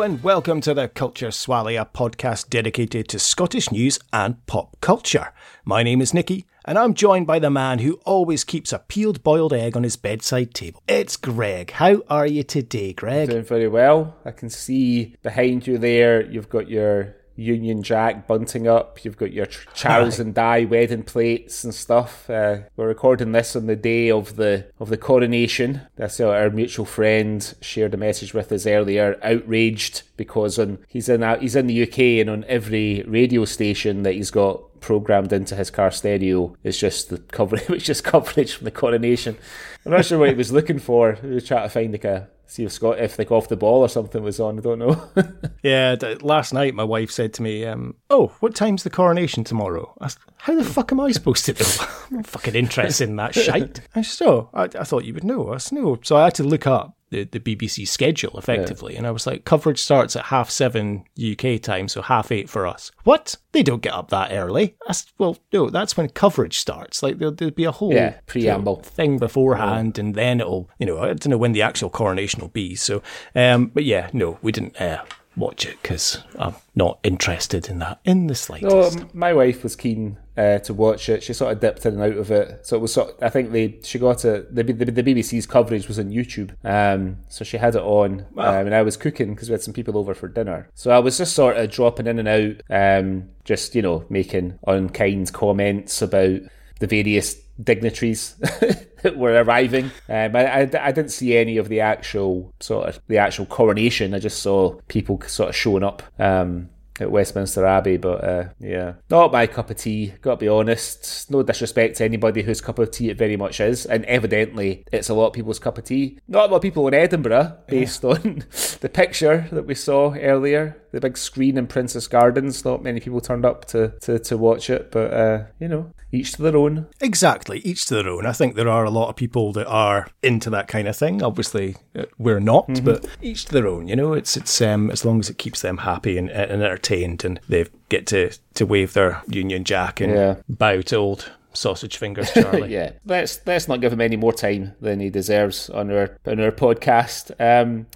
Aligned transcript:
And 0.00 0.22
welcome 0.22 0.62
to 0.62 0.72
the 0.72 0.88
Culture 0.88 1.30
Swally, 1.30 1.76
a 1.76 1.84
podcast 1.84 2.48
dedicated 2.48 3.06
to 3.08 3.18
Scottish 3.18 3.70
news 3.70 3.98
and 4.14 4.44
pop 4.46 4.80
culture. 4.80 5.34
My 5.62 5.82
name 5.82 6.00
is 6.00 6.14
Nicky, 6.14 6.46
and 6.64 6.78
I'm 6.78 6.94
joined 6.94 7.26
by 7.26 7.38
the 7.38 7.50
man 7.50 7.80
who 7.80 8.00
always 8.06 8.42
keeps 8.42 8.72
a 8.72 8.78
peeled 8.78 9.22
boiled 9.22 9.52
egg 9.52 9.76
on 9.76 9.82
his 9.82 9.96
bedside 9.96 10.54
table. 10.54 10.82
It's 10.88 11.18
Greg. 11.18 11.72
How 11.72 12.00
are 12.08 12.26
you 12.26 12.42
today, 12.42 12.94
Greg? 12.94 13.28
Doing 13.28 13.44
very 13.44 13.68
well. 13.68 14.16
I 14.24 14.30
can 14.30 14.48
see 14.48 15.16
behind 15.22 15.66
you 15.66 15.76
there, 15.76 16.24
you've 16.24 16.48
got 16.48 16.70
your 16.70 17.16
Union 17.36 17.82
Jack 17.82 18.26
bunting 18.26 18.68
up. 18.68 19.04
You've 19.04 19.16
got 19.16 19.32
your 19.32 19.46
Charles 19.74 20.18
and 20.20 20.34
Di 20.34 20.64
wedding 20.64 21.02
plates 21.02 21.64
and 21.64 21.74
stuff. 21.74 22.28
Uh, 22.28 22.60
we're 22.76 22.88
recording 22.88 23.32
this 23.32 23.56
on 23.56 23.66
the 23.66 23.76
day 23.76 24.10
of 24.10 24.36
the 24.36 24.66
of 24.78 24.88
the 24.88 24.96
coronation. 24.96 25.82
That's 25.96 26.20
our, 26.20 26.36
our 26.36 26.50
mutual 26.50 26.84
friend 26.84 27.54
shared 27.60 27.94
a 27.94 27.96
message 27.96 28.34
with 28.34 28.52
us 28.52 28.66
earlier, 28.66 29.18
outraged 29.22 30.02
because 30.16 30.58
on 30.58 30.78
he's 30.88 31.08
in 31.08 31.22
he's 31.40 31.56
in 31.56 31.66
the 31.66 31.82
UK 31.82 31.98
and 32.20 32.30
on 32.30 32.44
every 32.48 33.02
radio 33.06 33.44
station 33.44 34.02
that 34.02 34.14
he's 34.14 34.30
got 34.30 34.62
programmed 34.80 35.32
into 35.32 35.54
his 35.54 35.70
car 35.70 35.90
stereo 35.90 36.56
is 36.64 36.78
just 36.78 37.10
the 37.10 37.18
coverage, 37.18 37.68
which 37.68 37.88
is 37.88 38.00
coverage 38.00 38.54
from 38.54 38.64
the 38.64 38.70
coronation. 38.70 39.36
I'm 39.84 39.92
not 39.92 40.04
sure 40.04 40.18
what 40.18 40.30
he 40.30 40.34
was 40.34 40.52
looking 40.52 40.78
for. 40.78 41.14
He 41.14 41.28
was 41.28 41.46
trying 41.46 41.64
to 41.64 41.68
find 41.68 41.92
like 41.92 42.04
a 42.04 42.28
see 42.50 42.64
if 42.64 42.72
Scott 42.72 42.98
if 42.98 43.18
like 43.18 43.30
off 43.30 43.48
the 43.48 43.56
ball 43.56 43.80
or 43.80 43.88
something 43.88 44.22
was 44.22 44.40
on. 44.40 44.58
I 44.58 44.62
don't 44.62 44.78
know. 44.78 45.10
yeah, 45.62 45.96
last 46.20 46.52
night 46.52 46.74
my 46.74 46.84
wife 46.84 47.10
said 47.10 47.32
to 47.34 47.42
me, 47.42 47.64
um, 47.64 47.94
"Oh, 48.10 48.28
what 48.40 48.54
time's 48.54 48.82
the 48.82 48.90
coronation 48.90 49.44
tomorrow?" 49.44 49.94
I 50.00 50.08
said, 50.08 50.22
How 50.36 50.54
the 50.54 50.64
fuck 50.64 50.92
am 50.92 51.00
I 51.00 51.12
supposed 51.12 51.44
to 51.46 51.52
know? 51.52 51.86
I'm 52.10 52.16
not 52.16 52.26
fucking 52.26 52.54
interested 52.54 53.08
in 53.08 53.16
that 53.16 53.34
shite. 53.34 53.80
I 53.94 54.02
said, 54.02 54.26
"Oh, 54.26 54.50
I, 54.52 54.64
I 54.64 54.84
thought 54.84 55.04
you 55.04 55.14
would 55.14 55.24
know." 55.24 55.52
I 55.52 55.58
said, 55.58 55.78
"No." 55.78 55.98
So 56.02 56.16
I 56.16 56.24
had 56.24 56.34
to 56.36 56.44
look 56.44 56.66
up 56.66 56.96
the, 57.10 57.24
the 57.24 57.40
BBC 57.40 57.86
schedule 57.86 58.38
effectively. 58.38 58.92
Yeah. 58.92 58.98
And 58.98 59.06
I 59.06 59.10
was 59.10 59.26
like, 59.26 59.44
coverage 59.44 59.80
starts 59.80 60.16
at 60.16 60.26
half 60.26 60.50
seven 60.50 61.04
UK 61.20 61.60
time, 61.60 61.88
so 61.88 62.02
half 62.02 62.32
eight 62.32 62.48
for 62.48 62.66
us. 62.66 62.90
What? 63.04 63.36
They 63.52 63.62
don't 63.62 63.82
get 63.82 63.92
up 63.92 64.10
that 64.10 64.32
early. 64.32 64.76
Well, 65.18 65.36
no, 65.52 65.70
that's 65.70 65.96
when 65.96 66.08
coverage 66.08 66.58
starts. 66.58 67.02
Like 67.02 67.18
there'll, 67.18 67.34
there'll 67.34 67.54
be 67.54 67.64
a 67.64 67.72
whole 67.72 67.92
yeah, 67.92 68.20
preamble 68.26 68.74
you 68.74 68.78
know, 68.78 68.82
thing 68.82 69.18
beforehand, 69.18 69.98
yeah. 69.98 70.04
and 70.04 70.14
then 70.14 70.40
it'll, 70.40 70.70
you 70.78 70.86
know, 70.86 71.00
I 71.00 71.08
don't 71.08 71.28
know 71.28 71.38
when 71.38 71.52
the 71.52 71.62
actual 71.62 71.90
coronation 71.90 72.40
will 72.40 72.48
be. 72.48 72.74
So, 72.76 73.02
um, 73.34 73.66
but 73.66 73.84
yeah, 73.84 74.10
no, 74.12 74.38
we 74.42 74.52
didn't. 74.52 74.80
Uh, 74.80 75.04
watch 75.36 75.64
it 75.64 75.80
because 75.80 76.18
I'm 76.38 76.56
not 76.74 76.98
interested 77.02 77.68
in 77.68 77.78
that 77.78 78.00
in 78.04 78.26
the 78.26 78.34
slightest. 78.34 78.98
No, 78.98 79.08
my 79.12 79.32
wife 79.32 79.62
was 79.62 79.76
keen 79.76 80.18
uh, 80.40 80.58
to 80.60 80.72
watch 80.72 81.08
it. 81.10 81.22
She 81.22 81.34
sort 81.34 81.52
of 81.52 81.60
dipped 81.60 81.84
in 81.84 82.00
and 82.00 82.02
out 82.02 82.18
of 82.18 82.30
it. 82.30 82.66
So 82.66 82.76
it 82.76 82.80
was 82.80 82.94
sort. 82.94 83.10
Of, 83.10 83.22
I 83.22 83.28
think 83.28 83.52
they 83.52 83.78
she 83.84 83.98
got 83.98 84.24
it. 84.24 84.54
The, 84.54 84.62
the, 84.62 84.90
the 84.90 85.02
BBC's 85.02 85.46
coverage 85.46 85.86
was 85.86 85.98
on 85.98 86.10
YouTube. 86.10 86.52
Um, 86.64 87.18
so 87.28 87.44
she 87.44 87.58
had 87.58 87.74
it 87.74 87.82
on, 87.82 88.26
wow. 88.32 88.60
um, 88.60 88.66
and 88.66 88.74
I 88.74 88.82
was 88.82 88.96
cooking 88.96 89.34
because 89.34 89.48
we 89.48 89.52
had 89.52 89.62
some 89.62 89.74
people 89.74 89.98
over 89.98 90.14
for 90.14 90.28
dinner. 90.28 90.68
So 90.74 90.90
I 90.90 90.98
was 90.98 91.18
just 91.18 91.34
sort 91.34 91.58
of 91.58 91.70
dropping 91.70 92.06
in 92.06 92.18
and 92.18 92.28
out, 92.28 92.62
um, 92.70 93.28
just 93.44 93.74
you 93.74 93.82
know 93.82 94.06
making 94.08 94.58
unkind 94.66 95.32
comments 95.32 96.00
about 96.00 96.40
the 96.78 96.86
various 96.86 97.34
dignitaries 97.62 98.34
that 99.02 99.18
were 99.18 99.42
arriving. 99.42 99.90
Um, 100.08 100.34
I, 100.34 100.46
I, 100.46 100.60
I, 100.60 100.92
didn't 100.92 101.10
see 101.10 101.36
any 101.36 101.58
of 101.58 101.68
the 101.68 101.80
actual 101.80 102.54
sort 102.60 102.88
of 102.88 103.00
the 103.08 103.18
actual 103.18 103.44
coronation. 103.44 104.14
I 104.14 104.18
just 104.18 104.42
saw 104.42 104.80
people 104.88 105.20
sort 105.26 105.50
of 105.50 105.56
showing 105.56 105.84
up. 105.84 106.02
Um, 106.18 106.70
at 106.98 107.10
Westminster 107.10 107.64
Abbey, 107.64 107.96
but 107.96 108.24
uh, 108.24 108.48
yeah, 108.58 108.94
not 109.08 109.32
my 109.32 109.46
cup 109.46 109.70
of 109.70 109.76
tea. 109.76 110.14
Got 110.20 110.32
to 110.32 110.36
be 110.38 110.48
honest. 110.48 111.30
No 111.30 111.42
disrespect 111.42 111.96
to 111.96 112.04
anybody 112.04 112.42
whose 112.42 112.60
cup 112.60 112.78
of 112.78 112.90
tea 112.90 113.10
it 113.10 113.18
very 113.18 113.36
much 113.36 113.60
is, 113.60 113.86
and 113.86 114.04
evidently 114.06 114.84
it's 114.92 115.08
a 115.08 115.14
lot 115.14 115.28
of 115.28 115.32
people's 115.32 115.58
cup 115.58 115.78
of 115.78 115.84
tea. 115.84 116.18
Not 116.28 116.48
a 116.48 116.52
lot 116.52 116.56
of 116.56 116.62
people 116.62 116.86
in 116.88 116.94
Edinburgh, 116.94 117.58
based 117.68 118.02
yeah. 118.02 118.10
on 118.10 118.44
the 118.80 118.90
picture 118.92 119.48
that 119.52 119.66
we 119.66 119.74
saw 119.74 120.14
earlier 120.14 120.76
the 120.92 121.00
big 121.00 121.16
screen 121.16 121.56
in 121.56 121.66
Princess 121.66 122.06
Gardens. 122.06 122.64
Not 122.64 122.82
many 122.82 123.00
people 123.00 123.20
turned 123.20 123.44
up 123.44 123.64
to, 123.66 123.94
to, 124.00 124.18
to 124.18 124.36
watch 124.36 124.70
it, 124.70 124.90
but 124.90 125.12
uh, 125.12 125.44
you 125.58 125.68
know, 125.68 125.92
each 126.12 126.32
to 126.32 126.42
their 126.42 126.56
own. 126.56 126.86
Exactly, 127.00 127.60
each 127.60 127.86
to 127.86 127.94
their 127.94 128.08
own. 128.08 128.26
I 128.26 128.32
think 128.32 128.54
there 128.54 128.68
are 128.68 128.84
a 128.84 128.90
lot 128.90 129.08
of 129.08 129.16
people 129.16 129.52
that 129.52 129.66
are 129.66 130.08
into 130.22 130.50
that 130.50 130.68
kind 130.68 130.88
of 130.88 130.96
thing. 130.96 131.22
Obviously, 131.22 131.76
uh, 131.96 132.04
we're 132.18 132.40
not, 132.40 132.68
mm-hmm. 132.68 132.84
but 132.84 133.06
each 133.22 133.46
to 133.46 133.52
their 133.52 133.66
own. 133.66 133.88
You 133.88 133.96
know, 133.96 134.12
it's 134.12 134.36
it's 134.36 134.60
um, 134.60 134.90
as 134.90 135.04
long 135.04 135.20
as 135.20 135.30
it 135.30 135.38
keeps 135.38 135.62
them 135.62 135.78
happy 135.78 136.18
and, 136.18 136.30
and 136.30 136.62
entertained, 136.62 137.24
and 137.24 137.40
they 137.48 137.66
get 137.88 138.06
to 138.08 138.36
to 138.54 138.66
wave 138.66 138.92
their 138.92 139.22
Union 139.28 139.64
Jack 139.64 140.00
and 140.00 140.12
yeah. 140.12 140.36
bow 140.48 140.80
to 140.82 140.96
old 140.96 141.30
sausage 141.52 141.96
fingers, 141.96 142.30
Charlie. 142.34 142.72
yeah, 142.72 142.92
let's 143.04 143.40
let's 143.46 143.68
not 143.68 143.80
give 143.80 143.92
him 143.92 144.00
any 144.00 144.16
more 144.16 144.32
time 144.32 144.74
than 144.80 145.00
he 145.00 145.10
deserves 145.10 145.70
on 145.70 145.90
our 145.90 146.18
on 146.26 146.40
our 146.40 146.52
podcast. 146.52 147.32
Um, 147.40 147.86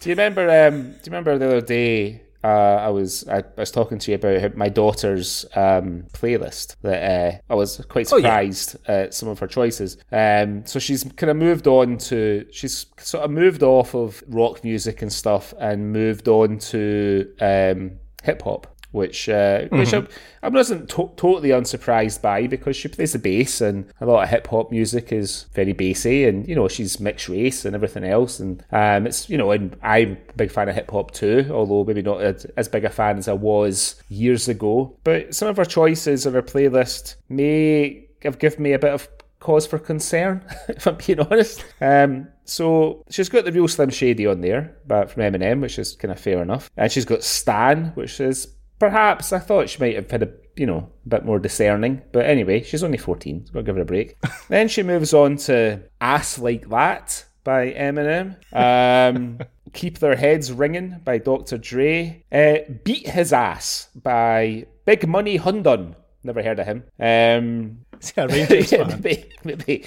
do 0.00 0.08
you 0.08 0.14
remember? 0.14 0.42
Um, 0.42 0.82
do 0.82 0.88
you 0.88 1.02
remember 1.06 1.38
the 1.38 1.46
other 1.46 1.60
day 1.60 2.22
uh, 2.44 2.46
I 2.46 2.88
was 2.88 3.26
I, 3.28 3.38
I, 3.38 3.44
was 3.56 3.70
talking 3.70 3.98
to 3.98 4.10
you 4.10 4.16
about 4.16 4.56
my 4.56 4.68
daughter's 4.68 5.44
um, 5.54 6.04
playlist 6.12 6.76
that 6.82 7.02
uh, 7.02 7.38
I 7.52 7.54
was 7.54 7.84
quite 7.88 8.08
surprised 8.08 8.76
oh, 8.88 8.92
yeah. 8.92 8.98
at 9.00 9.14
some 9.14 9.28
of 9.28 9.38
her 9.38 9.46
choices. 9.46 9.96
Um, 10.10 10.66
so 10.66 10.78
she's 10.78 11.04
kind 11.16 11.30
of 11.30 11.36
moved 11.36 11.66
on 11.66 11.98
to 11.98 12.46
she's 12.50 12.86
sort 12.98 13.24
of 13.24 13.30
moved 13.30 13.62
off 13.62 13.94
of 13.94 14.22
rock 14.28 14.64
music 14.64 15.02
and 15.02 15.12
stuff 15.12 15.54
and 15.58 15.92
moved 15.92 16.28
on 16.28 16.58
to 16.58 17.32
um, 17.40 17.92
hip 18.22 18.42
hop 18.42 18.71
which 18.92 19.28
uh, 19.28 19.62
mm-hmm. 19.62 19.78
which 19.78 19.92
I, 19.92 20.06
I 20.42 20.48
wasn't 20.48 20.88
to- 20.90 21.10
totally 21.16 21.50
unsurprised 21.50 22.22
by 22.22 22.46
because 22.46 22.76
she 22.76 22.88
plays 22.88 23.12
the 23.12 23.18
bass 23.18 23.60
and 23.60 23.92
a 24.00 24.06
lot 24.06 24.22
of 24.22 24.28
hip 24.28 24.46
hop 24.46 24.70
music 24.70 25.12
is 25.12 25.46
very 25.52 25.72
bassy 25.72 26.24
and 26.24 26.46
you 26.48 26.54
know 26.54 26.68
she's 26.68 27.00
mixed 27.00 27.28
race 27.28 27.64
and 27.64 27.74
everything 27.74 28.04
else 28.04 28.38
and 28.40 28.64
um, 28.72 29.06
it's 29.06 29.28
you 29.28 29.36
know 29.36 29.50
and 29.50 29.76
I'm 29.82 30.18
a 30.28 30.32
big 30.34 30.50
fan 30.50 30.68
of 30.68 30.74
hip 30.74 30.90
hop 30.90 31.10
too, 31.10 31.48
although 31.50 31.84
maybe 31.84 32.02
not 32.02 32.20
as 32.56 32.68
big 32.68 32.84
a 32.84 32.90
fan 32.90 33.18
as 33.18 33.28
I 33.28 33.32
was 33.32 34.00
years 34.08 34.48
ago. 34.48 34.96
But 35.04 35.34
some 35.34 35.48
of 35.48 35.56
her 35.56 35.64
choices 35.64 36.26
on 36.26 36.34
her 36.34 36.42
playlist 36.42 37.16
may 37.28 38.08
have 38.22 38.38
given 38.38 38.62
me 38.62 38.72
a 38.72 38.78
bit 38.78 38.92
of 38.92 39.08
cause 39.40 39.66
for 39.66 39.78
concern, 39.78 40.44
if 40.68 40.86
I'm 40.86 40.96
being 40.96 41.20
honest. 41.20 41.64
Um, 41.80 42.28
so 42.44 43.04
she's 43.10 43.28
got 43.28 43.44
the 43.44 43.52
real 43.52 43.68
Slim 43.68 43.90
Shady 43.90 44.26
on 44.26 44.40
there, 44.40 44.76
but 44.86 45.10
from 45.10 45.22
Eminem, 45.22 45.60
which 45.60 45.78
is 45.78 45.94
kind 45.96 46.12
of 46.12 46.20
fair 46.20 46.40
enough. 46.42 46.70
And 46.76 46.90
she's 46.90 47.04
got 47.04 47.22
Stan, 47.22 47.92
which 47.94 48.20
is 48.20 48.48
perhaps 48.82 49.32
I 49.32 49.38
thought 49.38 49.70
she 49.70 49.78
might 49.78 49.94
have 49.94 50.10
had 50.10 50.24
a 50.24 50.32
you 50.56 50.66
know 50.66 50.90
a 51.06 51.08
bit 51.08 51.24
more 51.24 51.38
discerning. 51.38 52.02
But 52.10 52.26
anyway, 52.26 52.64
she's 52.64 52.82
only 52.82 52.98
fourteen, 52.98 53.46
so 53.46 53.52
I'll 53.54 53.62
give 53.62 53.76
her 53.76 53.82
a 53.82 53.84
break. 53.84 54.16
then 54.48 54.66
she 54.66 54.82
moves 54.82 55.14
on 55.14 55.36
to 55.48 55.82
"Ass 56.00 56.36
Like 56.40 56.68
That" 56.68 57.24
by 57.44 57.70
Eminem. 57.70 58.34
Um, 58.52 59.38
"Keep 59.72 60.00
Their 60.00 60.16
Heads 60.16 60.50
Ringing" 60.50 61.00
by 61.04 61.18
Dr. 61.18 61.58
Dre. 61.58 62.24
Uh, 62.32 62.72
"Beat 62.82 63.08
His 63.08 63.32
Ass" 63.32 63.88
by 63.94 64.66
Big 64.84 65.06
Money 65.06 65.38
Hundun. 65.38 65.94
Never 66.24 66.42
heard 66.42 66.58
of 66.58 66.66
him. 66.66 66.82
Um, 66.98 67.84
yeah, 68.16 68.26
maybe, 68.26 69.28
maybe. 69.44 69.84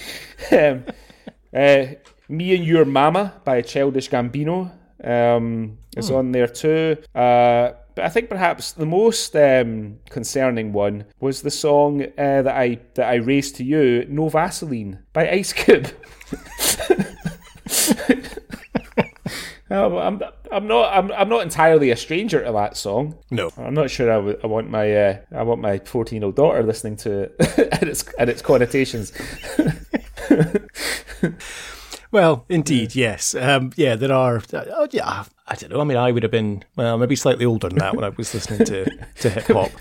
Um, 0.53 0.85
uh, 1.53 1.85
"Me 2.29 2.55
and 2.55 2.63
Your 2.63 2.85
Mama" 2.85 3.41
by 3.43 3.61
Childish 3.61 4.09
Gambino 4.09 4.71
um, 5.03 5.79
is 5.97 6.07
hmm. 6.07 6.15
on 6.15 6.31
there 6.31 6.47
too. 6.47 6.95
Uh, 7.13 7.71
but 7.95 8.05
I 8.05 8.09
think 8.09 8.29
perhaps 8.29 8.71
the 8.73 8.85
most 8.85 9.35
um, 9.35 9.97
concerning 10.09 10.73
one 10.73 11.05
was 11.19 11.41
the 11.41 11.51
song 11.51 12.03
uh, 12.03 12.41
that 12.41 12.55
I 12.55 12.79
that 12.95 13.09
I 13.09 13.15
raised 13.15 13.55
to 13.57 13.63
you, 13.63 14.05
"No 14.09 14.29
Vaseline" 14.29 14.99
by 15.13 15.29
Ice 15.29 15.53
Cube. 15.53 15.87
I'm, 19.69 20.21
I'm 20.51 20.67
not 20.67 20.93
I'm, 20.93 21.11
I'm 21.11 21.29
not 21.29 21.41
entirely 21.41 21.91
a 21.91 21.95
stranger 21.95 22.43
to 22.43 22.51
that 22.51 22.77
song. 22.77 23.17
No, 23.31 23.49
I'm 23.57 23.73
not 23.73 23.89
sure 23.89 24.11
I, 24.11 24.15
w- 24.15 24.39
I 24.43 24.47
want 24.47 24.69
my 24.69 24.95
uh, 24.95 25.17
I 25.33 25.43
want 25.43 25.61
my 25.61 25.79
14 25.79 26.21
year 26.21 26.25
old 26.25 26.35
daughter 26.35 26.63
listening 26.63 26.97
to 26.97 27.23
it 27.39 27.69
and 27.81 27.89
its 27.89 28.03
and 28.19 28.29
its 28.29 28.41
connotations. 28.41 29.11
Well, 32.15 32.45
indeed, 32.47 32.95
yes. 32.95 33.35
Um, 33.35 33.73
yeah, 33.75 33.97
there 33.97 34.13
are. 34.13 34.41
Uh, 34.53 34.87
yeah, 34.89 35.25
I 35.47 35.55
don't 35.55 35.69
know. 35.69 35.81
I 35.81 35.83
mean, 35.83 35.97
I 35.97 36.13
would 36.13 36.23
have 36.23 36.31
been 36.31 36.63
well, 36.77 36.97
maybe 36.97 37.17
slightly 37.17 37.43
older 37.43 37.67
than 37.67 37.79
that 37.79 37.93
when 37.93 38.05
I 38.05 38.09
was 38.09 38.33
listening 38.33 38.65
to 38.67 38.85
to 39.19 39.29
hip 39.29 39.47
hop. 39.47 39.71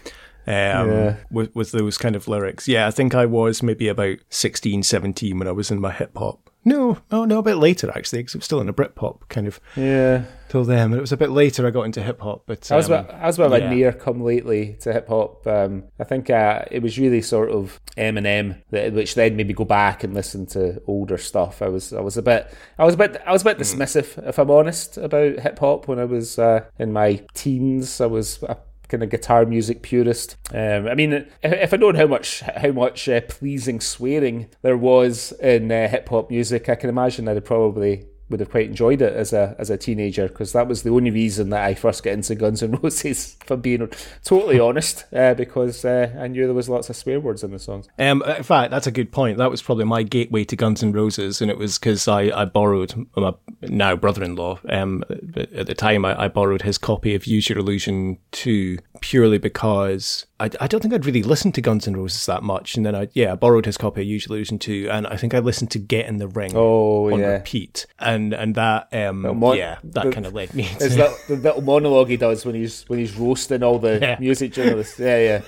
Um, 0.44 0.90
yeah. 0.90 1.16
with, 1.30 1.54
with 1.54 1.70
those 1.70 1.96
kind 1.96 2.16
of 2.16 2.26
lyrics. 2.26 2.66
Yeah, 2.66 2.88
I 2.88 2.90
think 2.90 3.14
I 3.14 3.24
was 3.24 3.62
maybe 3.62 3.86
about 3.86 4.18
16, 4.30 4.82
17 4.82 5.38
when 5.38 5.46
I 5.46 5.52
was 5.52 5.70
in 5.70 5.80
my 5.80 5.92
hip 5.92 6.10
hop 6.18 6.50
no, 6.64 6.98
no, 7.10 7.24
no, 7.24 7.38
a 7.38 7.42
bit 7.42 7.56
later 7.56 7.90
actually, 7.94 8.20
because 8.20 8.34
I 8.34 8.38
was 8.38 8.44
still 8.44 8.60
in 8.60 8.68
a 8.68 8.72
Britpop 8.72 9.28
kind 9.28 9.46
of. 9.46 9.60
Yeah. 9.76 10.24
Till 10.48 10.64
then, 10.64 10.90
but 10.90 10.98
it 10.98 11.00
was 11.00 11.10
a 11.10 11.16
bit 11.16 11.30
later 11.30 11.66
I 11.66 11.70
got 11.70 11.82
into 11.82 12.00
hip 12.00 12.20
hop. 12.20 12.44
But 12.46 12.70
um, 12.70 12.74
I 12.74 12.76
was, 12.76 12.90
I 12.90 13.26
was 13.26 13.38
about 13.38 13.62
yeah. 13.62 13.70
near 13.70 13.92
come 13.92 14.20
lately 14.22 14.76
to 14.82 14.92
hip 14.92 15.08
hop. 15.08 15.46
Um, 15.46 15.84
I 15.98 16.04
think 16.04 16.30
uh, 16.30 16.64
it 16.70 16.80
was 16.80 16.98
really 16.98 17.22
sort 17.22 17.50
of 17.50 17.80
Eminem, 17.96 18.62
that, 18.70 18.92
which 18.92 19.14
then 19.16 19.36
made 19.36 19.48
me 19.48 19.54
go 19.54 19.64
back 19.64 20.04
and 20.04 20.14
listen 20.14 20.46
to 20.46 20.80
older 20.86 21.18
stuff. 21.18 21.60
I 21.60 21.68
was, 21.68 21.92
I 21.92 22.00
was 22.00 22.16
a 22.16 22.22
bit, 22.22 22.54
I 22.78 22.84
was 22.84 22.94
a 22.94 22.98
bit, 22.98 23.20
I 23.26 23.32
was 23.32 23.42
a 23.42 23.46
bit 23.46 23.56
hmm. 23.56 23.62
dismissive, 23.62 24.14
mm. 24.14 24.28
if 24.28 24.38
I'm 24.38 24.50
honest, 24.50 24.96
about 24.96 25.40
hip 25.40 25.58
hop 25.58 25.88
when 25.88 25.98
I 25.98 26.04
was 26.04 26.38
uh, 26.38 26.64
in 26.78 26.92
my 26.92 27.24
teens. 27.34 28.00
I 28.00 28.06
was. 28.06 28.42
I 28.44 28.56
kind 28.94 29.02
of 29.02 29.10
guitar 29.10 29.44
music 29.44 29.82
purist. 29.82 30.36
Um, 30.52 30.86
I 30.86 30.94
mean, 30.94 31.26
if, 31.42 31.72
I'd 31.72 31.80
known 31.80 31.96
how 31.96 32.06
much 32.06 32.40
how 32.40 32.70
much 32.70 33.08
uh, 33.08 33.20
pleasing 33.22 33.80
swearing 33.80 34.48
there 34.62 34.76
was 34.76 35.32
in 35.40 35.72
uh, 35.72 35.88
hip 35.88 36.08
hop 36.08 36.30
music, 36.30 36.68
I 36.68 36.76
can 36.76 36.88
imagine 36.90 37.26
I'd 37.26 37.44
probably 37.44 38.06
would 38.34 38.40
have 38.40 38.50
quite 38.50 38.66
enjoyed 38.66 39.00
it 39.00 39.12
as 39.12 39.32
a 39.32 39.54
as 39.60 39.70
a 39.70 39.78
teenager 39.78 40.26
because 40.26 40.52
that 40.54 40.66
was 40.66 40.82
the 40.82 40.90
only 40.90 41.12
reason 41.12 41.50
that 41.50 41.62
I 41.62 41.74
first 41.74 42.02
got 42.02 42.14
into 42.14 42.34
Guns 42.34 42.64
N' 42.64 42.72
Roses. 42.82 43.36
For 43.46 43.56
being 43.56 43.88
totally 44.24 44.58
honest, 44.58 45.04
uh, 45.14 45.34
because 45.34 45.84
uh, 45.84 46.12
I 46.18 46.26
knew 46.26 46.46
there 46.46 46.54
was 46.54 46.68
lots 46.68 46.90
of 46.90 46.96
swear 46.96 47.20
words 47.20 47.44
in 47.44 47.52
the 47.52 47.60
songs. 47.60 47.88
Um, 47.96 48.24
in 48.24 48.42
fact, 48.42 48.72
that's 48.72 48.88
a 48.88 48.90
good 48.90 49.12
point. 49.12 49.38
That 49.38 49.50
was 49.50 49.62
probably 49.62 49.84
my 49.84 50.02
gateway 50.02 50.42
to 50.44 50.56
Guns 50.56 50.82
N' 50.82 50.90
Roses, 50.90 51.40
and 51.40 51.48
it 51.48 51.58
was 51.58 51.78
because 51.78 52.08
I, 52.08 52.22
I 52.34 52.44
borrowed 52.44 53.06
my 53.14 53.34
now 53.62 53.94
brother-in-law. 53.94 54.60
Um, 54.68 55.04
at 55.36 55.66
the 55.66 55.74
time, 55.74 56.04
I, 56.04 56.24
I 56.24 56.28
borrowed 56.28 56.62
his 56.62 56.78
copy 56.78 57.14
of 57.14 57.26
Use 57.26 57.48
Your 57.48 57.58
Illusion 57.58 58.18
2 58.32 58.78
purely 59.00 59.36
because 59.36 60.24
I, 60.40 60.50
I 60.60 60.66
don't 60.66 60.80
think 60.80 60.94
I'd 60.94 61.04
really 61.04 61.22
listened 61.22 61.54
to 61.56 61.60
Guns 61.60 61.86
N' 61.86 61.94
Roses 61.94 62.24
that 62.24 62.42
much, 62.42 62.76
and 62.76 62.86
then 62.86 62.94
I 62.94 63.08
yeah 63.12 63.32
I 63.32 63.34
borrowed 63.34 63.66
his 63.66 63.76
copy 63.76 64.00
of 64.00 64.06
Use 64.06 64.26
Your 64.26 64.36
Illusion 64.36 64.58
2, 64.58 64.88
and 64.90 65.06
I 65.06 65.16
think 65.16 65.34
I 65.34 65.40
listened 65.40 65.70
to 65.72 65.78
Get 65.78 66.06
in 66.06 66.16
the 66.16 66.28
Ring 66.28 66.52
Oh 66.54 67.12
on 67.12 67.20
yeah, 67.20 67.26
repeat, 67.26 67.86
and 67.98 68.23
and 68.32 68.54
that 68.54 68.88
um 68.94 69.22
mon- 69.38 69.56
yeah 69.56 69.78
that 69.84 70.10
kind 70.12 70.24
of 70.26 70.32
led 70.34 70.54
me. 70.54 70.64
To, 70.78 70.84
Is 70.84 70.96
that 70.96 71.10
the 71.28 71.36
little 71.36 71.60
monologue 71.62 72.08
he 72.08 72.16
does 72.16 72.46
when 72.46 72.54
he's 72.54 72.84
when 72.88 72.98
he's 72.98 73.14
roasting 73.16 73.62
all 73.62 73.78
the 73.78 73.98
Yeah. 74.02 74.16
music 74.20 74.52
journalists? 74.52 74.98
Yeah, 74.98 75.18
yeah. 75.18 75.40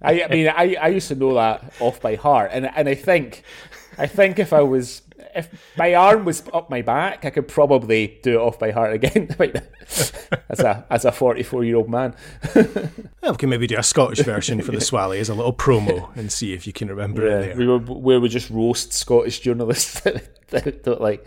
I, 0.00 0.22
I 0.22 0.28
mean, 0.28 0.48
I, 0.48 0.76
I 0.80 0.88
used 0.88 1.08
to 1.08 1.16
know 1.16 1.34
that 1.34 1.72
off 1.80 2.00
by 2.00 2.14
heart, 2.14 2.50
and 2.52 2.70
and 2.76 2.88
I 2.88 2.94
think, 2.94 3.42
I 3.98 4.06
think 4.06 4.38
if 4.38 4.52
I 4.52 4.60
was 4.62 5.02
if 5.34 5.48
my 5.76 5.94
arm 5.94 6.24
was 6.24 6.42
up 6.52 6.70
my 6.70 6.82
back, 6.82 7.24
I 7.24 7.30
could 7.30 7.48
probably 7.48 8.18
do 8.22 8.34
it 8.34 8.42
off 8.42 8.58
by 8.58 8.70
heart 8.70 8.92
again 8.92 9.34
as 10.48 10.60
a 10.60 10.84
as 10.90 11.04
a 11.04 11.12
forty 11.12 11.42
four 11.42 11.64
year 11.64 11.76
old 11.76 11.88
man. 11.88 12.14
Well, 12.54 13.32
we 13.32 13.36
can 13.36 13.50
maybe 13.50 13.66
do 13.66 13.78
a 13.78 13.82
Scottish 13.82 14.20
version 14.24 14.60
for 14.62 14.72
the 14.72 14.80
Swally 14.80 15.18
as 15.20 15.28
a 15.28 15.34
little 15.34 15.52
promo 15.52 16.14
and 16.16 16.30
see 16.30 16.52
if 16.52 16.66
you 16.66 16.72
can 16.72 16.88
remember 16.88 17.26
it 17.26 17.46
there. 17.46 17.56
we 17.56 17.66
were 17.66 17.78
where 17.78 18.20
we 18.20 18.28
just 18.28 18.50
roast 18.50 18.92
Scottish 18.92 19.40
journalists 19.40 20.00
that, 20.00 20.48
that 20.48 20.84
don't 20.84 21.00
like. 21.00 21.26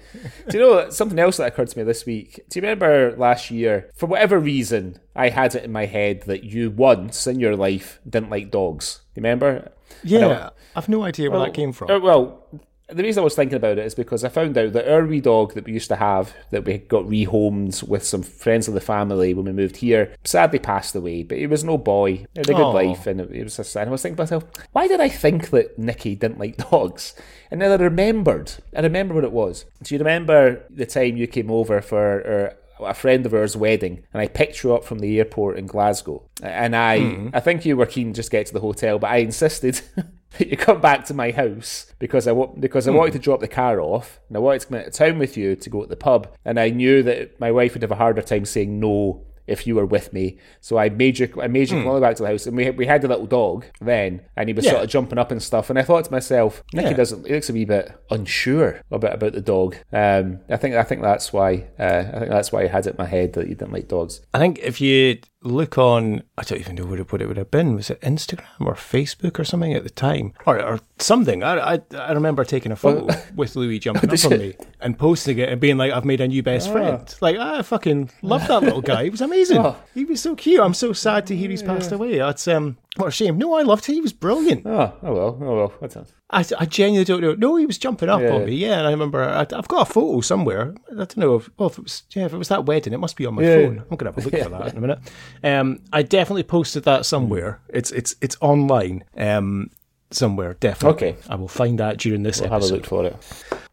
Do 0.49 0.57
you 0.57 0.63
know 0.63 0.89
something 0.89 1.19
else 1.19 1.37
that 1.37 1.47
occurred 1.47 1.69
to 1.69 1.77
me 1.77 1.83
this 1.83 2.05
week? 2.05 2.43
Do 2.49 2.59
you 2.59 2.61
remember 2.61 3.15
last 3.17 3.51
year? 3.51 3.89
For 3.95 4.05
whatever 4.05 4.39
reason, 4.39 4.99
I 5.15 5.29
had 5.29 5.55
it 5.55 5.63
in 5.63 5.71
my 5.71 5.85
head 5.85 6.23
that 6.23 6.43
you 6.43 6.69
once 6.69 7.27
in 7.27 7.39
your 7.39 7.55
life 7.55 7.99
didn't 8.07 8.29
like 8.29 8.51
dogs. 8.51 9.01
You 9.15 9.21
remember? 9.21 9.71
Yeah, 10.03 10.49
I've 10.75 10.89
no 10.89 11.03
idea 11.03 11.31
where 11.31 11.39
that 11.39 11.53
came 11.53 11.71
from. 11.71 11.89
Uh, 11.89 11.99
well, 11.99 12.43
the 12.87 13.03
reason 13.03 13.21
I 13.21 13.23
was 13.23 13.35
thinking 13.35 13.55
about 13.55 13.79
it 13.79 13.85
is 13.85 13.95
because 13.95 14.23
I 14.23 14.29
found 14.29 14.57
out 14.57 14.73
that 14.73 14.87
our 14.87 15.05
wee 15.05 15.21
dog 15.21 15.53
that 15.55 15.65
we 15.65 15.73
used 15.73 15.89
to 15.89 15.95
have, 15.95 16.35
that 16.51 16.65
we 16.65 16.77
got 16.77 17.05
rehomed 17.05 17.87
with 17.87 18.03
some 18.03 18.21
friends 18.21 18.67
of 18.67 18.75
the 18.75 18.81
family 18.81 19.33
when 19.33 19.45
we 19.45 19.51
moved 19.51 19.77
here, 19.77 20.13
sadly 20.23 20.59
passed 20.59 20.95
away. 20.95 21.23
But 21.23 21.39
he 21.39 21.47
was 21.47 21.63
no 21.63 21.79
boy. 21.79 22.11
He 22.11 22.27
had 22.35 22.49
a 22.49 22.53
good 22.53 22.61
Aw. 22.61 22.71
life, 22.71 23.07
and 23.07 23.21
it, 23.21 23.31
it 23.31 23.43
was 23.43 23.57
a 23.57 23.63
sad. 23.63 23.87
I 23.87 23.91
was 23.91 24.03
thinking 24.03 24.17
to 24.17 24.21
myself, 24.23 24.45
why 24.71 24.87
did 24.87 25.01
I 25.01 25.09
think 25.09 25.49
that 25.49 25.79
Nikki 25.79 26.15
didn't 26.15 26.39
like 26.39 26.57
dogs? 26.71 27.15
And 27.49 27.61
then 27.61 27.71
I 27.71 27.83
remembered. 27.83 28.53
I 28.75 28.81
remember 28.81 29.15
what 29.15 29.23
it 29.23 29.31
was. 29.31 29.65
Do 29.81 29.95
you 29.95 29.99
remember 29.99 30.63
the 30.69 30.85
time 30.85 31.17
you 31.17 31.27
came 31.27 31.49
over 31.49 31.81
for? 31.81 31.97
Our, 31.99 32.57
a 32.79 32.93
friend 32.93 33.25
of 33.25 33.33
ours' 33.33 33.55
wedding, 33.55 34.03
and 34.13 34.21
I 34.21 34.27
picked 34.27 34.61
you 34.61 34.75
up 34.75 34.83
from 34.83 34.99
the 34.99 35.17
airport 35.17 35.57
in 35.57 35.65
Glasgow. 35.65 36.23
And 36.43 36.75
I, 36.75 36.99
hmm. 36.99 37.29
I 37.33 37.39
think 37.39 37.65
you 37.65 37.77
were 37.77 37.85
keen 37.85 38.11
to 38.11 38.17
just 38.17 38.31
get 38.31 38.47
to 38.47 38.53
the 38.53 38.59
hotel, 38.59 38.99
but 38.99 39.11
I 39.11 39.17
insisted 39.17 39.79
you 40.39 40.57
come 40.57 40.81
back 40.81 41.05
to 41.05 41.13
my 41.13 41.31
house 41.31 41.93
because 41.99 42.27
I 42.27 42.33
because 42.59 42.87
I 42.87 42.91
wanted 42.91 43.13
to 43.13 43.19
drop 43.19 43.39
the 43.39 43.47
car 43.47 43.79
off, 43.79 44.19
and 44.27 44.35
I 44.37 44.39
wanted 44.39 44.61
to 44.61 44.67
come 44.67 44.77
into 44.77 44.91
town 44.91 45.19
with 45.19 45.37
you 45.37 45.55
to 45.55 45.69
go 45.69 45.81
to 45.83 45.87
the 45.87 45.95
pub, 45.95 46.27
and 46.43 46.59
I 46.59 46.69
knew 46.69 47.03
that 47.03 47.39
my 47.39 47.51
wife 47.51 47.73
would 47.73 47.81
have 47.83 47.91
a 47.91 47.95
harder 47.95 48.21
time 48.21 48.45
saying 48.45 48.79
no 48.79 49.21
if 49.47 49.67
you 49.67 49.75
were 49.75 49.85
with 49.85 50.11
me. 50.11 50.39
So 50.59 50.79
I 50.79 50.89
made 50.89 51.19
you, 51.19 51.31
I 51.39 51.45
made 51.47 51.69
you 51.69 51.77
come 51.77 51.87
all 51.87 51.93
the 51.93 52.01
way 52.01 52.07
back 52.07 52.15
to 52.17 52.23
the 52.23 52.29
house, 52.29 52.47
and 52.47 52.57
we 52.57 52.69
we 52.71 52.87
had 52.87 53.03
a 53.03 53.07
little 53.07 53.27
dog 53.27 53.65
then, 53.79 54.21
and 54.35 54.49
he 54.49 54.53
was 54.53 54.65
Yeah. 54.65 54.71
sort 54.71 54.83
of 54.85 54.89
jumping 54.89 55.19
up 55.19 55.29
and 55.31 55.41
stuff, 55.41 55.69
and 55.69 55.77
I 55.77 55.83
thought 55.83 56.05
to 56.05 56.11
myself, 56.11 56.63
Nicky 56.73 56.89
Yeah. 56.89 56.93
doesn't, 56.95 57.27
he 57.27 57.33
looks 57.33 57.49
a 57.49 57.53
wee 57.53 57.65
bit 57.65 57.91
unsure 58.09 58.81
about 58.91 59.13
about 59.13 59.33
the 59.33 59.41
dog. 59.41 59.75
Um, 59.93 60.39
I 60.49 60.57
think 60.57 60.75
I 60.75 60.83
think 60.83 61.01
that's 61.03 61.31
why 61.31 61.65
uh, 61.79 62.03
I 62.13 62.19
think 62.19 62.31
that's 62.31 62.51
why 62.51 62.63
I 62.63 62.67
had 62.67 62.87
it 62.87 62.91
in 62.91 62.95
my 62.97 63.05
head 63.05 63.33
that 63.33 63.47
you 63.47 63.53
didn't 63.55 63.71
like 63.73 63.87
dogs. 63.87 64.21
I 64.33 64.39
think 64.39 64.57
if 64.59 64.81
you 64.81 65.19
look 65.45 65.77
on, 65.77 66.23
I 66.37 66.43
don't 66.43 66.59
even 66.59 66.75
know 66.75 66.85
what 66.85 66.99
it, 66.99 67.11
what 67.11 67.21
it 67.21 67.27
would 67.27 67.37
have 67.37 67.51
been. 67.51 67.75
Was 67.75 67.89
it 67.89 68.01
Instagram 68.01 68.43
or 68.59 68.73
Facebook 68.73 69.39
or 69.39 69.43
something 69.43 69.73
at 69.73 69.83
the 69.83 69.89
time, 69.89 70.33
or, 70.45 70.61
or 70.61 70.79
something? 70.99 71.43
I, 71.43 71.75
I 71.75 71.79
I 71.95 72.11
remember 72.11 72.43
taking 72.43 72.71
a 72.71 72.75
photo 72.75 73.15
with 73.35 73.55
Louis 73.55 73.79
jumping 73.79 74.09
up 74.13 74.25
on 74.25 74.37
me 74.39 74.55
and 74.81 74.97
posting 74.97 75.37
it 75.37 75.49
and 75.49 75.61
being 75.61 75.77
like, 75.77 75.91
"I've 75.91 76.05
made 76.05 76.19
a 76.21 76.27
new 76.27 76.43
best 76.43 76.71
friend." 76.71 77.13
Like 77.21 77.37
I 77.37 77.61
fucking 77.61 78.09
love 78.21 78.47
that 78.47 78.63
little 78.63 78.81
guy. 78.81 79.03
He 79.05 79.09
was 79.09 79.21
amazing. 79.21 79.55
Oh. 79.65 79.75
He 79.93 80.03
was 80.05 80.21
so 80.21 80.35
cute. 80.35 80.59
I'm 80.59 80.73
so 80.73 80.91
sad 80.91 81.25
to 81.27 81.35
hear 81.35 81.49
he's 81.49 81.63
passed 81.63 81.91
away. 81.91 82.17
That's 82.17 82.47
um, 82.47 82.77
what 82.97 83.07
a 83.07 83.11
shame. 83.11 83.37
No, 83.37 83.53
I 83.53 83.61
loved 83.63 83.85
him. 83.85 83.95
He 83.95 84.01
was 84.01 84.13
brilliant. 84.13 84.65
Oh, 84.65 84.93
oh 85.03 85.13
well, 85.13 85.37
oh 85.41 85.55
well. 85.55 85.73
That's 85.81 85.97
I, 86.31 86.43
I 86.59 86.65
genuinely 86.65 87.05
don't 87.05 87.21
know. 87.21 87.35
No, 87.35 87.55
he 87.55 87.65
was 87.65 87.77
jumping 87.77 88.09
up 88.09 88.21
Yeah. 88.21 88.31
on 88.33 88.45
me. 88.45 88.55
Yeah, 88.55 88.79
and 88.79 88.87
I 88.87 88.91
remember 88.91 89.23
I, 89.23 89.41
I've 89.41 89.67
got 89.67 89.89
a 89.89 89.93
photo 89.93 90.21
somewhere. 90.21 90.73
I 90.91 90.95
don't 90.95 91.17
know 91.17 91.35
if 91.35 91.49
well, 91.57 91.69
if 91.69 91.77
it 91.77 91.83
was 91.83 92.03
yeah, 92.11 92.25
if 92.25 92.33
it 92.33 92.37
was 92.37 92.47
that 92.49 92.65
wedding, 92.65 92.93
it 92.93 92.99
must 92.99 93.15
be 93.17 93.25
on 93.25 93.35
my 93.35 93.43
Yeah. 93.43 93.55
phone. 93.55 93.83
I'm 93.89 93.97
gonna 93.97 94.11
have 94.11 94.17
a 94.25 94.29
look 94.29 94.43
for 94.43 94.49
that 94.57 94.71
in 94.71 94.77
a 94.77 94.81
minute. 94.81 94.99
Um, 95.43 95.79
I 95.93 96.01
definitely 96.03 96.43
posted 96.43 96.83
that 96.85 97.05
somewhere. 97.05 97.61
It's 97.69 97.91
it's 97.91 98.15
it's 98.21 98.37
online. 98.41 99.03
Um, 99.17 99.69
somewhere 100.11 100.53
definitely. 100.59 101.09
Okay. 101.09 101.17
I 101.29 101.35
will 101.35 101.47
find 101.49 101.79
that 101.79 101.97
during 101.97 102.23
this 102.23 102.39
I'll 102.41 102.45
have 102.49 102.53
a 102.53 102.55
episode. 102.57 102.73
look 102.75 102.85
for 102.85 103.05
it. 103.05 103.17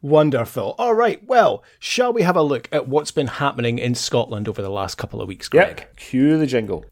Wonderful. 0.01 0.75
All 0.79 0.95
right. 0.95 1.23
Well, 1.25 1.63
shall 1.79 2.13
we 2.13 2.23
have 2.23 2.37
a 2.37 2.43
look 2.43 2.69
at 2.73 2.89
what's 2.89 3.13
been 3.13 3.29
happening 3.29 3.79
in 3.79 3.95
Scotland 3.95 4.49
over 4.49 4.61
the 4.63 4.71
last 4.71 4.97
couple 4.97 5.21
of 5.23 5.29
weeks, 5.29 5.49
Greg? 5.49 5.79
Yep. 5.79 5.97
Cue 5.97 6.39
the 6.39 6.47
jingle. 6.47 6.85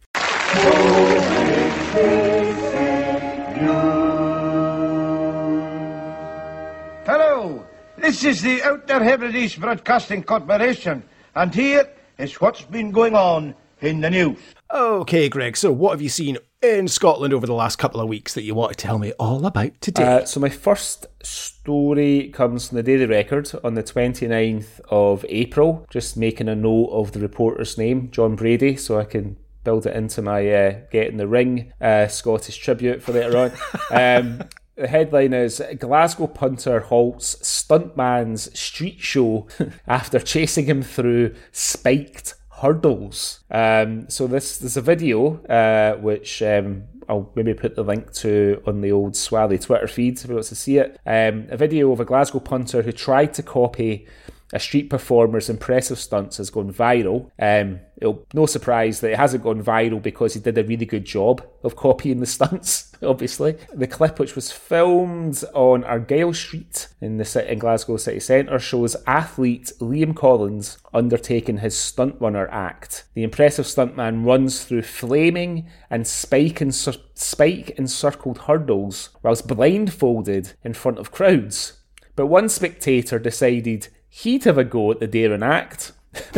Hello, 7.04 7.66
this 7.96 8.22
is 8.22 8.42
the 8.42 8.62
Outer 8.62 9.02
Hebrides 9.02 9.56
Broadcasting 9.56 10.22
Corporation, 10.22 11.02
and 11.34 11.52
here 11.52 11.90
is 12.16 12.40
what's 12.40 12.62
been 12.62 12.92
going 12.92 13.16
on 13.16 13.56
in 13.80 14.00
the 14.00 14.08
news. 14.08 14.38
Okay, 14.72 15.28
Greg. 15.28 15.56
So, 15.56 15.72
what 15.72 15.90
have 15.90 16.00
you 16.00 16.08
seen 16.08 16.38
in 16.62 16.86
Scotland 16.86 17.34
over 17.34 17.44
the 17.44 17.54
last 17.54 17.80
couple 17.80 18.00
of 18.00 18.08
weeks 18.08 18.34
that 18.34 18.42
you 18.42 18.54
want 18.54 18.70
to 18.70 18.76
tell 18.76 19.00
me 19.00 19.10
all 19.18 19.44
about 19.44 19.72
today? 19.80 20.04
Uh, 20.04 20.24
so 20.24 20.38
my 20.38 20.48
first 20.48 21.08
story 21.24 22.28
comes 22.28 22.68
from 22.68 22.76
the 22.76 22.84
Daily 22.84 23.06
Record 23.06 23.50
on 23.64 23.74
the 23.74 23.82
29th 23.82 24.78
of 24.90 25.26
April. 25.28 25.86
Just 25.90 26.16
making 26.16 26.48
a 26.48 26.54
note 26.54 26.90
of 26.90 27.10
the 27.10 27.18
reporter's 27.18 27.76
name, 27.76 28.12
John 28.12 28.36
Brady, 28.36 28.76
so 28.76 29.00
I 29.00 29.04
can 29.06 29.38
build 29.64 29.86
it 29.86 29.96
into 29.96 30.22
my 30.22 30.48
uh, 30.48 30.80
Get 30.90 31.08
in 31.08 31.16
the 31.16 31.28
Ring 31.28 31.72
uh, 31.80 32.08
Scottish 32.08 32.58
tribute 32.58 33.02
for 33.02 33.12
later 33.12 33.36
on. 33.38 33.52
um, 33.90 34.48
the 34.76 34.88
headline 34.88 35.34
is 35.34 35.62
Glasgow 35.78 36.26
punter 36.26 36.80
halts 36.80 37.36
stuntman's 37.36 38.58
street 38.58 39.00
show 39.00 39.46
after 39.86 40.18
chasing 40.18 40.66
him 40.66 40.82
through 40.82 41.34
spiked 41.52 42.34
hurdles. 42.60 43.40
Um, 43.50 44.08
so 44.08 44.26
this 44.26 44.58
there's 44.58 44.76
a 44.76 44.82
video 44.82 45.42
uh, 45.44 46.00
which 46.00 46.42
um, 46.42 46.84
I'll 47.08 47.30
maybe 47.34 47.54
put 47.54 47.74
the 47.74 47.82
link 47.82 48.12
to 48.14 48.62
on 48.66 48.80
the 48.80 48.92
old 48.92 49.16
Swally 49.16 49.58
Twitter 49.58 49.88
feed 49.88 50.18
if 50.18 50.28
you 50.28 50.34
want 50.34 50.46
to 50.46 50.54
see 50.54 50.78
it. 50.78 50.98
Um, 51.04 51.46
a 51.50 51.56
video 51.56 51.92
of 51.92 52.00
a 52.00 52.04
Glasgow 52.04 52.40
punter 52.40 52.82
who 52.82 52.92
tried 52.92 53.34
to 53.34 53.42
copy 53.42 54.06
a 54.52 54.60
street 54.60 54.90
performer's 54.90 55.48
impressive 55.48 55.98
stunts 55.98 56.38
has 56.38 56.50
gone 56.50 56.72
viral. 56.72 57.30
Um, 57.38 57.80
it'll, 58.00 58.26
no 58.32 58.46
surprise 58.46 59.00
that 59.00 59.12
it 59.12 59.16
hasn't 59.16 59.44
gone 59.44 59.62
viral 59.62 60.02
because 60.02 60.34
he 60.34 60.40
did 60.40 60.58
a 60.58 60.64
really 60.64 60.86
good 60.86 61.04
job 61.04 61.42
of 61.62 61.76
copying 61.76 62.20
the 62.20 62.26
stunts, 62.26 62.92
obviously. 63.02 63.56
The 63.72 63.86
clip, 63.86 64.18
which 64.18 64.34
was 64.34 64.50
filmed 64.50 65.44
on 65.54 65.84
Argyle 65.84 66.32
Street 66.32 66.88
in 67.00 67.18
the 67.18 67.50
in 67.50 67.58
Glasgow 67.58 67.96
city 67.96 68.20
centre, 68.20 68.58
shows 68.58 68.96
athlete 69.06 69.72
Liam 69.80 70.16
Collins 70.16 70.78
undertaking 70.92 71.58
his 71.58 71.76
stunt 71.76 72.16
runner 72.20 72.48
act. 72.48 73.04
The 73.14 73.22
impressive 73.22 73.66
stuntman 73.66 74.24
runs 74.24 74.64
through 74.64 74.82
flaming 74.82 75.68
and 75.90 76.06
spike, 76.06 76.58
encir- 76.58 77.00
spike 77.14 77.70
encircled 77.70 78.38
hurdles 78.38 79.10
whilst 79.22 79.46
blindfolded 79.46 80.54
in 80.64 80.74
front 80.74 80.98
of 80.98 81.12
crowds. 81.12 81.74
But 82.16 82.26
one 82.26 82.48
spectator 82.48 83.18
decided 83.18 83.88
he'd 84.08 84.44
have 84.44 84.58
a 84.58 84.64
go 84.64 84.90
at 84.90 85.00
the 85.00 85.06
daring 85.06 85.42
act. 85.42 85.92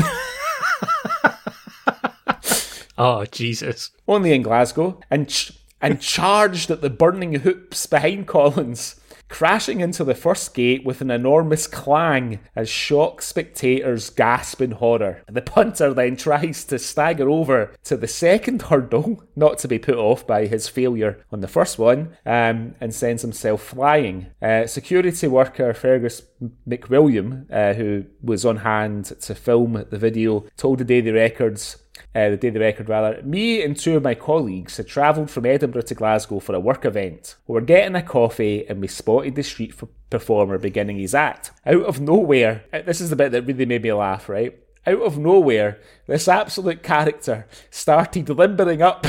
oh, 3.03 3.25
Jesus. 3.27 3.91
only 4.07 4.33
in 4.33 4.43
Glasgow, 4.43 5.01
and 5.11 5.29
ch- 5.29 5.53
and 5.81 6.01
charged 6.01 6.71
at 6.71 6.81
the 6.81 6.91
burning 6.91 7.35
hoops 7.35 7.87
behind 7.87 8.29
Collins, 8.29 9.01
crashing 9.29 9.81
into 9.81 10.05
the 10.05 10.15
first 10.15 10.55
gate 10.55 10.85
with 10.85 11.01
an 11.01 11.11
enormous 11.11 11.67
clang 11.67 12.39
as 12.55 12.69
shocked 12.69 13.25
spectators 13.25 14.11
gasp 14.11 14.61
in 14.61 14.73
horror. 14.73 15.23
The 15.27 15.43
punter 15.43 15.93
then 15.95 16.17
tries 16.17 16.65
to 16.65 16.79
stagger 16.79 17.29
over 17.31 17.75
to 17.85 17.97
the 17.97 18.07
second 18.07 18.63
hurdle, 18.63 19.25
not 19.35 19.59
to 19.59 19.69
be 19.69 19.79
put 19.79 19.97
off 19.97 20.27
by 20.27 20.47
his 20.47 20.69
failure 20.69 21.25
on 21.33 21.41
the 21.41 21.49
first 21.49 21.79
one, 21.79 22.17
um, 22.27 22.75
and 22.81 22.95
sends 22.95 23.23
himself 23.23 23.63
flying. 23.63 24.27
Uh, 24.41 24.67
security 24.67 25.27
worker 25.27 25.73
Fergus 25.73 26.23
McWilliam, 26.69 27.51
uh, 27.51 27.73
who 27.73 28.05
was 28.23 28.45
on 28.45 28.59
hand 28.59 29.07
to 29.07 29.35
film 29.35 29.85
the 29.91 29.99
video, 29.99 30.45
told 30.57 30.79
the 30.79 30.85
Daily 30.85 31.11
Records 31.11 31.82
uh, 32.15 32.31
the 32.31 32.37
day 32.37 32.49
of 32.49 32.55
the 32.55 32.61
record 32.61 32.89
rather. 32.89 33.23
Me 33.23 33.63
and 33.63 33.77
two 33.77 33.97
of 33.97 34.03
my 34.03 34.15
colleagues 34.15 34.77
had 34.77 34.87
travelled 34.87 35.31
from 35.31 35.47
Edinburgh 35.47 35.83
to 35.83 35.95
Glasgow 35.95 36.41
for 36.41 36.55
a 36.55 36.61
work 36.61 36.85
event. 36.85 37.37
We 37.47 37.55
were 37.55 37.61
getting 37.61 37.95
a 37.95 38.03
coffee 38.03 38.67
and 38.69 38.81
we 38.81 38.89
spotted 38.89 39.35
the 39.35 39.43
street 39.43 39.75
performer 40.11 40.59
beginning 40.59 40.99
his 40.99 41.15
act. 41.15 41.53
Out 41.65 41.83
of 41.83 42.01
nowhere, 42.01 42.65
uh, 42.73 42.83
this 42.83 43.01
is 43.01 43.11
the 43.11 43.17
bit 43.17 43.33
that 43.33 43.47
really 43.47 43.67
made 43.67 43.83
me 43.83 43.93
laugh, 43.93 44.29
right? 44.29 44.59
Out 44.87 45.01
of 45.01 45.17
nowhere, 45.17 45.79
this 46.07 46.27
absolute 46.29 46.83
character 46.83 47.47
started 47.71 48.29
limbering 48.29 48.83
up. 48.83 49.07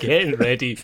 Getting 0.00 0.36
ready. 0.36 0.78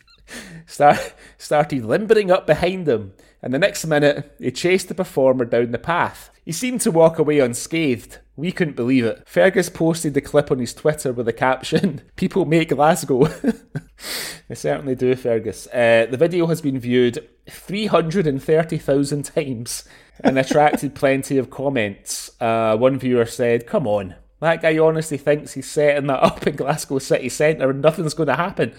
Start, 0.67 1.15
started 1.39 1.85
limbering 1.85 2.31
up 2.31 2.47
behind 2.47 2.89
him, 2.89 3.13
and 3.43 3.53
the 3.53 3.59
next 3.59 3.87
minute 3.87 4.35
he 4.39 4.51
chased 4.51 4.89
the 4.89 4.95
performer 4.95 5.45
down 5.45 5.71
the 5.71 5.79
path. 5.79 6.31
He 6.45 6.53
seemed 6.53 6.81
to 6.81 6.91
walk 6.91 7.19
away 7.19 7.39
unscathed. 7.39 8.19
We 8.35 8.51
couldn't 8.51 8.75
believe 8.75 9.05
it. 9.05 9.23
Fergus 9.29 9.69
posted 9.69 10.15
the 10.15 10.21
clip 10.21 10.51
on 10.51 10.59
his 10.59 10.75
Twitter 10.75 11.13
with 11.13 11.27
the 11.27 11.33
caption, 11.33 12.03
People 12.17 12.47
make 12.47 12.71
Glasgow. 12.71 13.27
they 14.49 14.55
certainly 14.55 14.97
do, 14.97 15.15
Fergus. 15.15 15.69
Uh, 15.69 16.07
the 16.11 16.17
video 16.17 16.47
has 16.47 16.61
been 16.61 16.81
viewed 16.81 17.29
330,000 17.49 19.23
times 19.23 19.85
and 20.21 20.39
attracted 20.39 20.95
plenty 20.97 21.39
of 21.39 21.51
comments. 21.51 22.31
Uh, 22.41 22.77
one 22.77 22.99
viewer 22.99 23.27
said, 23.27 23.67
Come 23.67 23.87
on, 23.87 24.17
that 24.41 24.63
guy 24.63 24.79
honestly 24.79 25.19
thinks 25.19 25.53
he's 25.53 25.71
setting 25.71 26.09
that 26.09 26.23
up 26.23 26.45
in 26.47 26.57
Glasgow 26.57 26.99
city 26.99 27.29
centre 27.29 27.71
and 27.71 27.83
nothing's 27.83 28.15
going 28.15 28.27
to 28.29 28.35
happen. 28.35 28.75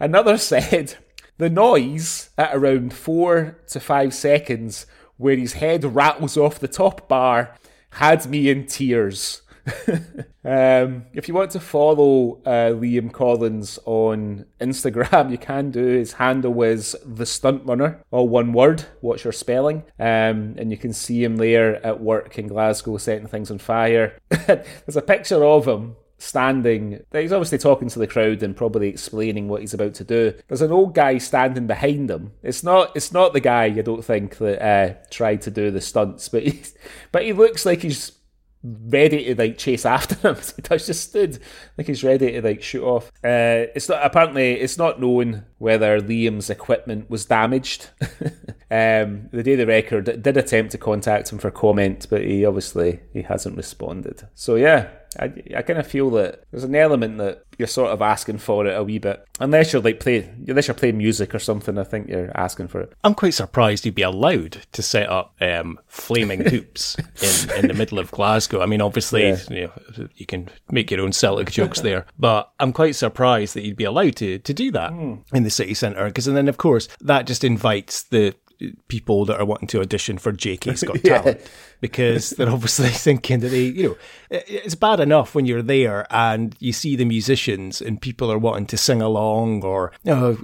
Another 0.00 0.36
said, 0.36 0.96
the 1.38 1.48
noise 1.48 2.30
at 2.36 2.54
around 2.54 2.92
four 2.92 3.58
to 3.68 3.78
five 3.78 4.12
seconds 4.12 4.86
where 5.18 5.36
his 5.36 5.54
head 5.54 5.84
rattles 5.84 6.36
off 6.36 6.58
the 6.58 6.68
top 6.68 7.08
bar 7.08 7.54
had 7.90 8.26
me 8.26 8.48
in 8.48 8.66
tears. 8.66 9.42
um, 10.44 11.04
if 11.12 11.28
you 11.28 11.34
want 11.34 11.50
to 11.50 11.60
follow 11.60 12.40
uh, 12.46 12.72
Liam 12.72 13.12
Collins 13.12 13.78
on 13.84 14.46
Instagram, 14.60 15.30
you 15.30 15.38
can 15.38 15.70
do. 15.70 15.84
His 15.84 16.14
handle 16.14 16.62
is 16.62 16.96
the 17.04 17.26
Stunt 17.26 17.66
Runner, 17.66 18.02
all 18.10 18.28
one 18.28 18.52
word. 18.52 18.84
What's 19.00 19.24
your 19.24 19.32
spelling? 19.32 19.84
Um, 19.98 20.54
and 20.56 20.70
you 20.70 20.76
can 20.76 20.92
see 20.92 21.22
him 21.22 21.36
there 21.36 21.84
at 21.84 22.00
work 22.00 22.38
in 22.38 22.46
Glasgow, 22.46 22.96
setting 22.96 23.26
things 23.26 23.50
on 23.50 23.58
fire. 23.58 24.16
There's 24.28 24.96
a 24.96 25.02
picture 25.02 25.44
of 25.44 25.68
him 25.68 25.96
standing. 26.18 27.00
He's 27.12 27.32
obviously 27.32 27.58
talking 27.58 27.88
to 27.88 27.98
the 27.98 28.06
crowd 28.06 28.42
and 28.42 28.56
probably 28.56 28.88
explaining 28.88 29.48
what 29.48 29.60
he's 29.60 29.74
about 29.74 29.94
to 29.94 30.04
do. 30.04 30.34
There's 30.48 30.62
an 30.62 30.72
old 30.72 30.94
guy 30.94 31.18
standing 31.18 31.66
behind 31.66 32.10
him. 32.10 32.32
It's 32.42 32.62
not. 32.62 32.92
It's 32.94 33.12
not 33.12 33.32
the 33.32 33.40
guy 33.40 33.64
I 33.64 33.82
don't 33.82 34.04
think 34.04 34.38
that 34.38 34.62
uh, 34.62 34.94
tried 35.10 35.42
to 35.42 35.50
do 35.50 35.70
the 35.70 35.80
stunts, 35.80 36.28
but 36.28 36.42
he, 36.42 36.62
but 37.12 37.22
he 37.22 37.32
looks 37.32 37.64
like 37.64 37.82
he's 37.82 38.12
ready 38.64 39.24
to 39.24 39.40
like 39.40 39.56
chase 39.56 39.86
after 39.86 40.14
him. 40.16 40.36
He 40.68 40.76
just 40.76 41.08
stood 41.08 41.38
like 41.76 41.86
he's 41.86 42.04
ready 42.04 42.32
to 42.32 42.42
like 42.42 42.62
shoot 42.62 42.84
off. 42.84 43.10
Uh, 43.24 43.70
it's 43.74 43.88
not 43.88 44.04
apparently 44.04 44.54
it's 44.54 44.76
not 44.76 45.00
known 45.00 45.44
whether 45.58 46.00
Liam's 46.00 46.50
equipment 46.50 47.08
was 47.08 47.24
damaged. 47.24 47.88
um, 48.70 49.28
the 49.32 49.42
day 49.44 49.54
the 49.54 49.66
record 49.66 50.22
did 50.22 50.36
attempt 50.36 50.72
to 50.72 50.78
contact 50.78 51.32
him 51.32 51.38
for 51.38 51.50
comment, 51.50 52.06
but 52.10 52.22
he 52.22 52.44
obviously 52.44 53.00
he 53.12 53.22
hasn't 53.22 53.56
responded. 53.56 54.28
So 54.34 54.56
yeah, 54.56 54.88
I, 55.18 55.32
I 55.56 55.62
kind 55.62 55.78
of 55.78 55.86
feel 55.86 56.10
that 56.10 56.44
there's 56.50 56.64
an 56.64 56.74
element 56.74 57.18
that 57.18 57.44
you're 57.58 57.68
sort 57.68 57.90
of 57.90 58.02
asking 58.02 58.38
for 58.38 58.66
it 58.66 58.76
a 58.76 58.84
wee 58.84 58.98
bit, 58.98 59.24
unless 59.40 59.72
you're 59.72 59.82
like 59.82 60.00
play, 60.00 60.30
unless 60.46 60.68
you're 60.68 60.74
playing 60.74 60.98
music 60.98 61.34
or 61.34 61.38
something. 61.38 61.78
I 61.78 61.84
think 61.84 62.08
you're 62.08 62.36
asking 62.36 62.68
for 62.68 62.80
it. 62.80 62.92
I'm 63.04 63.14
quite 63.14 63.34
surprised 63.34 63.84
you'd 63.84 63.94
be 63.94 64.02
allowed 64.02 64.58
to 64.72 64.82
set 64.82 65.08
up 65.08 65.34
um, 65.40 65.78
flaming 65.86 66.44
hoops 66.48 66.96
in, 67.22 67.58
in 67.58 67.68
the 67.68 67.74
middle 67.74 67.98
of 67.98 68.10
Glasgow. 68.10 68.60
I 68.62 68.66
mean, 68.66 68.80
obviously, 68.80 69.28
yeah. 69.28 69.38
you, 69.50 69.60
know, 69.96 70.08
you 70.16 70.26
can 70.26 70.48
make 70.70 70.90
your 70.90 71.00
own 71.00 71.12
Celtic 71.12 71.50
jokes 71.50 71.80
there, 71.80 72.06
but 72.18 72.52
I'm 72.60 72.72
quite 72.72 72.96
surprised 72.96 73.54
that 73.54 73.64
you'd 73.64 73.76
be 73.76 73.84
allowed 73.84 74.16
to 74.16 74.38
to 74.38 74.54
do 74.54 74.70
that 74.72 74.92
mm. 74.92 75.22
in 75.32 75.42
the 75.44 75.50
city 75.50 75.74
centre 75.74 76.06
because, 76.06 76.26
and 76.26 76.36
then 76.36 76.48
of 76.48 76.56
course 76.58 76.88
that 77.00 77.26
just 77.26 77.44
invites 77.44 78.04
the 78.04 78.34
people 78.88 79.24
that 79.24 79.38
are 79.38 79.44
wanting 79.44 79.68
to 79.68 79.80
audition 79.80 80.18
for 80.18 80.32
J.K. 80.32 80.74
Scott 80.76 80.98
yeah. 81.04 81.18
Talent 81.18 81.40
because 81.80 82.30
they're 82.36 82.50
obviously 82.50 82.88
thinking 82.88 83.40
that 83.40 83.48
they, 83.48 83.64
you 83.64 83.88
know, 83.88 83.96
it's 84.30 84.74
bad 84.74 85.00
enough 85.00 85.34
when 85.34 85.46
you're 85.46 85.62
there 85.62 86.06
and 86.10 86.56
you 86.58 86.72
see 86.72 86.96
the 86.96 87.04
musicians 87.04 87.80
and 87.80 88.00
people 88.00 88.30
are 88.30 88.38
wanting 88.38 88.66
to 88.66 88.76
sing 88.76 89.00
along 89.00 89.64
or, 89.64 89.92
you 90.02 90.14
know, 90.14 90.34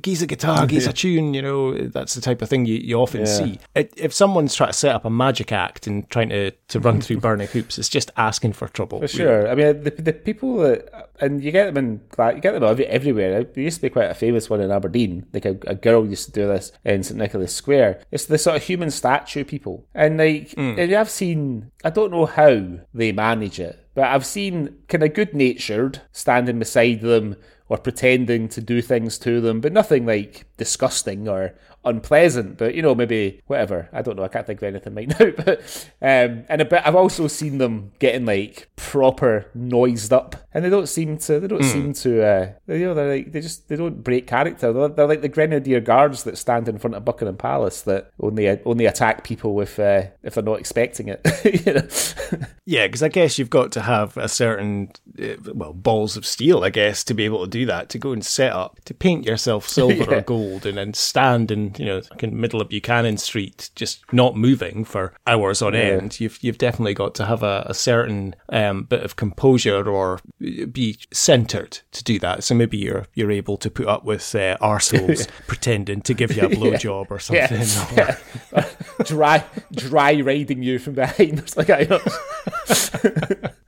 geese 0.00 0.22
a 0.22 0.26
guitar, 0.26 0.66
geese 0.66 0.86
a 0.86 0.92
tune, 0.92 1.34
you 1.34 1.42
know, 1.42 1.76
that's 1.88 2.14
the 2.14 2.20
type 2.20 2.42
of 2.42 2.48
thing 2.48 2.66
you, 2.66 2.76
you 2.76 2.96
often 2.96 3.20
yeah. 3.20 3.26
see. 3.26 3.60
If 3.74 4.12
someone's 4.12 4.54
trying 4.54 4.70
to 4.70 4.78
set 4.78 4.94
up 4.94 5.04
a 5.04 5.10
magic 5.10 5.52
act 5.52 5.86
and 5.86 6.08
trying 6.10 6.30
to, 6.30 6.50
to 6.50 6.80
run 6.80 7.00
through 7.00 7.18
burning 7.18 7.48
hoops, 7.48 7.78
it's 7.78 7.88
just 7.88 8.10
asking 8.16 8.54
for 8.54 8.68
trouble. 8.68 9.00
For 9.00 9.08
sure. 9.08 9.38
Really. 9.42 9.50
I 9.50 9.54
mean, 9.54 9.82
the, 9.84 9.90
the 9.90 10.12
people 10.12 10.58
that, 10.58 11.07
and 11.20 11.42
you 11.42 11.50
get 11.50 11.72
them 11.72 11.76
in, 11.76 12.34
you 12.34 12.40
get 12.40 12.52
them 12.52 12.84
everywhere. 12.86 13.44
There 13.44 13.64
used 13.64 13.78
to 13.78 13.82
be 13.82 13.90
quite 13.90 14.10
a 14.10 14.14
famous 14.14 14.48
one 14.48 14.60
in 14.60 14.70
Aberdeen. 14.70 15.26
Like 15.32 15.44
a, 15.44 15.58
a 15.66 15.74
girl 15.74 16.06
used 16.06 16.26
to 16.26 16.32
do 16.32 16.46
this 16.46 16.72
in 16.84 17.02
St 17.02 17.18
Nicholas 17.18 17.54
Square. 17.54 18.00
It's 18.10 18.26
the 18.26 18.38
sort 18.38 18.56
of 18.56 18.62
human 18.62 18.90
statue 18.90 19.44
people. 19.44 19.86
And 19.94 20.18
like, 20.18 20.50
mm 20.50 20.78
and 20.78 20.94
I've 20.94 21.10
seen, 21.10 21.70
I 21.84 21.90
don't 21.90 22.12
know 22.12 22.26
how 22.26 22.78
they 22.94 23.10
manage 23.10 23.58
it, 23.58 23.84
but 23.94 24.04
I've 24.04 24.26
seen 24.26 24.76
kind 24.88 25.02
of 25.02 25.14
good 25.14 25.34
natured 25.34 26.02
standing 26.12 26.58
beside 26.60 27.00
them 27.00 27.36
or 27.68 27.78
pretending 27.78 28.48
to 28.48 28.60
do 28.60 28.80
things 28.80 29.18
to 29.18 29.40
them, 29.40 29.60
but 29.60 29.72
nothing 29.72 30.06
like 30.06 30.46
disgusting 30.56 31.28
or 31.28 31.54
unpleasant, 31.88 32.58
but 32.58 32.74
you 32.74 32.82
know, 32.82 32.94
maybe 32.94 33.40
whatever. 33.46 33.88
I 33.92 34.02
don't 34.02 34.16
know. 34.16 34.24
I 34.24 34.28
can't 34.28 34.46
think 34.46 34.60
of 34.60 34.64
anything 34.64 34.94
right 34.94 35.08
now. 35.20 35.44
But 35.44 35.60
um, 36.02 36.44
and 36.48 36.60
a 36.60 36.64
bit, 36.64 36.82
I've 36.84 36.94
also 36.94 37.26
seen 37.26 37.58
them 37.58 37.92
getting 37.98 38.26
like 38.26 38.68
proper 38.76 39.46
noised 39.54 40.12
up, 40.12 40.36
and 40.52 40.64
they 40.64 40.70
don't 40.70 40.88
seem 40.88 41.18
to. 41.18 41.40
They 41.40 41.48
don't 41.48 41.62
mm. 41.62 41.72
seem 41.72 41.92
to. 41.94 42.24
Uh, 42.24 42.52
you 42.66 42.86
know, 42.86 42.94
they're 42.94 43.16
like 43.16 43.32
they 43.32 43.40
just 43.40 43.68
they 43.68 43.76
don't 43.76 44.02
break 44.02 44.26
character. 44.26 44.72
They're, 44.72 44.88
they're, 44.88 45.08
like 45.08 45.22
the 45.22 45.28
Grenadier 45.28 45.80
Guards 45.80 46.24
that 46.24 46.38
stand 46.38 46.68
in 46.68 46.78
front 46.78 46.94
of 46.94 47.04
Buckingham 47.04 47.36
Palace 47.36 47.82
that 47.82 48.10
only 48.20 48.48
only 48.64 48.86
attack 48.86 49.24
people 49.24 49.60
if 49.60 49.78
uh, 49.78 50.04
if 50.22 50.34
they're 50.34 50.44
not 50.44 50.60
expecting 50.60 51.08
it. 51.08 51.26
you 51.66 51.72
know? 51.72 52.46
Yeah, 52.64 52.86
because 52.86 53.02
I 53.02 53.08
guess 53.08 53.38
you've 53.38 53.50
got 53.50 53.72
to 53.72 53.80
have 53.80 54.16
a 54.16 54.28
certain 54.28 54.90
uh, 55.18 55.36
well 55.54 55.72
balls 55.72 56.16
of 56.16 56.26
steel, 56.26 56.64
I 56.64 56.70
guess, 56.70 57.02
to 57.04 57.14
be 57.14 57.24
able 57.24 57.44
to 57.44 57.50
do 57.50 57.64
that. 57.66 57.88
To 57.90 57.98
go 57.98 58.12
and 58.12 58.24
set 58.24 58.52
up 58.52 58.78
to 58.84 58.94
paint 58.94 59.24
yourself 59.24 59.68
silver 59.68 59.94
yeah. 59.94 60.18
or 60.18 60.20
gold, 60.20 60.66
and 60.66 60.76
then 60.76 60.94
stand 60.94 61.50
and 61.50 61.77
you 61.78 61.86
know, 61.86 62.02
in 62.20 62.30
the 62.30 62.36
middle 62.36 62.60
of 62.60 62.68
Buchanan 62.68 63.16
Street, 63.16 63.70
just 63.74 64.12
not 64.12 64.36
moving 64.36 64.84
for 64.84 65.12
hours 65.26 65.62
on 65.62 65.74
yeah. 65.74 65.80
end, 65.80 66.20
you've 66.20 66.38
you've 66.42 66.58
definitely 66.58 66.94
got 66.94 67.14
to 67.16 67.26
have 67.26 67.42
a, 67.42 67.64
a 67.66 67.74
certain 67.74 68.34
um, 68.48 68.84
bit 68.84 69.02
of 69.02 69.16
composure 69.16 69.88
or 69.88 70.20
be 70.38 70.98
centered 71.12 71.80
to 71.92 72.04
do 72.04 72.18
that. 72.18 72.44
So 72.44 72.54
maybe 72.54 72.78
you're 72.78 73.06
you're 73.14 73.30
able 73.30 73.56
to 73.58 73.70
put 73.70 73.86
up 73.86 74.04
with 74.04 74.34
uh, 74.34 74.56
arseholes 74.60 75.28
pretending 75.46 76.02
to 76.02 76.14
give 76.14 76.36
you 76.36 76.42
a 76.42 76.48
blowjob 76.48 77.06
yeah. 77.08 77.14
or 77.14 77.18
something. 77.18 77.96
Yeah. 77.96 78.16
Or... 78.52 79.04
dry 79.04 79.44
dry 79.72 80.20
riding 80.20 80.62
you 80.62 80.78
from 80.78 80.94
behind. 80.94 81.38
It's 81.38 81.56
like 81.56 81.70
I. 81.70 81.86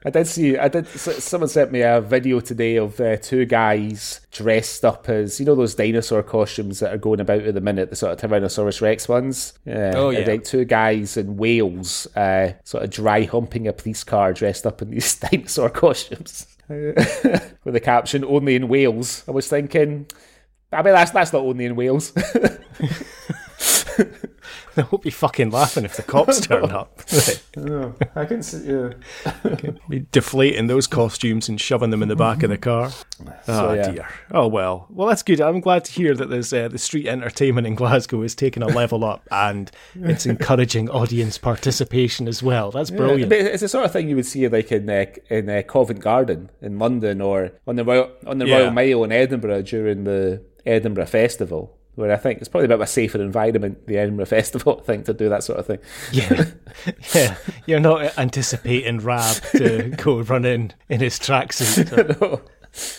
I 0.02 0.08
did 0.08 0.26
see. 0.26 0.56
I 0.56 0.68
did. 0.68 0.86
Someone 0.88 1.48
sent 1.48 1.72
me 1.72 1.82
a 1.82 2.00
video 2.00 2.40
today 2.40 2.76
of 2.76 2.98
uh, 3.00 3.16
two 3.18 3.44
guys 3.44 4.20
dressed 4.30 4.84
up 4.84 5.08
as 5.08 5.38
you 5.38 5.44
know 5.44 5.54
those 5.54 5.74
dinosaur 5.74 6.22
costumes 6.22 6.80
that 6.80 6.94
are 6.94 6.98
going 6.98 7.20
about 7.20 7.42
at 7.42 7.54
the 7.54 7.60
minute, 7.60 7.89
the 7.90 7.96
sort 7.96 8.12
of 8.12 8.30
Tyrannosaurus 8.30 8.80
Rex 8.80 9.08
ones. 9.08 9.52
Uh, 9.66 9.92
oh 9.94 10.10
yeah. 10.10 10.24
Like 10.26 10.44
two 10.44 10.64
guys 10.64 11.16
in 11.16 11.36
Wales, 11.36 12.06
uh, 12.16 12.52
sort 12.64 12.84
of 12.84 12.90
dry 12.90 13.24
humping 13.24 13.66
a 13.66 13.72
police 13.72 14.04
car 14.04 14.32
dressed 14.32 14.64
up 14.66 14.80
in 14.80 14.90
these 14.90 15.18
dinosaur 15.18 15.68
costumes. 15.68 16.46
With 16.68 17.74
the 17.74 17.80
caption 17.80 18.24
"Only 18.24 18.54
in 18.54 18.68
Wales." 18.68 19.24
I 19.26 19.32
was 19.32 19.48
thinking, 19.48 20.06
I 20.72 20.82
mean 20.82 20.94
that's 20.94 21.10
that's 21.10 21.32
not 21.32 21.42
only 21.42 21.64
in 21.64 21.74
Wales. 21.76 22.12
they 24.74 24.82
won't 24.90 25.02
be 25.02 25.10
fucking 25.10 25.50
laughing 25.50 25.84
if 25.84 25.96
the 25.96 26.02
cops 26.02 26.40
turn 26.46 26.70
up. 26.70 27.00
I 28.14 28.24
can 28.24 28.42
see. 28.42 28.70
Yeah. 28.70 28.92
be 29.88 30.06
deflating 30.12 30.66
those 30.66 30.86
costumes 30.86 31.48
and 31.48 31.60
shoving 31.60 31.90
them 31.90 32.02
in 32.02 32.08
the 32.08 32.16
back 32.16 32.42
of 32.42 32.50
the 32.50 32.58
car. 32.58 32.90
So, 32.90 33.04
oh 33.48 33.72
yeah. 33.72 33.90
dear. 33.90 34.08
Oh 34.30 34.48
well. 34.48 34.86
Well, 34.90 35.08
that's 35.08 35.22
good. 35.22 35.40
I'm 35.40 35.60
glad 35.60 35.84
to 35.86 35.92
hear 35.92 36.14
that 36.14 36.30
there's 36.30 36.52
uh, 36.52 36.68
the 36.68 36.78
street 36.78 37.06
entertainment 37.06 37.66
in 37.66 37.74
Glasgow 37.74 38.22
is 38.22 38.34
taking 38.34 38.62
a 38.62 38.68
level 38.68 39.04
up 39.04 39.26
and 39.30 39.70
it's 39.94 40.26
encouraging 40.30 40.88
audience 40.90 41.38
participation 41.38 42.28
as 42.28 42.42
well. 42.42 42.70
That's 42.70 42.90
brilliant. 42.90 43.30
Yeah, 43.30 43.38
it's 43.38 43.62
the 43.62 43.68
sort 43.68 43.84
of 43.84 43.92
thing 43.92 44.08
you 44.08 44.16
would 44.16 44.26
see 44.26 44.48
like 44.48 44.72
in 44.72 44.88
uh, 44.88 45.06
in 45.28 45.48
uh, 45.48 45.62
Covent 45.62 46.00
Garden 46.00 46.50
in 46.60 46.78
London 46.78 47.20
or 47.20 47.52
on 47.66 47.76
the 47.76 47.84
Royal, 47.84 48.10
on 48.26 48.38
the 48.38 48.46
yeah. 48.46 48.58
Royal 48.58 48.70
Mile 48.70 49.04
in 49.04 49.12
Edinburgh 49.12 49.62
during 49.62 50.04
the 50.04 50.42
Edinburgh 50.64 51.06
Festival 51.06 51.76
where 52.00 52.12
I 52.12 52.16
think 52.16 52.40
it's 52.40 52.48
probably 52.48 52.64
a 52.64 52.68
bit 52.68 52.74
of 52.74 52.80
a 52.80 52.86
safer 52.86 53.20
environment, 53.20 53.86
the 53.86 53.98
Edinburgh 53.98 54.26
Festival, 54.26 54.80
I 54.82 54.86
think, 54.86 55.04
to 55.06 55.14
do 55.14 55.28
that 55.28 55.44
sort 55.44 55.58
of 55.58 55.66
thing. 55.66 55.78
Yeah, 56.12 56.46
yeah. 57.14 57.36
You're 57.66 57.80
not 57.80 58.18
anticipating 58.18 58.98
Rab 58.98 59.36
to 59.52 59.90
go 59.96 60.20
running 60.20 60.72
in 60.88 61.00
his 61.00 61.18
tracksuit. 61.18 62.20
no. 62.20 62.40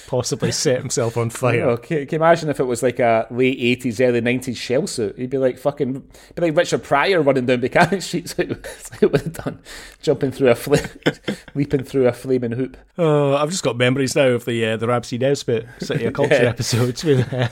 Possibly 0.08 0.52
set 0.52 0.80
himself 0.80 1.16
on 1.16 1.30
fire. 1.30 1.64
Oh, 1.70 1.78
can, 1.78 2.06
can 2.06 2.20
you 2.20 2.26
imagine 2.26 2.50
if 2.50 2.60
it 2.60 2.66
was 2.66 2.84
like 2.84 3.00
a 3.00 3.26
late 3.32 3.58
eighties, 3.60 4.02
early 4.02 4.20
nineties 4.20 4.58
shell 4.58 4.86
suit? 4.86 5.18
He'd 5.18 5.30
be 5.30 5.38
like 5.38 5.58
fucking, 5.58 5.94
be 6.36 6.42
like 6.42 6.58
Richard 6.58 6.84
Pryor 6.84 7.22
running 7.22 7.46
down 7.46 7.62
Buchanan 7.62 8.02
Street. 8.02 8.30
What 8.32 9.00
he 9.00 9.06
would 9.06 9.22
have 9.22 9.34
done, 9.34 9.62
jumping 10.02 10.32
through 10.32 10.50
a 10.50 10.56
flame, 10.56 10.86
leaping 11.56 11.84
through 11.86 12.08
a 12.08 12.12
flaming 12.12 12.52
hoop. 12.52 12.76
Oh, 12.98 13.36
I've 13.36 13.50
just 13.50 13.64
got 13.64 13.78
memories 13.78 14.16
now 14.16 14.28
of 14.28 14.44
the 14.44 14.66
uh, 14.66 14.78
the 14.78 14.88
Rab 14.88 15.06
C. 15.06 15.18
Nesbitt 15.18 15.66
City 15.80 16.06
of 16.06 16.14
Culture 16.14 16.34
Yeah. 16.44 16.50
episodes. 16.50 17.04
With, 17.06 17.34
uh, 17.34 17.48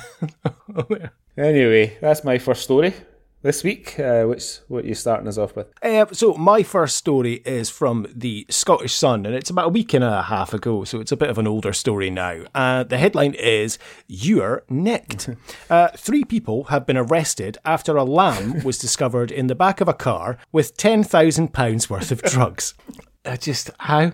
Anyway, 1.38 1.98
that's 2.02 2.24
my 2.26 2.38
first 2.38 2.64
story 2.64 2.94
this 3.41 3.63
week. 3.63 4.00
Uh, 4.00 4.24
which 4.24 4.60
what 4.67 4.86
you 4.86 4.93
starting 4.93 5.27
us 5.27 5.38
off 5.38 5.55
with? 5.55 5.67
Uh, 5.81 6.05
so 6.12 6.34
my 6.36 6.63
first 6.63 6.96
story 6.96 7.36
is 7.46 7.69
from 7.69 8.08
the 8.13 8.46
Scottish 8.50 8.93
Sun, 8.93 9.25
and 9.25 9.36
it's 9.36 9.50
about 9.50 9.67
a 9.67 9.69
week 9.69 9.93
and 9.93 10.03
a 10.03 10.24
half 10.24 10.53
ago, 10.53 10.84
so 10.84 11.00
it's 11.00 11.12
a 11.12 11.17
bit 11.17 11.29
of 11.29 11.38
an 11.38 11.48
older 11.48 11.74
story 11.74 12.10
now. 12.10 12.43
Uh, 12.53 12.84
the 12.84 12.98
headline 12.98 13.34
is 13.34 13.77
"You're 14.08 14.63
nicked." 14.69 15.29
uh, 15.69 15.89
three 15.96 16.24
people 16.24 16.65
have 16.65 16.86
been 16.86 16.98
arrested 16.98 17.58
after 17.65 17.96
a 17.96 18.03
lamb 18.03 18.63
was 18.63 18.77
discovered 18.77 19.31
in 19.31 19.48
the 19.48 19.55
back 19.55 19.81
of 19.81 19.88
a 19.88 19.93
car 19.93 20.38
with 20.51 20.77
ten 20.77 21.03
thousand 21.03 21.53
pounds 21.53 21.89
worth 21.89 22.12
of 22.12 22.22
drugs. 22.22 22.74
Uh, 23.25 23.36
just 23.36 23.69
how? 23.79 24.13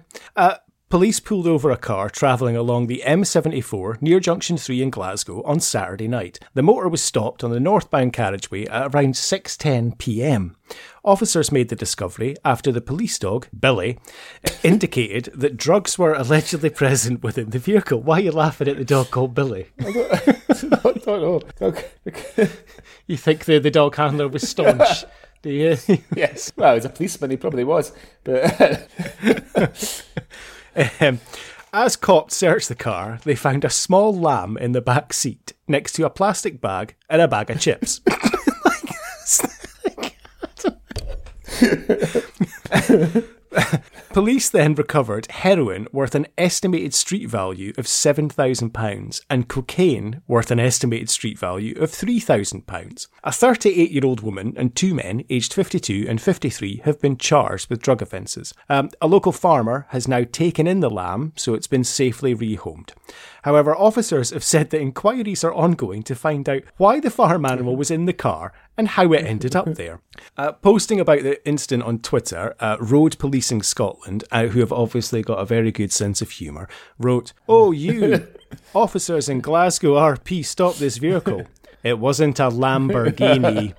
Police 0.87 1.19
pulled 1.19 1.47
over 1.47 1.71
a 1.71 1.77
car 1.77 2.11
travelling 2.11 2.55
along 2.55 2.85
the 2.85 3.01
M74 3.05 3.99
near 4.03 4.19
Junction 4.19 4.55
3 4.55 4.83
in 4.83 4.89
Glasgow 4.91 5.41
on 5.41 5.59
Saturday 5.59 6.07
night. 6.07 6.39
The 6.53 6.61
motor 6.61 6.87
was 6.87 7.01
stopped 7.01 7.43
on 7.43 7.49
the 7.49 7.59
northbound 7.59 8.13
carriageway 8.13 8.67
at 8.67 8.93
around 8.93 9.15
6:10 9.15 9.97
p.m. 9.97 10.55
Officers 11.03 11.51
made 11.51 11.69
the 11.69 11.75
discovery 11.75 12.35
after 12.45 12.71
the 12.71 12.81
police 12.81 13.17
dog, 13.17 13.47
Billy, 13.59 13.97
indicated 14.63 15.31
that 15.33 15.57
drugs 15.57 15.97
were 15.97 16.13
allegedly 16.13 16.69
present 16.69 17.23
within 17.23 17.49
the 17.49 17.59
vehicle. 17.59 17.99
Why 18.01 18.17
are 18.19 18.21
you 18.25 18.31
laughing 18.31 18.67
at 18.67 18.77
the 18.77 18.85
dog 18.85 19.09
called 19.09 19.33
Billy? 19.33 19.67
I 19.79 19.83
don't 20.83 21.05
know. 21.07 21.41
Okay. 21.61 21.87
You 23.07 23.17
think 23.17 23.45
the, 23.45 23.57
the 23.57 23.71
dog 23.71 23.95
handler 23.95 24.27
was 24.27 24.47
staunch? 24.47 25.05
Do 25.41 25.49
you? 25.49 25.77
yes. 26.15 26.51
Well, 26.55 26.75
as 26.75 26.85
a 26.85 26.89
policeman, 26.89 27.31
he 27.31 27.37
probably 27.37 27.63
was, 27.63 27.91
but 28.23 28.87
Um, 30.99 31.19
as 31.73 31.95
cops 31.95 32.35
searched 32.35 32.69
the 32.69 32.75
car, 32.75 33.19
they 33.23 33.35
found 33.35 33.65
a 33.65 33.69
small 33.69 34.13
lamb 34.13 34.57
in 34.57 34.71
the 34.71 34.81
back 34.81 35.13
seat 35.13 35.53
next 35.67 35.93
to 35.93 36.05
a 36.05 36.09
plastic 36.09 36.61
bag 36.61 36.95
and 37.09 37.21
a 37.21 37.27
bag 37.27 37.49
of 37.49 37.59
chips. 37.59 38.01
Police 44.09 44.49
then 44.49 44.75
recovered 44.75 45.27
heroin 45.29 45.87
worth 45.91 46.15
an 46.15 46.27
estimated 46.37 46.93
street 46.93 47.29
value 47.29 47.73
of 47.77 47.85
£7,000 47.85 49.21
and 49.29 49.47
cocaine 49.47 50.21
worth 50.27 50.51
an 50.51 50.59
estimated 50.59 51.09
street 51.09 51.37
value 51.37 51.79
of 51.79 51.91
£3,000. 51.91 53.07
A 53.23 53.31
38 53.31 53.91
year 53.91 54.05
old 54.05 54.21
woman 54.21 54.53
and 54.57 54.75
two 54.75 54.93
men, 54.93 55.23
aged 55.29 55.53
52 55.53 56.05
and 56.07 56.21
53, 56.21 56.81
have 56.85 56.99
been 56.99 57.17
charged 57.17 57.69
with 57.69 57.81
drug 57.81 58.01
offences. 58.01 58.53
Um, 58.69 58.89
a 59.01 59.07
local 59.07 59.31
farmer 59.31 59.87
has 59.89 60.07
now 60.07 60.23
taken 60.31 60.67
in 60.67 60.79
the 60.79 60.89
lamb, 60.89 61.33
so 61.35 61.53
it's 61.53 61.67
been 61.67 61.83
safely 61.83 62.35
rehomed. 62.35 62.91
However, 63.43 63.75
officers 63.75 64.31
have 64.31 64.43
said 64.43 64.71
that 64.71 64.81
inquiries 64.81 65.43
are 65.43 65.53
ongoing 65.53 66.03
to 66.03 66.15
find 66.15 66.49
out 66.49 66.63
why 66.77 66.99
the 66.99 67.11
farm 67.11 67.45
animal 67.45 67.75
was 67.75 67.91
in 67.91 68.05
the 68.05 68.13
car 68.13 68.53
and 68.77 68.89
how 68.89 69.11
it 69.13 69.25
ended 69.25 69.55
up 69.55 69.65
there. 69.75 70.01
Uh, 70.37 70.51
posting 70.51 70.99
about 70.99 71.23
the 71.23 71.45
incident 71.47 71.83
on 71.83 71.99
Twitter, 71.99 72.55
uh, 72.59 72.77
Road 72.79 73.17
Policing 73.19 73.61
Scotland, 73.61 74.23
uh, 74.31 74.47
who 74.47 74.59
have 74.59 74.71
obviously 74.71 75.21
got 75.21 75.39
a 75.39 75.45
very 75.45 75.71
good 75.71 75.91
sense 75.91 76.21
of 76.21 76.31
humour, 76.31 76.67
wrote, 76.99 77.33
Oh, 77.47 77.71
you 77.71 78.27
officers 78.75 79.29
in 79.29 79.41
Glasgow 79.41 79.95
RP, 79.95 80.45
stop 80.45 80.75
this 80.75 80.97
vehicle. 80.97 81.45
It 81.83 81.99
wasn't 81.99 82.39
a 82.39 82.49
Lamborghini. 82.49 83.73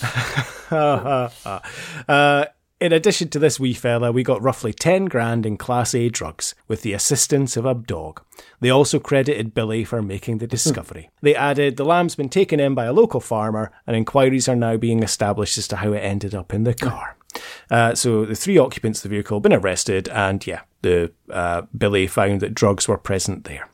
in 2.80 2.92
addition 2.92 3.28
to 3.28 3.38
this 3.38 3.60
wee 3.60 3.74
fella, 3.74 4.10
we 4.10 4.22
got 4.22 4.42
roughly 4.42 4.72
10 4.72 5.04
grand 5.04 5.44
in 5.44 5.58
Class 5.58 5.94
A 5.94 6.08
drugs 6.08 6.54
with 6.66 6.82
the 6.82 6.94
assistance 6.94 7.56
of 7.56 7.66
a 7.66 7.74
dog. 7.74 8.22
They 8.60 8.70
also 8.70 8.98
credited 8.98 9.54
Billy 9.54 9.84
for 9.84 10.00
making 10.00 10.38
the 10.38 10.46
discovery. 10.46 11.10
they 11.20 11.34
added 11.34 11.76
the 11.76 11.84
lamb's 11.84 12.14
been 12.14 12.30
taken 12.30 12.58
in 12.58 12.74
by 12.74 12.86
a 12.86 12.92
local 12.92 13.20
farmer 13.20 13.70
and 13.86 13.96
inquiries 13.96 14.48
are 14.48 14.56
now 14.56 14.76
being 14.78 15.02
established 15.02 15.58
as 15.58 15.68
to 15.68 15.76
how 15.76 15.92
it 15.92 16.00
ended 16.00 16.34
up 16.34 16.54
in 16.54 16.64
the 16.64 16.74
car. 16.74 17.16
Uh, 17.70 17.94
so 17.94 18.24
the 18.24 18.34
three 18.34 18.58
occupants 18.58 19.00
of 19.00 19.02
the 19.04 19.16
vehicle 19.16 19.36
have 19.36 19.42
been 19.42 19.52
arrested 19.52 20.08
and 20.08 20.46
yeah, 20.46 20.62
the 20.82 21.12
uh, 21.30 21.62
Billy 21.76 22.06
found 22.06 22.40
that 22.40 22.54
drugs 22.54 22.88
were 22.88 22.98
present 22.98 23.44
there. 23.44 23.68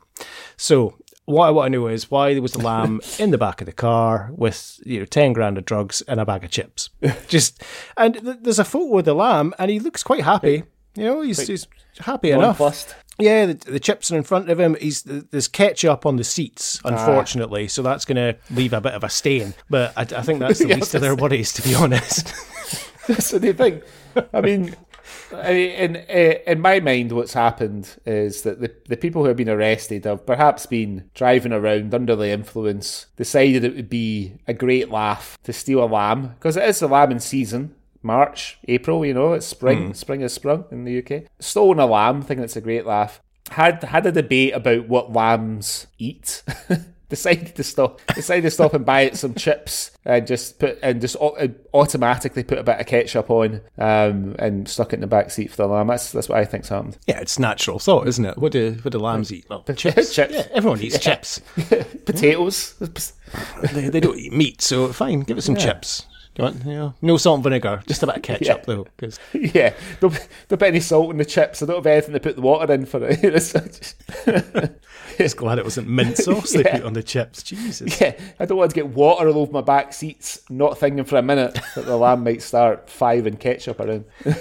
So 0.57 0.97
what 1.27 1.47
I 1.47 1.51
want 1.51 1.73
to 1.73 1.79
know 1.79 1.89
is 1.89 2.11
why 2.11 2.33
there 2.33 2.43
was 2.43 2.55
a 2.55 2.61
lamb 2.61 3.01
in 3.19 3.31
the 3.31 3.39
back 3.39 3.61
of 3.61 3.67
the 3.67 3.73
car 3.73 4.31
with 4.33 4.81
you 4.87 5.01
know 5.01 5.05
ten 5.05 5.33
grand 5.33 5.59
of 5.59 5.65
drugs 5.65 6.03
and 6.03 6.19
a 6.19 6.25
bag 6.25 6.45
of 6.45 6.51
chips. 6.51 6.89
Just 7.29 7.63
and 7.97 8.15
th- 8.15 8.39
there's 8.41 8.59
a 8.59 8.65
photo 8.65 8.99
of 8.99 9.05
the 9.05 9.15
lamb 9.15 9.53
and 9.59 9.71
he 9.71 9.79
looks 9.79 10.03
quite 10.03 10.23
happy. 10.23 10.65
You 10.95 11.05
know, 11.05 11.21
he's, 11.21 11.47
he's 11.47 11.67
happy 11.99 12.31
enough. 12.31 12.59
nonplussed. 12.59 12.95
Yeah, 13.19 13.47
the, 13.47 13.55
the 13.55 13.81
chips 13.81 14.11
are 14.11 14.17
in 14.17 14.23
front 14.23 14.51
of 14.51 14.61
him. 14.61 14.77
He's 14.81 15.03
there's 15.03 15.49
ketchup 15.49 16.07
on 16.07 16.17
the 16.17 16.25
seats, 16.25 16.81
ah. 16.85 16.89
unfortunately, 16.89 17.69
so 17.69 17.83
that's 17.83 18.05
going 18.05 18.17
to 18.17 18.39
leave 18.51 18.73
a 18.73 18.81
bit 18.81 18.95
of 18.95 19.05
a 19.05 19.09
stain. 19.09 19.55
But 19.69 19.93
I, 19.97 20.03
I 20.03 20.23
think 20.23 20.41
that's 20.41 20.59
the 20.59 20.67
least 20.75 20.95
of 20.95 21.01
their 21.01 21.15
worries, 21.15 21.53
to 21.55 21.63
be 21.63 21.75
honest. 21.75 22.29
so 23.19 23.39
the 23.39 23.53
thing, 23.53 23.83
I 24.33 24.41
mean, 24.41 24.75
I 25.33 25.53
mean, 25.53 25.71
in 25.71 25.97
eh, 26.09 26.39
in 26.47 26.61
my 26.61 26.81
mind, 26.81 27.13
what's 27.13 27.35
happened 27.35 27.97
is 28.05 28.43
that 28.43 28.61
the 28.61 28.73
the 28.89 28.97
people 28.97 29.23
who 29.23 29.29
have 29.29 29.37
been 29.37 29.49
arrested 29.49 30.05
have 30.05 30.27
perhaps 30.27 30.67
been 30.67 31.11
driving 31.15 31.53
around 31.53 31.95
under 31.95 32.17
the 32.17 32.29
influence, 32.29 33.07
decided 33.17 33.65
it 33.65 33.77
would 33.77 33.91
be 33.91 34.35
a 34.47 34.55
great 34.55 34.91
laugh 34.91 35.39
to 35.45 35.53
steal 35.53 35.83
a 35.83 35.87
lamb 35.87 36.29
because 36.29 36.57
it 36.57 36.65
is 36.65 36.81
the 36.81 36.89
lambing 36.89 37.21
season. 37.21 37.75
March, 38.03 38.59
April, 38.69 39.05
you 39.05 39.15
know, 39.15 39.33
it's 39.33 39.47
spring. 39.47 39.89
Hmm. 39.89 39.93
Spring 39.93 40.21
has 40.21 40.33
sprung 40.33 40.65
in 40.71 40.85
the 40.85 40.99
UK. 40.99 41.25
Stolen 41.41 41.81
a 41.81 41.87
lamb, 41.87 42.23
thinking 42.23 42.45
it's 42.45 42.57
a 42.57 42.61
great 42.61 42.87
laugh. 42.87 43.21
Had 43.51 43.83
had 43.83 44.07
a 44.07 44.13
debate 44.13 44.55
about 44.55 44.89
what 44.89 45.13
lambs 45.13 45.87
eat. 45.99 46.43
decided 47.09 47.55
to 47.55 47.63
stop 47.63 48.01
decided 48.15 48.43
to 48.43 48.51
stop 48.51 48.75
and 48.75 48.85
buy 48.85 49.03
it 49.03 49.17
some 49.23 49.35
chips 49.35 49.93
and 50.05 50.27
just 50.27 50.59
put 50.59 50.79
and 50.83 51.01
just 51.01 51.17
au- 51.21 51.55
automatically 51.73 52.43
put 52.43 52.59
a 52.59 52.63
bit 52.63 52.81
of 52.81 52.87
ketchup 52.87 53.31
on 53.31 53.61
um, 53.79 54.35
and 54.39 54.69
stuck 54.69 54.93
it 54.93 54.97
in 54.97 55.01
the 55.01 55.07
back 55.07 55.31
seat 55.31 55.51
for 55.51 55.57
the 55.59 55.67
lamb. 55.69 55.87
That's 55.87 56.13
that's 56.13 56.29
what 56.29 56.39
I 56.39 56.45
think's 56.45 56.69
happened. 56.69 56.99
yeah, 57.07 57.21
it's 57.21 57.39
natural 57.39 57.79
thought, 57.79 58.09
isn't 58.09 58.25
it? 58.25 58.39
What 58.39 58.53
do 58.53 58.77
what 58.83 58.93
do 58.93 58.99
lambs 58.99 59.33
eat? 59.33 59.47
Well, 59.49 59.63
chips. 59.63 60.13
Chips. 60.15 60.35
Yeah, 60.35 60.47
everyone 60.53 60.81
eats 60.81 60.99
chips. 60.99 61.39
Potatoes. 62.05 62.75
they, 63.73 63.89
they 63.89 64.01
don't 64.01 64.19
eat 64.19 64.33
meat, 64.33 64.63
so 64.63 64.93
fine, 64.93 65.21
give 65.21 65.39
it 65.39 65.43
some 65.43 65.57
chips. 65.57 66.07
Do 66.35 66.43
you 66.43 66.45
want, 66.51 66.65
you 66.67 66.73
know, 66.75 66.95
no 67.01 67.17
salt 67.17 67.37
and 67.39 67.45
vinegar, 67.45 67.83
just 67.87 68.03
a 68.03 68.07
bit 68.07 68.17
of 68.17 68.23
ketchup 68.23 68.67
though, 68.67 68.87
because 68.97 69.19
yeah, 69.33 69.73
don't, 70.01 70.13
don't 70.49 70.59
put 70.59 70.69
any 70.69 70.81
salt 70.81 71.11
in 71.11 71.17
the 71.17 71.25
chips. 71.25 71.63
I 71.63 71.67
don't 71.67 71.77
have 71.77 71.87
anything 71.87 72.13
to 72.13 72.21
put 72.21 72.37
the 72.37 72.43
water 72.43 72.71
in 72.75 72.85
for 72.85 73.01
it. 73.03 74.83
Just- 75.19 75.37
glad 75.37 75.59
it 75.59 75.65
wasn't 75.65 75.89
mint 75.89 76.17
sauce 76.17 76.53
they 76.53 76.63
put 76.71 76.83
on 76.85 76.93
the 76.93 77.03
chips. 77.03 77.43
Jesus. 77.43 78.01
yeah, 78.01 78.19
I 78.41 78.45
don't 78.45 78.59
want 78.59 78.71
to 78.71 78.75
get 78.75 78.89
water 78.89 79.29
all 79.29 79.39
over 79.39 79.53
my 79.53 79.61
back 79.61 79.93
seats. 79.93 80.41
Not 80.51 80.79
thinking 80.79 81.05
for 81.05 81.17
a 81.17 81.23
minute 81.23 81.59
that 81.75 81.85
the 81.85 81.97
lamb 81.97 82.25
might 82.25 82.43
start 82.43 82.89
five 82.91 83.27
ketchup 83.39 83.81
around. 83.81 84.05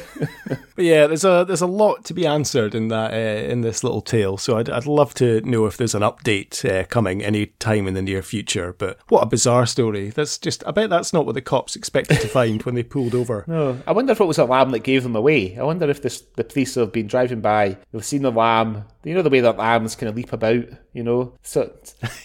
But 0.76 0.84
yeah, 0.84 1.08
there's 1.08 1.24
a 1.24 1.46
there's 1.48 1.62
a 1.62 1.68
lot 1.68 2.04
to 2.04 2.14
be 2.14 2.28
answered 2.28 2.76
in 2.76 2.90
that 2.90 3.14
uh, 3.14 3.16
in 3.50 3.62
this 3.62 3.82
little 3.82 4.02
tale. 4.02 4.36
So 4.38 4.58
I'd 4.58 4.70
I'd 4.70 4.86
love 4.86 5.14
to 5.16 5.40
know 5.42 5.66
if 5.68 5.78
there's 5.78 5.96
an 5.96 6.02
update 6.02 6.70
uh, 6.70 6.84
coming 6.88 7.24
any 7.24 7.46
time 7.46 7.88
in 7.88 7.94
the 7.94 8.02
near 8.02 8.22
future. 8.22 8.74
But 8.78 9.00
what 9.08 9.22
a 9.22 9.26
bizarre 9.26 9.66
story. 9.66 10.10
That's 10.10 10.38
just 10.38 10.68
I 10.68 10.72
bet 10.72 10.90
that's 10.90 11.14
not 11.14 11.26
what 11.26 11.34
the 11.36 11.42
cops 11.42 11.78
expected 11.78 12.20
to 12.20 12.28
find 12.28 12.62
when 12.64 12.76
they 12.76 12.84
pulled 12.84 13.16
over. 13.16 13.46
No, 13.56 13.80
I 13.88 13.94
wonder 13.94 14.12
if 14.12 14.20
it 14.20 14.26
was 14.26 14.38
a 14.38 14.44
lamb 14.44 14.72
that 14.72 14.80
gave 14.80 15.04
them 15.04 15.16
away. 15.16 15.58
I 15.58 15.64
wonder 15.64 15.90
if 15.90 16.02
this, 16.02 16.22
the 16.36 16.44
police 16.44 16.76
have 16.76 16.92
been 16.92 17.08
driving 17.08 17.40
by, 17.42 17.78
they've 17.94 18.04
seen 18.04 18.24
the 18.24 18.32
lamb. 18.32 18.84
You 19.06 19.14
know 19.14 19.22
the 19.22 19.30
way 19.30 19.40
that 19.40 19.58
lambs 19.58 19.96
kind 19.96 20.10
of 20.10 20.16
leap 20.16 20.34
about, 20.34 20.65
you 20.94 21.04
know? 21.04 21.34
So 21.42 21.74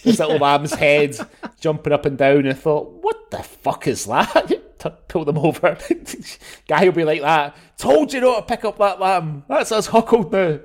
this 0.03 0.19
little 0.19 0.37
lamb's 0.39 0.73
head 0.73 1.17
jumping 1.59 1.93
up 1.93 2.05
and 2.05 2.17
down, 2.17 2.45
and 2.45 2.57
thought, 2.57 2.91
what 3.01 3.31
the 3.31 3.43
fuck 3.43 3.87
is 3.87 4.05
that? 4.05 4.51
Pull 5.07 5.25
them 5.25 5.37
over. 5.37 5.77
Guy 6.67 6.85
will 6.85 6.91
be 6.91 7.03
like 7.03 7.21
that. 7.21 7.55
Told 7.77 8.13
you 8.13 8.21
not 8.21 8.47
to 8.47 8.55
pick 8.55 8.65
up 8.65 8.77
that 8.79 8.99
lamb. 8.99 9.43
That's 9.47 9.71
us 9.71 9.87
huckled 9.87 10.31
now. 10.31 10.59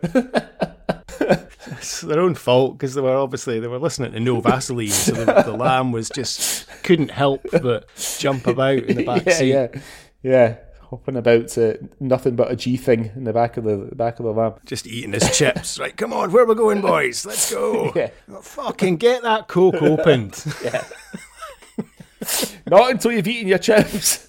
It's 1.79 2.01
their 2.01 2.21
own 2.21 2.35
fault 2.35 2.79
because 2.79 2.95
they 2.95 3.01
were 3.01 3.17
obviously 3.17 3.61
they 3.61 3.67
were 3.67 3.79
listening 3.79 4.13
to 4.13 4.21
No 4.21 4.41
Vaseline, 4.41 4.89
so 4.89 5.13
the, 5.13 5.43
the 5.43 5.53
lamb 5.53 5.93
was 5.93 6.09
just 6.09 6.69
couldn't 6.83 7.11
help 7.11 7.45
but 7.51 7.89
jump 8.19 8.47
about 8.47 8.79
in 8.79 8.99
the 8.99 9.05
back 9.05 9.27
yeah, 9.27 9.33
seat. 9.33 9.49
yeah, 9.49 9.69
yeah. 10.23 10.57
Hopping 10.91 11.17
about 11.17 11.49
to 11.49 11.89
nothing 11.99 12.37
but 12.37 12.51
a 12.51 12.55
G 12.57 12.77
thing 12.77 13.11
in 13.17 13.25
the 13.25 13.33
back 13.33 13.57
of 13.57 13.65
the, 13.65 13.91
back 13.97 14.21
of 14.21 14.25
the 14.25 14.33
lamb. 14.33 14.55
Just 14.65 14.87
eating 14.87 15.13
his 15.13 15.37
chips. 15.37 15.79
Right, 15.81 15.97
come 15.97 16.13
on, 16.13 16.31
where 16.31 16.45
are 16.45 16.47
we 16.47 16.55
going, 16.55 16.81
boys? 16.81 17.27
Let's 17.27 17.53
go. 17.53 17.93
Yeah. 17.97 18.11
Oh, 18.31 18.41
fucking 18.41 18.97
get 18.97 19.23
that 19.23 19.49
Coke 19.49 19.83
opened. 19.83 20.45
Not 22.71 22.91
until 22.93 23.13
you've 23.13 23.27
eaten 23.27 23.49
your 23.49 23.59
chips. 23.59 24.29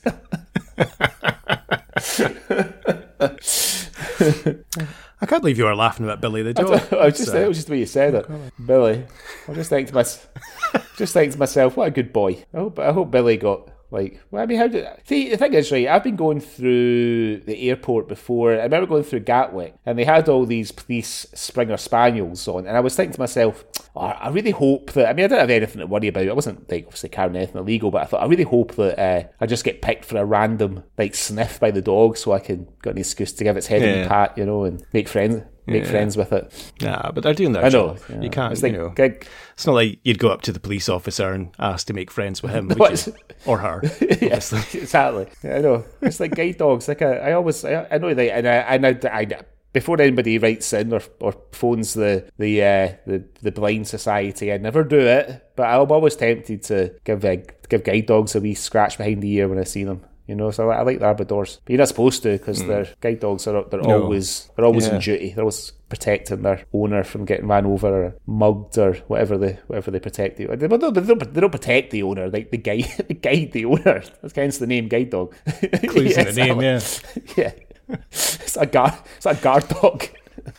I 5.19 5.25
can't 5.25 5.41
believe 5.41 5.57
you 5.57 5.65
were 5.65 5.75
laughing 5.75 6.05
about 6.05 6.21
Billy 6.21 6.43
the 6.43 6.49
I, 6.49 6.53
dog. 6.53 6.69
was 6.91 7.17
just, 7.17 7.31
So- 7.31 7.41
it 7.43 7.47
was 7.47 7.57
just 7.57 7.67
the 7.67 7.73
way 7.73 7.79
you 7.79 7.85
said 7.85 8.15
it, 8.15 8.25
oh, 8.29 8.41
Billy. 8.63 9.03
I 9.47 9.53
just 9.53 9.69
think 9.69 9.87
to 9.89 9.95
myself, 9.95 10.27
just 10.97 11.13
think 11.13 11.33
to 11.33 11.39
myself, 11.39 11.77
what 11.77 11.87
a 11.87 11.91
good 11.91 12.13
boy. 12.13 12.45
I 12.53 12.57
hope, 12.57 12.79
I 12.79 12.91
hope 12.91 13.11
Billy 13.11 13.37
got 13.37 13.69
like. 13.91 14.19
Well, 14.31 14.43
I 14.43 14.45
mean, 14.45 14.57
how 14.57 14.67
did? 14.67 14.85
See, 15.05 15.29
the 15.29 15.37
thing 15.37 15.53
is, 15.53 15.71
right? 15.71 15.87
I've 15.87 16.03
been 16.03 16.15
going 16.15 16.39
through 16.39 17.37
the 17.45 17.69
airport 17.69 18.07
before. 18.07 18.51
I 18.53 18.63
remember 18.63 18.87
going 18.87 19.03
through 19.03 19.21
Gatwick, 19.21 19.75
and 19.85 19.97
they 19.97 20.03
had 20.03 20.27
all 20.29 20.45
these 20.45 20.71
police 20.71 21.25
Springer 21.33 21.77
Spaniels 21.77 22.47
on, 22.47 22.67
and 22.67 22.75
I 22.75 22.79
was 22.81 22.95
thinking 22.95 23.13
to 23.13 23.19
myself, 23.19 23.65
oh, 23.95 24.01
I 24.01 24.29
really 24.29 24.51
hope 24.51 24.91
that. 24.93 25.07
I 25.09 25.13
mean, 25.13 25.25
I 25.25 25.27
didn't 25.29 25.39
have 25.41 25.49
anything 25.49 25.79
to 25.79 25.87
worry 25.87 26.07
about. 26.07 26.27
I 26.27 26.33
wasn't 26.33 26.69
like 26.69 26.85
obviously 26.85 27.09
carrying 27.09 27.35
anything 27.35 27.57
illegal, 27.61 27.91
but 27.91 28.01
I 28.01 28.05
thought 28.05 28.23
I 28.23 28.27
really 28.27 28.43
hope 28.43 28.75
that 28.75 28.99
uh, 28.99 29.27
I 29.39 29.45
just 29.45 29.63
get 29.63 29.81
picked 29.81 30.05
for 30.05 30.17
a 30.17 30.25
random 30.25 30.83
like 30.97 31.15
sniff 31.15 31.59
by 31.59 31.71
the 31.71 31.81
dog, 31.81 32.17
so 32.17 32.31
I 32.33 32.39
can 32.39 32.67
got 32.81 32.91
an 32.91 32.97
excuse 32.99 33.31
to 33.33 33.43
give 33.43 33.57
its 33.57 33.67
head 33.67 33.81
a 33.81 33.85
Yeah. 33.85 34.01
wee 34.03 34.07
pat, 34.07 34.37
you 34.37 34.45
know, 34.45 34.63
and 34.63 34.85
make 34.93 35.07
friends. 35.07 35.43
Make 35.67 35.83
Yeah. 35.83 35.89
friends 35.91 36.15
with 36.15 36.31
it. 36.31 36.71
Nah, 36.81 37.11
but 37.11 37.23
they're 37.23 37.33
doing 37.33 37.51
their 37.51 37.65
I 37.65 37.69
know. 37.69 37.95
job. 37.95 37.99
yeah. 38.09 38.21
You 38.21 38.29
can't, 38.29 38.53
It's 38.53 38.63
you 38.63 38.71
know. 38.71 38.89
gig- 38.89 39.27
It's 39.53 39.67
not 39.67 39.73
like 39.73 39.99
you'd 40.03 40.17
go 40.19 40.29
up 40.29 40.41
to 40.43 40.51
the 40.53 40.59
police 40.61 40.87
officer 40.87 41.33
and 41.33 41.49
ask 41.59 41.87
to 41.87 41.93
make 41.93 42.09
friends 42.09 42.41
with 42.41 42.51
him, 42.53 42.67
would 42.79 43.05
you? 43.05 43.13
or 43.45 43.57
her. 43.57 43.81
yeah, 44.01 44.35
exactly. 44.73 45.27
Yeah, 45.43 45.57
I 45.57 45.59
know. 45.59 45.83
It's 46.01 46.19
like 46.19 46.35
guide 46.35 46.57
dogs. 46.57 46.87
Like 46.87 47.01
I, 47.01 47.17
I 47.17 47.31
always, 47.33 47.63
I, 47.65 47.85
I 47.91 47.97
know 47.97 48.13
that, 48.13 48.33
and 48.37 48.47
I, 48.47 48.55
and 48.55 48.85
I, 48.85 48.99
I, 49.19 49.27
before 49.73 50.01
anybody 50.01 50.37
writes 50.39 50.71
in 50.73 50.91
or, 50.93 51.01
or 51.19 51.33
phones 51.51 51.93
the 51.93 52.27
the 52.37 52.63
uh, 52.63 52.93
the 53.05 53.23
the 53.41 53.51
blind 53.51 53.87
society, 53.87 54.51
I 54.53 54.57
never 54.57 54.83
do 54.83 54.99
it. 54.99 55.51
But 55.55 55.63
I'm 55.67 55.91
always 55.91 56.15
tempted 56.15 56.63
to 56.63 56.93
give 57.03 57.23
uh, 57.25 57.35
give 57.69 57.83
guide 57.83 58.05
dogs 58.07 58.35
a 58.35 58.39
wee 58.41 58.55
scratch 58.55 58.97
behind 58.97 59.21
the 59.21 59.31
ear 59.33 59.47
when 59.49 59.59
I 59.59 59.65
see 59.65 59.83
them. 59.83 60.03
You 60.27 60.35
know, 60.35 60.51
so 60.51 60.69
I, 60.69 60.77
I 60.77 60.81
like 60.81 60.99
the 60.99 61.05
Labradors, 61.05 61.59
but 61.63 61.71
you're 61.71 61.77
not 61.77 61.87
supposed 61.87 62.21
to 62.23 62.33
because 62.33 62.61
hmm. 62.61 62.67
they're 62.67 62.87
guide 62.99 63.21
dogs 63.21 63.47
are 63.47 63.63
they're. 63.63 63.81
No. 63.81 64.03
always 64.03 64.49
they're 64.55 64.65
always 64.65 64.87
Yeah. 64.87 64.95
in 64.95 65.01
duty. 65.01 65.33
They're 65.33 65.43
always 65.43 65.71
protecting 65.89 66.41
their 66.41 66.65
owner 66.73 67.03
from 67.05 67.23
getting 67.23 67.47
ran 67.47 67.65
over 67.65 68.05
or 68.05 68.15
mugged 68.25 68.77
or 68.77 68.95
whatever 69.07 69.37
they 69.37 69.53
whatever 69.67 69.89
they 69.91 69.99
protect 69.99 70.37
the. 70.37 70.47
They, 70.47 70.67
don't, 70.67 70.93
they 70.93 71.01
don't 71.01 71.33
they 71.33 71.41
don't 71.41 71.51
protect 71.51 71.91
the 71.91 72.03
owner. 72.03 72.29
Like 72.29 72.51
the 72.51 72.57
guide 72.57 72.91
the 73.07 73.13
guide 73.13 73.51
the 73.53 73.65
owner. 73.65 74.03
That's 74.21 74.35
hence 74.35 74.57
the 74.57 74.67
name 74.67 74.89
guide 74.89 75.11
dog. 75.11 75.33
Clues 75.87 76.17
in 76.17 76.25
the 76.25 76.33
name, 76.33 76.61
yeah. 76.61 76.81
yeah. 77.37 77.51
It's 78.11 78.57
a 78.57 78.65
guard. 78.65 78.93
It's 79.15 79.25
a 79.25 79.35
guard 79.35 79.67
dog. 79.69 80.07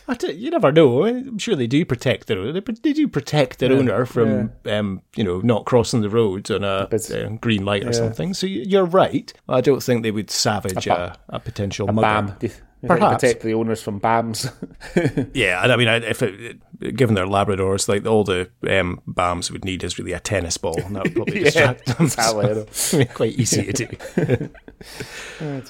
I 0.07 0.13
d- 0.15 0.31
you 0.33 0.49
never 0.51 0.71
know. 0.71 1.05
I'm 1.05 1.37
sure 1.37 1.55
they 1.55 1.67
do 1.67 1.85
protect 1.85 2.27
their 2.27 2.39
owner. 2.39 2.51
They, 2.53 2.73
they 2.81 2.93
do 2.93 3.07
protect 3.07 3.59
their 3.59 3.71
owner 3.73 4.05
from, 4.05 4.51
um, 4.65 5.01
you 5.15 5.23
know, 5.23 5.39
not 5.41 5.65
crossing 5.65 6.01
the 6.01 6.09
road 6.09 6.49
on 6.51 6.63
a 6.63 6.87
But- 6.89 7.09
uh, 7.11 7.29
green 7.41 7.65
light 7.65 7.85
or 7.85 7.93
something. 7.93 8.33
So 8.33 8.47
you're 8.47 8.85
right. 8.85 9.31
I 9.47 9.61
don't 9.61 9.81
think 9.83 10.03
they 10.03 10.11
would 10.11 10.29
savage 10.31 10.85
a, 10.87 10.89
ba- 10.89 11.15
a, 11.29 11.39
potential 11.39 11.89
A 11.89 11.93
mugger. 11.93 12.37
bam. 12.39 12.51
Perhaps. 12.87 13.15
protect 13.21 13.41
the 13.43 13.53
owners 13.55 13.81
from 13.83 13.99
bams. 13.99 14.49
Yeah, 15.33 15.61
and 15.61 15.71
I 15.73 15.75
mean, 15.75 15.89
if 15.89 16.21
it, 16.23 16.61
given 16.95 17.13
their 17.13 17.25
Labradors, 17.25 17.89
like 17.89 18.05
all 18.05 18.23
the 18.23 18.49
um, 18.69 19.01
BAMs 19.05 19.51
would 19.51 19.65
need 19.65 19.83
is 19.83 19.99
really 19.99 20.13
a 20.13 20.19
tennis 20.21 20.55
ball, 20.57 20.79
and 20.81 20.95
that 20.95 21.03
would 21.03 21.15
probably 21.15 21.39
distract 21.43 21.85
them. 21.87 22.05
exactly, 22.05 22.45
I 22.49 22.53
know. 22.53 22.65
So, 22.71 23.03
quite 23.03 23.33
easy 23.37 23.73
to 23.73 23.85
do. 23.85 24.49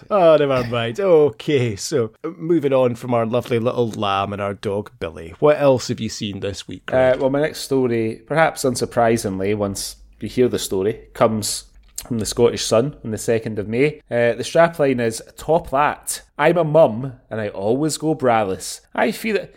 Oh, 0.10 0.38
never 0.38 0.64
mind. 0.66 1.00
Okay, 1.00 1.76
so 1.76 2.12
moving 2.24 2.74
on 2.74 2.96
from 2.96 3.14
our 3.14 3.26
lovely 3.26 3.60
little 3.60 3.90
lamb 3.90 4.34
and 4.34 4.42
our 4.42 4.54
dog 4.54 4.92
Billy, 5.00 5.34
what 5.40 5.60
else 5.60 5.88
have 5.88 6.00
you 6.00 6.10
seen 6.10 6.40
this 6.40 6.68
week? 6.68 6.92
Uh, 6.94 7.16
well, 7.20 7.30
my 7.30 7.42
next 7.42 7.62
story, 7.62 8.22
perhaps 8.26 8.64
unsurprisingly, 8.64 9.56
once 9.56 9.98
you 10.20 10.30
hear 10.30 10.48
the 10.48 10.60
story, 10.60 11.08
comes 11.14 11.66
from 12.08 12.20
the 12.20 12.26
Scottish 12.26 12.64
Sun 12.64 12.96
on 13.04 13.12
the 13.12 13.18
2nd 13.18 13.58
of 13.58 13.68
May. 13.68 14.00
Uh, 14.10 14.34
the 14.34 14.44
strapline 14.44 15.02
is 15.02 15.22
Top 15.38 15.70
that. 15.72 16.22
I'm 16.38 16.58
a 16.58 16.64
mum 16.64 17.20
and 17.30 17.42
I 17.42 17.50
always 17.50 17.98
go 17.98 18.16
braless. 18.16 18.82
I 18.96 19.12
feel. 19.12 19.48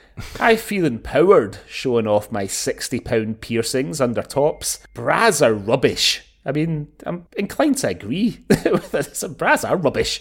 I 0.40 0.56
feel 0.56 0.84
empowered 0.84 1.58
showing 1.68 2.06
off 2.06 2.32
my 2.32 2.44
£60 2.44 3.40
piercings 3.40 4.00
under 4.00 4.22
tops. 4.22 4.80
Bras 4.94 5.40
are 5.40 5.54
rubbish. 5.54 6.31
I 6.44 6.52
mean, 6.52 6.88
I'm 7.06 7.26
inclined 7.36 7.78
to 7.78 7.88
agree 7.88 8.44
with 8.48 8.90
this. 8.90 9.24
Bras 9.24 9.64
are 9.64 9.76
rubbish. 9.76 10.20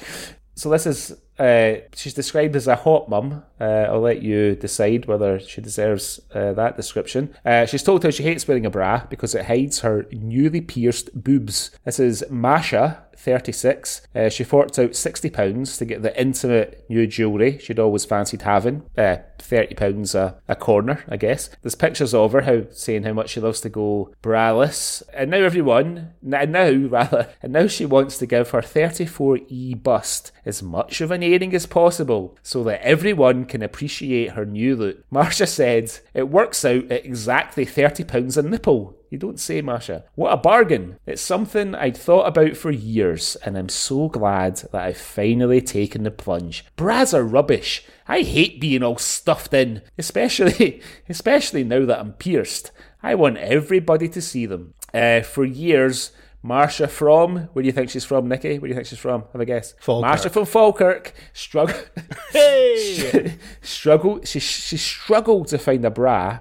So 0.55 0.69
this 0.69 0.85
is 0.85 1.15
uh, 1.39 1.81
she's 1.95 2.13
described 2.13 2.55
as 2.55 2.67
a 2.67 2.75
hot 2.75 3.09
mum. 3.09 3.43
Uh, 3.59 3.63
I'll 3.89 4.01
let 4.01 4.21
you 4.21 4.55
decide 4.55 5.05
whether 5.05 5.39
she 5.39 5.59
deserves 5.59 6.19
uh, 6.35 6.53
that 6.53 6.75
description. 6.75 7.33
Uh, 7.43 7.65
she's 7.65 7.81
told 7.81 8.03
how 8.03 8.11
she 8.11 8.21
hates 8.21 8.47
wearing 8.47 8.67
a 8.67 8.69
bra 8.69 9.05
because 9.09 9.33
it 9.33 9.45
hides 9.45 9.79
her 9.79 10.05
newly 10.11 10.61
pierced 10.61 11.09
boobs. 11.15 11.71
This 11.83 11.99
is 11.99 12.23
Masha, 12.29 13.03
36. 13.21 14.01
Uh, 14.15 14.29
she 14.29 14.43
forked 14.43 14.79
out 14.79 14.91
£60 14.91 15.77
to 15.77 15.85
get 15.85 16.01
the 16.01 16.19
intimate 16.19 16.85
new 16.89 17.07
jewellery 17.07 17.57
she'd 17.59 17.79
always 17.79 18.05
fancied 18.05 18.41
having. 18.41 18.83
Uh, 18.97 19.17
£30 19.39 20.15
a, 20.15 20.35
a 20.47 20.55
corner, 20.55 21.03
I 21.07 21.17
guess. 21.17 21.49
There's 21.61 21.75
pictures 21.75 22.13
of 22.13 22.31
her 22.33 22.41
how 22.41 22.63
saying 22.71 23.03
how 23.03 23.13
much 23.13 23.31
she 23.31 23.39
loves 23.39 23.61
to 23.61 23.69
go 23.69 24.13
braless. 24.23 25.03
And 25.13 25.31
now 25.31 25.37
everyone, 25.37 26.13
and 26.21 26.51
now 26.51 26.71
rather, 26.89 27.29
and 27.41 27.53
now 27.53 27.67
she 27.67 27.85
wants 27.85 28.17
to 28.19 28.25
give 28.25 28.49
her 28.51 28.61
34E 28.61 29.81
bust 29.81 30.31
as 30.45 30.63
much 30.63 31.01
of 31.01 31.11
an 31.11 31.23
airing 31.23 31.53
as 31.53 31.65
possible 31.65 32.37
so 32.41 32.63
that 32.63 32.81
everyone 32.81 33.45
can 33.45 33.61
appreciate 33.61 34.31
her 34.31 34.45
new 34.45 34.75
look. 34.75 35.09
Marsha 35.11 35.47
said, 35.47 35.91
It 36.13 36.29
works 36.29 36.63
out 36.65 36.91
at 36.91 37.05
exactly 37.05 37.65
£30 37.65 38.37
a 38.37 38.41
nipple. 38.41 38.97
You 39.11 39.17
don't 39.17 39.41
say, 39.41 39.61
Masha. 39.61 40.05
What 40.15 40.31
a 40.31 40.37
bargain. 40.37 40.97
It's 41.05 41.21
something 41.21 41.75
I'd 41.75 41.97
thought 41.97 42.27
about 42.27 42.55
for 42.55 42.71
years, 42.71 43.35
and 43.43 43.57
I'm 43.57 43.67
so 43.67 44.07
glad 44.07 44.55
that 44.71 44.85
I've 44.85 44.95
finally 44.97 45.59
taken 45.59 46.03
the 46.03 46.11
plunge. 46.11 46.65
Bras 46.77 47.13
are 47.13 47.21
rubbish. 47.21 47.83
I 48.07 48.21
hate 48.21 48.61
being 48.61 48.83
all 48.83 48.97
stuffed 48.97 49.53
in, 49.53 49.81
especially 49.97 50.81
especially 51.09 51.65
now 51.65 51.85
that 51.85 51.99
I'm 51.99 52.13
pierced. 52.13 52.71
I 53.03 53.15
want 53.15 53.37
everybody 53.37 54.07
to 54.07 54.21
see 54.21 54.45
them. 54.45 54.75
Uh, 54.93 55.21
for 55.21 55.43
years, 55.43 56.11
Marsha 56.41 56.89
from 56.89 57.49
where 57.51 57.63
do 57.63 57.67
you 57.67 57.73
think 57.73 57.89
she's 57.89 58.05
from, 58.05 58.29
Nikki? 58.29 58.59
Where 58.59 58.67
do 58.67 58.69
you 58.69 58.75
think 58.75 58.87
she's 58.87 58.97
from? 58.97 59.25
Have 59.33 59.41
a 59.41 59.45
guess. 59.45 59.73
Falkirk. 59.81 60.09
Marsha 60.09 60.31
from 60.31 60.45
Falkirk. 60.45 61.13
Struggle. 61.33 61.75
Hey! 62.31 63.37
struggle. 63.61 64.21
She 64.23 64.39
she 64.39 64.77
struggled 64.77 65.47
to 65.47 65.57
find 65.57 65.83
a 65.83 65.91
bra 65.91 66.39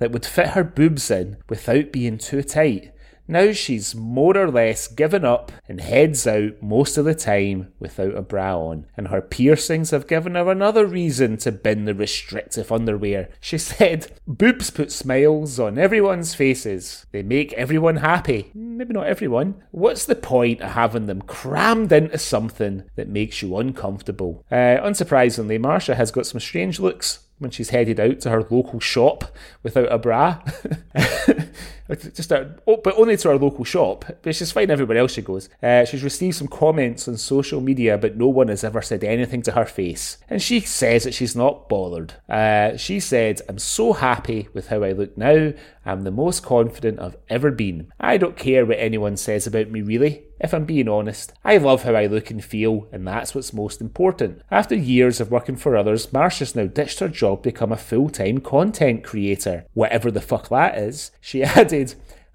that 0.00 0.10
would 0.10 0.26
fit 0.26 0.48
her 0.48 0.64
boobs 0.64 1.10
in 1.10 1.36
without 1.48 1.92
being 1.92 2.18
too 2.18 2.42
tight. 2.42 2.92
Now 3.30 3.52
she's 3.52 3.94
more 3.94 4.36
or 4.36 4.50
less 4.50 4.88
given 4.88 5.24
up 5.24 5.52
and 5.68 5.80
heads 5.80 6.26
out 6.26 6.60
most 6.60 6.98
of 6.98 7.04
the 7.04 7.14
time 7.14 7.72
without 7.78 8.16
a 8.16 8.22
bra 8.22 8.58
on. 8.58 8.86
And 8.96 9.06
her 9.06 9.22
piercings 9.22 9.92
have 9.92 10.08
given 10.08 10.34
her 10.34 10.50
another 10.50 10.84
reason 10.84 11.36
to 11.38 11.52
bin 11.52 11.84
the 11.84 11.94
restrictive 11.94 12.72
underwear. 12.72 13.28
She 13.40 13.56
said, 13.58 14.10
Boobs 14.26 14.70
put 14.70 14.90
smiles 14.90 15.60
on 15.60 15.78
everyone's 15.78 16.34
faces. 16.34 17.06
They 17.12 17.22
make 17.22 17.52
everyone 17.52 17.98
happy. 17.98 18.50
Maybe 18.52 18.94
not 18.94 19.06
everyone. 19.06 19.62
What's 19.70 20.06
the 20.06 20.16
point 20.16 20.60
of 20.60 20.72
having 20.72 21.06
them 21.06 21.22
crammed 21.22 21.92
into 21.92 22.18
something 22.18 22.82
that 22.96 23.08
makes 23.08 23.42
you 23.42 23.56
uncomfortable? 23.58 24.44
Uh, 24.50 24.82
unsurprisingly, 24.82 25.60
Marsha 25.60 25.94
has 25.94 26.10
got 26.10 26.26
some 26.26 26.40
strange 26.40 26.80
looks 26.80 27.28
when 27.40 27.50
she's 27.50 27.70
headed 27.70 27.98
out 27.98 28.20
to 28.20 28.30
her 28.30 28.46
local 28.48 28.78
shop 28.78 29.24
without 29.64 29.90
a 29.90 29.98
bra. 29.98 30.40
Just 31.96 32.32
a, 32.32 32.54
oh, 32.66 32.78
but 32.82 32.98
only 32.98 33.16
to 33.16 33.30
our 33.30 33.36
local 33.36 33.64
shop. 33.64 34.04
But 34.22 34.34
she's 34.34 34.52
fine 34.52 34.70
everywhere 34.70 34.98
else 34.98 35.12
she 35.12 35.22
goes. 35.22 35.48
Uh, 35.62 35.84
she's 35.84 36.04
received 36.04 36.36
some 36.36 36.48
comments 36.48 37.08
on 37.08 37.16
social 37.16 37.60
media, 37.60 37.98
but 37.98 38.16
no 38.16 38.28
one 38.28 38.48
has 38.48 38.64
ever 38.64 38.82
said 38.82 39.04
anything 39.04 39.42
to 39.42 39.52
her 39.52 39.64
face. 39.64 40.18
And 40.28 40.40
she 40.42 40.60
says 40.60 41.04
that 41.04 41.14
she's 41.14 41.36
not 41.36 41.68
bothered. 41.68 42.14
Uh, 42.28 42.76
she 42.76 43.00
said, 43.00 43.40
I'm 43.48 43.58
so 43.58 43.92
happy 43.92 44.48
with 44.52 44.68
how 44.68 44.82
I 44.82 44.92
look 44.92 45.16
now. 45.16 45.52
I'm 45.84 46.02
the 46.02 46.10
most 46.10 46.42
confident 46.42 47.00
I've 47.00 47.16
ever 47.28 47.50
been. 47.50 47.90
I 47.98 48.18
don't 48.18 48.36
care 48.36 48.66
what 48.66 48.78
anyone 48.78 49.16
says 49.16 49.46
about 49.46 49.70
me, 49.70 49.80
really. 49.80 50.24
If 50.40 50.54
I'm 50.54 50.64
being 50.64 50.88
honest, 50.88 51.32
I 51.44 51.58
love 51.58 51.82
how 51.82 51.94
I 51.94 52.06
look 52.06 52.30
and 52.30 52.42
feel, 52.42 52.88
and 52.92 53.06
that's 53.06 53.34
what's 53.34 53.52
most 53.52 53.80
important. 53.80 54.42
After 54.50 54.74
years 54.74 55.20
of 55.20 55.30
working 55.30 55.56
for 55.56 55.76
others, 55.76 56.12
Marcia's 56.12 56.54
now 56.54 56.66
ditched 56.66 57.00
her 57.00 57.08
job 57.08 57.42
to 57.42 57.50
become 57.50 57.72
a 57.72 57.76
full 57.76 58.08
time 58.08 58.40
content 58.40 59.04
creator. 59.04 59.66
Whatever 59.74 60.10
the 60.10 60.20
fuck 60.20 60.48
that 60.48 60.78
is. 60.78 61.10
She 61.20 61.42
added, 61.44 61.79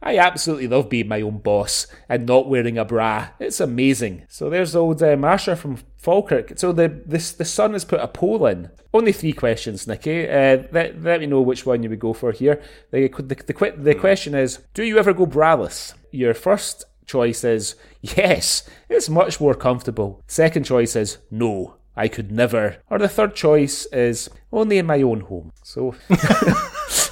I 0.06 0.20
absolutely 0.20 0.68
love 0.68 0.88
being 0.88 1.08
my 1.08 1.22
own 1.22 1.39
boss 1.39 1.88
and 2.08 2.28
not 2.28 2.48
wearing 2.48 2.78
a 2.78 2.86
bra. 2.86 3.30
It's 3.39 3.60
amazing. 3.60 4.26
So 4.30 4.52
there's 4.52 4.76
old 4.76 5.02
uh, 5.02 5.15
Marsha 5.15 5.58
from 5.58 5.78
Falkirk. 5.98 6.60
So 6.60 6.72
the 6.72 7.02
this 7.06 7.32
the 7.32 7.44
Sun 7.44 7.74
has 7.74 7.84
put 7.84 8.00
a 8.00 8.08
poll 8.08 8.46
in. 8.46 8.70
Only 8.94 9.12
three 9.12 9.34
questions, 9.34 9.88
Nikki. 9.88 10.30
Uh, 10.30 10.63
let, 10.72 11.02
let 11.02 11.20
me 11.20 11.26
know 11.26 11.41
which 11.41 11.65
one 11.65 11.82
you 11.82 11.89
would 11.89 12.00
go 12.00 12.13
for 12.13 12.32
here. 12.32 12.62
The, 12.91 13.10
the, 13.10 13.36
the, 13.36 13.74
the 13.78 13.96
question 13.96 14.36
is, 14.36 14.60
do 14.74 14.84
you 14.84 14.98
ever 15.00 15.13
go 15.13 15.26
braless? 15.26 15.96
Your 16.12 16.34
first 16.34 16.86
choice 17.06 17.44
is 17.44 17.76
yes, 18.02 18.70
it's 18.89 19.10
much 19.10 19.41
more 19.41 19.56
comfortable. 19.56 20.24
Second 20.28 20.63
choice 20.63 20.96
is 20.96 21.18
no, 21.32 21.76
I 21.96 22.08
could 22.08 22.32
never. 22.32 22.78
Or 22.89 23.00
the 23.00 23.10
third 23.10 23.36
choice 23.36 23.86
is 23.88 24.30
only 24.52 24.78
in 24.78 24.86
my 24.86 25.02
own 25.02 25.22
home. 25.22 25.52
So 25.63 25.96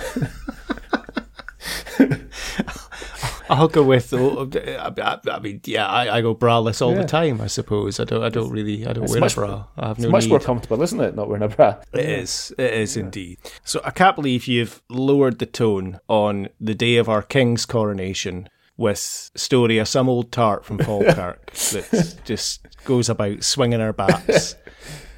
I'll 3.49 3.67
go 3.67 3.84
with. 3.84 4.13
I, 4.13 4.91
I, 4.97 5.19
I 5.32 5.39
mean, 5.39 5.62
yeah, 5.65 5.86
I, 5.88 6.17
I 6.17 6.21
go 6.21 6.34
braless 6.36 6.82
all 6.82 6.93
Yeah. 6.93 7.01
the 7.01 7.08
time. 7.08 7.41
I 7.41 7.47
suppose. 7.47 7.99
I 7.99 8.03
don't. 8.06 8.23
I 8.23 8.29
don't 8.29 8.49
really. 8.49 8.86
I 8.88 8.93
don't 8.93 9.10
wear 9.10 9.19
much- 9.19 9.34
a 9.34 9.36
bra. 9.36 9.65
I 9.77 9.88
have 9.88 9.97
It's 9.97 10.06
no 10.06 10.12
much 10.12 10.23
need. 10.23 10.29
more 10.29 10.39
comfortable, 10.39 10.82
isn't 10.82 10.99
it? 10.99 11.15
Not 11.15 11.27
wearing 11.27 11.43
a 11.43 11.47
bra. 11.49 11.75
It 11.93 12.06
is. 12.10 12.53
It 12.58 12.73
is 12.73 12.95
indeed. 12.97 13.39
So 13.63 13.82
I 13.84 13.91
can't 13.91 14.15
believe 14.15 14.47
you've 14.47 14.82
lowered 14.89 15.39
the 15.39 15.45
tone 15.45 15.99
on 16.08 16.49
the 16.60 16.73
day 16.75 16.97
of 16.97 17.10
our 17.10 17.21
king's 17.21 17.65
coronation 17.65 18.49
with 18.75 18.97
story 19.36 19.77
of 19.77 19.88
some 19.88 20.10
old 20.10 20.32
tart 20.32 20.65
from 20.65 20.79
Falkirk 20.79 21.51
that 21.51 22.15
just 22.25 22.67
goes 22.86 23.08
about 23.08 23.43
swinging 23.43 23.79
her 23.79 23.93
bats. 23.93 24.56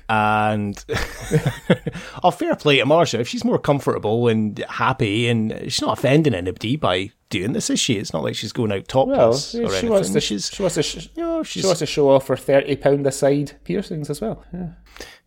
And 0.07 0.83
oh, 2.23 2.31
fair 2.31 2.55
play 2.55 2.77
to 2.77 2.85
Marsha. 2.85 3.19
If 3.19 3.27
she's 3.27 3.43
more 3.43 3.57
comfortable 3.59 4.27
and 4.27 4.57
happy, 4.69 5.27
and 5.27 5.51
she's 5.63 5.81
not 5.81 5.97
offending 5.97 6.33
anybody 6.35 6.75
by 6.75 7.11
doing 7.29 7.53
this, 7.53 7.69
is 7.69 7.79
she? 7.79 7.95
It's 7.95 8.13
not 8.13 8.23
like 8.23 8.35
she's 8.35 8.51
going 8.53 8.71
out 8.71 8.93
Well, 8.93 9.05
topless 9.07 9.51
she 9.51 9.63
or 9.63 9.71
anything. 9.71 9.89
wants 9.89 10.09
to. 10.11 10.21
she's, 10.21 10.49
she 10.51 10.61
wants 10.61 10.75
to. 10.75 10.83
Sh- 10.83 11.09
you 11.15 11.23
know, 11.23 11.43
she 11.43 11.63
wants 11.63 11.79
to 11.79 11.85
show 11.87 12.09
off 12.09 12.27
her 12.27 12.35
thirty 12.37 12.75
pound 12.75 13.07
a 13.07 13.11
side 13.11 13.53
piercings 13.63 14.09
as 14.09 14.21
well. 14.21 14.43
Yeah. 14.53 14.67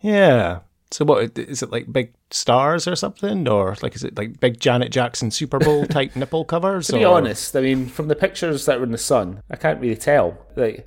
Yeah. 0.00 0.58
So 0.90 1.04
what 1.04 1.36
is 1.38 1.62
it 1.62 1.70
like? 1.70 1.92
Big 1.92 2.14
stars 2.30 2.86
or 2.88 2.96
something, 2.96 3.46
or 3.48 3.76
like 3.82 3.94
is 3.96 4.04
it 4.04 4.16
like 4.16 4.38
big 4.40 4.58
Janet 4.60 4.90
Jackson 4.92 5.30
Super 5.30 5.58
Bowl 5.58 5.86
type 5.88 6.14
nipple 6.16 6.44
covers? 6.44 6.86
To 6.86 6.94
be 6.94 7.04
or- 7.04 7.16
honest, 7.16 7.54
I 7.56 7.60
mean, 7.62 7.86
from 7.88 8.08
the 8.08 8.14
pictures 8.16 8.64
that 8.66 8.78
were 8.78 8.84
in 8.86 8.92
the 8.92 8.96
sun, 8.98 9.42
I 9.50 9.56
can't 9.56 9.80
really 9.80 9.96
tell. 9.96 10.38
Like, 10.56 10.86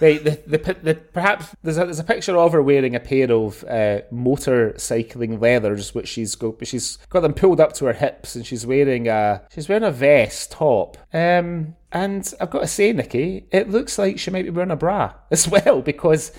the, 0.00 0.40
the, 0.46 0.76
the, 0.82 0.94
perhaps 0.94 1.54
there's 1.62 1.78
a, 1.78 1.84
there's 1.84 1.98
a 1.98 2.04
picture 2.04 2.36
of 2.36 2.52
her 2.52 2.62
wearing 2.62 2.94
a 2.94 3.00
pair 3.00 3.30
of 3.32 3.64
uh, 3.64 4.02
motorcycling 4.12 5.40
leathers, 5.40 5.94
which 5.94 6.08
she's 6.08 6.34
got, 6.34 6.64
she's 6.66 6.98
got 7.08 7.20
them 7.20 7.34
pulled 7.34 7.60
up 7.60 7.72
to 7.74 7.86
her 7.86 7.92
hips, 7.92 8.36
and 8.36 8.46
she's 8.46 8.64
wearing 8.66 9.08
a 9.08 9.42
she's 9.50 9.68
wearing 9.68 9.84
a 9.84 9.90
vest 9.90 10.52
top. 10.52 10.96
Um, 11.12 11.74
and 11.90 12.32
I've 12.40 12.50
got 12.50 12.60
to 12.60 12.66
say, 12.66 12.92
Nikki, 12.92 13.46
it 13.50 13.70
looks 13.70 13.98
like 13.98 14.18
she 14.18 14.30
might 14.30 14.44
be 14.44 14.50
wearing 14.50 14.70
a 14.70 14.76
bra 14.76 15.14
as 15.30 15.48
well 15.48 15.82
because. 15.82 16.32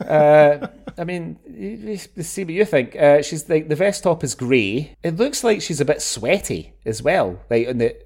Uh, 0.00 0.66
I 0.98 1.04
mean, 1.04 1.38
you, 1.48 1.96
you 2.16 2.22
see 2.24 2.42
what 2.42 2.52
you 2.52 2.64
think. 2.64 2.96
Uh, 2.96 3.22
she's 3.22 3.48
like 3.48 3.68
the 3.68 3.76
vest 3.76 4.02
top 4.02 4.24
is 4.24 4.34
grey. 4.34 4.96
It 5.04 5.16
looks 5.16 5.44
like 5.44 5.62
she's 5.62 5.80
a 5.80 5.84
bit 5.84 6.02
sweaty 6.02 6.74
as 6.84 7.02
well. 7.04 7.38
Like, 7.48 7.68
and 7.68 7.80
the, 7.80 7.96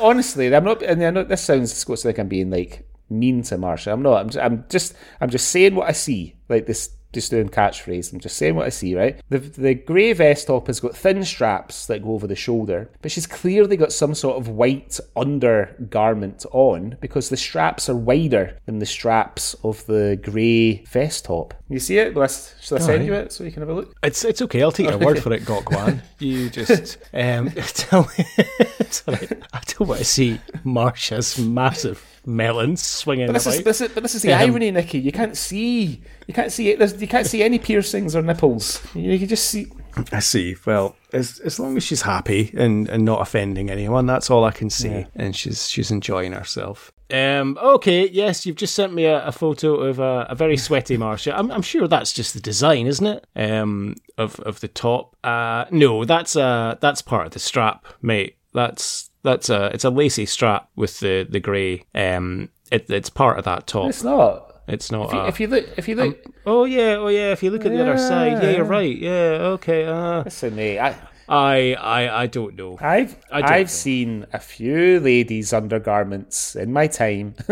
honestly, 0.00 0.54
I'm 0.54 0.64
not. 0.64 0.82
And 0.82 1.02
I 1.04 1.10
know 1.10 1.24
this 1.24 1.42
sounds 1.42 1.72
supposed 1.74 2.06
like 2.06 2.18
I'm 2.18 2.28
being 2.28 2.50
like 2.50 2.88
mean 3.18 3.42
to 3.44 3.56
Marsha. 3.56 3.92
I'm 3.92 4.02
not. 4.02 4.20
I'm. 4.20 4.28
Just, 4.30 4.38
I'm 4.44 4.64
just. 4.68 4.94
I'm 5.20 5.30
just 5.30 5.48
saying 5.48 5.74
what 5.74 5.88
I 5.88 5.92
see. 5.92 6.36
Like 6.48 6.66
this. 6.66 6.90
Just 7.12 7.30
doing 7.30 7.50
catchphrase. 7.50 8.10
I'm 8.10 8.20
just 8.20 8.38
saying 8.38 8.54
what 8.54 8.64
I 8.64 8.70
see. 8.70 8.96
Right. 8.96 9.20
The 9.28 9.38
the 9.38 9.74
grey 9.74 10.14
vest 10.14 10.46
top 10.46 10.68
has 10.68 10.80
got 10.80 10.96
thin 10.96 11.22
straps 11.26 11.86
that 11.88 12.02
go 12.02 12.12
over 12.12 12.26
the 12.26 12.34
shoulder, 12.34 12.90
but 13.02 13.10
she's 13.10 13.26
clearly 13.26 13.76
got 13.76 13.92
some 13.92 14.14
sort 14.14 14.38
of 14.38 14.48
white 14.48 14.98
undergarment 15.14 16.46
on 16.52 16.96
because 17.02 17.28
the 17.28 17.36
straps 17.36 17.90
are 17.90 17.96
wider 17.96 18.58
than 18.64 18.78
the 18.78 18.86
straps 18.86 19.54
of 19.62 19.84
the 19.84 20.18
grey 20.22 20.84
vest 20.90 21.26
top. 21.26 21.52
You 21.68 21.80
see 21.80 21.98
it? 21.98 22.14
Will 22.14 22.22
I, 22.22 22.28
shall 22.28 22.78
I 22.78 22.80
send 22.80 22.82
Alright. 23.02 23.06
you 23.06 23.12
it 23.14 23.32
so 23.32 23.44
you 23.44 23.52
can 23.52 23.60
have 23.60 23.68
a 23.68 23.74
look? 23.74 23.94
It's 24.02 24.24
it's 24.24 24.40
okay. 24.42 24.62
I'll 24.62 24.72
take 24.72 24.88
your 24.88 24.98
word 24.98 25.22
for 25.22 25.34
it, 25.34 25.42
Gok 25.44 25.70
Wan. 25.70 26.02
You 26.18 26.48
just 26.50 26.98
um, 27.12 27.50
tell 27.74 28.08
me. 28.16 28.24
Sorry, 28.90 29.28
I 29.52 29.60
don't 29.66 29.88
want 29.88 29.98
to 29.98 30.04
see 30.04 30.40
Marsha's 30.64 31.38
massive 31.38 32.02
melons 32.24 32.80
swinging 32.82 33.26
But 33.26 33.32
this 33.32 33.46
is, 33.46 33.62
this 33.64 33.80
is 33.80 33.88
but 33.92 34.02
this 34.02 34.14
is 34.14 34.22
the 34.22 34.28
Yeah. 34.28 34.40
irony, 34.40 34.70
Nikki. 34.70 34.98
You 34.98 35.12
can't 35.12 35.36
see 35.36 36.02
you 36.26 36.34
can't 36.34 36.52
see 36.52 36.70
it. 36.70 36.78
There's, 36.78 37.00
you 37.00 37.08
can't 37.08 37.26
see 37.26 37.42
any 37.42 37.58
piercings 37.58 38.14
or 38.14 38.22
nipples. 38.22 38.80
You, 38.94 39.12
you 39.12 39.18
can 39.18 39.28
just 39.28 39.46
see. 39.50 39.66
I 40.12 40.20
see. 40.20 40.56
Well, 40.64 40.96
as 41.12 41.40
as 41.40 41.58
long 41.58 41.76
as 41.76 41.82
she's 41.82 42.02
happy 42.02 42.52
and, 42.56 42.88
and 42.88 43.04
not 43.04 43.20
offending 43.20 43.70
anyone, 43.70 44.06
that's 44.06 44.30
all 44.30 44.44
I 44.44 44.52
can 44.52 44.70
say. 44.70 45.06
And 45.16 45.34
she's 45.34 45.68
she's 45.68 45.90
enjoying 45.90 46.32
herself. 46.32 46.92
Um. 47.12 47.58
Okay. 47.60 48.08
Yes, 48.08 48.46
you've 48.46 48.56
just 48.56 48.74
sent 48.74 48.94
me 48.94 49.04
a, 49.04 49.26
a 49.26 49.32
photo 49.32 49.74
of 49.82 49.98
a, 49.98 50.26
a 50.30 50.34
very 50.34 50.56
sweaty 50.56 50.96
Marcia. 50.96 51.36
I'm 51.36 51.50
I'm 51.50 51.60
sure 51.62 51.86
that's 51.88 52.12
just 52.12 52.32
the 52.34 52.40
design, 52.40 52.86
isn't 52.86 53.06
it? 53.06 53.26
Um. 53.36 53.96
Of 54.16 54.40
of 54.40 54.60
the 54.60 54.68
top. 54.68 55.16
Uh. 55.24 55.64
No, 55.70 56.04
that's 56.04 56.36
uh 56.36 56.76
that's 56.80 57.02
part 57.02 57.26
of 57.26 57.32
the 57.32 57.38
strap, 57.38 57.84
mate. 58.00 58.36
That's 58.54 59.10
that's 59.22 59.48
a 59.50 59.66
it's 59.74 59.84
a 59.84 59.90
lacy 59.90 60.26
strap 60.26 60.68
with 60.76 61.00
the 61.00 61.26
the 61.28 61.40
grey. 61.40 61.84
Um. 61.94 62.48
It, 62.70 62.88
it's 62.88 63.10
part 63.10 63.38
of 63.38 63.44
that 63.44 63.66
top. 63.66 63.90
It's 63.90 64.02
not. 64.02 64.62
It's 64.66 64.90
not. 64.90 65.06
If 65.06 65.12
you, 65.12 65.18
a- 65.20 65.28
if 65.28 65.40
you 65.40 65.46
look, 65.48 65.66
if 65.76 65.88
you 65.88 65.94
look, 65.96 66.24
oh 66.46 66.64
yeah. 66.64 66.96
Oh 66.98 67.08
yeah. 67.08 67.32
If 67.32 67.42
you 67.42 67.50
look 67.50 67.66
at 67.66 67.72
the 67.72 67.82
other 67.82 67.98
side, 67.98 68.42
yeah, 68.42 68.50
you're 68.52 68.64
right. 68.64 68.96
Yeah. 68.96 69.10
Okay. 69.58 69.84
Uh. 69.84 70.22
listen, 70.24 70.56
mate. 70.56 70.78
I, 70.78 70.96
I 71.28 71.74
I 71.74 72.22
I 72.22 72.26
don't 72.28 72.56
know. 72.56 72.78
I've 72.80 73.16
I 73.30 73.40
don't 73.42 73.50
I've 73.50 73.66
know. 73.66 73.70
seen 73.70 74.26
a 74.32 74.38
few 74.38 75.00
ladies' 75.00 75.52
undergarments 75.52 76.56
in 76.56 76.72
my 76.72 76.86
time. 76.86 77.34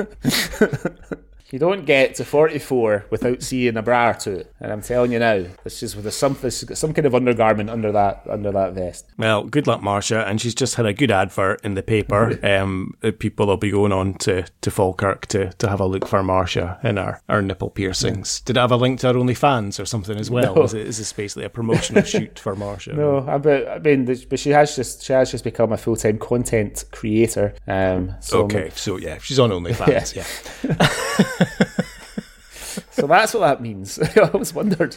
you 1.52 1.58
don't 1.58 1.84
get 1.84 2.14
to 2.16 2.24
forty 2.24 2.58
four 2.58 3.06
without 3.10 3.42
seeing 3.42 3.76
a 3.76 3.82
bra 3.82 4.10
or 4.10 4.14
two, 4.14 4.44
and 4.60 4.72
I'm 4.72 4.82
telling 4.82 5.12
you 5.12 5.18
now, 5.18 5.44
this 5.64 5.82
is 5.82 5.96
with 5.96 6.06
a 6.06 6.10
some 6.10 6.36
this 6.40 6.64
some 6.74 6.92
kind 6.92 7.06
of 7.06 7.14
undergarment 7.14 7.70
under 7.70 7.92
that 7.92 8.22
under 8.28 8.52
that 8.52 8.72
vest. 8.74 9.06
Well, 9.18 9.44
good 9.44 9.66
luck, 9.66 9.82
Marcia, 9.82 10.26
and 10.26 10.40
she's 10.40 10.54
just 10.54 10.76
had 10.76 10.86
a 10.86 10.92
good 10.92 11.10
advert 11.10 11.64
in 11.64 11.74
the 11.74 11.82
paper. 11.82 12.38
Um, 12.50 12.94
people 13.18 13.46
will 13.46 13.56
be 13.56 13.70
going 13.70 13.92
on 13.92 14.14
to, 14.14 14.44
to 14.62 14.70
Falkirk 14.70 15.26
to, 15.26 15.50
to 15.52 15.68
have 15.68 15.78
a 15.78 15.86
look 15.86 16.06
for 16.08 16.22
Marcia 16.22 16.78
and 16.82 16.98
our, 16.98 17.22
our 17.28 17.40
nipple 17.40 17.70
piercings. 17.70 18.40
Did 18.40 18.56
it 18.56 18.60
have 18.60 18.72
a 18.72 18.76
link 18.76 19.00
to 19.00 19.08
her 19.08 19.14
OnlyFans 19.14 19.78
or 19.80 19.84
something 19.84 20.18
as 20.18 20.30
well? 20.30 20.54
No. 20.56 20.62
Is, 20.64 20.74
it, 20.74 20.86
is 20.86 20.98
this 20.98 21.12
basically 21.12 21.44
a 21.44 21.48
promotional 21.48 22.02
shoot 22.04 22.38
for 22.38 22.56
Marcia? 22.56 22.94
No, 22.94 23.24
I, 23.28 23.38
but 23.38 23.68
I 23.68 23.78
mean, 23.78 24.04
but 24.04 24.38
she 24.38 24.50
has 24.50 24.74
just 24.74 25.04
she 25.04 25.12
has 25.12 25.30
just 25.30 25.44
become 25.44 25.72
a 25.72 25.76
full 25.76 25.96
time 25.96 26.18
content 26.18 26.84
creator. 26.90 27.54
Um, 27.68 28.14
so 28.20 28.44
Okay, 28.44 28.70
so 28.74 28.96
yeah, 28.96 29.18
she's 29.18 29.38
on 29.38 29.50
OnlyFans. 29.56 30.16
yeah. 30.16 31.39
so 32.90 33.06
that's 33.06 33.34
what 33.34 33.40
that 33.40 33.62
means. 33.62 33.98
I 34.16 34.20
always 34.32 34.54
wondered. 34.54 34.96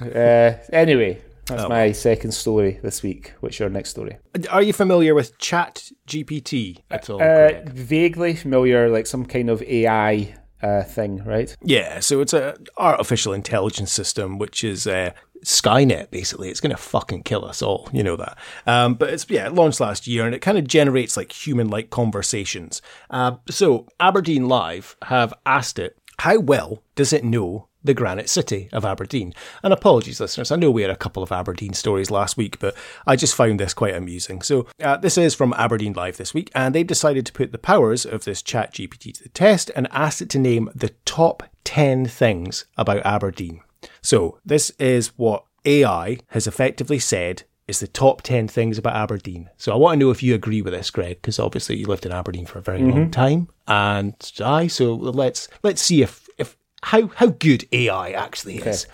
Uh, 0.00 0.54
anyway, 0.72 1.20
that's 1.46 1.68
my 1.68 1.92
second 1.92 2.32
story 2.32 2.78
this 2.82 3.02
week. 3.02 3.34
What's 3.40 3.58
your 3.58 3.68
next 3.68 3.90
story? 3.90 4.18
Are 4.50 4.62
you 4.62 4.72
familiar 4.72 5.14
with 5.14 5.38
Chat 5.38 5.90
GPT 6.06 6.78
at 6.90 7.10
all? 7.10 7.22
Uh, 7.22 7.60
vaguely 7.66 8.34
familiar, 8.34 8.88
like 8.88 9.06
some 9.06 9.24
kind 9.24 9.50
of 9.50 9.62
AI 9.62 10.34
uh, 10.62 10.82
thing, 10.84 11.22
right? 11.24 11.56
Yeah, 11.62 12.00
so 12.00 12.20
it's 12.20 12.32
a 12.32 12.56
artificial 12.78 13.32
intelligence 13.32 13.92
system, 13.92 14.38
which 14.38 14.62
is 14.64 14.86
uh, 14.86 15.10
Skynet. 15.44 16.10
Basically, 16.10 16.48
it's 16.48 16.60
going 16.60 16.74
to 16.74 16.76
fucking 16.76 17.22
kill 17.22 17.44
us 17.44 17.62
all. 17.62 17.88
You 17.92 18.02
know 18.02 18.16
that. 18.16 18.38
Um, 18.66 18.94
but 18.94 19.10
it's 19.10 19.28
yeah, 19.28 19.46
it 19.46 19.54
launched 19.54 19.80
last 19.80 20.06
year, 20.06 20.24
and 20.26 20.34
it 20.34 20.40
kind 20.40 20.58
of 20.58 20.66
generates 20.66 21.16
like 21.16 21.32
human-like 21.32 21.90
conversations. 21.90 22.82
Uh, 23.10 23.36
so 23.48 23.86
Aberdeen 24.00 24.48
Live 24.48 24.96
have 25.02 25.34
asked 25.46 25.78
it, 25.78 25.96
how 26.18 26.38
well 26.38 26.82
does 26.94 27.12
it 27.12 27.24
know? 27.24 27.68
The 27.84 27.94
Granite 27.94 28.30
City 28.30 28.68
of 28.72 28.84
Aberdeen. 28.84 29.34
And 29.64 29.72
apologies, 29.72 30.20
listeners. 30.20 30.52
I 30.52 30.56
know 30.56 30.70
we 30.70 30.82
had 30.82 30.90
a 30.92 30.96
couple 30.96 31.20
of 31.20 31.32
Aberdeen 31.32 31.72
stories 31.72 32.12
last 32.12 32.36
week, 32.36 32.60
but 32.60 32.76
I 33.08 33.16
just 33.16 33.34
found 33.34 33.58
this 33.58 33.74
quite 33.74 33.96
amusing. 33.96 34.40
So, 34.42 34.68
uh, 34.80 34.98
this 34.98 35.18
is 35.18 35.34
from 35.34 35.52
Aberdeen 35.54 35.94
Live 35.94 36.16
this 36.16 36.32
week, 36.32 36.52
and 36.54 36.72
they've 36.72 36.86
decided 36.86 37.26
to 37.26 37.32
put 37.32 37.50
the 37.50 37.58
powers 37.58 38.06
of 38.06 38.24
this 38.24 38.40
chat 38.40 38.72
GPT 38.72 39.14
to 39.14 39.24
the 39.24 39.30
test 39.30 39.72
and 39.74 39.88
asked 39.90 40.22
it 40.22 40.30
to 40.30 40.38
name 40.38 40.70
the 40.76 40.90
top 41.04 41.42
10 41.64 42.06
things 42.06 42.66
about 42.76 43.04
Aberdeen. 43.04 43.62
So, 44.00 44.38
this 44.44 44.70
is 44.78 45.08
what 45.16 45.44
AI 45.64 46.18
has 46.28 46.46
effectively 46.46 46.98
said 46.98 47.44
is 47.68 47.80
the 47.80 47.86
top 47.86 48.22
10 48.22 48.48
things 48.48 48.78
about 48.78 48.96
Aberdeen. 48.96 49.50
So, 49.56 49.72
I 49.72 49.76
want 49.76 49.98
to 49.98 50.04
know 50.04 50.10
if 50.10 50.22
you 50.22 50.34
agree 50.34 50.62
with 50.62 50.72
this, 50.72 50.90
Greg, 50.90 51.16
because 51.16 51.38
obviously 51.38 51.76
you 51.76 51.86
lived 51.86 52.06
in 52.06 52.12
Aberdeen 52.12 52.46
for 52.46 52.58
a 52.58 52.62
very 52.62 52.82
long 52.82 52.92
mm-hmm. 52.92 53.10
time. 53.10 53.48
And 53.66 54.14
I, 54.44 54.66
so 54.66 54.94
let's 54.94 55.48
let's 55.62 55.82
see 55.82 56.02
if, 56.02 56.28
if 56.38 56.56
how, 56.82 57.08
how 57.08 57.26
good 57.26 57.66
AI 57.72 58.10
actually 58.10 58.58
is. 58.58 58.86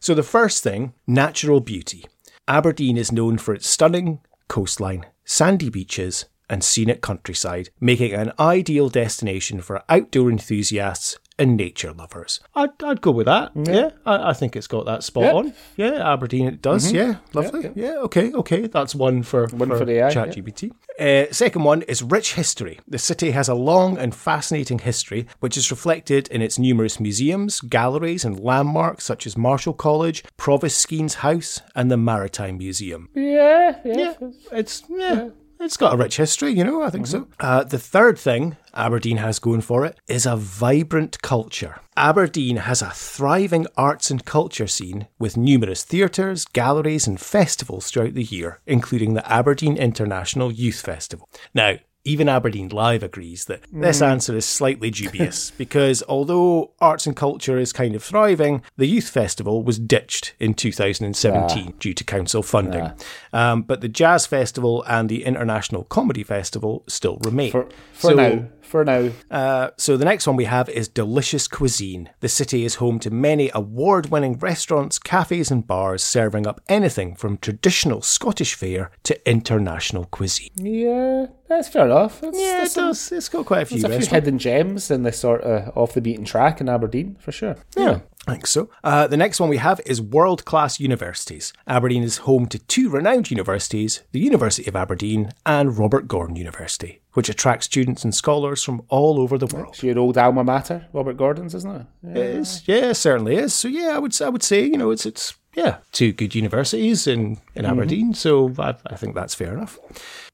So, 0.00 0.14
the 0.14 0.22
first 0.22 0.62
thing 0.62 0.94
natural 1.06 1.60
beauty. 1.60 2.06
Aberdeen 2.48 2.96
is 2.96 3.10
known 3.10 3.38
for 3.38 3.54
its 3.54 3.68
stunning 3.68 4.20
coastline, 4.46 5.06
sandy 5.24 5.68
beaches, 5.68 6.26
and 6.48 6.62
scenic 6.62 7.00
countryside, 7.00 7.70
making 7.80 8.12
it 8.12 8.20
an 8.20 8.32
ideal 8.38 8.88
destination 8.88 9.60
for 9.60 9.82
outdoor 9.88 10.30
enthusiasts 10.30 11.18
and 11.38 11.56
nature 11.56 11.92
lovers. 11.92 12.40
I'd, 12.54 12.70
I'd 12.82 13.00
go 13.00 13.10
with 13.10 13.26
that. 13.26 13.52
Yeah, 13.54 13.90
I, 14.06 14.30
I 14.30 14.32
think 14.32 14.56
it's 14.56 14.66
got 14.66 14.86
that 14.86 15.02
spot 15.04 15.24
Yeah. 15.24 15.32
on. 15.32 15.54
Yeah, 15.76 16.12
Aberdeen 16.12 16.46
it 16.46 16.62
does. 16.62 16.90
Yeah, 16.92 17.16
lovely. 17.34 17.70
Yeah, 17.74 17.96
okay, 18.04 18.32
okay. 18.32 18.66
That's 18.66 18.94
one 18.94 19.22
for, 19.22 19.46
One 19.48 19.68
for 19.68 19.88
AI, 19.88 20.08
yeah. 20.08 20.10
ChatGPT. 20.10 20.72
Uh, 20.98 21.30
second 21.32 21.64
one 21.64 21.82
is 21.82 22.02
rich 22.02 22.34
history. 22.34 22.80
The 22.88 22.98
city 22.98 23.32
has 23.32 23.48
a 23.50 23.54
long 23.54 23.98
and 23.98 24.14
fascinating 24.14 24.78
history, 24.78 25.26
which 25.40 25.56
is 25.58 25.70
reflected 25.70 26.28
in 26.28 26.40
its 26.40 26.58
numerous 26.58 26.98
museums, 26.98 27.60
galleries, 27.60 28.24
and 28.24 28.40
landmarks 28.40 29.04
such 29.04 29.26
as 29.26 29.36
Marischal 29.36 29.74
College, 29.74 30.24
Provost 30.38 30.78
Skene's 30.78 31.16
House, 31.16 31.60
and 31.74 31.90
the 31.90 31.98
Maritime 31.98 32.56
Museum. 32.56 33.10
Yeah, 33.14 33.76
Yeah, 33.84 34.14
it's 34.52 34.84
yeah. 34.88 35.28
It's 35.58 35.76
got 35.76 35.94
a 35.94 35.96
rich 35.96 36.16
history, 36.16 36.52
you 36.52 36.64
know, 36.64 36.82
I 36.82 36.90
think 36.90 37.06
so. 37.06 37.28
Uh, 37.40 37.64
the 37.64 37.78
third 37.78 38.18
thing 38.18 38.56
Aberdeen 38.74 39.16
has 39.16 39.38
going 39.38 39.62
for 39.62 39.84
it 39.86 39.98
is 40.06 40.26
a 40.26 40.36
vibrant 40.36 41.22
culture. 41.22 41.80
Aberdeen 41.96 42.56
has 42.56 42.82
a 42.82 42.90
thriving 42.90 43.66
arts 43.76 44.10
and 44.10 44.24
culture 44.24 44.66
scene 44.66 45.08
with 45.18 45.36
numerous 45.36 45.82
theatres, 45.82 46.44
galleries, 46.44 47.06
and 47.06 47.18
festivals 47.18 47.90
throughout 47.90 48.14
the 48.14 48.22
year, 48.22 48.60
including 48.66 49.14
the 49.14 49.32
Aberdeen 49.32 49.76
International 49.78 50.52
Youth 50.52 50.80
Festival. 50.82 51.28
Now, 51.54 51.76
even 52.06 52.28
Aberdeen 52.28 52.68
Live 52.68 53.02
agrees 53.02 53.46
that 53.46 53.62
this 53.72 53.98
hmm. 53.98 54.04
answer 54.04 54.36
is 54.36 54.46
slightly 54.46 54.90
dubious 54.90 55.50
because 55.58 56.02
although 56.08 56.70
arts 56.80 57.06
and 57.06 57.16
culture 57.16 57.58
is 57.58 57.72
kind 57.72 57.94
of 57.94 58.02
thriving, 58.02 58.62
the 58.76 58.86
Youth 58.86 59.08
Festival 59.08 59.62
was 59.62 59.78
ditched 59.78 60.34
in 60.38 60.54
2017 60.54 61.66
ah. 61.68 61.72
due 61.80 61.92
to 61.92 62.04
council 62.04 62.42
funding. 62.42 62.92
Ah. 63.32 63.52
Um, 63.52 63.62
but 63.62 63.80
the 63.80 63.88
Jazz 63.88 64.26
Festival 64.26 64.84
and 64.88 65.08
the 65.08 65.24
International 65.24 65.84
Comedy 65.84 66.22
Festival 66.22 66.84
still 66.86 67.18
remain. 67.22 67.50
For, 67.50 67.68
for 67.92 68.10
So- 68.10 68.14
now. 68.14 68.48
For 68.66 68.84
now. 68.84 69.10
uh, 69.30 69.70
so 69.76 69.96
the 69.96 70.04
next 70.04 70.26
one 70.26 70.36
we 70.36 70.44
have 70.44 70.68
is 70.68 70.88
Delicious 70.88 71.46
Cuisine. 71.46 72.10
The 72.20 72.28
city 72.28 72.64
is 72.64 72.76
home 72.76 72.98
to 73.00 73.10
many 73.10 73.50
award-winning 73.54 74.38
restaurants, 74.38 74.98
cafes 74.98 75.50
and 75.50 75.66
bars 75.66 76.02
serving 76.02 76.46
up 76.46 76.60
anything 76.68 77.14
from 77.14 77.38
traditional 77.38 78.02
Scottish 78.02 78.54
fare 78.54 78.90
to 79.04 79.28
international 79.30 80.06
cuisine. 80.06 80.50
Yeah, 80.56 81.26
that's 81.48 81.68
fair 81.68 81.86
enough. 81.86 82.22
It's, 82.22 82.38
Yeah, 82.38 82.64
it 82.64 82.74
does. 82.74 83.12
It's 83.12 83.28
got 83.28 83.46
quite 83.46 83.62
a 83.62 83.66
few 83.66 83.86
a 83.86 84.00
few 84.00 84.06
hidden 84.08 84.38
gems 84.38 84.90
in 84.90 85.04
this 85.04 85.18
sort 85.18 85.42
of 85.42 85.76
off 85.76 85.94
the 85.94 86.00
beaten 86.00 86.24
track 86.24 86.60
in 86.60 86.68
Aberdeen, 86.68 87.16
for 87.20 87.30
sure. 87.32 87.56
Yeah, 87.76 88.00
I 88.15 88.15
think 88.32 88.46
so. 88.46 88.68
Uh, 88.82 89.06
the 89.06 89.16
next 89.16 89.40
one 89.40 89.48
we 89.48 89.56
have 89.58 89.80
is 89.86 90.00
world 90.00 90.44
class 90.44 90.80
universities. 90.80 91.52
Aberdeen 91.66 92.02
is 92.02 92.18
home 92.18 92.46
to 92.46 92.58
two 92.58 92.88
renowned 92.88 93.30
universities, 93.30 94.02
the 94.12 94.20
University 94.20 94.68
of 94.68 94.76
Aberdeen 94.76 95.32
and 95.44 95.78
Robert 95.78 96.08
Gordon 96.08 96.36
University, 96.36 97.00
which 97.12 97.28
attracts 97.28 97.66
students 97.66 98.04
and 98.04 98.14
scholars 98.14 98.62
from 98.62 98.82
all 98.88 99.20
over 99.20 99.38
the 99.38 99.46
world. 99.46 99.74
It's 99.74 99.82
your 99.82 99.98
old 99.98 100.18
alma 100.18 100.44
mater, 100.44 100.86
Robert 100.92 101.16
Gordon's, 101.16 101.54
isn't 101.54 101.76
it? 101.76 101.86
Yeah. 102.02 102.10
It 102.10 102.16
is. 102.16 102.62
Yeah, 102.66 102.90
it 102.90 102.94
certainly 102.94 103.36
is. 103.36 103.54
So 103.54 103.68
yeah, 103.68 103.94
I 103.94 103.98
would 103.98 104.20
I 104.20 104.28
would 104.28 104.42
say 104.42 104.64
you 104.64 104.76
know 104.76 104.90
it's 104.90 105.06
it's 105.06 105.34
yeah 105.54 105.78
two 105.92 106.12
good 106.12 106.34
universities 106.34 107.06
in 107.06 107.38
in 107.54 107.64
Aberdeen. 107.64 108.14
So 108.14 108.52
I, 108.58 108.74
I 108.86 108.96
think 108.96 109.14
that's 109.14 109.34
fair 109.34 109.54
enough. 109.54 109.78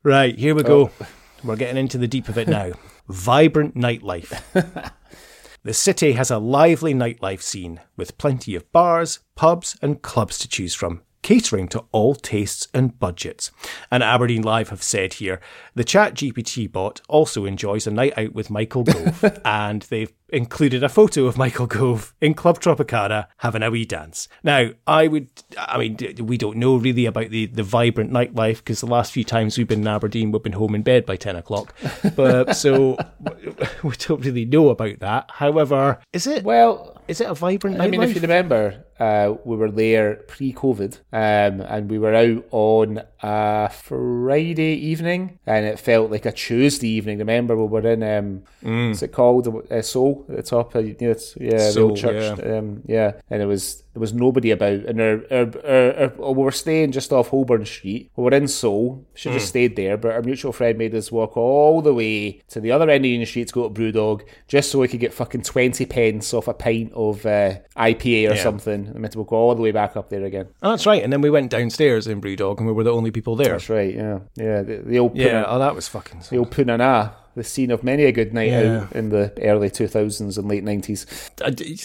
Right 0.02 0.36
here 0.36 0.54
we 0.54 0.62
go. 0.62 0.90
We're 1.44 1.56
getting 1.56 1.76
into 1.76 1.98
the 1.98 2.08
deep 2.08 2.28
of 2.28 2.38
it 2.38 2.48
now. 2.48 2.72
Vibrant 3.08 3.74
nightlife. 3.74 4.92
The 5.64 5.72
city 5.72 6.14
has 6.14 6.28
a 6.28 6.38
lively 6.38 6.92
nightlife 6.92 7.40
scene 7.40 7.80
with 7.96 8.18
plenty 8.18 8.56
of 8.56 8.70
bars, 8.72 9.20
pubs, 9.36 9.76
and 9.80 10.02
clubs 10.02 10.36
to 10.38 10.48
choose 10.48 10.74
from, 10.74 11.02
catering 11.22 11.68
to 11.68 11.84
all 11.92 12.16
tastes 12.16 12.66
and 12.74 12.98
budgets. 12.98 13.52
And 13.88 14.02
Aberdeen 14.02 14.42
Live 14.42 14.70
have 14.70 14.82
said 14.82 15.14
here 15.14 15.40
the 15.76 15.84
Chat 15.84 16.14
GPT 16.14 16.70
bot 16.70 17.00
also 17.08 17.44
enjoys 17.44 17.86
a 17.86 17.92
night 17.92 18.12
out 18.18 18.32
with 18.32 18.50
Michael 18.50 18.82
Gove, 18.82 19.38
and 19.44 19.82
they've 19.82 20.12
included 20.32 20.82
a 20.82 20.88
photo 20.88 21.26
of 21.26 21.36
Michael 21.36 21.66
Gove 21.66 22.14
in 22.20 22.34
Club 22.34 22.58
Tropicana 22.58 23.26
having 23.38 23.62
a 23.62 23.70
wee 23.70 23.84
dance. 23.84 24.28
Now, 24.42 24.70
I 24.86 25.06
would, 25.06 25.28
I 25.58 25.78
mean, 25.78 25.98
we 26.18 26.38
don't 26.38 26.56
know 26.56 26.76
really 26.76 27.06
about 27.06 27.30
the, 27.30 27.46
the 27.46 27.62
vibrant 27.62 28.10
nightlife 28.10 28.56
because 28.56 28.80
the 28.80 28.86
last 28.86 29.12
few 29.12 29.24
times 29.24 29.56
we've 29.56 29.68
been 29.68 29.82
in 29.82 29.88
Aberdeen, 29.88 30.32
we've 30.32 30.42
been 30.42 30.52
home 30.52 30.74
in 30.74 30.82
bed 30.82 31.06
by 31.06 31.16
10 31.16 31.36
o'clock. 31.36 31.74
But 32.16 32.56
so 32.56 32.98
we 33.82 33.92
don't 33.96 34.24
really 34.24 34.44
know 34.44 34.70
about 34.70 34.98
that. 35.00 35.30
However, 35.34 36.00
is 36.12 36.26
it, 36.26 36.44
Well, 36.44 37.00
is 37.08 37.20
it 37.20 37.28
a 37.28 37.34
vibrant 37.34 37.76
nightlife? 37.76 37.82
I 37.82 37.88
mean, 37.88 38.02
if 38.02 38.14
you 38.14 38.20
remember, 38.20 38.84
uh, 38.98 39.34
we 39.44 39.56
were 39.56 39.70
there 39.70 40.16
pre-COVID, 40.28 40.98
um, 41.12 41.60
and 41.60 41.90
we 41.90 41.98
were 41.98 42.14
out 42.14 42.44
on 42.52 43.02
a 43.22 43.68
Friday 43.70 44.74
evening, 44.74 45.38
and 45.46 45.66
it 45.66 45.78
felt 45.80 46.10
like 46.10 46.24
a 46.26 46.32
Tuesday 46.32 46.88
evening. 46.88 47.18
Remember, 47.18 47.56
we 47.56 47.66
were 47.66 47.86
in 47.90 48.02
um, 48.02 48.44
what's 48.88 49.02
it 49.02 49.12
called? 49.12 49.48
Uh, 49.70 49.82
Soul 49.82 50.21
at 50.28 50.36
the 50.36 50.42
top. 50.42 50.74
You 50.74 50.96
know, 51.00 51.10
it's, 51.10 51.36
yeah, 51.40 51.70
the 51.70 51.80
old 51.80 51.96
church. 51.96 52.38
yeah. 52.38 52.58
Um, 52.58 52.82
yeah, 52.86 53.12
and 53.30 53.42
it 53.42 53.46
was 53.46 53.82
there 53.94 54.00
was 54.00 54.14
nobody 54.14 54.50
about, 54.50 54.72
and 54.72 55.00
our, 55.02 55.20
our, 55.30 56.10
our, 56.18 56.32
we 56.32 56.42
were 56.42 56.50
staying 56.50 56.92
just 56.92 57.12
off 57.12 57.28
Holborn 57.28 57.66
Street. 57.66 58.10
We 58.16 58.24
were 58.24 58.32
in 58.32 58.48
Soul. 58.48 59.06
Should 59.14 59.32
have 59.32 59.40
just 59.40 59.50
stayed 59.50 59.76
there, 59.76 59.98
but 59.98 60.12
our 60.12 60.22
mutual 60.22 60.52
friend 60.52 60.78
made 60.78 60.94
us 60.94 61.12
walk 61.12 61.36
all 61.36 61.82
the 61.82 61.92
way 61.92 62.40
to 62.48 62.60
the 62.60 62.70
other 62.72 62.88
end 62.88 63.04
of 63.04 63.10
Union 63.10 63.26
Street 63.26 63.48
to 63.48 63.54
go 63.54 63.68
to 63.68 63.74
Brewdog, 63.80 64.22
just 64.48 64.70
so 64.70 64.78
we 64.78 64.88
could 64.88 65.00
get 65.00 65.12
fucking 65.12 65.42
twenty 65.42 65.84
pence 65.84 66.32
off 66.32 66.48
a 66.48 66.54
pint 66.54 66.90
of 66.94 67.26
uh, 67.26 67.56
IPA 67.76 68.30
or 68.30 68.34
Yeah. 68.34 68.42
something. 68.42 68.86
And 68.86 68.94
we 68.94 69.02
had 69.02 69.12
to 69.12 69.24
go 69.24 69.36
all 69.36 69.54
the 69.54 69.60
way 69.62 69.72
back 69.72 69.96
up 69.96 70.08
there 70.08 70.24
again. 70.24 70.48
Oh, 70.62 70.70
that's 70.70 70.86
right. 70.86 71.02
And 71.02 71.12
then 71.12 71.20
we 71.20 71.28
went 71.30 71.50
downstairs 71.50 72.06
in 72.06 72.20
Brewdog 72.20 72.58
and 72.58 72.66
we 72.66 72.72
were 72.72 72.84
the 72.84 72.92
only 72.92 73.10
people 73.10 73.36
there. 73.36 73.50
That's 73.50 73.68
right. 73.68 73.94
Yeah, 73.94 74.20
yeah. 74.36 74.62
The, 74.62 74.76
the 74.86 74.98
old 74.98 75.16
Yeah, 75.16 75.42
Puna- 75.42 75.44
oh, 75.48 75.58
that 75.58 75.74
was 75.74 75.88
fucking. 75.88 76.22
the 76.30 76.38
old 76.38 76.50
Punana. 76.50 77.12
The 77.34 77.44
scene 77.44 77.70
of 77.70 77.82
many 77.82 78.04
a 78.04 78.12
good 78.12 78.34
night 78.34 78.50
Yeah. 78.50 78.82
out 78.82 78.92
in 78.92 79.08
the 79.08 79.32
early 79.42 79.70
2000s 79.70 80.36
and 80.36 80.48
late 80.48 80.64
90s. 80.64 81.06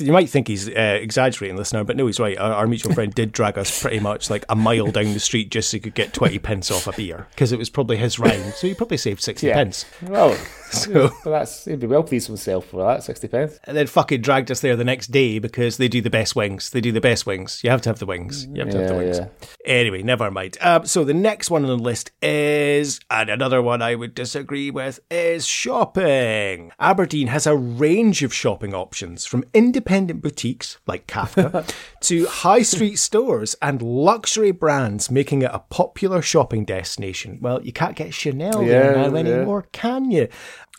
You 0.02 0.12
might 0.12 0.30
think 0.30 0.48
he's 0.48 0.68
uh, 0.68 1.00
exaggerating, 1.02 1.56
listener, 1.58 1.84
but 1.84 1.96
no, 1.96 2.06
he's 2.08 2.20
right. 2.20 2.38
Our, 2.38 2.54
our 2.54 2.68
mutual 2.68 2.94
friend 2.94 3.14
did 3.14 3.32
drag 3.32 3.58
us 3.58 3.82
pretty 3.82 4.00
much 4.00 4.30
like 4.30 4.44
a 4.50 4.56
mile 4.56 4.92
down 4.92 5.14
the 5.14 5.20
street 5.20 5.50
just 5.50 5.70
so 5.70 5.78
he 5.78 5.82
could 5.82 5.94
get 5.96 6.14
20 6.14 6.38
pence 6.40 6.70
off 6.70 6.88
a 6.88 6.92
beer 6.92 7.28
because 7.32 7.52
it 7.52 7.60
was 7.60 7.70
probably 7.70 7.96
his 7.98 8.20
round. 8.20 8.54
So 8.56 8.68
he 8.68 8.74
probably 8.74 8.98
saved 8.98 9.22
60 9.22 9.48
Yeah. 9.48 9.54
pence. 9.54 9.86
Well, 10.02 10.38
So, 10.70 10.92
well, 11.24 11.40
that's 11.40 11.64
he'd 11.64 11.80
be 11.80 11.88
well 11.88 12.04
pleased 12.04 12.28
with 12.30 12.42
himself 12.42 12.66
for 12.66 12.86
that, 12.86 13.02
60 13.02 13.30
pence. 13.30 13.58
and 13.64 13.78
then 13.78 13.88
fucking 13.88 14.20
dragged 14.20 14.52
us 14.52 14.60
there 14.60 14.76
the 14.76 14.84
next 14.84 15.08
day 15.14 15.40
because 15.40 15.78
they 15.78 15.88
do 15.88 16.02
the 16.02 16.10
best 16.10 16.36
wings. 16.36 16.72
They 16.72 16.82
do 16.82 16.92
the 16.92 17.00
best 17.00 17.26
wings. 17.26 17.62
You 17.64 17.70
have 17.70 17.82
to 17.84 17.90
have 17.90 18.00
the 18.00 18.06
wings. 18.06 18.46
You 18.52 18.60
have 18.64 18.72
to 18.72 18.80
have 18.82 18.90
the 18.90 18.96
wings. 18.98 19.18
yeah. 19.20 19.28
Anyway, 19.64 20.02
never 20.04 20.30
mind. 20.30 20.58
Um, 20.60 20.86
so 20.86 21.06
the 21.06 21.14
next 21.14 21.50
one 21.50 21.64
on 21.64 21.70
the 21.70 21.82
list 21.82 22.12
is, 22.22 23.00
and 23.10 23.30
another 23.30 23.62
one 23.62 23.82
I 23.82 23.96
would 23.96 24.14
disagree 24.14 24.70
with, 24.70 25.00
is 25.10 25.37
shopping. 25.46 26.72
Aberdeen 26.80 27.28
has 27.28 27.46
a 27.46 27.56
range 27.56 28.24
of 28.24 28.34
shopping 28.34 28.74
options 28.74 29.26
from 29.26 29.44
independent 29.54 30.22
boutiques 30.22 30.78
like 30.88 31.06
Kafka 31.08 31.70
to 32.02 32.26
high 32.28 32.62
street 32.62 32.96
stores 32.98 33.56
and 33.62 33.82
luxury 33.82 34.52
brands, 34.52 35.12
making 35.12 35.42
it 35.42 35.52
a 35.54 35.60
popular 35.60 36.22
shopping 36.22 36.66
destination. 36.66 37.38
Well, 37.42 37.62
you 37.64 37.74
can't 37.74 37.96
get 37.96 38.14
Chanel 38.14 38.60
there 38.66 38.96
Yeah, 38.96 39.08
now 39.08 39.14
yeah. 39.14 39.20
anymore, 39.20 39.66
can 39.72 40.10
you? 40.12 40.28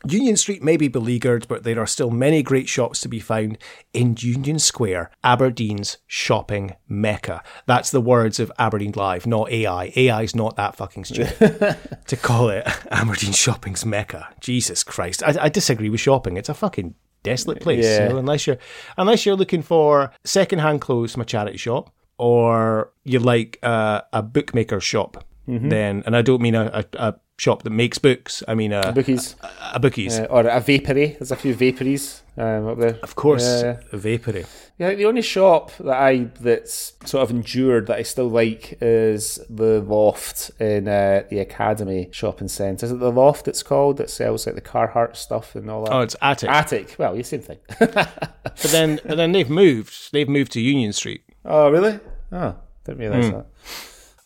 Union 0.06 0.36
Street 0.36 0.62
may 0.62 0.76
be 0.76 0.88
beleaguered, 0.88 1.48
but 1.48 1.64
there 1.64 1.80
are 1.80 1.86
still 1.86 2.10
many 2.10 2.42
great 2.42 2.68
shops 2.68 3.00
to 3.00 3.08
be 3.08 3.18
found 3.18 3.58
in 3.92 4.16
Union 4.18 4.58
Square, 4.58 5.10
Aberdeen's 5.24 5.98
shopping 6.06 6.76
mecca. 6.88 7.42
That's 7.66 7.90
the 7.90 8.00
words 8.00 8.38
of 8.38 8.52
Aberdeen 8.58 8.92
Live, 8.94 9.26
not 9.26 9.50
AI. 9.50 9.92
AI's 9.96 10.36
not 10.36 10.56
that 10.56 10.76
fucking 10.76 11.04
stupid 11.04 11.76
to 12.06 12.16
call 12.16 12.48
it 12.48 12.66
Aberdeen 12.90 13.32
shopping's 13.32 13.84
mecca. 13.84 14.28
Jesus 14.40 14.84
Christ, 14.84 15.22
I, 15.24 15.34
I 15.42 15.48
disagree 15.48 15.90
with 15.90 16.00
shopping. 16.00 16.36
It's 16.36 16.48
a 16.48 16.54
fucking 16.54 16.94
desolate 17.24 17.60
place. 17.60 17.84
you 17.84 18.08
know, 18.10 18.18
unless 18.18 18.46
you're 18.46 18.58
unless 18.96 19.26
you're 19.26 19.36
looking 19.36 19.62
for 19.62 20.12
secondhand 20.24 20.80
clothes 20.80 21.12
from 21.12 21.22
a 21.22 21.24
charity 21.24 21.58
shop, 21.58 21.92
or 22.18 22.92
you 23.04 23.18
like 23.18 23.58
uh, 23.62 24.02
a 24.12 24.22
bookmaker 24.22 24.80
shop. 24.80 25.24
Mm-hmm. 25.48 25.68
Then, 25.70 26.02
and 26.04 26.14
I 26.14 26.20
don't 26.20 26.42
mean 26.42 26.54
a, 26.54 26.84
a, 26.92 27.08
a 27.08 27.14
shop 27.38 27.62
that 27.62 27.70
makes 27.70 27.96
books. 27.98 28.42
I 28.46 28.54
mean 28.54 28.72
a, 28.72 28.92
Bookies. 28.92 29.36
a 29.72 29.78
bookies. 29.80 30.18
Uh, 30.18 30.24
or 30.28 30.46
a 30.46 30.60
vapory. 30.60 31.16
There's 31.18 31.30
a 31.30 31.36
few 31.36 31.54
vapories 31.54 32.22
um, 32.36 32.66
up 32.68 32.78
there. 32.78 32.98
Of 33.02 33.14
course, 33.14 33.62
Yeah. 33.62 33.80
a 33.92 33.96
vapory. 33.96 34.44
Yeah, 34.76 34.94
the 34.94 35.06
only 35.06 35.22
shop 35.22 35.72
that 35.78 35.96
I 35.96 36.28
that's 36.40 36.92
sort 37.04 37.22
of 37.24 37.30
endured 37.30 37.86
that 37.88 37.96
I 37.98 38.02
still 38.02 38.28
like 38.28 38.76
is 38.80 39.40
the 39.50 39.80
Loft 39.80 40.50
in 40.60 40.86
uh, 40.86 41.22
the 41.30 41.38
Academy 41.40 42.08
shopping 42.12 42.46
centre. 42.48 42.86
Is 42.86 42.92
it 42.92 43.00
the 43.00 43.10
Loft? 43.10 43.48
It's 43.48 43.62
called 43.64 43.96
that 43.96 44.10
sells 44.10 44.46
like 44.46 44.54
the 44.54 44.60
Carhartt 44.60 45.16
stuff 45.16 45.54
and 45.56 45.68
all 45.70 45.84
that. 45.84 45.92
Oh, 45.92 46.00
it's 46.00 46.14
Attic. 46.22 46.48
Attic. 46.50 46.96
Well, 46.98 47.14
the 47.16 47.22
same 47.24 47.40
thing. 47.40 47.58
but 47.78 48.68
then, 48.70 49.00
but 49.04 49.16
then 49.16 49.32
they've 49.32 49.50
moved. 49.50 50.12
They've 50.12 50.28
moved 50.28 50.52
to 50.52 50.60
Union 50.60 50.92
Street. 50.92 51.22
oh, 51.44 51.70
really? 51.70 51.98
Oh, 52.30 52.54
didn't 52.84 52.98
realise 53.00 53.30
that. 53.30 53.46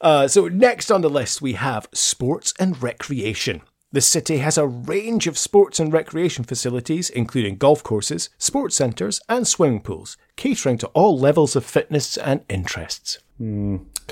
Uh, 0.02 0.26
so 0.28 0.48
next 0.48 0.90
on 0.90 1.00
the 1.00 1.08
list 1.08 1.40
we 1.40 1.54
have 1.54 1.88
sports 1.94 2.52
and 2.58 2.82
recreation. 2.82 3.62
The 3.92 4.00
city 4.00 4.38
has 4.38 4.56
a 4.58 4.66
range 4.66 5.26
of 5.26 5.36
sports 5.36 5.78
and 5.78 5.92
recreation 5.92 6.44
facilities, 6.44 7.10
including 7.10 7.56
golf 7.56 7.82
courses, 7.82 8.30
sports 8.38 8.74
centres, 8.74 9.20
and 9.28 9.46
swimming 9.46 9.82
pools, 9.82 10.16
catering 10.36 10.78
to 10.78 10.86
all 10.88 11.18
levels 11.18 11.54
of 11.56 11.64
fitness 11.64 12.16
and 12.16 12.40
interests. 12.48 13.18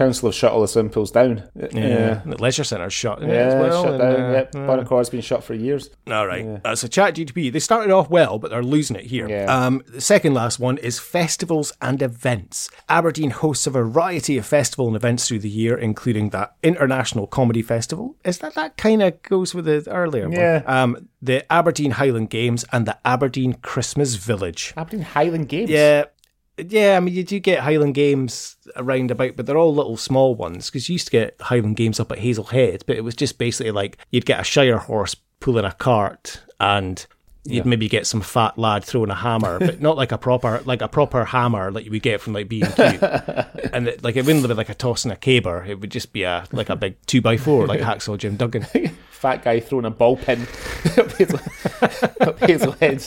Council 0.00 0.28
have 0.28 0.34
shut 0.34 0.52
all 0.52 0.62
the 0.62 0.68
swimming 0.68 0.90
pools 0.90 1.10
down. 1.10 1.42
Yeah. 1.54 2.22
The 2.24 2.36
leisure 2.40 2.64
centre's 2.64 2.92
shut 2.94 3.20
Yeah, 3.20 3.28
as 3.28 3.54
well. 3.54 3.84
shut 3.84 3.98
down. 4.00 4.20
uh, 4.20 4.32
yep. 4.32 4.52
Bon 4.52 4.78
Accord's 4.78 5.10
been 5.10 5.20
shut 5.20 5.44
for 5.44 5.52
years. 5.54 5.90
All 6.10 6.26
right. 6.26 6.58
Uh, 6.64 6.74
so 6.74 6.88
Chat 6.88 7.14
GTP, 7.16 7.52
they 7.52 7.58
started 7.58 7.90
off 7.92 8.08
well, 8.08 8.38
but 8.38 8.50
they're 8.50 8.62
losing 8.62 8.96
it 8.96 9.04
here. 9.04 9.28
Yeah. 9.28 9.44
Um, 9.44 9.82
the 9.86 10.00
second 10.00 10.32
last 10.32 10.58
one 10.58 10.78
is 10.78 10.98
festivals 10.98 11.72
and 11.82 12.00
events. 12.00 12.70
Aberdeen 12.88 13.28
hosts 13.30 13.66
a 13.66 13.70
variety 13.70 14.38
of 14.38 14.46
festival 14.46 14.86
and 14.86 14.96
events 14.96 15.28
through 15.28 15.40
the 15.40 15.50
year, 15.50 15.76
including 15.76 16.30
that 16.30 16.54
International 16.62 17.26
Comedy 17.26 17.60
Festival. 17.60 18.16
Is 18.24 18.38
that 18.38 18.54
that 18.54 18.76
kind 18.78 19.02
of 19.02 19.20
goes 19.22 19.54
with 19.54 19.66
the 19.66 19.84
earlier 19.90 20.30
Yeah. 20.30 20.62
one? 20.62 20.74
Um, 20.76 21.08
the 21.20 21.50
Aberdeen 21.52 21.90
Highland 21.92 22.30
Games 22.30 22.64
and 22.72 22.86
the 22.86 22.96
Aberdeen 23.04 23.52
Christmas 23.60 24.14
Village. 24.14 24.72
Aberdeen 24.78 25.02
Highland 25.02 25.48
Games. 25.50 25.68
Yeah. 25.68 26.04
Yeah, 26.68 26.96
I 26.96 27.00
mean, 27.00 27.14
you 27.14 27.24
do 27.24 27.38
get 27.38 27.60
Highland 27.60 27.94
Games 27.94 28.56
around 28.76 29.10
about, 29.10 29.36
but 29.36 29.46
they're 29.46 29.58
all 29.58 29.74
little 29.74 29.96
small 29.96 30.34
ones 30.34 30.66
because 30.66 30.88
you 30.88 30.94
used 30.94 31.06
to 31.06 31.12
get 31.12 31.36
Highland 31.40 31.76
Games 31.76 32.00
up 32.00 32.12
at 32.12 32.18
Hazelhead, 32.18 32.82
but 32.86 32.96
it 32.96 33.04
was 33.04 33.14
just 33.14 33.38
basically 33.38 33.70
like 33.70 33.98
you'd 34.10 34.26
get 34.26 34.40
a 34.40 34.44
Shire 34.44 34.78
horse 34.78 35.14
pulling 35.40 35.64
a 35.64 35.72
cart 35.72 36.42
and 36.58 37.06
You'd 37.44 37.64
maybe 37.66 37.88
get 37.88 38.06
some 38.06 38.20
fat 38.20 38.58
lad 38.58 38.84
throwing 38.84 39.08
a 39.10 39.14
hammer, 39.14 39.58
but 39.58 39.80
not 39.80 39.96
like 39.96 40.12
a 40.12 40.18
proper 40.18 40.60
like 40.66 40.82
a 40.82 40.88
proper 40.88 41.24
hammer 41.24 41.70
like 41.70 41.84
you 41.86 41.90
would 41.90 42.02
get 42.02 42.20
from 42.20 42.34
like 42.34 42.48
B 42.48 42.60
and 42.62 42.74
Q. 42.74 42.84
And 43.72 43.88
it- 43.88 44.04
like 44.04 44.16
it 44.16 44.26
wouldn't 44.26 44.46
be 44.46 44.52
like 44.54 44.68
a 44.68 44.74
toss 44.74 45.04
and 45.04 45.12
a 45.12 45.16
caber. 45.16 45.64
It 45.66 45.80
would 45.80 45.90
just 45.90 46.12
be 46.12 46.24
a 46.24 46.44
like 46.52 46.68
a 46.68 46.76
big 46.76 46.96
two 47.06 47.20
by 47.22 47.36
four 47.38 47.66
like 47.66 47.80
hacksaw 47.80 48.18
Jim 48.18 48.36
Duggan. 48.36 48.62
Fat 49.10 49.42
guy 49.44 49.60
throwing 49.60 49.84
a 49.84 49.90
ball 49.90 50.16
pin 50.16 50.46
up 50.96 51.10
his, 51.18 51.34
up 52.20 52.38
his 52.40 52.62
head. 52.80 53.04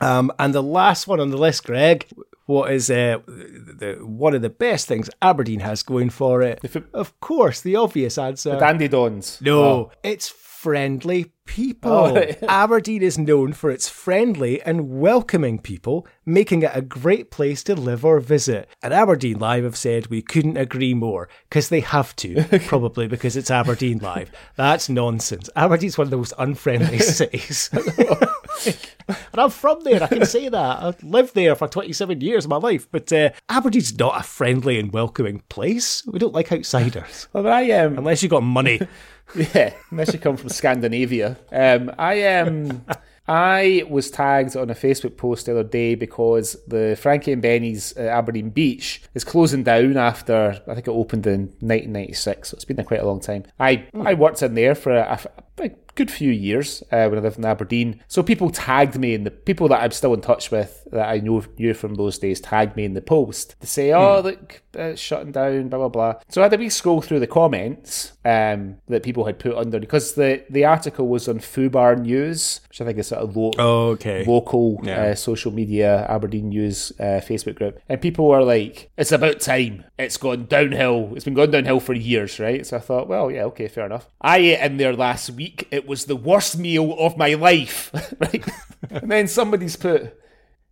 Um, 0.00 0.32
and 0.38 0.54
the 0.54 0.62
last 0.62 1.06
one 1.08 1.18
on 1.20 1.30
the 1.30 1.36
list, 1.36 1.64
Greg, 1.64 2.06
what 2.46 2.72
is 2.72 2.88
uh, 2.90 3.18
the 3.26 3.98
one 4.00 4.34
of 4.34 4.42
the 4.42 4.50
best 4.50 4.86
things 4.86 5.10
Aberdeen 5.20 5.60
has 5.60 5.82
going 5.82 6.10
for 6.10 6.42
it? 6.42 6.60
Of 6.94 7.18
course, 7.20 7.60
the 7.60 7.76
obvious 7.76 8.16
answer. 8.16 8.58
Dandy 8.58 8.88
Dons. 8.88 9.38
no, 9.40 9.62
Oh. 9.62 9.90
it's 10.02 10.28
friendly 10.60 11.32
people. 11.44 11.92
Oh, 11.92 12.14
right. 12.16 12.42
Aberdeen 12.42 13.00
is 13.00 13.16
known 13.16 13.52
for 13.52 13.70
its 13.70 13.88
friendly 13.88 14.60
and 14.62 14.98
welcoming 15.00 15.60
people, 15.60 16.04
making 16.26 16.62
it 16.62 16.72
a 16.74 16.82
great 16.82 17.30
place 17.30 17.62
to 17.64 17.76
live 17.76 18.04
or 18.04 18.18
visit. 18.18 18.68
And 18.82 18.92
Aberdeen 18.92 19.38
Live 19.38 19.62
have 19.62 19.76
said 19.76 20.08
we 20.08 20.20
couldn't 20.20 20.56
agree 20.56 20.94
more 20.94 21.28
because 21.48 21.68
they 21.68 21.78
have 21.80 22.14
to, 22.16 22.44
probably 22.66 23.06
because 23.06 23.36
it's 23.36 23.52
Aberdeen 23.52 23.98
Live. 23.98 24.32
That's 24.56 24.88
nonsense. 24.88 25.48
Aberdeen's 25.54 25.96
one 25.96 26.08
of 26.08 26.10
the 26.10 26.16
most 26.16 26.34
unfriendly 26.38 26.98
cities. 26.98 27.70
And 27.72 29.40
I'm 29.40 29.50
from 29.50 29.84
there, 29.84 30.02
I 30.02 30.08
can 30.08 30.26
say 30.26 30.48
that. 30.48 30.82
I've 30.82 31.02
lived 31.04 31.34
there 31.34 31.54
for 31.54 31.68
27 31.68 32.20
years 32.20 32.44
of 32.44 32.50
my 32.50 32.56
life, 32.56 32.88
but 32.90 33.12
uh, 33.12 33.30
Aberdeen's 33.48 33.96
not 33.96 34.20
a 34.20 34.24
friendly 34.24 34.78
and 34.78 34.92
welcoming 34.92 35.42
place. 35.48 36.04
We 36.06 36.18
don't 36.18 36.34
like 36.34 36.50
outsiders. 36.52 37.28
Well, 37.32 37.46
I 37.46 37.70
um, 37.70 37.98
Unless 37.98 38.22
you've 38.22 38.30
got 38.30 38.42
money. 38.42 38.80
Yeah, 39.34 39.74
unless 39.90 40.12
you 40.12 40.18
come 40.18 40.36
from 40.36 40.48
Scandinavia. 40.48 41.36
Um, 41.52 41.92
I 41.98 42.36
um, 42.36 42.84
I 43.28 43.84
was 43.88 44.10
tagged 44.10 44.56
on 44.56 44.70
a 44.70 44.74
Facebook 44.74 45.16
post 45.18 45.46
the 45.46 45.52
other 45.52 45.68
day 45.68 45.94
because 45.94 46.56
the 46.66 46.96
Frankie 46.98 47.32
and 47.32 47.42
Benny's 47.42 47.94
uh, 47.96 48.02
Aberdeen 48.02 48.48
Beach 48.50 49.02
is 49.14 49.24
closing 49.24 49.62
down 49.62 49.98
after 49.98 50.62
I 50.66 50.74
think 50.74 50.88
it 50.88 50.92
opened 50.92 51.26
in 51.26 51.40
1996. 51.60 52.48
So 52.48 52.54
it's 52.54 52.64
been 52.64 52.76
there 52.76 52.86
quite 52.86 53.00
a 53.00 53.06
long 53.06 53.20
time. 53.20 53.44
I 53.60 53.86
I 54.02 54.14
worked 54.14 54.42
in 54.42 54.54
there 54.54 54.74
for 54.74 54.96
a, 54.96 55.20
a, 55.36 55.42
a 55.60 55.70
good 55.94 56.10
few 56.10 56.30
years 56.30 56.82
uh, 56.92 57.08
when 57.08 57.18
I 57.18 57.22
lived 57.22 57.38
in 57.38 57.44
Aberdeen. 57.44 58.00
So 58.06 58.22
people 58.22 58.50
tagged 58.50 58.96
me, 58.98 59.14
and 59.14 59.26
the 59.26 59.30
people 59.32 59.66
that 59.68 59.82
I'm 59.82 59.90
still 59.90 60.14
in 60.14 60.20
touch 60.20 60.50
with 60.50 60.86
that 60.92 61.08
I 61.08 61.18
know 61.18 61.42
knew 61.58 61.74
from 61.74 61.94
those 61.96 62.18
days 62.18 62.40
tagged 62.40 62.76
me 62.76 62.84
in 62.84 62.94
the 62.94 63.00
post 63.02 63.56
to 63.60 63.66
say, 63.66 63.92
"Oh, 63.92 64.20
look, 64.20 64.62
uh, 64.76 64.82
it's 64.82 65.00
shutting 65.00 65.32
down," 65.32 65.68
blah 65.68 65.78
blah 65.80 65.88
blah. 65.88 66.14
So 66.28 66.40
I 66.40 66.44
had 66.44 66.54
a 66.54 66.56
wee 66.58 66.68
scroll 66.70 67.00
through 67.00 67.20
the 67.20 67.26
comments 67.26 68.12
um, 68.24 68.76
that 68.88 69.02
people 69.02 69.24
had 69.24 69.38
put 69.38 69.56
under 69.56 69.80
because 69.80 70.14
the 70.14 70.44
the 70.48 70.64
article 70.64 71.08
was 71.08 71.28
on 71.28 71.38
Fubar 71.40 71.98
News, 72.00 72.60
which 72.68 72.80
I 72.80 72.84
think 72.84 72.98
is 72.98 73.08
sort 73.08 73.22
of 73.22 73.36
lo- 73.36 73.52
Okay. 73.58 74.24
local 74.24 74.80
Yeah. 74.84 75.02
uh, 75.02 75.14
social 75.14 75.52
media 75.52 76.06
Aberdeen 76.08 76.50
News 76.50 76.92
uh, 77.00 77.20
Facebook 77.26 77.56
group, 77.56 77.80
and 77.88 78.00
people 78.00 78.26
were 78.28 78.44
like, 78.44 78.90
"It's 78.96 79.12
about 79.12 79.40
time. 79.40 79.84
It's 79.98 80.16
gone 80.16 80.46
downhill. 80.46 81.12
It's 81.16 81.24
been 81.24 81.34
going 81.34 81.50
downhill 81.50 81.80
for 81.80 81.92
years, 81.94 82.38
right?" 82.38 82.64
So 82.64 82.76
I 82.76 82.80
thought, 82.80 83.08
well, 83.08 83.30
yeah, 83.32 83.44
okay, 83.46 83.66
fair 83.68 83.86
enough. 83.86 84.08
I 84.20 84.38
ate 84.38 84.60
in 84.60 84.76
there 84.76 84.94
last 84.94 85.30
week. 85.30 85.47
It 85.70 85.86
was 85.86 86.04
the 86.04 86.16
worst 86.16 86.58
meal 86.58 86.94
of 86.98 87.16
my 87.16 87.34
life, 87.34 87.90
right? 88.20 88.44
and 88.90 89.10
then 89.10 89.28
somebody's 89.28 89.76
put, 89.76 90.18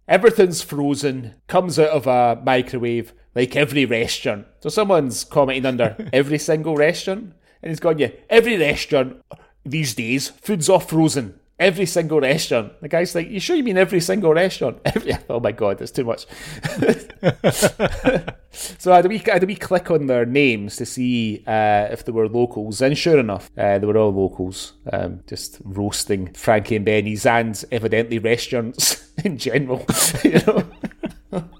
"Everything's 0.08 0.62
frozen. 0.62 1.34
Comes 1.46 1.78
out 1.78 1.90
of 1.90 2.06
a 2.06 2.40
microwave 2.44 3.12
like 3.34 3.56
every 3.56 3.84
restaurant." 3.84 4.46
So 4.60 4.68
someone's 4.68 5.24
commenting 5.24 5.66
under 5.66 5.96
every 6.12 6.38
single 6.38 6.76
restaurant, 6.76 7.32
and 7.62 7.70
he's 7.70 7.80
gone, 7.80 7.98
"Yeah, 7.98 8.10
every 8.28 8.56
restaurant 8.56 9.22
these 9.64 9.94
days, 9.94 10.28
food's 10.28 10.68
off 10.68 10.90
frozen." 10.90 11.38
Every 11.59 11.86
single 11.86 12.20
restaurant. 12.20 12.78
The 12.82 12.88
guy's 12.88 13.14
like, 13.14 13.30
"You 13.30 13.40
sure 13.40 13.57
you 13.57 13.64
mean 13.64 13.78
every 13.78 14.00
single 14.00 14.34
restaurant?" 14.34 14.78
Every, 14.84 15.14
oh 15.30 15.40
my 15.40 15.52
god, 15.52 15.78
that's 15.78 15.90
too 15.90 16.04
much. 16.04 16.26
so 18.52 18.92
I 18.92 18.96
had, 18.96 19.07
a 19.07 19.09
wee, 19.09 19.22
I 19.26 19.32
had 19.32 19.42
a 19.42 19.46
wee 19.46 19.57
click 19.57 19.90
on 19.90 20.07
their 20.07 20.26
names 20.26 20.76
to 20.76 20.84
see 20.84 21.42
uh, 21.46 21.88
if 21.90 22.04
they 22.04 22.12
were 22.12 22.28
locals, 22.28 22.82
and 22.82 22.96
sure 22.96 23.18
enough, 23.18 23.50
uh, 23.57 23.78
they 23.78 23.86
were 23.86 23.96
all 23.96 24.12
locals. 24.12 24.74
Um, 24.92 25.20
just 25.26 25.59
roasting 25.64 26.34
Frankie 26.34 26.76
and 26.76 26.84
Benny's 26.84 27.24
and 27.24 27.64
evidently 27.72 28.18
restaurants 28.18 29.11
in 29.24 29.38
general. 29.38 29.86
you 30.24 30.40
know. 30.46 30.62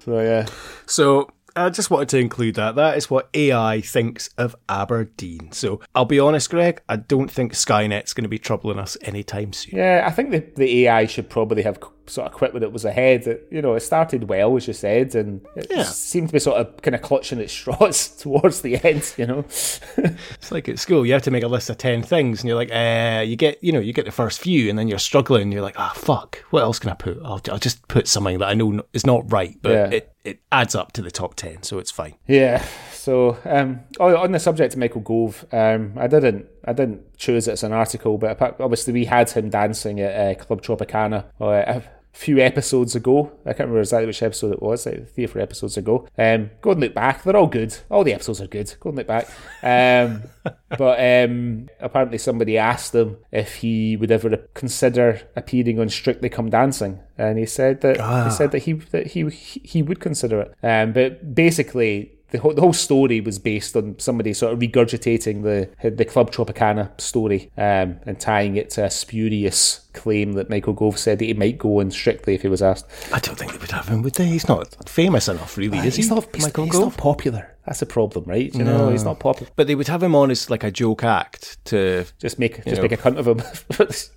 so 0.01 0.20
yeah, 0.20 0.44
So 0.84 1.30
I 1.57 1.70
just 1.70 1.90
wanted 1.90 2.11
to 2.11 2.18
include 2.18 2.54
that. 2.57 2.74
That 2.74 2.96
is 2.96 3.11
what 3.11 3.28
AI 3.34 3.80
thinks 3.80 4.28
of 4.36 4.54
Aberdeen. 4.68 5.52
So 5.52 5.80
I'll 5.94 6.04
be 6.04 6.20
honest, 6.20 6.50
Greg, 6.50 6.82
I 6.88 6.96
don't 6.96 7.30
think 7.30 7.52
Skynet's 7.54 8.12
going 8.12 8.24
to 8.24 8.28
be 8.28 8.38
troubling 8.38 8.78
us 8.78 8.96
anytime 9.02 9.52
soon. 9.52 9.78
yeah. 9.78 10.04
I 10.07 10.11
think 10.11 10.30
the 10.30 10.44
the 10.57 10.86
AI 10.86 11.07
should 11.07 11.30
probably 11.30 11.62
have 11.62 11.80
sort 12.07 12.26
of 12.28 12.32
quit 12.32 12.54
when 12.54 12.62
it 12.62 12.72
was 12.72 12.84
ahead. 12.84 13.26
It, 13.26 13.48
you 13.50 13.61
know, 13.62 13.74
it 13.74 13.80
started 13.80 14.28
well, 14.28 14.57
as 14.57 14.66
you 14.66 14.72
said, 14.72 15.14
and 15.14 15.44
it 15.57 15.66
Yeah. 15.70 15.82
seemed 15.84 16.28
to 16.28 16.32
be 16.32 16.38
sort 16.38 16.59
of 16.59 16.80
kind 16.82 16.94
of 16.94 17.02
clutching 17.02 17.38
its 17.40 17.52
straws 17.59 18.09
towards 18.09 18.61
the 18.62 18.76
end. 18.84 19.12
You 19.16 19.26
know. 19.26 19.44
It's 19.96 20.52
like 20.52 20.68
at 20.68 20.78
school, 20.78 21.04
you 21.04 21.12
have 21.12 21.22
to 21.22 21.30
make 21.30 21.42
a 21.42 21.48
list 21.48 21.70
of 21.70 21.78
10 21.78 22.02
things 22.02 22.40
and 22.40 22.48
you're 22.48 22.57
like, 22.57 22.70
uh, 22.72 23.22
you 23.26 23.36
get, 23.36 23.62
you 23.62 23.72
know, 23.72 23.80
you 23.80 23.92
get 23.92 24.04
the 24.04 24.12
first 24.12 24.40
few 24.40 24.68
and 24.70 24.78
then 24.78 24.86
you're 24.88 24.98
struggling. 24.98 25.42
And 25.42 25.52
You're 25.52 25.62
like, 25.62 25.78
ah, 25.78 25.92
fuck, 25.96 26.44
what 26.50 26.62
else 26.62 26.78
can 26.78 26.90
I 26.90 26.94
put? 26.94 27.18
I'll, 27.24 27.40
I'll 27.50 27.59
just 27.59 27.86
put 27.88 28.07
something 28.07 28.38
that 28.38 28.46
I 28.46 28.54
know 28.54 28.82
is 28.92 29.04
not 29.07 29.30
right, 29.32 29.57
but 29.61 29.72
Yeah. 29.72 29.90
it, 29.90 30.14
it 30.24 30.40
adds 30.52 30.74
up 30.74 30.92
to 30.92 31.02
the 31.02 31.11
top 31.11 31.34
10, 31.34 31.62
so 31.62 31.78
it's 31.78 31.90
fine. 31.90 32.14
Yeah. 32.28 32.64
So, 32.92 33.38
um, 33.44 33.80
oh, 34.00 34.16
on 34.16 34.32
the 34.32 34.38
subject 34.40 34.74
of 34.74 34.80
Michael 34.80 35.00
Gove, 35.00 35.44
um, 35.52 35.92
I 35.96 36.07
didn't, 36.07 36.46
I 36.64 36.72
didn't 36.72 37.16
choose 37.16 37.46
it 37.48 37.52
as 37.52 37.62
an 37.62 37.72
article, 37.72 38.18
but 38.18 38.40
obviously 38.61 38.92
we 38.92 39.04
had 39.04 39.30
him 39.30 39.50
dancing 39.50 40.00
at 40.00 40.40
uh, 40.40 40.42
Club 40.44 40.62
Tropicana 40.62 41.24
uh, 41.40 41.80
few 42.16 42.38
episodes 42.38 42.96
ago. 42.96 43.30
I 43.44 43.50
can't 43.50 43.68
remember 43.68 43.80
exactly 43.80 44.06
which 44.06 44.22
episode 44.22 44.52
it 44.52 44.62
was, 44.62 44.86
like 44.86 45.12
three 45.14 45.24
or 45.24 45.28
four 45.28 45.42
episodes 45.42 45.76
ago. 45.76 46.08
Um, 46.16 46.50
go 46.62 46.70
and 46.70 46.80
look 46.80 46.94
back; 46.94 47.22
they're 47.22 47.36
all 47.36 47.46
good. 47.46 47.76
All 47.90 48.04
the 48.04 48.14
episodes 48.14 48.40
are 48.40 48.46
good. 48.46 48.74
Go 48.80 48.88
and 48.88 48.96
look 48.96 49.06
back. 49.06 49.28
Um, 49.62 50.22
but 50.78 50.98
um, 50.98 51.68
apparently 51.78 52.16
somebody 52.16 52.56
asked 52.56 52.94
him 52.94 53.18
if 53.30 53.56
he 53.56 53.98
would 53.98 54.10
ever 54.10 54.36
consider 54.54 55.20
appearing 55.36 55.78
on 55.78 55.90
Strictly 55.90 56.30
Come 56.30 56.48
Dancing, 56.48 57.00
and 57.18 57.38
he 57.38 57.44
said 57.44 57.82
that 57.82 57.96
he 58.24 58.30
said 58.30 58.50
that 58.52 58.60
he 58.60 58.72
that 58.72 59.08
he 59.08 59.28
he 59.28 59.82
would 59.82 60.00
consider 60.00 60.40
it. 60.40 60.54
Um, 60.62 60.92
but 60.92 61.34
basically 61.34 62.15
the 62.31 62.39
whole, 62.39 62.55
the 62.55 62.61
whole 62.61 62.72
story 62.72 63.20
was 63.20 63.39
based 63.39 63.77
on 63.77 63.99
somebody 63.99 64.33
sort 64.33 64.53
of 64.53 64.59
regurgitating 64.59 65.43
the 65.43 65.91
the 65.91 66.05
Club 66.05 66.31
Tropicana 66.31 66.99
story 67.01 67.51
um, 67.57 67.99
and 68.07 68.18
tying 68.18 68.57
it 68.57 68.70
to 68.70 68.85
a 68.85 68.91
spurious 68.91 69.87
claim 69.93 70.33
that 70.33 70.51
Michael 70.51 70.72
Gove 70.72 70.99
said 70.99 71.18
that 71.18 71.24
he 71.24 71.35
might 71.35 71.59
go 71.59 71.81
on 71.81 71.91
Strictly 71.91 72.35
if 72.35 72.43
he 72.43 72.49
was 72.49 72.62
asked. 72.62 72.87
I 73.12 73.18
don't 73.20 73.39
think 73.39 73.53
they 73.53 73.59
would 73.59 73.70
have 73.70 73.89
him, 73.89 74.03
would 74.03 74.14
they? 74.14 74.27
He's 74.27 74.49
not 74.49 74.77
famous 74.89 75.29
enough, 75.29 75.57
really, 75.57 75.79
is 75.79 75.97
he's 75.97 76.09
he? 76.09 76.14
not, 76.14 76.35
he's, 76.35 76.45
Michael 76.45 76.64
he's 76.64 76.72
Gove? 76.72 76.83
not 76.83 76.97
popular. 76.97 77.57
That's 77.64 77.81
the 77.81 77.87
problem, 77.87 78.27
right? 78.27 78.55
You 78.55 78.62
know, 78.62 78.91
he's 78.91 79.05
not 79.05 79.18
popular. 79.18 79.51
But 79.57 79.66
they 79.66 79.74
would 79.74 79.89
have 79.89 80.03
him 80.03 80.14
on 80.14 80.31
as 80.31 80.51
like 80.51 80.62
a 80.62 80.70
joke 80.70 81.03
act 81.03 81.64
to. 81.66 82.05
Just 82.18 82.39
make 82.39 82.64
just 82.64 82.77
know. 82.77 82.83
make 82.83 82.93
a 82.93 82.97
cunt 82.97 83.16
of 83.18 83.27
him. 83.27 83.43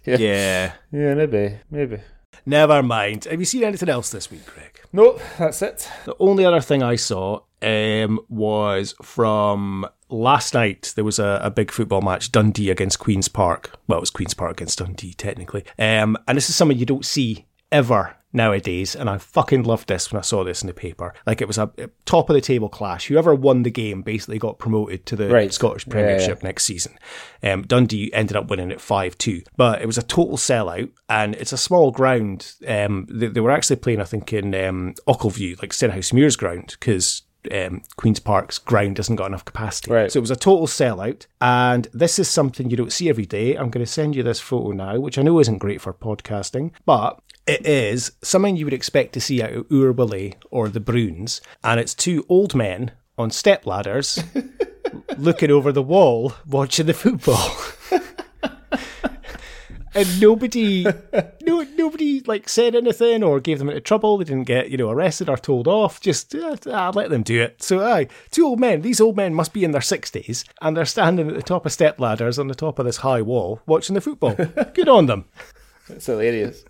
Yeah. 0.06 0.74
yeah, 0.92 1.14
maybe, 1.14 1.58
maybe. 1.70 2.00
Never 2.50 2.82
mind. 2.82 3.26
Have 3.26 3.40
you 3.40 3.46
seen 3.46 3.64
anything 3.64 3.90
else 3.90 4.10
this 4.10 4.32
week, 4.32 4.44
Greg? 4.48 4.82
No, 4.92 5.20
that's 5.38 5.62
it. 5.62 5.88
The 6.06 6.16
only 6.20 6.46
other 6.46 6.62
thing 6.62 6.82
I 6.82 6.96
saw 6.96 7.42
um, 7.62 8.20
was 8.28 8.96
from 9.04 9.86
last 10.10 10.56
night. 10.56 10.94
There 10.96 11.04
was 11.04 11.20
a, 11.20 11.40
a 11.44 11.52
big 11.52 11.70
football 11.70 12.02
match, 12.02 12.32
Dundee 12.32 12.72
against 12.72 12.98
Queens 12.98 13.28
Park. 13.28 13.78
Well, 13.88 14.00
it 14.00 14.02
was 14.02 14.10
Queens 14.10 14.34
Park 14.34 14.54
against 14.54 14.80
Dundee, 14.80 15.14
technically. 15.14 15.64
Um, 15.78 16.18
and 16.28 16.36
this 16.38 16.50
is 16.50 16.56
something 16.56 16.80
you 16.80 16.88
don't 16.88 17.06
see 17.06 17.46
ever 17.72 18.16
nowadays. 18.34 18.96
And 18.96 19.10
I 19.10 19.18
fucking 19.18 19.64
loved 19.64 19.88
this 19.88 20.12
when 20.12 20.20
I 20.20 20.22
saw 20.22 20.44
this 20.44 20.62
in 20.62 20.68
the 20.68 20.74
paper. 20.74 21.14
Like 21.26 21.42
it 21.42 21.48
was 21.48 21.58
a 21.58 21.72
a 21.78 21.90
top 22.06 22.30
of 22.30 22.34
the 22.34 22.42
table 22.42 22.70
clash. 22.70 23.08
Whoever 23.08 23.34
won 23.36 23.64
the 23.64 23.72
game 23.72 24.02
basically 24.02 24.40
got 24.40 24.60
promoted 24.60 25.06
to 25.08 25.16
the 25.16 25.30
Right. 25.30 25.54
Scottish 25.54 25.86
Yeah, 25.88 25.92
Premiership 25.92 26.44
next 26.44 26.66
season. 26.66 26.98
Um, 27.44 27.64
Dundee 27.64 28.14
ended 28.14 28.36
up 28.36 28.50
winning 28.50 28.72
it 28.72 28.82
5 28.82 29.18
2. 29.18 29.44
But 29.56 29.82
it 29.82 29.86
was 29.86 29.98
a 29.98 30.04
total 30.04 30.38
sellout, 30.38 30.90
and 31.08 31.36
it's 31.36 31.54
a 31.54 31.58
small 31.58 31.92
ground. 31.92 32.54
Um, 32.68 33.08
they, 33.10 33.28
they 33.28 33.40
were 33.40 33.52
actually 33.52 33.78
playing, 33.78 34.02
I 34.02 34.06
think, 34.06 34.34
in 34.34 34.54
um, 34.56 34.94
Ochilview, 35.08 35.62
like 35.62 35.72
Stenhousemuir's 35.72 36.36
ground, 36.36 36.76
because 36.80 37.24
um, 37.52 37.82
Queen's 37.96 38.20
Park's 38.20 38.58
ground 38.58 38.98
doesn't 38.98 39.16
got 39.16 39.28
enough 39.28 39.46
capacity. 39.46 39.92
Right. 39.92 40.12
So 40.12 40.20
it 40.20 40.22
was 40.22 40.32
a 40.32 40.36
total 40.36 40.68
sellout. 40.68 41.26
And 41.40 41.88
this 41.94 42.20
is 42.20 42.30
something 42.30 42.70
you 42.70 42.78
don't 42.78 42.92
see 42.92 43.10
every 43.10 43.26
day. 43.26 43.56
I'm 43.56 43.70
going 43.70 43.86
to 43.86 43.92
send 43.92 44.16
you 44.16 44.24
this 44.24 44.40
photo 44.40 44.72
now, 44.72 45.00
which 45.00 45.18
I 45.18 45.22
know 45.22 45.40
isn't 45.40 45.60
great 45.60 45.82
for 45.82 45.94
podcasting, 45.94 46.72
but 46.86 47.20
it 47.50 47.66
is 47.66 48.12
something 48.22 48.56
you 48.56 48.66
would 48.66 48.74
expect 48.74 49.14
to 49.14 49.22
see 49.22 49.42
out 49.42 49.52
of 49.52 49.66
or 49.72 50.70
the 50.70 50.80
Broons. 50.80 51.42
And 51.64 51.80
it's 51.80 51.94
two 51.94 52.26
old 52.30 52.54
men 52.56 52.92
on 53.18 53.32
step 53.32 53.66
ladders 53.66 54.24
looking 55.18 55.52
over 55.52 55.72
the 55.72 55.82
wall 55.82 56.34
watching 56.48 56.86
the 56.86 56.94
football. 56.94 57.58
and 59.96 60.22
nobody 60.22 60.86
no 61.42 61.66
nobody 61.76 62.22
like 62.22 62.48
said 62.48 62.76
anything 62.76 63.24
or 63.24 63.40
gave 63.40 63.60
them 63.60 63.70
into 63.70 63.82
trouble. 63.82 64.18
They 64.18 64.26
didn't 64.26 64.44
get, 64.44 64.70
you 64.70 64.78
know, 64.78 64.90
arrested 64.90 65.30
or 65.30 65.38
told 65.38 65.68
off. 65.68 66.00
Just 66.00 66.36
uh, 66.36 66.56
ah, 66.68 66.92
let 66.94 67.10
them 67.10 67.24
do 67.24 67.42
it. 67.42 67.62
So 67.64 67.84
aye, 67.84 68.08
two 68.32 68.46
old 68.46 68.60
men, 68.60 68.82
these 68.82 69.02
old 69.02 69.18
men 69.18 69.34
must 69.34 69.54
be 69.54 69.64
in 69.64 69.72
their 69.72 69.82
sixties 69.82 70.46
and 70.62 70.78
they're 70.78 70.86
standing 70.86 71.30
at 71.30 71.36
the 71.36 71.42
top 71.42 71.66
of 71.66 71.72
step 71.72 72.00
ladders 72.00 72.38
on 72.38 72.48
the 72.48 72.56
top 72.56 72.80
of 72.80 72.86
this 72.86 72.98
high 72.98 73.22
wall 73.22 73.62
watching 73.66 73.96
the 73.96 74.02
football. 74.02 74.36
Good 74.74 74.90
on 74.90 75.08
them. 75.08 75.26
It's 75.90 76.06
hilarious. 76.06 76.64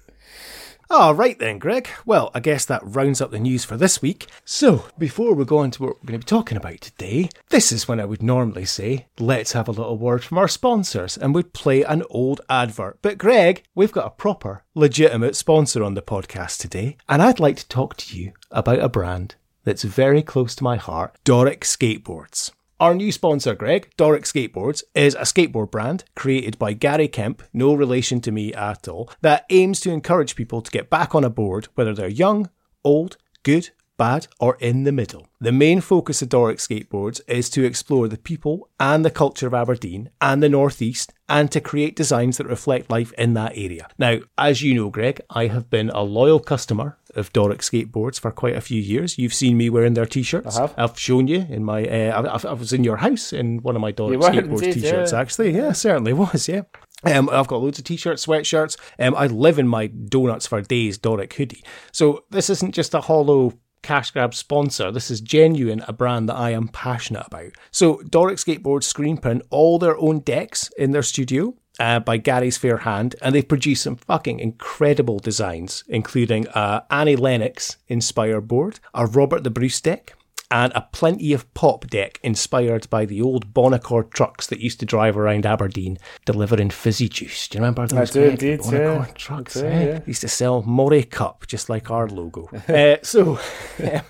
All 0.91 1.13
right 1.13 1.37
then, 1.37 1.59
Greg. 1.59 1.87
Well, 2.03 2.31
I 2.33 2.39
guess 2.39 2.65
that 2.65 2.81
rounds 2.83 3.21
up 3.21 3.29
the 3.29 3.37
news 3.37 3.63
for 3.63 3.77
this 3.77 4.01
week. 4.01 4.25
So, 4.43 4.85
before 4.97 5.35
we 5.35 5.45
go 5.45 5.59
on 5.59 5.69
to 5.71 5.83
what 5.83 5.89
we're 6.01 6.07
going 6.07 6.19
to 6.19 6.25
be 6.25 6.27
talking 6.27 6.57
about 6.57 6.81
today, 6.81 7.29
this 7.49 7.71
is 7.71 7.87
when 7.87 7.99
I 7.99 8.05
would 8.05 8.23
normally 8.23 8.65
say, 8.65 9.05
let's 9.19 9.51
have 9.51 9.67
a 9.67 9.71
little 9.71 9.99
word 9.99 10.23
from 10.23 10.39
our 10.39 10.47
sponsors, 10.47 11.15
and 11.15 11.35
we'd 11.35 11.53
play 11.53 11.83
an 11.83 12.01
old 12.09 12.41
advert. 12.49 12.97
But, 13.03 13.19
Greg, 13.19 13.61
we've 13.75 13.91
got 13.91 14.07
a 14.07 14.09
proper, 14.09 14.63
legitimate 14.73 15.35
sponsor 15.35 15.83
on 15.83 15.93
the 15.93 16.01
podcast 16.01 16.57
today, 16.57 16.97
and 17.07 17.21
I'd 17.21 17.39
like 17.39 17.57
to 17.57 17.67
talk 17.67 17.95
to 17.97 18.17
you 18.17 18.33
about 18.49 18.79
a 18.79 18.89
brand 18.89 19.35
that's 19.63 19.83
very 19.83 20.23
close 20.23 20.55
to 20.55 20.63
my 20.63 20.77
heart 20.77 21.15
Doric 21.23 21.61
Skateboards. 21.61 22.51
Our 22.81 22.95
new 22.95 23.11
sponsor, 23.11 23.55
Greg, 23.55 23.89
Doric 23.97 24.23
Skateboards, 24.23 24.83
is 24.95 25.13
a 25.15 25.23
skateboard 25.23 25.69
brand 25.69 26.05
created 26.15 26.57
by 26.57 26.71
Gary 26.71 27.09
Kemp, 27.09 27.43
no 27.51 27.73
relation 27.73 28.21
to 28.21 28.31
me 28.31 28.53
at 28.53 28.87
all, 28.87 29.11
that 29.19 29.45
aims 29.49 29.81
to 29.81 29.91
encourage 29.91 30.37
people 30.37 30.61
to 30.61 30.71
get 30.71 30.89
back 30.89 31.13
on 31.13 31.25
a 31.25 31.29
board, 31.29 31.67
whether 31.75 31.93
they're 31.93 32.07
young, 32.07 32.49
old, 32.85 33.17
good, 33.43 33.71
bad, 33.99 34.25
or 34.39 34.57
in 34.59 34.85
the 34.85 34.91
middle. 34.91 35.27
The 35.39 35.51
main 35.51 35.81
focus 35.81 36.23
of 36.23 36.29
Doric 36.29 36.57
Skateboards 36.57 37.21
is 37.27 37.49
to 37.51 37.63
explore 37.63 38.07
the 38.07 38.17
people 38.17 38.69
and 38.79 39.05
the 39.05 39.11
culture 39.11 39.45
of 39.45 39.53
Aberdeen 39.53 40.09
and 40.19 40.41
the 40.41 40.49
Northeast 40.49 41.13
and 41.29 41.51
to 41.51 41.61
create 41.61 41.95
designs 41.95 42.37
that 42.37 42.47
reflect 42.47 42.89
life 42.89 43.13
in 43.13 43.35
that 43.35 43.51
area. 43.55 43.87
Now, 43.99 44.19
as 44.37 44.63
you 44.63 44.73
know, 44.73 44.89
Greg, 44.89 45.21
I 45.29 45.47
have 45.47 45.69
been 45.69 45.91
a 45.91 46.01
loyal 46.01 46.39
customer 46.39 46.97
of 47.15 47.31
Doric 47.33 47.59
skateboards 47.59 48.19
for 48.19 48.31
quite 48.31 48.55
a 48.55 48.61
few 48.61 48.81
years. 48.81 49.17
You've 49.19 49.33
seen 49.33 49.57
me 49.57 49.69
wearing 49.69 49.93
their 49.93 50.05
t-shirts. 50.05 50.57
I 50.57 50.61
have. 50.61 50.73
I've 50.77 50.99
shown 50.99 51.27
you 51.27 51.45
in 51.49 51.63
my. 51.63 51.85
Uh, 51.85 52.39
I, 52.43 52.49
I 52.49 52.53
was 52.53 52.73
in 52.73 52.83
your 52.83 52.97
house 52.97 53.31
in 53.31 53.61
one 53.61 53.75
of 53.75 53.81
my 53.81 53.91
Doric 53.91 54.19
skateboards 54.19 54.63
indeed, 54.63 54.73
t-shirts. 54.81 55.11
yeah. 55.11 55.19
Actually, 55.19 55.55
yeah, 55.55 55.71
certainly 55.73 56.13
was. 56.13 56.47
Yeah. 56.47 56.63
Um, 57.05 57.29
I've 57.29 57.47
got 57.47 57.61
loads 57.61 57.79
of 57.79 57.85
t-shirts, 57.85 58.25
sweatshirts. 58.25 58.75
Um, 58.99 59.15
I 59.15 59.27
live 59.27 59.57
in 59.57 59.67
my 59.67 59.87
donuts 59.87 60.47
for 60.47 60.61
days 60.61 60.97
Doric 60.97 61.33
hoodie. 61.33 61.63
So 61.93 62.25
this 62.29 62.49
isn't 62.49 62.75
just 62.75 62.93
a 62.93 63.01
hollow 63.01 63.53
cash 63.81 64.11
grab 64.11 64.33
sponsor. 64.33 64.91
This 64.91 65.11
is 65.11 65.21
genuine, 65.21 65.83
a 65.87 65.93
brand 65.93 66.29
that 66.29 66.35
I 66.35 66.51
am 66.51 66.67
passionate 66.67 67.25
about. 67.27 67.51
So 67.71 68.01
Doric 68.09 68.37
Skateboards 68.37 68.83
screen 68.83 69.17
print 69.17 69.43
all 69.49 69.79
their 69.79 69.97
own 69.97 70.19
decks 70.19 70.69
in 70.77 70.91
their 70.91 71.03
studio 71.03 71.55
uh, 71.79 71.99
by 71.99 72.17
Gary's 72.17 72.57
Fair 72.57 72.77
Hand, 72.77 73.15
and 73.21 73.33
they've 73.33 73.47
produced 73.47 73.83
some 73.83 73.95
fucking 73.95 74.39
incredible 74.39 75.19
designs, 75.19 75.83
including 75.87 76.45
a 76.53 76.83
Annie 76.91 77.15
Lennox 77.15 77.77
inspired 77.87 78.47
board, 78.47 78.79
a 78.93 79.05
Robert 79.05 79.43
the 79.43 79.49
Bruce 79.49 79.79
deck, 79.79 80.15
and 80.51 80.73
a 80.73 80.87
plenty 80.91 81.33
of 81.33 81.51
pop 81.53 81.87
deck 81.87 82.19
inspired 82.23 82.89
by 82.89 83.05
the 83.05 83.21
old 83.21 83.53
Bon 83.53 83.73
Accord 83.73 84.11
trucks 84.11 84.47
that 84.47 84.59
used 84.59 84.79
to 84.79 84.85
drive 84.85 85.17
around 85.17 85.45
Aberdeen 85.45 85.97
delivering 86.25 86.69
fizzy 86.69 87.07
juice. 87.07 87.47
Do 87.47 87.57
you 87.57 87.61
remember 87.61 87.87
those? 87.87 88.09
I 88.09 88.13
do 88.13 88.23
indeed, 88.23 88.59
Bon 88.61 88.73
Accord 88.73 89.07
yeah. 89.07 89.13
trucks. 89.13 89.53
Do, 89.55 89.65
eh? 89.65 89.85
yeah. 89.85 89.99
Used 90.05 90.21
to 90.21 90.27
sell 90.27 90.63
Moray 90.63 91.03
Cup, 91.03 91.45
just 91.47 91.69
like 91.69 91.91
our 91.91 92.07
logo. 92.07 92.49
uh, 92.67 92.97
so. 93.03 93.39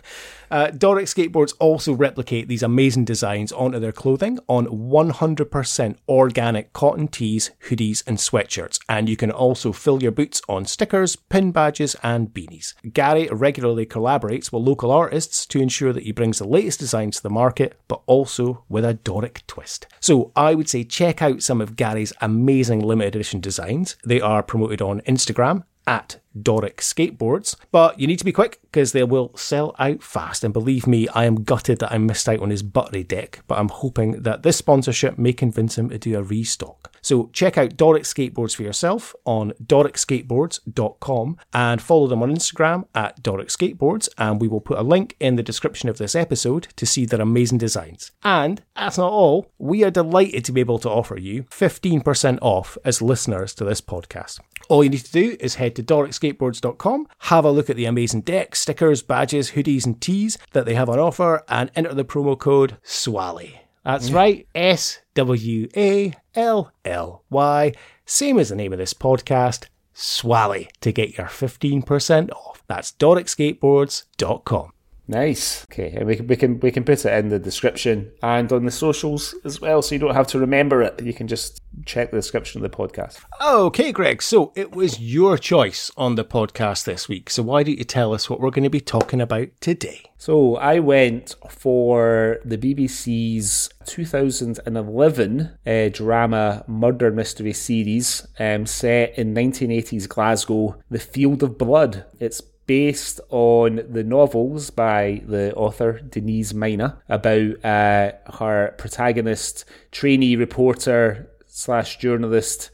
Uh, 0.52 0.72
Doric 0.72 1.06
skateboards 1.06 1.54
also 1.60 1.94
replicate 1.94 2.48
these 2.48 2.64
amazing 2.64 3.06
designs 3.06 3.52
onto 3.52 3.80
their 3.80 3.92
clothing 3.92 4.40
on 4.48 4.68
100% 4.68 5.96
organic 6.08 6.74
cotton 6.74 7.08
tees, 7.08 7.52
hoodies, 7.68 8.04
and 8.08 8.18
sweatshirts. 8.18 8.80
And 8.90 9.08
you 9.08 9.16
can 9.16 9.32
also 9.32 9.72
fill 9.72 10.02
your 10.02 10.12
boots 10.12 10.42
on 10.50 10.66
stickers, 10.66 11.16
pin 11.16 11.52
badges, 11.52 11.96
and 12.02 12.30
beanies. 12.34 12.74
Gary 12.94 13.28
regularly 13.32 13.86
collaborates 13.86 14.52
with 14.52 14.64
local 14.64 14.92
artists 14.92 15.46
to 15.48 15.62
ensure 15.62 15.94
that 15.94 16.04
he 16.04 16.12
brings 16.12 16.40
the 16.40 16.48
latest 16.48 16.80
designs 16.80 17.18
to 17.18 17.24
the 17.24 17.30
market, 17.30 17.80
but 17.88 18.02
also 18.06 18.64
with 18.70 18.86
a 18.86 18.94
Doric 18.94 19.46
twist. 19.48 19.88
So 20.00 20.32
I 20.36 20.56
would 20.56 20.70
say 20.70 20.84
check 20.84 21.22
out 21.22 21.44
some 21.44 21.62
of 21.62 21.76
Gary's 21.76 22.14
amazing 22.22 22.80
limited 22.80 23.16
edition 23.16 23.40
designs. 23.40 23.96
They 24.04 24.22
are 24.22 24.44
promoted 24.44 24.82
on 24.82 25.02
Instagram 25.02 25.64
at 25.90 26.20
Doric 26.40 26.78
Skateboards. 26.78 27.56
But 27.72 28.00
you 28.00 28.08
need 28.08 28.20
to 28.20 28.26
be 28.26 28.32
quick 28.32 28.60
because 28.64 28.92
they 28.92 29.04
will 29.04 29.36
sell 29.36 29.76
out 29.80 30.04
fast. 30.04 30.44
And 30.44 30.54
believe 30.54 30.88
me, 30.88 31.08
I 31.10 31.26
am 31.26 31.44
gutted 31.44 31.80
that 31.80 31.92
I 31.92 31.98
missed 31.98 32.30
out 32.30 32.42
on 32.42 32.50
his 32.50 32.64
buttery 32.64 33.04
deck, 33.04 33.42
but 33.48 33.58
I'm 33.58 33.70
hoping 33.70 34.22
that 34.24 34.44
this 34.44 34.58
sponsorship 34.58 35.18
may 35.18 35.34
convince 35.34 35.78
him 35.78 35.90
to 35.90 35.98
do 35.98 36.18
a 36.18 36.24
restock. 36.24 36.96
So 37.02 37.30
check 37.34 37.58
out 37.58 37.78
Doric 37.78 38.04
Skateboards 38.04 38.56
for 38.56 38.64
yourself 38.64 39.16
on 39.26 39.54
doricskateboards.com 39.64 41.38
and 41.54 41.82
follow 41.82 42.08
them 42.08 42.24
on 42.24 42.34
Instagram 42.34 42.86
at 42.94 43.24
Doric 43.24 43.48
Skateboards. 43.48 44.10
And 44.18 44.42
we 44.42 44.48
will 44.48 44.62
put 44.62 44.78
a 44.78 44.84
link 44.84 45.16
in 45.20 45.36
the 45.36 45.44
description 45.44 45.90
of 45.90 45.98
this 45.98 46.16
episode 46.16 46.68
to 46.76 46.86
see 46.86 47.06
their 47.06 47.22
amazing 47.22 47.58
designs. 47.58 48.12
And 48.24 48.62
that's 48.76 48.98
not 48.98 49.12
all. 49.12 49.52
We 49.58 49.84
are 49.84 49.92
delighted 49.92 50.46
to 50.46 50.52
be 50.52 50.60
able 50.60 50.80
to 50.80 50.90
offer 50.90 51.18
you 51.18 51.44
15% 51.44 52.40
off 52.42 52.78
as 52.84 53.02
listeners 53.02 53.54
to 53.56 53.66
this 53.66 53.82
podcast. 53.82 54.40
All 54.68 54.84
you 54.84 54.90
need 54.90 55.06
to 55.06 55.12
do 55.12 55.38
is 55.40 55.56
head 55.56 55.76
to 55.78 55.82
doricskateboards.com, 56.20 57.08
have 57.20 57.46
a 57.46 57.52
look 57.52 57.70
at 57.70 57.76
the 57.76 57.86
amazing 57.86 58.22
decks, 58.22 58.60
stickers, 58.60 59.02
badges, 59.02 59.52
hoodies, 59.52 59.86
and 59.86 60.00
tees 60.02 60.38
that 60.54 60.66
they 60.66 60.76
have 60.76 60.90
on 60.90 61.00
offer, 61.00 61.44
and 61.48 61.72
enter 61.76 61.94
the 61.94 62.06
promo 62.06 62.38
code 62.38 62.78
SWALLY. 62.84 63.62
That's 63.84 64.12
right, 64.12 64.48
S 64.54 65.00
W 65.16 65.68
A 65.76 66.14
L 66.36 66.72
L 66.86 67.24
Y, 67.30 67.74
same 68.06 68.38
as 68.38 68.50
the 68.50 68.56
name 68.56 68.74
of 68.74 68.80
this 68.80 68.94
podcast, 68.94 69.66
SWALLY, 69.94 70.70
to 70.82 70.92
get 70.92 71.18
your 71.18 71.28
15% 71.28 72.32
off. 72.32 72.64
That's 72.68 72.92
doricskateboards.com. 72.92 74.72
Nice. 75.10 75.66
Okay, 75.72 75.92
and 75.98 76.06
we 76.06 76.16
can 76.16 76.28
we 76.28 76.36
can 76.36 76.60
we 76.60 76.72
can 76.72 76.84
put 76.84 77.04
it 77.04 77.18
in 77.18 77.30
the 77.30 77.40
description 77.40 78.12
and 78.22 78.52
on 78.52 78.66
the 78.66 78.72
socials 78.72 79.34
as 79.44 79.60
well, 79.60 79.82
so 79.82 79.96
you 79.96 80.00
don't 80.00 80.14
have 80.14 80.28
to 80.28 80.40
remember 80.40 80.84
it. 80.84 81.02
You 81.04 81.16
can 81.16 81.28
just 81.28 81.60
check 81.88 82.12
the 82.12 82.18
description 82.18 82.64
of 82.64 82.72
the 82.72 82.78
podcast. 82.78 83.18
Okay, 83.42 83.92
Greg, 83.92 84.22
so 84.22 84.54
it 84.56 84.76
was 84.76 85.00
your 85.00 85.40
choice 85.40 85.90
on 85.98 86.14
the 86.14 86.24
podcast 86.24 86.84
this 86.84 87.10
week. 87.10 87.32
So 87.32 87.42
why 87.42 87.64
don't 87.64 87.80
you 87.80 87.86
tell 87.86 88.14
us 88.14 88.30
what 88.30 88.40
we're 88.40 88.52
going 88.52 88.66
to 88.66 88.70
be 88.70 88.82
talking 88.82 89.20
about 89.20 89.48
today? 89.62 90.04
So 90.20 90.58
I 90.58 90.78
went 90.78 91.34
for 91.50 92.38
the 92.46 92.60
BBC's 92.60 93.70
2011 93.88 95.58
uh, 95.66 95.90
drama 95.92 96.64
murder 96.68 97.10
mystery 97.10 97.54
series 97.54 98.28
um, 98.38 98.68
set 98.68 99.18
in 99.18 99.34
1980s 99.34 100.08
Glasgow, 100.08 100.76
The 100.92 101.00
Field 101.00 101.42
of 101.42 101.58
Blood. 101.58 102.06
It's 102.20 102.44
based 102.70 103.20
on 103.32 103.84
the 103.90 104.04
novels 104.04 104.70
by 104.70 105.24
the 105.26 105.52
author 105.56 106.00
Denise 106.02 106.54
Mina 106.54 107.02
about 107.10 107.66
uh, 107.66 108.12
her 108.38 108.76
protagonist, 108.78 109.66
trainee 109.92 110.36
reporter 110.36 111.28
slash 111.48 111.98
journalist 111.98 112.70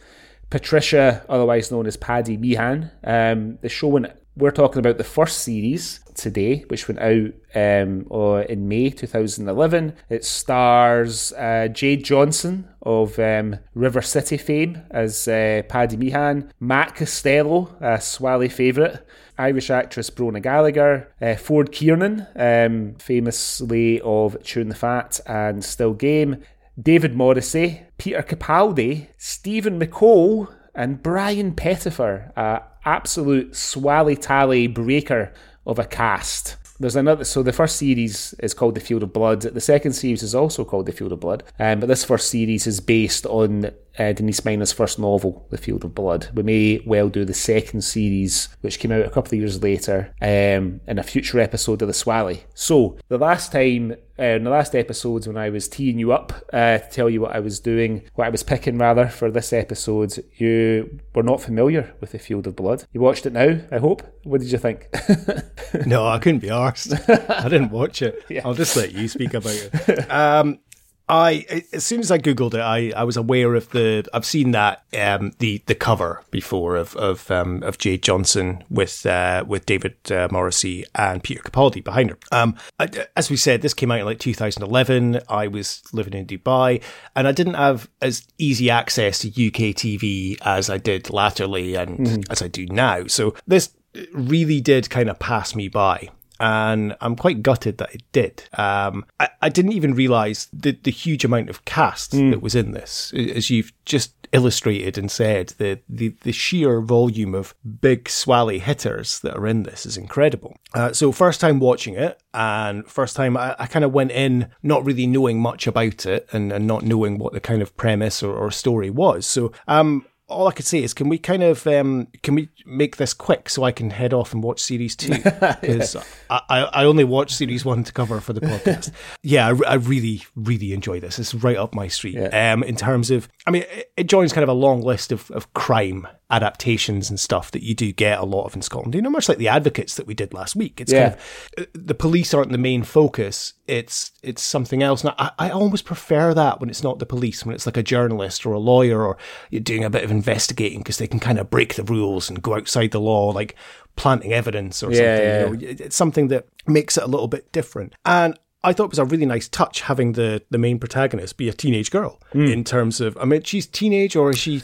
Patricia, 0.49 1.25
otherwise 1.29 1.71
known 1.71 1.87
as 1.87 1.95
Paddy 1.95 2.35
Meehan. 2.35 2.91
Um, 3.05 3.57
the 3.61 3.69
show 3.69 3.87
went. 3.87 4.07
We're 4.35 4.51
talking 4.51 4.79
about 4.79 4.97
the 4.97 5.05
first 5.05 5.43
series 5.43 6.01
today, 6.15 6.65
which 6.67 6.87
went 6.87 6.99
out 6.99 7.33
um, 7.53 8.07
in 8.49 8.67
May 8.67 8.89
2011. 8.89 9.95
It 10.09 10.25
stars 10.25 11.31
uh, 11.33 11.67
Jayd 11.71 12.03
Johnson 12.03 12.67
of 12.81 13.19
um, 13.19 13.57
River 13.73 14.01
City 14.01 14.37
fame 14.37 14.81
as 14.91 15.27
uh, 15.27 15.63
Paddy 15.67 15.97
Meehan, 15.97 16.51
Matt 16.59 16.95
Costello, 16.95 17.75
a 17.79 17.99
Swally 17.99 18.49
favourite, 18.49 18.99
Irish 19.37 19.69
actress 19.69 20.09
Bronagh 20.09 20.41
Gallagher, 20.41 21.13
uh, 21.21 21.35
Ford 21.35 21.71
Kiernan, 21.71 22.27
um, 22.35 22.95
famously 22.95 24.01
of 24.01 24.41
Chewing 24.43 24.69
the 24.69 24.75
Fat 24.75 25.19
and 25.25 25.63
Still 25.63 25.93
Game, 25.93 26.43
David 26.81 27.15
Morrissey, 27.15 27.81
Peter 27.97 28.21
Capaldi, 28.21 29.07
Stephen 29.17 29.79
McCole, 29.79 30.53
and 30.73 31.01
Brian 31.01 31.53
Pettifer, 31.53 32.31
a 32.35 32.61
absolute 32.85 33.55
swally 33.55 34.15
tally 34.15 34.67
breaker 34.67 35.33
of 35.65 35.79
a 35.79 35.85
cast. 35.85 36.57
There's 36.79 36.95
another, 36.95 37.23
so 37.23 37.41
the 37.41 37.53
first 37.53 37.77
series 37.77 38.33
is 38.39 38.53
called 38.53 38.75
The 38.75 38.81
Field 38.81 39.03
of 39.03 39.13
Blood. 39.13 39.41
The 39.41 39.61
second 39.61 39.93
series 39.93 40.23
is 40.23 40.35
also 40.35 40.65
called 40.65 40.85
The 40.85 40.91
Field 40.91 41.13
of 41.13 41.21
Blood, 41.21 41.43
um, 41.57 41.79
but 41.79 41.87
this 41.87 42.03
first 42.03 42.29
series 42.29 42.67
is 42.67 42.81
based 42.81 43.25
on 43.25 43.71
uh, 43.99 44.13
Denise 44.13 44.43
Mina's 44.45 44.71
first 44.73 44.99
novel, 44.99 45.45
The 45.49 45.57
Field 45.57 45.83
of 45.85 45.95
Blood. 45.95 46.29
We 46.33 46.43
may 46.43 46.81
well 46.85 47.09
do 47.09 47.25
the 47.25 47.33
second 47.33 47.81
series, 47.81 48.49
which 48.61 48.79
came 48.79 48.91
out 48.91 49.05
a 49.05 49.09
couple 49.09 49.35
of 49.35 49.39
years 49.39 49.61
later, 49.61 50.13
um, 50.21 50.81
in 50.87 50.99
a 50.99 51.03
future 51.03 51.39
episode 51.39 51.81
of 51.81 51.87
The 51.87 51.93
Swally. 51.93 52.43
So, 52.53 52.97
the 53.07 53.17
last 53.17 53.51
time, 53.51 53.95
uh, 54.17 54.23
in 54.23 54.43
the 54.43 54.49
last 54.49 54.75
episodes, 54.75 55.27
when 55.27 55.37
I 55.37 55.49
was 55.49 55.67
teeing 55.67 55.99
you 55.99 56.13
up 56.13 56.33
uh, 56.53 56.77
to 56.77 56.89
tell 56.89 57.09
you 57.09 57.21
what 57.21 57.35
I 57.35 57.39
was 57.39 57.59
doing, 57.59 58.03
what 58.15 58.25
I 58.25 58.29
was 58.29 58.43
picking 58.43 58.77
rather 58.77 59.07
for 59.07 59.29
this 59.29 59.51
episode, 59.51 60.23
you 60.35 60.99
were 61.13 61.23
not 61.23 61.41
familiar 61.41 61.93
with 61.99 62.11
The 62.11 62.19
Field 62.19 62.47
of 62.47 62.55
Blood. 62.55 62.85
You 62.93 63.01
watched 63.01 63.25
it 63.25 63.33
now, 63.33 63.59
I 63.71 63.77
hope. 63.77 64.03
What 64.23 64.41
did 64.41 64.51
you 64.51 64.57
think? 64.57 64.87
No, 65.85 66.07
I 66.07 66.19
couldn't 66.19 66.39
be 66.39 66.47
arsed. 66.47 66.93
I 67.29 67.49
didn't 67.49 67.71
watch 67.71 68.01
it. 68.01 68.23
I'll 68.45 68.53
just 68.53 68.77
let 68.77 68.93
you 68.93 69.09
speak 69.09 69.33
about 69.33 69.53
it. 69.53 70.09
Um, 70.09 70.59
I 71.07 71.63
as 71.71 71.85
soon 71.85 71.99
as 71.99 72.09
I 72.09 72.17
googled 72.17 72.55
it, 72.55 72.61
I, 72.61 72.91
I 72.95 73.03
was 73.03 73.15
aware 73.15 73.53
of 73.53 73.69
the. 73.69 74.07
I've 74.13 74.25
seen 74.25 74.51
that 74.51 74.83
um, 74.97 75.33
the 75.37 75.61
the 75.67 75.75
cover 75.75 76.23
before 76.31 76.75
of 76.75 76.95
of 76.95 77.29
um, 77.29 77.61
of 77.61 77.77
Jayd 77.77 78.01
Johnson 78.01 78.63
with 78.71 79.05
uh, 79.05 79.43
with 79.47 79.67
David 79.67 79.95
uh, 80.11 80.27
Morrissey 80.31 80.83
and 80.95 81.23
Peter 81.23 81.43
Capaldi 81.43 81.83
behind 81.83 82.09
her. 82.09 82.17
Um, 82.31 82.55
I, 82.79 82.89
as 83.15 83.29
we 83.29 83.37
said, 83.37 83.61
this 83.61 83.75
came 83.75 83.91
out 83.91 83.99
in 83.99 84.05
like 84.05 84.19
2011. 84.19 85.21
I 85.29 85.47
was 85.47 85.83
living 85.93 86.13
in 86.13 86.25
Dubai, 86.25 86.81
and 87.15 87.27
I 87.27 87.31
didn't 87.31 87.53
have 87.53 87.87
as 88.01 88.25
easy 88.39 88.71
access 88.71 89.19
to 89.19 89.27
UK 89.27 89.75
TV 89.75 90.37
as 90.41 90.71
I 90.71 90.79
did 90.79 91.11
latterly, 91.11 91.75
and 91.75 91.99
mm. 91.99 92.31
as 92.31 92.41
I 92.41 92.47
do 92.47 92.65
now. 92.65 93.05
So 93.05 93.35
this 93.45 93.75
really 94.11 94.59
did 94.59 94.89
kind 94.89 95.09
of 95.09 95.19
pass 95.19 95.55
me 95.55 95.67
by 95.67 96.09
and 96.39 96.95
I'm 97.01 97.15
quite 97.15 97.41
gutted 97.41 97.77
that 97.77 97.93
it 97.93 98.03
did. 98.11 98.43
Um, 98.53 99.05
I, 99.19 99.29
I, 99.41 99.49
didn't 99.49 99.73
even 99.73 99.95
realize 99.95 100.47
the, 100.51 100.71
the 100.71 100.91
huge 100.91 101.23
amount 101.23 101.49
of 101.49 101.63
cast 101.65 102.11
mm. 102.11 102.31
that 102.31 102.41
was 102.41 102.55
in 102.55 102.71
this, 102.71 103.13
as 103.13 103.49
you've 103.49 103.71
just 103.85 104.13
illustrated 104.31 104.97
and 104.97 105.09
said. 105.09 105.53
The, 105.57 105.79
the, 105.87 106.09
the 106.23 106.31
sheer 106.31 106.81
volume 106.81 107.33
of 107.33 107.55
big 107.81 108.09
swally 108.09 108.59
hitters 108.59 109.19
that 109.21 109.35
are 109.37 109.47
in 109.47 109.63
this 109.63 109.85
is 109.85 109.97
incredible. 109.97 110.57
Uh, 110.73 110.91
so 110.91 111.11
first 111.11 111.39
time 111.39 111.59
watching 111.59 111.95
it, 111.95 112.21
and 112.33 112.85
first 112.85 113.15
time 113.15 113.37
I, 113.37 113.55
I 113.57 113.67
kind 113.67 113.85
of 113.85 113.93
went 113.93 114.11
in 114.11 114.49
not 114.61 114.85
really 114.85 115.07
knowing 115.07 115.39
much 115.39 115.67
about 115.67 116.05
it 116.05 116.27
and, 116.33 116.51
and 116.51 116.67
not 116.67 116.83
knowing 116.83 117.17
what 117.17 117.33
the 117.33 117.39
kind 117.39 117.61
of 117.61 117.75
premise 117.77 118.21
or, 118.21 118.35
or 118.35 118.51
story 118.51 118.89
was. 118.89 119.25
So 119.25 119.53
um, 119.67 120.05
all 120.27 120.47
I 120.47 120.51
could 120.51 120.65
say 120.65 120.81
is, 120.81 120.93
can 120.93 121.07
we 121.07 121.17
kind 121.17 121.43
of 121.43 121.67
um, 121.67 122.07
can 122.23 122.33
we 122.35 122.49
make 122.65 122.97
this 122.97 123.13
quick 123.13 123.47
so 123.47 123.63
I 123.63 123.71
can 123.71 123.91
head 123.91 124.13
off 124.13 124.33
and 124.33 124.41
watch 124.43 124.59
series 124.59 124.95
two 124.95 125.13
because 125.13 125.95
yeah. 126.29 126.39
I, 126.49 126.63
I 126.63 126.85
only 126.85 127.03
watch 127.03 127.33
series 127.33 127.63
one 127.63 127.83
to 127.83 127.93
cover 127.93 128.19
for 128.19 128.33
the 128.33 128.41
podcast. 128.41 128.91
yeah, 129.21 129.47
I, 129.47 129.73
I, 129.73 129.73
really 129.75 130.23
really 130.35 130.73
enjoy 130.73 130.99
this. 130.99 131.19
It's 131.19 131.35
right 131.35 131.57
up 131.57 131.75
my 131.75 131.87
street. 131.87 132.15
Yeah. 132.15 132.53
Um, 132.53 132.63
in 132.63 132.75
terms 132.75 133.11
of, 133.11 133.29
I 133.45 133.51
mean, 133.51 133.63
it, 133.69 133.91
it 133.97 134.07
joins 134.07 134.33
kind 134.33 134.43
of 134.43 134.49
a 134.49 134.53
long 134.53 134.81
list 134.81 135.11
of, 135.11 135.29
of 135.31 135.53
crime 135.53 136.07
adaptations 136.31 137.09
and 137.09 137.19
stuff 137.19 137.51
that 137.51 137.61
you 137.61 137.75
do 137.75 137.91
get 137.91 138.19
a 138.19 138.25
lot 138.25 138.45
of 138.45 138.55
in 138.55 138.61
Scotland. 138.61 138.95
You 138.95 139.01
know, 139.01 139.09
much 139.09 139.29
like 139.29 139.37
the 139.37 139.47
Advocates 139.47 139.95
that 139.95 140.07
we 140.07 140.13
did 140.13 140.33
last 140.33 140.55
week. 140.55 140.81
It's 140.81 140.91
yeah. 140.91 141.09
kind 141.09 141.19
of 141.57 141.63
uh, 141.63 141.65
the 141.73 141.93
police 141.93 142.33
aren't 142.33 142.51
the 142.51 142.57
main 142.57 142.83
focus. 142.83 143.53
It's 143.67 144.11
it's 144.23 144.41
something 144.41 144.81
else. 144.81 145.03
And 145.03 145.13
I, 145.17 145.31
I 145.37 145.49
almost 145.51 145.85
prefer 145.85 146.33
that 146.33 146.59
when 146.59 146.69
it's 146.69 146.83
not 146.83 146.99
the 146.99 147.05
police, 147.05 147.45
when 147.45 147.53
it's 147.53 147.65
like 147.65 147.77
a 147.77 147.83
journalist 147.83 148.45
or 148.45 148.53
a 148.53 148.59
lawyer 148.59 149.05
or 149.05 149.17
you're 149.49 149.61
doing 149.61 149.83
a 149.83 149.89
bit 149.89 150.03
of 150.03 150.11
investigating 150.11 150.79
because 150.79 150.97
they 150.97 151.07
can 151.07 151.19
kind 151.19 151.37
of 151.37 151.49
break 151.49 151.75
the 151.75 151.83
rules 151.83 152.29
and 152.29 152.41
go 152.41 152.55
outside 152.55 152.91
the 152.91 152.99
law, 152.99 153.29
like 153.29 153.55
planting 153.95 154.33
evidence 154.33 154.81
or 154.81 154.91
yeah, 154.91 154.97
something. 154.97 155.61
Yeah. 155.61 155.69
You 155.69 155.75
know, 155.77 155.85
it's 155.85 155.95
something 155.95 156.27
that 156.29 156.47
makes 156.65 156.97
it 156.97 157.03
a 157.03 157.07
little 157.07 157.27
bit 157.27 157.51
different. 157.51 157.93
And 158.03 158.37
I 158.65 158.73
thought 158.73 158.85
it 158.85 158.89
was 158.89 158.99
a 158.99 159.05
really 159.05 159.25
nice 159.25 159.47
touch 159.47 159.81
having 159.81 160.13
the, 160.13 160.41
the 160.49 160.57
main 160.57 160.79
protagonist 160.79 161.37
be 161.37 161.47
a 161.47 161.53
teenage 161.53 161.91
girl 161.91 162.19
mm. 162.33 162.51
in 162.51 162.63
terms 162.63 162.99
of, 162.99 163.15
I 163.17 163.25
mean, 163.25 163.43
she's 163.43 163.67
teenage 163.67 164.15
or 164.15 164.31
is 164.31 164.39
she, 164.39 164.61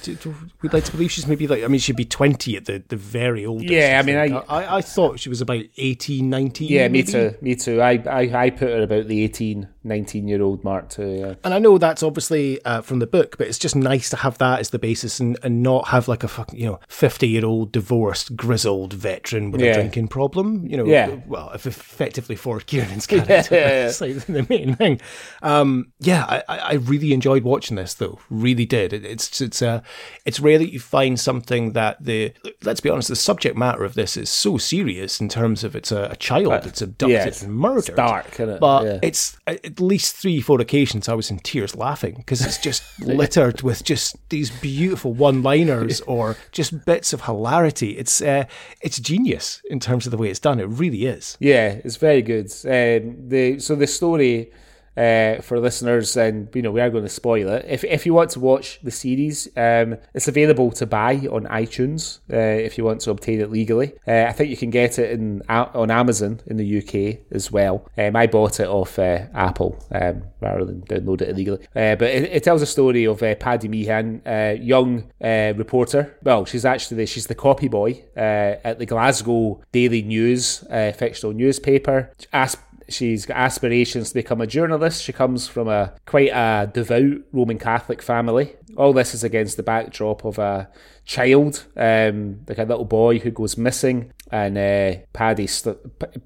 we'd 0.61 0.73
like 0.73 0.85
to 0.85 0.91
believe 0.91 1.11
she's 1.11 1.27
maybe 1.27 1.47
like, 1.47 1.63
I 1.63 1.67
mean, 1.67 1.79
she'd 1.79 1.95
be 1.95 2.05
20 2.05 2.57
at 2.57 2.65
the, 2.65 2.83
the 2.87 2.95
very 2.95 3.45
oldest. 3.45 3.69
Yeah, 3.69 3.99
I 4.01 4.05
mean, 4.05 4.17
I, 4.17 4.37
I, 4.49 4.77
I, 4.77 4.81
thought 4.81 5.19
she 5.19 5.29
was 5.29 5.39
about 5.39 5.63
18, 5.77 6.29
19. 6.29 6.67
Yeah, 6.67 6.87
maybe. 6.87 7.05
me 7.05 7.11
too, 7.11 7.35
me 7.41 7.55
too. 7.55 7.81
I, 7.81 8.01
I, 8.09 8.45
I 8.45 8.49
put 8.49 8.69
her 8.69 8.81
about 8.81 9.07
the 9.07 9.23
18, 9.23 9.67
19 9.83 10.27
year 10.27 10.41
old 10.41 10.63
mark 10.63 10.89
too, 10.89 11.07
yeah. 11.07 11.33
And 11.43 11.53
I 11.53 11.59
know 11.59 11.77
that's 11.77 12.01
obviously 12.01 12.63
uh, 12.65 12.81
from 12.81 12.99
the 12.99 13.07
book, 13.07 13.37
but 13.37 13.47
it's 13.47 13.59
just 13.59 13.75
nice 13.75 14.09
to 14.09 14.17
have 14.17 14.37
that 14.39 14.59
as 14.59 14.71
the 14.71 14.79
basis 14.79 15.19
and, 15.19 15.37
and 15.43 15.61
not 15.61 15.89
have 15.89 16.07
like 16.07 16.23
a 16.23 16.27
fucking, 16.27 16.59
you 16.59 16.65
know, 16.65 16.79
50 16.87 17.27
year 17.27 17.45
old 17.45 17.71
divorced, 17.71 18.35
grizzled 18.35 18.93
veteran 18.93 19.51
with 19.51 19.61
yeah. 19.61 19.71
a 19.71 19.73
drinking 19.75 20.07
problem, 20.07 20.65
you 20.65 20.77
know. 20.77 20.85
Yeah. 20.85 21.19
Well, 21.27 21.51
if 21.53 21.67
effectively 21.67 22.35
Ford 22.35 22.65
Kiernan's 22.65 23.07
character. 23.07 23.55
yeah, 23.55 23.90
the 23.99 24.45
main 24.49 24.75
thing. 24.75 25.01
Um, 25.41 25.91
yeah, 25.99 26.41
I, 26.47 26.57
I 26.57 26.73
really 26.73 27.13
enjoyed 27.13 27.43
watching 27.43 27.77
this 27.77 27.93
though. 27.93 28.19
Really 28.29 28.65
did. 28.65 28.93
It, 28.93 29.05
it's 29.05 29.41
it's 29.41 29.61
uh, 29.61 29.81
it's 30.25 30.39
rare 30.39 30.57
that 30.57 30.71
you 30.71 30.79
find 30.79 31.19
something 31.19 31.73
that 31.73 32.03
the 32.03 32.33
let's 32.63 32.79
be 32.79 32.89
honest, 32.89 33.09
the 33.09 33.15
subject 33.15 33.57
matter 33.57 33.83
of 33.83 33.93
this 33.95 34.17
is 34.17 34.29
so 34.29 34.57
serious 34.57 35.19
in 35.19 35.29
terms 35.29 35.63
of 35.63 35.75
it's 35.75 35.91
a, 35.91 36.09
a 36.11 36.15
child 36.15 36.53
uh, 36.53 36.59
that's 36.59 36.81
abducted 36.81 37.41
yeah, 37.41 37.45
and 37.45 37.55
murdered. 37.55 37.89
It's 37.89 37.89
dark, 37.89 38.39
it? 38.39 38.59
But 38.59 38.85
yeah. 38.85 38.99
it's 39.01 39.37
at 39.47 39.79
least 39.79 40.15
three, 40.15 40.41
four 40.41 40.59
occasions 40.61 41.09
I 41.09 41.13
was 41.13 41.31
in 41.31 41.39
tears 41.39 41.75
laughing 41.75 42.15
because 42.17 42.45
it's 42.45 42.57
just 42.57 42.83
littered 43.01 43.61
with 43.61 43.83
just 43.83 44.17
these 44.29 44.49
beautiful 44.49 45.13
one-liners 45.13 46.01
or 46.07 46.37
just 46.51 46.85
bits 46.85 47.13
of 47.13 47.21
hilarity. 47.21 47.97
It's 47.97 48.21
uh, 48.21 48.45
it's 48.81 48.99
genius 48.99 49.61
in 49.69 49.79
terms 49.79 50.05
of 50.05 50.11
the 50.11 50.17
way 50.17 50.29
it's 50.29 50.39
done. 50.39 50.59
It 50.59 50.65
really 50.65 51.05
is. 51.05 51.37
Yeah, 51.39 51.79
it's 51.83 51.97
very 51.97 52.21
good. 52.21 52.51
Um, 52.65 53.29
the 53.29 53.59
so 53.59 53.75
the 53.81 53.87
story 53.87 54.51
uh, 54.97 55.41
for 55.41 55.59
listeners, 55.59 56.17
and 56.17 56.49
you 56.53 56.61
know 56.61 56.71
we 56.71 56.81
are 56.81 56.89
going 56.89 57.03
to 57.03 57.09
spoil 57.09 57.47
it. 57.49 57.65
If 57.67 57.83
if 57.83 58.05
you 58.05 58.13
want 58.13 58.31
to 58.31 58.39
watch 58.39 58.79
the 58.83 58.91
series, 58.91 59.47
um, 59.55 59.97
it's 60.13 60.27
available 60.27 60.71
to 60.71 60.85
buy 60.85 61.15
on 61.31 61.45
iTunes. 61.45 62.19
Uh, 62.31 62.37
if 62.37 62.77
you 62.77 62.83
want 62.83 63.01
to 63.01 63.11
obtain 63.11 63.39
it 63.39 63.49
legally, 63.49 63.93
uh, 64.07 64.25
I 64.27 64.33
think 64.33 64.49
you 64.49 64.57
can 64.57 64.69
get 64.69 64.99
it 64.99 65.11
in 65.11 65.41
on 65.49 65.91
Amazon 65.91 66.41
in 66.45 66.57
the 66.57 66.79
UK 66.79 67.19
as 67.31 67.51
well. 67.51 67.87
Um, 67.97 68.15
I 68.15 68.27
bought 68.27 68.59
it 68.59 68.67
off 68.67 68.99
uh, 68.99 69.27
Apple 69.33 69.81
um, 69.91 70.23
rather 70.41 70.65
than 70.65 70.81
download 70.81 71.21
it 71.21 71.29
illegally. 71.29 71.65
Uh, 71.75 71.95
but 71.95 72.09
it, 72.09 72.23
it, 72.31 72.43
tells 72.43 72.61
a 72.61 72.65
story 72.65 73.05
of 73.05 73.21
uh, 73.23 73.35
Paddy 73.35 73.67
Meehan, 73.67 74.21
a 74.25 74.57
young 74.57 75.03
reporter. 75.21 76.17
Well, 76.23 76.45
she's 76.45 76.65
actually 76.65 76.97
the, 76.97 77.05
she's 77.05 77.27
the 77.27 77.35
copy 77.35 77.67
boy 77.67 78.03
at 78.15 78.79
the 78.79 78.85
Glasgow 78.85 79.61
Daily 79.71 80.01
News 80.01 80.65
fictional 80.97 81.33
newspaper. 81.33 82.11
Asked 82.33 82.59
She's 82.91 83.25
got 83.25 83.37
aspirations 83.37 84.09
to 84.09 84.15
become 84.15 84.41
a 84.41 84.47
journalist. 84.47 85.03
She 85.03 85.13
comes 85.13 85.47
from 85.47 85.67
a 85.67 85.93
quite 86.05 86.29
a 86.29 86.69
devout 86.71 87.21
Roman 87.31 87.57
Catholic 87.57 88.01
family. 88.01 88.55
All 88.77 88.93
this 88.93 89.13
is 89.13 89.23
against 89.23 89.57
the 89.57 89.63
backdrop 89.63 90.25
of 90.25 90.39
a 90.39 90.69
child, 91.05 91.65
um, 91.75 92.41
like 92.47 92.57
a 92.57 92.63
little 92.63 92.85
boy 92.85 93.19
who 93.19 93.31
goes 93.31 93.57
missing, 93.57 94.11
and 94.31 94.57
uh, 94.57 95.01
Paddy's 95.13 95.67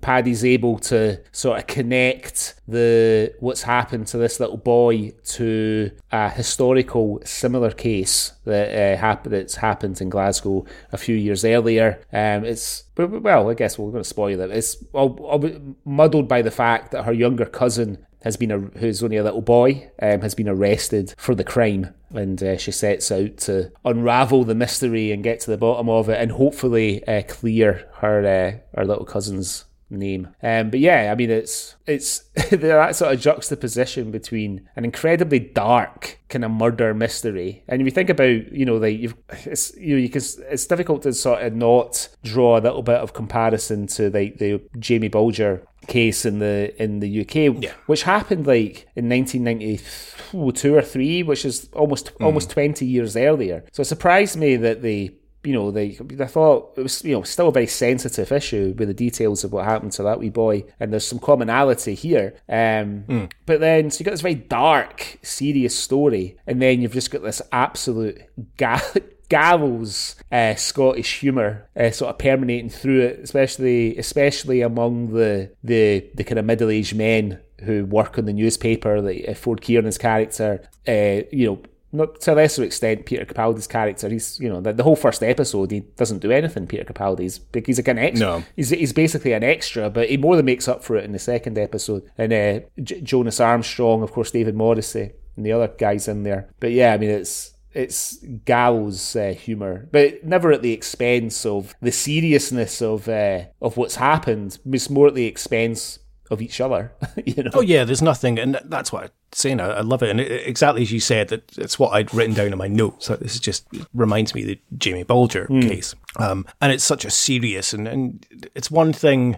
Paddy's 0.02 0.46
able 0.46 0.78
to 0.80 1.20
sort 1.32 1.60
of 1.60 1.68
connect 1.68 2.56
the 2.68 3.34
what's 3.40 3.64
happened 3.64 4.08
to 4.08 4.18
this 4.18 4.40
little 4.40 4.58
boy 4.58 5.14
to 5.24 5.92
a 6.12 6.30
historical 6.30 7.20
similar 7.26 7.72
case 7.72 8.34
that 8.46 8.70
uh, 8.70 9.00
happened 9.00 9.34
that's 9.34 9.56
happened 9.56 10.00
in 10.02 10.10
Glasgow 10.10 10.66
a 10.92 10.98
few 10.98 11.16
years 11.16 11.44
earlier. 11.44 12.00
Um, 12.14 12.46
it's 12.46 12.84
well, 12.98 13.50
I 13.50 13.54
guess 13.56 13.78
we're 13.78 13.92
going 13.92 14.04
to 14.04 14.10
spoil 14.10 14.40
it. 14.40 14.52
It's 14.52 14.78
all, 14.94 15.18
all 15.22 15.52
muddled 15.84 16.28
by 16.28 16.42
the 16.42 16.52
fact 16.52 16.92
that 16.92 17.06
her 17.06 17.14
younger 17.14 17.46
cousin 17.46 18.06
has 18.26 18.36
been 18.36 18.52
a, 18.52 18.58
who's 18.58 19.04
only 19.04 19.18
a 19.18 19.24
little 19.24 19.42
boy, 19.42 19.90
um, 20.02 20.22
has 20.22 20.34
been 20.36 20.50
arrested 20.50 21.14
for 21.16 21.36
the 21.36 21.44
crime, 21.44 21.94
and 22.10 22.42
uh, 22.42 22.58
she 22.58 22.72
sets 22.72 23.12
out 23.12 23.38
to 23.38 23.72
unravel 23.86 24.44
the 24.44 24.56
mystery 24.56 25.12
and 25.12 25.24
get 25.24 25.40
to 25.42 25.52
the 25.52 25.58
bottom 25.58 25.88
of 25.88 26.10
it, 26.10 26.20
and 26.20 26.32
hopefully 26.32 27.08
uh, 27.08 27.22
clear 27.28 27.88
her 28.00 28.26
uh, 28.26 28.78
her 28.78 28.86
little 28.86 29.06
cousin's 29.06 29.66
name. 29.90 30.30
Um, 30.42 30.72
but 30.72 30.80
yeah, 30.80 31.12
I 31.12 31.16
mean, 31.16 31.30
it's 31.30 31.76
it's 31.86 32.20
that 32.52 32.96
sort 32.96 33.14
of 33.14 33.20
juxtaposition 33.20 34.12
between 34.12 34.68
an 34.76 34.86
incredibly 34.86 35.40
dark 35.40 36.20
kind 36.30 36.44
of 36.44 36.52
murder 36.52 36.94
mystery, 36.94 37.64
and 37.68 37.82
if 37.82 37.86
you 37.86 37.92
think 37.92 38.10
about, 38.10 38.52
you 38.52 38.66
know, 38.66 38.78
like 38.78 38.98
you've, 38.98 39.16
it's 39.46 39.76
you 39.78 39.96
know, 39.96 40.02
you 40.02 40.10
can 40.10 40.22
it's 40.50 40.66
difficult 40.66 41.04
to 41.04 41.14
sort 41.14 41.44
of 41.44 41.54
not 41.54 42.10
draw 42.24 42.58
a 42.58 42.62
little 42.62 42.84
bit 42.84 42.98
of 42.98 43.14
comparison 43.14 43.88
to 43.88 44.10
like 44.10 44.38
the 44.38 44.62
Jamie 44.80 45.10
Bulger 45.10 45.66
case 45.88 46.26
in 46.26 46.40
the 46.40 46.74
in 46.82 47.00
the 47.00 47.22
UK, 47.22 47.62
yeah. 47.64 47.74
which 47.86 48.04
happened 48.04 48.48
like 48.48 48.88
in 48.96 49.10
1992 49.10 50.76
or 50.76 50.82
three, 50.82 51.24
which 51.24 51.46
is 51.46 51.70
almost 51.74 52.18
mm. 52.18 52.26
almost 52.26 52.50
20 52.50 52.86
years 52.86 53.16
earlier. 53.16 53.64
So 53.72 53.82
it 53.82 53.86
surprised 53.86 54.38
me 54.38 54.56
that 54.58 54.82
they 54.82 55.12
you 55.46 55.54
know, 55.54 55.72
they 55.72 55.98
I 56.20 56.26
thought 56.26 56.74
it 56.76 56.82
was 56.82 57.04
you 57.04 57.14
know 57.14 57.24
still 57.24 57.50
a 57.50 57.52
very 57.52 57.68
sensitive 57.68 58.32
issue 58.32 58.74
with 58.78 58.88
the 58.88 58.94
details 58.94 59.44
of 59.44 59.54
what 59.54 59.66
happened 59.66 59.92
to 59.94 60.04
that 60.04 60.20
wee 60.20 60.30
boy, 60.30 60.66
and 60.80 60.92
there's 60.92 61.08
some 61.08 61.20
commonality 61.20 61.94
here. 61.94 62.36
Um, 62.50 63.04
mm. 63.08 63.32
But 63.46 63.60
then 63.60 63.92
so 63.92 64.00
you 64.00 64.06
got 64.06 64.12
this 64.12 64.22
very 64.22 64.36
dark, 64.36 65.20
serious 65.22 65.78
story, 65.78 66.38
and 66.48 66.62
then 66.62 66.82
you've 66.82 66.94
just 66.94 67.12
got 67.12 67.22
this 67.22 67.42
absolute 67.52 68.22
ga- 68.58 68.82
gallows 69.30 70.16
uh, 70.32 70.56
Scottish 70.56 71.20
humour 71.20 71.68
uh, 71.76 71.92
sort 71.92 72.12
of 72.12 72.18
permeating 72.18 72.70
through 72.70 73.02
it, 73.02 73.20
especially 73.20 73.98
especially 73.98 74.62
among 74.62 75.14
the 75.14 75.52
the, 75.64 76.10
the 76.14 76.24
kind 76.24 76.40
of 76.40 76.46
middle 76.46 76.70
aged 76.70 76.96
men 76.96 77.40
who 77.64 77.86
work 77.86 78.18
on 78.18 78.26
the 78.26 78.34
newspaper. 78.34 79.02
Like 79.02 79.26
uh, 79.28 79.34
Ford 79.34 79.62
Kiernan's 79.62 79.98
character, 79.98 80.68
uh, 80.88 81.28
you 81.32 81.48
know. 81.48 81.60
Not 81.92 82.20
to 82.22 82.34
a 82.34 82.36
lesser 82.36 82.64
extent, 82.64 83.06
Peter 83.06 83.24
Capaldi's 83.24 83.68
character. 83.68 84.10
He's, 84.10 84.38
you 84.38 84.50
know, 84.50 84.60
the, 84.60 84.74
the 84.74 84.84
whole 84.84 84.98
first 84.98 85.24
episode, 85.24 85.72
he 85.72 85.80
doesn't 85.80 86.20
do 86.20 86.30
anything. 86.30 86.68
Peter 86.68 86.84
Capaldi's, 86.84 87.40
he's 87.66 87.78
like 87.78 87.88
an 87.88 87.98
extra. 88.00 88.28
No. 88.28 88.44
He's, 88.58 88.72
he's 88.72 88.92
basically 88.92 89.32
an 89.32 89.46
extra, 89.46 89.90
but 89.90 90.10
he 90.10 90.18
more 90.18 90.36
than 90.36 90.46
makes 90.46 90.68
up 90.68 90.84
for 90.84 90.98
it 90.98 91.06
in 91.06 91.14
the 91.14 91.20
second 91.20 91.58
episode. 91.58 92.04
And 92.18 92.34
uh, 92.34 92.60
J- 92.84 93.00
Jonas 93.00 93.40
Armstrong, 93.40 94.02
of 94.02 94.12
course, 94.12 94.32
David 94.32 94.56
Morrissey, 94.56 95.14
and 95.38 95.46
the 95.46 95.54
other 95.54 95.70
guys 95.70 96.10
in 96.10 96.24
there. 96.24 96.50
But 96.60 96.72
yeah, 96.72 96.94
I 96.94 96.98
mean, 96.98 97.12
it's 97.12 97.54
it's 97.76 98.18
gallows 98.46 99.16
uh, 99.16 99.34
humor, 99.38 99.88
but 99.92 100.24
never 100.24 100.52
at 100.52 100.62
the 100.62 100.72
expense 100.72 101.46
of 101.46 101.76
the 101.82 101.92
seriousness 101.92 102.82
of 102.82 103.08
uh, 103.08 103.44
of 103.62 103.78
what's 103.78 103.96
happened. 103.96 104.58
It's 104.66 104.90
more 104.90 105.08
at 105.08 105.16
the 105.16 105.26
expense 105.26 106.00
of 106.32 106.42
each 106.42 106.60
other. 106.62 106.94
you 107.26 107.44
know. 107.44 107.52
Oh 107.54 107.62
yeah, 107.62 107.84
there's 107.84 108.02
nothing, 108.02 108.40
and 108.40 108.60
that's 108.66 108.92
what 108.92 109.04
I'm 109.04 109.10
saying. 109.32 109.60
I, 109.60 109.68
I 109.68 109.82
love 109.82 110.02
it, 110.04 110.10
and 110.10 110.20
it, 110.20 110.48
exactly 110.48 110.82
as 110.82 110.92
you 110.92 111.00
said, 111.00 111.28
that 111.30 111.58
it's 111.58 111.78
what 111.78 111.90
I'd 111.90 112.14
written 112.14 112.34
down 112.34 112.52
in 112.52 112.58
my 112.58 112.68
notes. 112.68 113.06
So 113.06 113.16
this 113.16 113.36
is 113.36 113.42
just 113.42 113.68
reminds 113.94 114.34
me 114.34 114.42
of 114.42 114.48
the 114.48 114.60
Jamie 114.78 115.04
Bulger 115.04 115.48
case, 115.48 115.96
um, 116.18 116.46
and 116.62 116.72
it's 116.72 116.84
such 116.84 117.06
a 117.06 117.12
serious 117.12 117.74
and 117.74 117.88
and 117.88 118.50
it's 118.56 118.72
one 118.72 118.94
thing. 118.94 119.38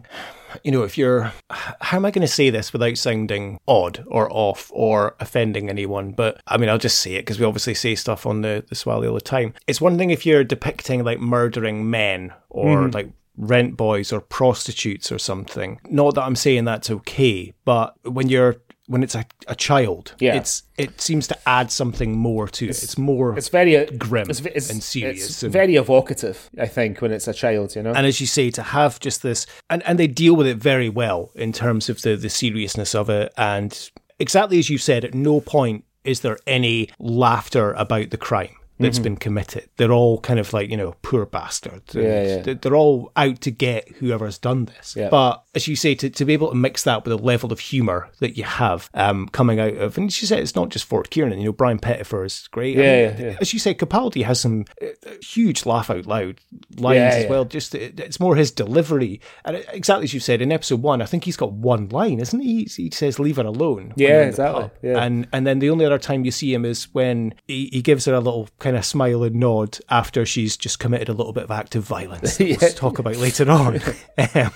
You 0.64 0.72
know, 0.72 0.84
if 0.84 0.98
you're, 0.98 1.34
how 1.50 1.98
am 1.98 2.06
I 2.06 2.12
going 2.12 2.26
to 2.26 2.32
say 2.32 2.50
this 2.50 2.74
without 2.74 2.98
sounding 2.98 3.60
odd 3.68 4.04
or 4.08 4.32
off 4.32 4.72
or 4.74 5.16
offending 5.20 5.70
anyone? 5.70 6.12
But 6.12 6.42
I 6.48 6.58
mean, 6.58 6.70
I'll 6.70 6.78
just 6.78 7.00
say 7.00 7.16
it 7.16 7.22
because 7.22 7.40
we 7.40 7.46
obviously 7.46 7.74
say 7.74 7.96
stuff 7.96 8.26
on 8.26 8.42
the 8.42 8.66
the 8.68 8.76
Swally 8.76 9.08
all 9.08 9.14
the 9.14 9.22
time. 9.22 9.54
It's 9.68 9.82
one 9.82 9.98
thing 9.98 10.10
if 10.10 10.26
you're 10.26 10.44
depicting 10.44 11.04
like 11.04 11.20
murdering 11.20 11.90
men 11.90 12.34
or 12.50 12.86
hmm. 12.86 12.92
like 12.92 13.10
rent 13.38 13.78
boys 13.78 14.12
or 14.12 14.20
prostitutes 14.20 15.12
or 15.12 15.20
something. 15.20 15.80
Not 15.90 16.16
that 16.16 16.24
I'm 16.24 16.36
saying 16.36 16.66
that's 16.66 16.90
okay, 16.90 17.54
but 17.66 17.96
when 18.04 18.30
you're 18.30 18.58
when 18.88 19.04
it's 19.04 19.16
a, 19.16 19.26
a 19.48 19.56
child, 19.56 20.14
Yeah. 20.20 20.36
it's 20.36 20.64
it 20.78 21.00
seems 21.00 21.28
to 21.28 21.38
add 21.46 21.72
something 21.72 22.18
more 22.18 22.48
to 22.48 22.66
it. 22.66 22.70
It's 22.84 22.98
more 22.98 23.38
It's 23.38 23.50
very 23.50 23.78
uh, 23.78 23.86
Grim 23.98 24.30
it's, 24.30 24.40
it's, 24.42 24.70
and 24.70 24.82
serious 24.82 25.30
It's 25.30 25.44
and- 25.44 25.54
very 25.54 25.76
evocative, 25.76 26.50
I 26.60 26.68
think, 26.68 27.02
when 27.02 27.12
it's 27.12 27.28
a 27.28 27.34
child. 27.34 27.76
You 27.76 27.84
know. 27.84 27.94
and 27.94 28.06
as 28.08 28.20
you 28.22 28.28
say, 28.28 28.50
to 28.52 28.62
have 28.64 29.00
just 29.00 29.22
this, 29.22 29.46
and, 29.70 29.84
and 29.84 30.00
they 30.00 30.08
deal 30.08 30.36
with 30.36 30.48
it 30.48 30.58
very 30.58 30.90
well 30.90 31.32
in 31.36 31.52
terms 31.54 31.90
of 31.90 32.02
the, 32.02 32.16
the 32.16 32.30
seriousness 32.30 32.96
of 32.96 33.10
it. 33.10 33.34
And 33.38 33.92
exactly 34.20 34.58
as 34.60 34.70
you 34.70 34.78
said, 34.78 35.04
at 35.06 35.14
no 35.14 35.42
point 35.42 35.84
is 36.04 36.22
there 36.22 36.38
any 36.48 36.90
laughter 37.00 37.74
about 37.74 38.10
the 38.12 38.18
crime 38.18 38.56
that's 38.80 39.00
been 39.00 39.18
committed. 39.18 39.70
They're 39.78 39.92
all 39.92 40.20
kind 40.22 40.40
of 40.40 40.54
like, 40.54 40.70
you 40.70 40.78
know, 40.78 40.96
poor 41.02 41.26
bastards. 41.26 41.96
and 41.96 42.04
Yeah, 42.04 42.24
yeah. 42.24 42.42
they- 42.42 42.54
They're 42.54 42.76
all 42.76 43.12
out 43.16 43.42
to 43.42 43.52
get 43.52 43.88
whoever's 43.98 44.38
done 44.38 44.66
this. 44.66 44.96
Yeah. 44.96 45.10
But 45.10 45.44
as 45.56 45.68
you 45.68 45.76
say, 45.76 45.96
to, 45.96 46.10
to 46.10 46.26
be 46.26 46.34
able 46.34 46.50
to 46.50 46.56
mix 46.56 46.84
that 46.84 47.04
with 47.04 47.14
a 47.14 47.24
level 47.24 47.52
of 47.52 47.60
humour 47.60 48.10
that 48.20 48.38
you 48.38 48.44
have 48.44 48.90
um, 48.94 49.28
coming 49.30 49.60
out 49.60 49.76
of, 49.78 49.98
and 49.98 50.12
she 50.12 50.26
said 50.26 50.40
it's 50.40 50.56
not 50.56 50.70
just 50.70 50.86
Ford 50.86 51.10
Kiernan, 51.10 51.40
you 51.40 51.46
know, 51.46 51.52
Brian 51.54 51.80
Pettifer 51.80 52.24
is 52.24 52.48
great. 52.52 52.78
I 52.78 52.82
Yeah, 52.82 53.12
mean, 53.14 53.22
yeah. 53.26 53.38
As 53.42 53.54
you 53.54 53.60
say, 53.60 53.74
Capaldi 53.74 54.24
has 54.24 54.40
some 54.40 54.66
uh, 54.82 54.88
huge 55.22 55.66
laugh 55.66 55.90
out 55.90 56.06
loud 56.06 56.40
lines 56.78 57.16
as 57.16 57.24
yeah. 57.24 57.30
well. 57.30 57.46
Just 57.46 57.74
it, 57.76 58.00
it's 58.00 58.20
more 58.20 58.36
his 58.36 58.52
delivery, 58.52 59.20
and 59.46 59.64
exactly 59.74 60.04
as 60.06 60.14
you 60.14 60.20
said 60.20 60.42
in 60.42 60.52
episode 60.52 60.82
one, 60.82 61.02
I 61.02 61.06
think 61.06 61.24
he's 61.24 61.38
got 61.38 61.52
one 61.54 61.90
line, 61.90 62.20
isn't 62.20 62.40
he? 62.40 62.66
He 62.66 62.90
says, 62.92 63.20
"Leave 63.20 63.38
her 63.38 63.44
alone." 63.46 63.94
Yeah, 63.96 64.22
exactly, 64.22 64.70
yeah. 64.82 65.02
And 65.04 65.28
and 65.34 65.48
then 65.48 65.60
the 65.60 65.70
only 65.70 65.86
other 65.86 65.98
time 66.00 66.26
you 66.26 66.32
see 66.32 66.54
him 66.54 66.66
is 66.66 66.94
when 66.94 67.34
he, 67.48 67.70
he 67.72 67.82
gives 67.82 68.06
her 68.06 68.14
a 68.14 68.20
little 68.20 68.50
kind 68.68 68.76
of 68.76 68.84
smile 68.84 69.24
and 69.24 69.36
nod 69.38 69.80
after 69.90 70.26
she's 70.26 70.58
just 70.58 70.78
committed 70.78 71.08
a 71.08 71.14
little 71.14 71.32
bit 71.32 71.46
of 71.46 71.52
active 71.52 71.86
violence. 71.86 72.36
that 72.36 72.58
We'll 72.60 72.70
talk 72.76 73.00
about 73.00 73.16
later 73.16 73.50
on. 73.50 73.80
Um, 74.34 74.52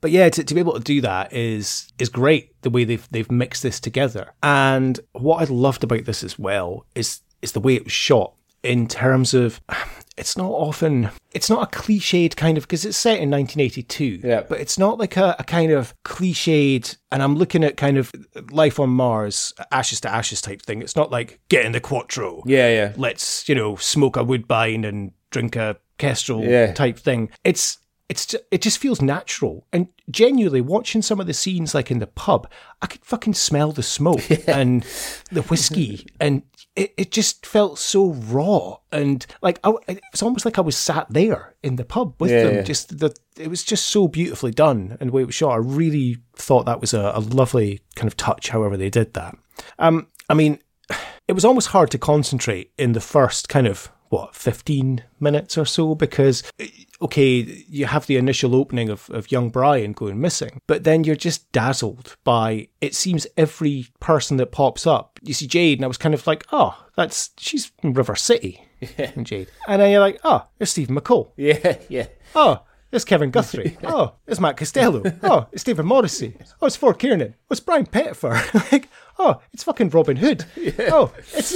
but 0.00 0.10
yeah, 0.10 0.28
to, 0.28 0.44
to 0.44 0.54
be 0.54 0.60
able 0.60 0.74
to 0.74 0.80
do 0.80 1.00
that 1.02 1.32
is 1.32 1.92
is 1.98 2.08
great. 2.08 2.52
The 2.62 2.70
way 2.70 2.84
they've 2.84 3.06
they've 3.10 3.30
mixed 3.30 3.62
this 3.62 3.80
together, 3.80 4.32
and 4.42 4.98
what 5.12 5.42
I 5.42 5.52
loved 5.52 5.84
about 5.84 6.04
this 6.04 6.24
as 6.24 6.38
well 6.38 6.86
is 6.94 7.20
is 7.42 7.52
the 7.52 7.60
way 7.60 7.74
it 7.74 7.84
was 7.84 7.92
shot 7.92 8.32
in 8.62 8.86
terms 8.88 9.34
of 9.34 9.60
it's 10.16 10.36
not 10.36 10.50
often 10.50 11.10
it's 11.32 11.48
not 11.48 11.62
a 11.62 11.78
cliched 11.78 12.34
kind 12.36 12.58
of 12.58 12.64
because 12.64 12.84
it's 12.84 12.96
set 12.96 13.20
in 13.20 13.30
1982 13.30 14.20
Yeah. 14.24 14.40
but 14.48 14.60
it's 14.60 14.78
not 14.78 14.98
like 14.98 15.16
a, 15.16 15.36
a 15.38 15.44
kind 15.44 15.70
of 15.70 15.94
cliched 16.04 16.96
and 17.12 17.22
i'm 17.22 17.36
looking 17.36 17.62
at 17.62 17.76
kind 17.76 17.96
of 17.98 18.10
life 18.50 18.80
on 18.80 18.90
mars 18.90 19.52
ashes 19.70 20.00
to 20.00 20.10
ashes 20.12 20.40
type 20.40 20.60
thing 20.62 20.82
it's 20.82 20.96
not 20.96 21.10
like 21.12 21.38
get 21.48 21.64
in 21.64 21.72
the 21.72 21.80
quattro 21.80 22.42
yeah, 22.46 22.68
yeah. 22.68 22.92
let's 22.96 23.48
you 23.48 23.54
know 23.54 23.76
smoke 23.76 24.16
a 24.16 24.24
woodbine 24.24 24.84
and 24.84 25.12
drink 25.30 25.54
a 25.56 25.76
kestrel 25.98 26.42
Yeah. 26.44 26.72
type 26.72 26.98
thing 26.98 27.30
it's 27.44 27.78
it's 28.08 28.24
ju- 28.26 28.38
it 28.50 28.62
just 28.62 28.78
feels 28.78 29.02
natural. 29.02 29.66
And 29.72 29.88
genuinely 30.10 30.60
watching 30.62 31.02
some 31.02 31.20
of 31.20 31.26
the 31.26 31.34
scenes 31.34 31.74
like 31.74 31.90
in 31.90 31.98
the 31.98 32.06
pub 32.06 32.50
i 32.80 32.86
could 32.86 33.04
fucking 33.04 33.34
smell 33.34 33.72
the 33.72 33.82
smoke 33.82 34.22
and 34.48 34.82
the 35.30 35.42
whiskey. 35.42 36.06
And 36.20 36.42
it, 36.76 36.94
it 36.96 37.10
just 37.10 37.44
felt 37.44 37.78
so 37.78 38.12
raw. 38.12 38.76
And 38.92 39.26
like 39.42 39.58
I, 39.64 39.72
it 39.88 40.00
was 40.12 40.22
almost 40.22 40.44
like 40.44 40.58
i 40.58 40.62
was 40.62 40.76
sat 40.76 41.06
there 41.10 41.54
in 41.62 41.76
the 41.76 41.84
pub 41.84 42.14
with 42.18 42.30
Yeah, 42.30 42.44
them. 42.44 42.54
yeah. 42.56 42.62
just 42.62 42.98
the 42.98 43.14
it 43.36 43.48
was 43.48 43.62
just 43.62 43.86
so 43.88 44.08
beautifully 44.08 44.50
done 44.52 44.96
and 45.00 45.10
the 45.10 45.12
way 45.14 45.22
it 45.22 45.26
was 45.26 45.34
shot. 45.34 45.52
I 45.52 45.56
really 45.56 46.16
thought 46.36 46.64
that 46.66 46.80
was 46.80 46.94
a, 46.94 47.12
a 47.14 47.20
lovely 47.20 47.80
kind 47.96 48.06
of 48.08 48.16
touch 48.16 48.48
however 48.48 48.76
they 48.76 48.90
did 48.90 49.12
that. 49.14 49.36
Um 49.78 50.06
i 50.30 50.34
mean 50.34 50.58
it 51.28 51.34
was 51.34 51.44
almost 51.44 51.68
hard 51.68 51.90
to 51.90 51.98
concentrate 51.98 52.72
in 52.78 52.92
the 52.92 53.00
first 53.02 53.48
kind 53.50 53.66
of 53.66 53.90
what 54.10 54.34
15 54.34 55.02
minutes 55.20 55.56
or 55.58 55.64
so 55.64 55.94
because 55.94 56.42
okay 57.00 57.64
you 57.68 57.86
have 57.86 58.06
the 58.06 58.16
initial 58.16 58.54
opening 58.54 58.88
of, 58.88 59.08
of 59.10 59.30
young 59.30 59.50
brian 59.50 59.92
going 59.92 60.20
missing 60.20 60.60
but 60.66 60.84
then 60.84 61.04
you're 61.04 61.14
just 61.16 61.50
dazzled 61.52 62.16
by 62.24 62.68
it 62.80 62.94
seems 62.94 63.26
every 63.36 63.86
person 64.00 64.36
that 64.36 64.52
pops 64.52 64.86
up 64.86 65.18
you 65.22 65.34
see 65.34 65.46
jade 65.46 65.78
and 65.78 65.84
i 65.84 65.88
was 65.88 65.98
kind 65.98 66.14
of 66.14 66.26
like 66.26 66.44
oh 66.52 66.86
that's 66.96 67.30
she's 67.38 67.66
from 67.80 67.92
river 67.92 68.16
city 68.16 68.64
and 68.98 69.26
jade 69.26 69.48
and 69.66 69.80
then 69.80 69.90
you're 69.90 70.00
like 70.00 70.18
oh 70.24 70.44
it's 70.58 70.70
Stephen 70.70 70.96
McCole 70.96 71.30
Yeah, 71.36 71.76
yeah. 71.88 72.06
Oh, 72.34 72.62
it's 72.90 73.04
Kevin 73.04 73.30
Guthrie. 73.30 73.76
Oh, 73.84 74.14
it's 74.26 74.40
Matt 74.40 74.56
Costello. 74.56 75.02
Oh, 75.22 75.46
it's 75.52 75.62
David 75.64 75.84
Morrissey. 75.84 76.36
Oh, 76.62 76.66
it's 76.66 76.76
Ford 76.76 76.98
Kiernan. 76.98 77.34
Oh, 77.38 77.46
it's 77.50 77.60
Brian 77.60 77.84
Pettifer. 77.86 78.40
like, 78.72 78.88
oh, 79.18 79.40
it's 79.52 79.62
fucking 79.64 79.90
Robin 79.90 80.16
Hood. 80.16 80.44
Oh, 80.90 81.12
it's 81.34 81.54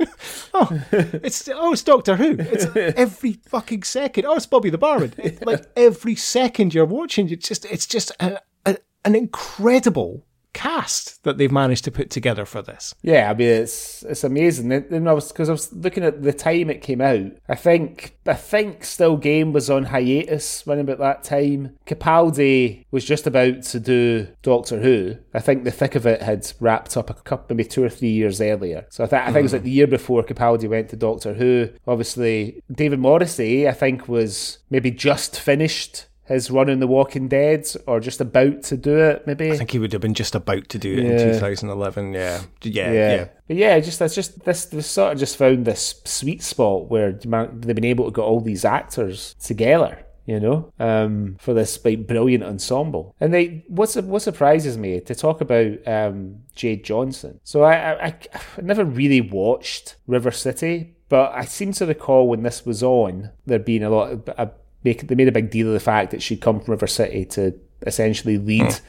oh, 0.54 0.82
it's 0.92 1.48
oh, 1.48 1.72
it's 1.72 1.82
Doctor 1.82 2.16
Who. 2.16 2.36
It's 2.38 2.66
every 2.96 3.34
fucking 3.46 3.82
second. 3.82 4.26
Oh, 4.26 4.36
it's 4.36 4.46
Bobby 4.46 4.70
the 4.70 4.78
Barman. 4.78 5.12
Like 5.42 5.66
every 5.76 6.14
second 6.14 6.74
you're 6.74 6.84
watching, 6.84 7.28
it's 7.28 7.48
just 7.48 7.64
it's 7.66 7.86
just 7.86 8.12
a, 8.20 8.40
a, 8.66 8.78
an 9.04 9.14
incredible 9.14 10.24
cast 10.52 11.22
that 11.24 11.38
they've 11.38 11.52
managed 11.52 11.84
to 11.84 11.90
put 11.90 12.10
together 12.10 12.44
for 12.44 12.62
this. 12.62 12.94
Yeah, 13.02 13.30
I 13.30 13.34
mean 13.34 13.48
it's 13.48 14.02
it's 14.04 14.24
amazing. 14.24 14.72
And 14.72 15.08
I 15.08 15.12
was 15.12 15.28
because 15.32 15.48
I 15.48 15.52
was 15.52 15.72
looking 15.72 16.04
at 16.04 16.22
the 16.22 16.32
time 16.32 16.70
it 16.70 16.82
came 16.82 17.00
out. 17.00 17.32
I 17.48 17.54
think 17.54 18.16
I 18.26 18.34
think 18.34 18.84
Still 18.84 19.16
Game 19.16 19.52
was 19.52 19.70
on 19.70 19.84
hiatus 19.84 20.66
when 20.66 20.78
about 20.78 20.98
that 20.98 21.24
time. 21.24 21.76
Capaldi 21.86 22.84
was 22.90 23.04
just 23.04 23.26
about 23.26 23.62
to 23.64 23.80
do 23.80 24.28
Doctor 24.42 24.80
Who. 24.80 25.16
I 25.34 25.40
think 25.40 25.64
the 25.64 25.70
thick 25.70 25.94
of 25.94 26.06
it 26.06 26.22
had 26.22 26.50
wrapped 26.60 26.96
up 26.96 27.10
a 27.10 27.14
couple, 27.14 27.54
maybe 27.56 27.68
two 27.68 27.84
or 27.84 27.88
three 27.88 28.10
years 28.10 28.40
earlier. 28.40 28.86
So 28.90 29.04
I, 29.04 29.06
th- 29.06 29.22
I 29.22 29.26
think 29.26 29.38
it 29.38 29.42
was 29.42 29.52
like 29.52 29.62
the 29.62 29.70
year 29.70 29.86
before 29.86 30.22
Capaldi 30.22 30.68
went 30.68 30.88
to 30.90 30.96
Doctor 30.96 31.34
Who. 31.34 31.68
Obviously, 31.86 32.62
David 32.70 32.98
Morrissey 32.98 33.68
I 33.68 33.72
think 33.72 34.08
was 34.08 34.58
maybe 34.70 34.90
just 34.90 35.38
finished. 35.38 36.06
His 36.30 36.50
run 36.50 36.68
in 36.68 36.80
The 36.80 36.86
Walking 36.86 37.28
Dead, 37.28 37.66
or 37.86 38.00
just 38.00 38.20
about 38.20 38.62
to 38.64 38.76
do 38.76 38.96
it, 38.98 39.26
maybe. 39.26 39.50
I 39.50 39.56
think 39.56 39.72
he 39.72 39.78
would 39.78 39.92
have 39.92 40.00
been 40.00 40.14
just 40.14 40.34
about 40.34 40.68
to 40.68 40.78
do 40.78 40.92
it 40.92 41.04
Yeah. 41.04 41.10
in 41.10 41.34
2011. 41.34 42.12
Yeah, 42.14 42.42
yeah, 42.62 42.92
yeah. 42.92 42.92
yeah. 42.92 43.28
But 43.48 43.56
yeah, 43.56 43.80
just 43.80 43.98
that's 43.98 44.14
just 44.14 44.44
this. 44.44 44.64
This 44.66 44.86
sort 44.86 45.12
of 45.12 45.18
just 45.18 45.36
found 45.36 45.64
this 45.64 46.00
sweet 46.04 46.42
spot 46.42 46.88
where 46.88 47.12
they've 47.12 47.74
been 47.74 47.84
able 47.84 48.04
to 48.06 48.10
get 48.14 48.22
all 48.22 48.40
these 48.40 48.64
actors 48.64 49.34
together. 49.42 50.06
You 50.26 50.38
know, 50.38 50.72
um, 50.78 51.36
for 51.40 51.54
this 51.54 51.84
like 51.84 52.06
brilliant 52.06 52.44
ensemble, 52.44 53.16
and 53.20 53.34
they 53.34 53.64
what's 53.66 53.96
what 53.96 54.22
surprises 54.22 54.78
me 54.78 55.00
to 55.00 55.14
talk 55.16 55.40
about 55.40 55.78
um, 55.88 56.42
Jayd 56.54 56.84
Johnson. 56.84 57.40
So 57.42 57.62
I, 57.62 57.74
I 57.94 58.06
I 58.06 58.14
I 58.58 58.60
never 58.62 58.84
really 58.84 59.20
watched 59.22 59.96
River 60.06 60.30
City, 60.30 60.94
but 61.08 61.32
I 61.34 61.44
seem 61.46 61.72
to 61.72 61.86
recall 61.86 62.28
when 62.28 62.44
this 62.44 62.64
was 62.64 62.80
on 62.80 63.30
there 63.46 63.58
being 63.58 63.82
a 63.82 63.90
lot 63.90 64.12
of 64.12 64.28
a, 64.38 64.50
make 64.84 65.06
they 65.08 65.14
made 65.14 65.28
a 65.28 65.32
big 65.32 65.50
deal 65.50 65.66
of 65.68 65.72
the 65.74 65.80
fact 65.80 66.10
that 66.10 66.22
she'd 66.22 66.40
come 66.40 66.60
from 66.60 66.72
River 66.72 66.86
City 66.86 67.24
to 67.26 67.54
essentially 67.86 68.36
lead 68.38 68.80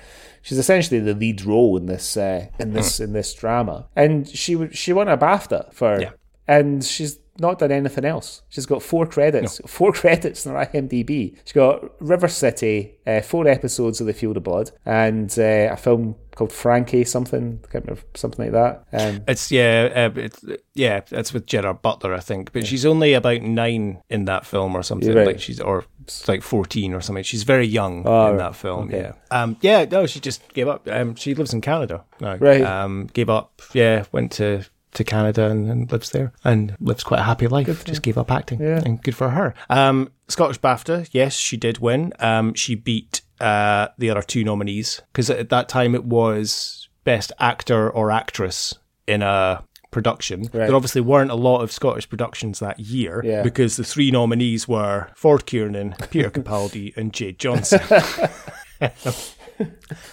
she's 0.42 0.58
essentially 0.58 1.00
the 1.00 1.14
lead 1.14 1.44
role 1.46 1.78
in 1.78 1.86
this 1.86 2.18
uh, 2.18 2.48
in 2.60 2.74
this 2.74 3.00
in 3.00 3.14
this 3.14 3.34
drama, 3.34 3.88
and 3.96 4.28
she 4.28 4.68
she 4.72 4.92
won 4.94 5.08
a 5.08 5.18
BAFTA 5.18 5.74
for, 5.74 6.00
Yeah. 6.02 6.12
and 6.48 6.84
she's 6.84 7.20
not 7.40 7.60
done 7.60 7.72
anything 7.72 8.06
else. 8.06 8.42
She's 8.50 8.66
got 8.66 8.84
four 8.84 9.06
credits, 9.06 9.62
four 9.66 9.92
credits 10.02 10.46
in 10.46 10.52
her 10.54 10.66
IMDb. 10.66 11.38
She's 11.46 11.54
got 11.54 11.84
River 12.02 12.28
City, 12.28 12.96
uh, 13.08 13.22
four 13.22 13.48
episodes 13.48 14.02
of 14.02 14.08
The 14.08 14.14
Field 14.14 14.38
of 14.38 14.44
Blood, 14.44 14.72
and 14.86 15.34
uh, 15.40 15.70
a 15.72 15.78
film 15.78 16.16
called 16.36 16.52
Frankie 16.52 17.04
something, 17.04 17.60
remember 17.74 18.02
something 18.16 18.46
like 18.46 18.54
that. 18.54 18.86
Um, 18.94 19.24
It's 19.28 19.52
yeah, 19.52 19.90
uh, 20.16 20.20
it's 20.20 20.44
yeah, 20.74 21.02
it's 21.12 21.34
with 21.34 21.46
Gerard 21.46 21.82
Butler, 21.82 22.14
I 22.14 22.20
think. 22.20 22.54
But 22.54 22.66
she's 22.68 22.86
only 22.86 23.14
about 23.14 23.42
nine 23.42 24.02
in 24.10 24.26
that 24.26 24.46
film 24.46 24.76
or 24.76 24.84
something. 24.84 25.14
Right. 25.14 25.28
Like 25.28 25.40
she's 25.40 25.60
or 25.60 25.84
like 26.28 26.42
fourteen 26.42 26.94
or 26.94 27.02
something. 27.02 27.24
She's 27.24 27.44
very 27.44 27.68
young 27.68 28.04
Oh, 28.06 28.28
in 28.28 28.32
right. 28.32 28.38
that 28.40 28.56
film. 28.56 28.88
Okay. 28.88 29.02
Yeah, 29.02 29.14
um, 29.44 29.58
yeah. 29.62 29.86
No, 29.86 30.06
she 30.08 30.20
just 30.20 30.42
gave 30.54 30.68
up. 30.68 30.88
Um, 30.90 31.16
she 31.16 31.36
lives 31.36 31.54
in 31.54 31.62
Canada 31.62 32.04
now. 32.20 32.36
Right. 32.38 32.62
Um, 32.62 33.08
gave 33.14 33.30
up. 33.30 33.62
Yeah, 33.74 34.06
went 34.12 34.32
to. 34.34 34.64
To 34.96 35.04
Canada 35.06 35.50
and, 35.50 35.70
and 35.72 35.92
lives 35.92 36.10
there 36.10 36.34
and 36.44 36.76
lives 36.82 37.04
quite 37.04 37.22
a 37.22 37.24
happy 37.24 37.48
life. 37.48 37.86
Just 37.86 38.02
gave 38.02 38.18
up 38.18 38.30
acting, 38.30 38.60
Yeah. 38.60 38.82
and 38.86 39.02
good 39.02 39.16
for 39.16 39.30
her. 39.30 39.54
Um, 39.70 40.12
Scottish 40.28 40.60
BAFTA, 40.60 41.08
yes, 41.14 41.34
she 41.36 41.56
did 41.56 41.78
win. 41.80 42.12
Um, 42.20 42.54
she 42.56 42.76
beat 42.76 43.22
uh, 43.40 43.88
the 43.98 44.10
other 44.10 44.22
two 44.22 44.44
nominees 44.44 45.02
because 45.14 45.30
at 45.30 45.50
that 45.50 45.70
time 45.70 45.96
it 45.96 46.04
was 46.04 46.90
best 47.06 47.32
actor 47.40 47.90
or 47.90 48.12
actress 48.12 48.76
in 49.08 49.22
a 49.22 49.64
production. 49.92 50.42
Right. 50.42 50.68
There 50.68 50.76
obviously 50.76 51.02
weren't 51.02 51.32
a 51.32 51.36
lot 51.36 51.62
of 51.62 51.72
Scottish 51.72 52.08
productions 52.10 52.60
that 52.60 52.80
year 52.80 53.22
Yeah. 53.26 53.44
because 53.44 53.78
the 53.78 53.84
three 53.84 54.12
nominees 54.12 54.68
were 54.68 55.08
Ford 55.16 55.46
Kiernan, 55.46 55.96
Peter 56.12 56.30
Capaldi, 56.38 56.96
and 56.98 57.12
Jayd 57.14 57.38
Johnson. 57.38 57.80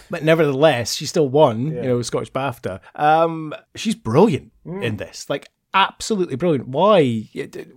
but 0.09 0.23
nevertheless, 0.23 0.95
she 0.95 1.05
still 1.05 1.29
won. 1.29 1.67
You 1.67 1.81
know, 1.81 2.01
Scottish 2.01 2.31
BAFTA. 2.31 2.79
Um, 2.95 3.53
she's 3.75 3.95
brilliant 3.95 4.51
in 4.65 4.97
this. 4.97 5.29
Like 5.29 5.49
absolutely 5.73 6.35
brilliant. 6.35 6.67
Why 6.67 7.29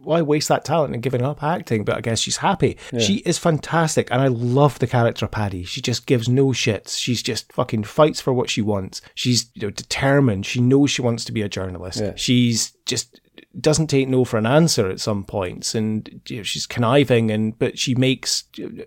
why 0.02 0.22
waste 0.22 0.48
that 0.48 0.64
talent 0.64 0.94
and 0.94 1.02
giving 1.02 1.22
up 1.22 1.42
acting? 1.42 1.84
But 1.84 1.96
I 1.96 2.00
guess 2.00 2.20
she's 2.20 2.38
happy. 2.38 2.78
She 2.98 3.16
is 3.18 3.38
fantastic, 3.38 4.10
and 4.10 4.20
I 4.20 4.28
love 4.28 4.78
the 4.78 4.86
character 4.86 5.26
Paddy. 5.26 5.64
She 5.64 5.80
just 5.80 6.06
gives 6.06 6.28
no 6.28 6.48
shits. 6.48 6.98
She's 6.98 7.22
just 7.22 7.52
fucking 7.52 7.84
fights 7.84 8.20
for 8.20 8.32
what 8.32 8.50
she 8.50 8.62
wants. 8.62 9.02
She's 9.14 9.50
you 9.54 9.62
know, 9.62 9.70
determined. 9.70 10.46
She 10.46 10.60
knows 10.60 10.90
she 10.90 11.02
wants 11.02 11.24
to 11.26 11.32
be 11.32 11.42
a 11.42 11.48
journalist. 11.48 12.00
Yeah. 12.00 12.12
She's 12.16 12.72
just 12.86 13.20
doesn't 13.60 13.88
take 13.88 14.08
no 14.08 14.24
for 14.24 14.38
an 14.38 14.46
answer 14.46 14.88
at 14.88 15.00
some 15.00 15.24
points 15.24 15.74
and 15.74 16.20
you 16.28 16.38
know, 16.38 16.42
she's 16.42 16.66
conniving 16.66 17.30
and 17.30 17.58
but 17.58 17.78
she 17.78 17.94
makes 17.94 18.44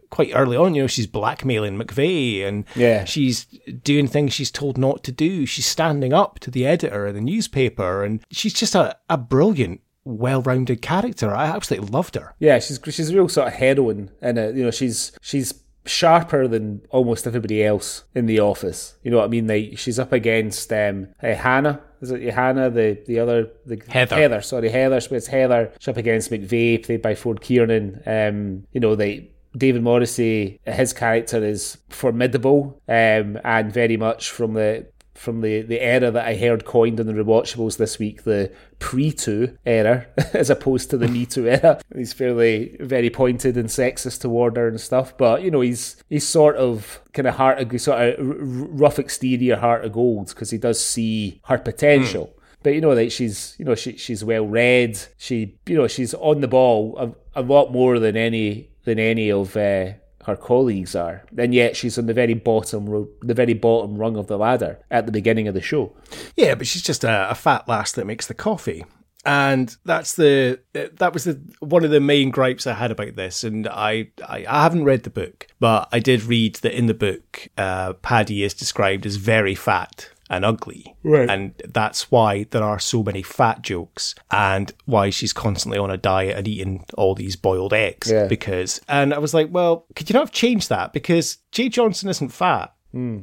quite 0.10 0.32
early 0.34 0.58
on 0.58 0.74
you 0.74 0.82
know 0.82 0.88
she's 0.88 1.08
blackmailing 1.08 1.78
McVeigh 1.78 2.44
and 2.48 2.66
Yeah. 2.76 3.04
she's 3.06 3.46
doing 3.84 4.08
things 4.08 4.34
she's 4.34 4.50
told 4.52 4.78
not 4.78 5.04
to 5.04 5.12
do 5.12 5.46
she's 5.46 5.66
standing 5.68 6.14
up 6.14 6.40
to 6.40 6.50
the 6.52 6.66
editor 6.66 7.06
of 7.06 7.14
the 7.14 7.22
newspaper 7.22 8.04
and 8.04 8.22
she's 8.32 8.54
just 8.54 8.74
a, 8.76 8.98
a 9.10 9.18
brilliant 9.18 9.82
well-rounded 10.04 10.82
character 10.82 11.34
I 11.34 11.46
absolutely 11.48 11.90
loved 11.90 12.16
her 12.16 12.36
Yeah, 12.40 12.60
she's 12.60 12.80
she's 12.86 13.10
a 13.10 13.16
real 13.16 13.28
sort 13.30 13.48
of 13.48 13.54
heroine, 13.54 14.12
and 14.22 14.38
uh, 14.38 14.48
you 14.50 14.64
know 14.64 14.72
she's 14.72 15.12
she's 15.22 15.54
sharper 15.88 16.48
than 16.48 16.82
almost 16.90 17.28
everybody 17.28 17.64
else 17.64 18.06
in 18.16 18.26
the 18.26 18.40
office. 18.40 18.96
You 19.04 19.12
know 19.12 19.18
what 19.18 19.26
I 19.26 19.28
mean? 19.28 19.48
Like 19.48 19.78
she's 19.78 20.00
up 20.00 20.12
against 20.14 20.72
um, 20.74 21.10
uh, 21.22 21.36
Hannah. 21.36 21.82
Is 22.06 22.12
it 22.12 22.34
Hannah? 22.34 22.70
The 22.70 23.00
the 23.06 23.20
other 23.20 23.50
the 23.66 23.82
Heather. 23.88 24.16
Heather. 24.16 24.42
Sorry, 24.42 24.70
Heather. 24.70 25.02
So 25.02 25.16
it's 25.16 25.28
Heather. 25.28 25.72
She's 25.80 25.88
up 25.88 25.98
against 25.98 26.32
McVeigh, 26.32 26.86
played 26.86 27.02
by 27.02 27.16
Ford 27.16 27.42
Kiernan. 27.42 28.02
Um, 28.06 28.66
you 28.72 28.80
know 28.80 28.96
they. 28.96 29.32
David 29.58 29.84
Morrissey, 29.84 30.60
his 30.66 30.92
character 30.92 31.42
is 31.42 31.78
formidable 31.88 32.82
um, 32.90 33.40
and 33.46 33.72
very 33.72 33.96
much 33.96 34.30
from 34.30 34.54
the 34.54 34.86
from 35.16 35.42
the, 35.42 35.62
the 35.62 35.82
era 35.82 36.12
that 36.12 36.28
I 36.28 36.36
heard 36.36 36.66
coined 36.66 37.00
in 37.00 37.08
the 37.08 37.14
rewatchables 37.14 37.78
this 37.78 37.98
week, 37.98 38.24
the 38.24 38.52
pre 38.80 39.12
two 39.12 39.58
era, 39.66 40.06
as 40.34 40.50
opposed 40.50 40.90
to 40.90 40.98
the 40.98 41.08
Me 41.16 41.26
Too 41.26 41.48
era. 41.48 41.82
He's 41.96 42.14
fairly 42.14 42.78
very 42.80 43.10
pointed 43.10 43.58
and 43.58 43.70
sexist 43.70 44.22
toward 44.22 44.58
her 44.58 44.68
and 44.68 44.80
stuff, 44.80 45.18
but 45.18 45.42
you 45.42 45.50
know 45.50 45.62
he's 45.62 45.96
he's 46.10 46.28
sort 46.28 46.58
of 46.58 47.02
kind 47.14 47.28
of 47.28 47.36
heart 47.36 47.60
of 47.60 47.82
sort 47.82 48.20
of 48.20 48.80
rough 48.80 49.00
exterior 49.00 49.56
heart 49.56 49.86
of 49.86 49.94
gold 49.94 50.28
because 50.28 50.52
he 50.52 50.58
does 50.58 50.84
see 50.84 51.42
her 51.46 51.58
potential. 51.58 52.36
But 52.62 52.74
you 52.74 52.82
know, 52.82 52.94
like 52.94 53.12
she's 53.12 53.56
you 53.58 53.66
know 53.66 53.76
she 53.76 53.96
she's 53.96 54.24
well 54.24 54.46
read. 54.46 55.00
She 55.18 55.58
you 55.66 55.78
know 55.78 55.88
she's 55.88 56.14
on 56.16 56.42
the 56.42 56.48
ball 56.48 56.98
a, 56.98 57.42
a 57.42 57.44
lot 57.44 57.72
more 57.72 58.00
than 58.00 58.18
any 58.18 58.70
than 58.84 59.00
any 59.00 59.32
of 59.32 59.56
uh, 59.56 59.94
her 60.26 60.36
colleagues 60.36 60.96
are, 60.96 61.24
and 61.38 61.54
yet 61.54 61.76
she's 61.76 61.98
on 61.98 62.08
the 62.08 62.14
very 62.14 62.34
bottom 62.34 63.08
the 63.22 63.34
very 63.34 63.54
bottom 63.54 63.98
rung 63.98 64.18
of 64.18 64.28
the 64.28 64.38
ladder 64.38 64.80
at 64.90 65.06
the 65.06 65.12
beginning 65.12 65.48
of 65.48 65.54
the 65.54 65.62
show. 65.62 65.96
Yeah, 66.36 66.56
but 66.56 66.68
she's 66.68 66.82
just 66.82 67.04
a, 67.04 67.30
a 67.30 67.36
fat 67.36 67.68
lass 67.68 67.92
that 67.94 68.06
makes 68.06 68.28
the 68.28 68.34
coffee. 68.34 68.86
And 69.26 69.76
that's 69.86 70.14
the 70.16 70.60
that 70.74 71.14
was 71.14 71.24
the 71.24 71.40
one 71.60 71.84
of 71.84 71.92
the 71.92 72.00
main 72.00 72.30
gripes 72.30 72.68
I 72.68 72.74
had 72.74 72.92
about 72.92 73.16
this. 73.16 73.44
And 73.44 73.68
I 73.68 74.10
I, 74.28 74.46
I 74.48 74.64
haven't 74.64 74.84
read 74.84 75.04
the 75.04 75.10
book, 75.10 75.48
but 75.60 75.90
I 75.92 76.00
did 76.00 76.24
read 76.24 76.56
that 76.58 76.78
in 76.78 76.86
the 76.86 76.94
book, 76.94 77.48
uh, 77.58 77.94
Paddy 77.94 78.44
is 78.44 78.54
described 78.54 79.06
as 79.06 79.16
very 79.16 79.56
fat 79.56 80.10
and 80.30 80.44
ugly, 80.44 80.96
Right. 81.04 81.30
And 81.30 81.54
that's 81.68 82.10
why 82.12 82.46
there 82.50 82.64
are 82.64 82.80
so 82.80 83.04
many 83.04 83.22
fat 83.22 83.62
jokes, 83.62 84.16
and 84.32 84.72
why 84.86 85.10
she's 85.10 85.34
constantly 85.34 85.78
on 85.78 85.92
a 85.92 85.98
diet 85.98 86.38
and 86.38 86.48
eating 86.48 86.86
all 86.96 87.16
these 87.16 87.36
boiled 87.36 87.74
eggs. 87.74 88.12
Yeah. 88.12 88.28
Because, 88.28 88.82
and 88.88 89.14
I 89.14 89.20
was 89.20 89.34
like, 89.34 89.50
well, 89.52 89.86
could 89.96 90.10
you 90.10 90.14
not 90.14 90.22
have 90.22 90.32
changed 90.32 90.70
that? 90.70 90.94
Because 90.94 91.38
Jayd 91.52 91.72
Johnson 91.74 92.10
isn't 92.10 92.30
fat. 92.30 92.72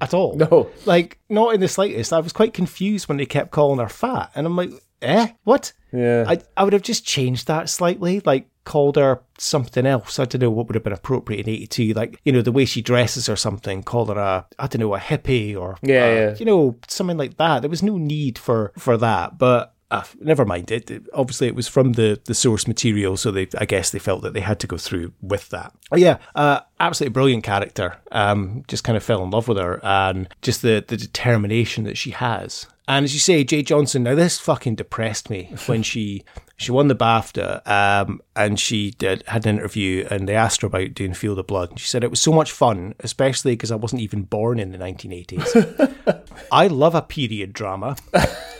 At 0.02 0.12
all. 0.12 0.36
No. 0.36 0.68
Like, 0.84 1.18
not 1.30 1.54
in 1.54 1.60
the 1.60 1.66
slightest. 1.68 2.12
I 2.12 2.20
was 2.20 2.34
quite 2.34 2.52
confused 2.52 3.08
when 3.08 3.16
they 3.16 3.24
kept 3.24 3.52
calling 3.52 3.78
her 3.80 3.88
fat. 3.88 4.30
And 4.34 4.46
I'm 4.46 4.54
like, 4.54 4.70
eh? 5.00 5.28
What? 5.44 5.72
Yeah. 5.94 6.26
I, 6.28 6.40
I 6.58 6.64
would 6.64 6.74
have 6.74 6.82
just 6.82 7.06
changed 7.06 7.46
that 7.46 7.70
slightly, 7.70 8.20
like 8.20 8.48
called 8.64 8.96
her 8.96 9.20
something 9.38 9.86
else. 9.86 10.18
I 10.18 10.24
don't 10.24 10.40
know 10.40 10.50
what 10.50 10.68
would 10.68 10.74
have 10.76 10.84
been 10.84 10.92
appropriate 10.92 11.46
in 11.46 11.52
82. 11.52 11.92
Like, 11.94 12.20
you 12.24 12.32
know, 12.32 12.42
the 12.42 12.52
way 12.52 12.64
she 12.64 12.80
dresses 12.82 13.28
or 13.28 13.36
something, 13.36 13.82
call 13.82 14.06
her 14.06 14.18
a, 14.18 14.46
I 14.58 14.66
don't 14.66 14.80
know, 14.80 14.94
a 14.94 14.98
hippie 15.00 15.56
or, 15.56 15.76
Yeah, 15.82 16.04
uh, 16.04 16.08
yeah. 16.10 16.34
you 16.38 16.46
know, 16.46 16.76
something 16.88 17.16
like 17.16 17.36
that. 17.38 17.60
There 17.62 17.70
was 17.70 17.82
no 17.82 17.96
need 17.98 18.38
for, 18.38 18.72
for 18.78 18.96
that. 18.98 19.38
But 19.38 19.74
uh, 19.90 20.04
never 20.20 20.44
mind 20.46 20.70
it. 20.70 20.90
It- 20.90 21.02
Obviously, 21.12 21.48
it 21.48 21.54
was 21.54 21.68
from 21.68 21.92
the, 21.94 22.18
the 22.24 22.34
source 22.34 22.66
material, 22.66 23.16
so 23.18 23.30
they 23.30 23.46
I 23.58 23.66
guess 23.66 23.90
they 23.90 23.98
felt 23.98 24.22
that 24.22 24.32
they 24.32 24.40
had 24.40 24.58
to 24.60 24.66
go 24.66 24.78
through 24.78 25.12
with 25.20 25.50
that. 25.50 25.74
But 25.90 26.00
yeah, 26.00 26.16
uh, 26.34 26.60
absolutely 26.80 27.12
brilliant 27.12 27.44
character. 27.44 27.96
Um, 28.10 28.62
just 28.68 28.84
kind 28.84 28.96
of 28.96 29.02
fell 29.02 29.22
in 29.22 29.28
love 29.30 29.48
with 29.48 29.58
her, 29.58 29.80
and 29.84 30.28
just 30.40 30.62
the 30.62 30.82
the 30.88 30.96
determination 30.96 31.84
that 31.84 31.98
she 31.98 32.12
has. 32.12 32.66
And 32.88 33.04
as 33.04 33.12
you 33.12 33.20
say, 33.20 33.44
Jayd 33.44 33.66
Johnson. 33.66 34.02
Now 34.02 34.14
this 34.14 34.38
fucking 34.40 34.76
depressed 34.76 35.28
me 35.28 35.54
when 35.66 35.82
she 35.82 36.24
she 36.62 36.72
won 36.72 36.88
the 36.88 36.94
BAFTA, 36.94 37.66
um, 37.66 38.20
and 38.36 38.58
she 38.58 38.92
did 38.92 39.24
had 39.26 39.46
an 39.46 39.56
interview, 39.56 40.06
and 40.10 40.28
they 40.28 40.36
asked 40.36 40.62
her 40.62 40.66
about 40.66 40.94
doing 40.94 41.14
Field 41.14 41.38
of 41.38 41.46
Blood, 41.46 41.70
and 41.70 41.80
she 41.80 41.88
said 41.88 42.04
it 42.04 42.10
was 42.10 42.20
so 42.20 42.32
much 42.32 42.52
fun, 42.52 42.94
especially 43.00 43.52
because 43.52 43.72
I 43.72 43.76
wasn't 43.76 44.02
even 44.02 44.22
born 44.22 44.60
in 44.60 44.70
the 44.70 44.78
1980s. 44.78 46.22
I 46.52 46.68
love 46.68 46.94
a 46.94 47.02
period 47.02 47.52
drama. 47.52 47.96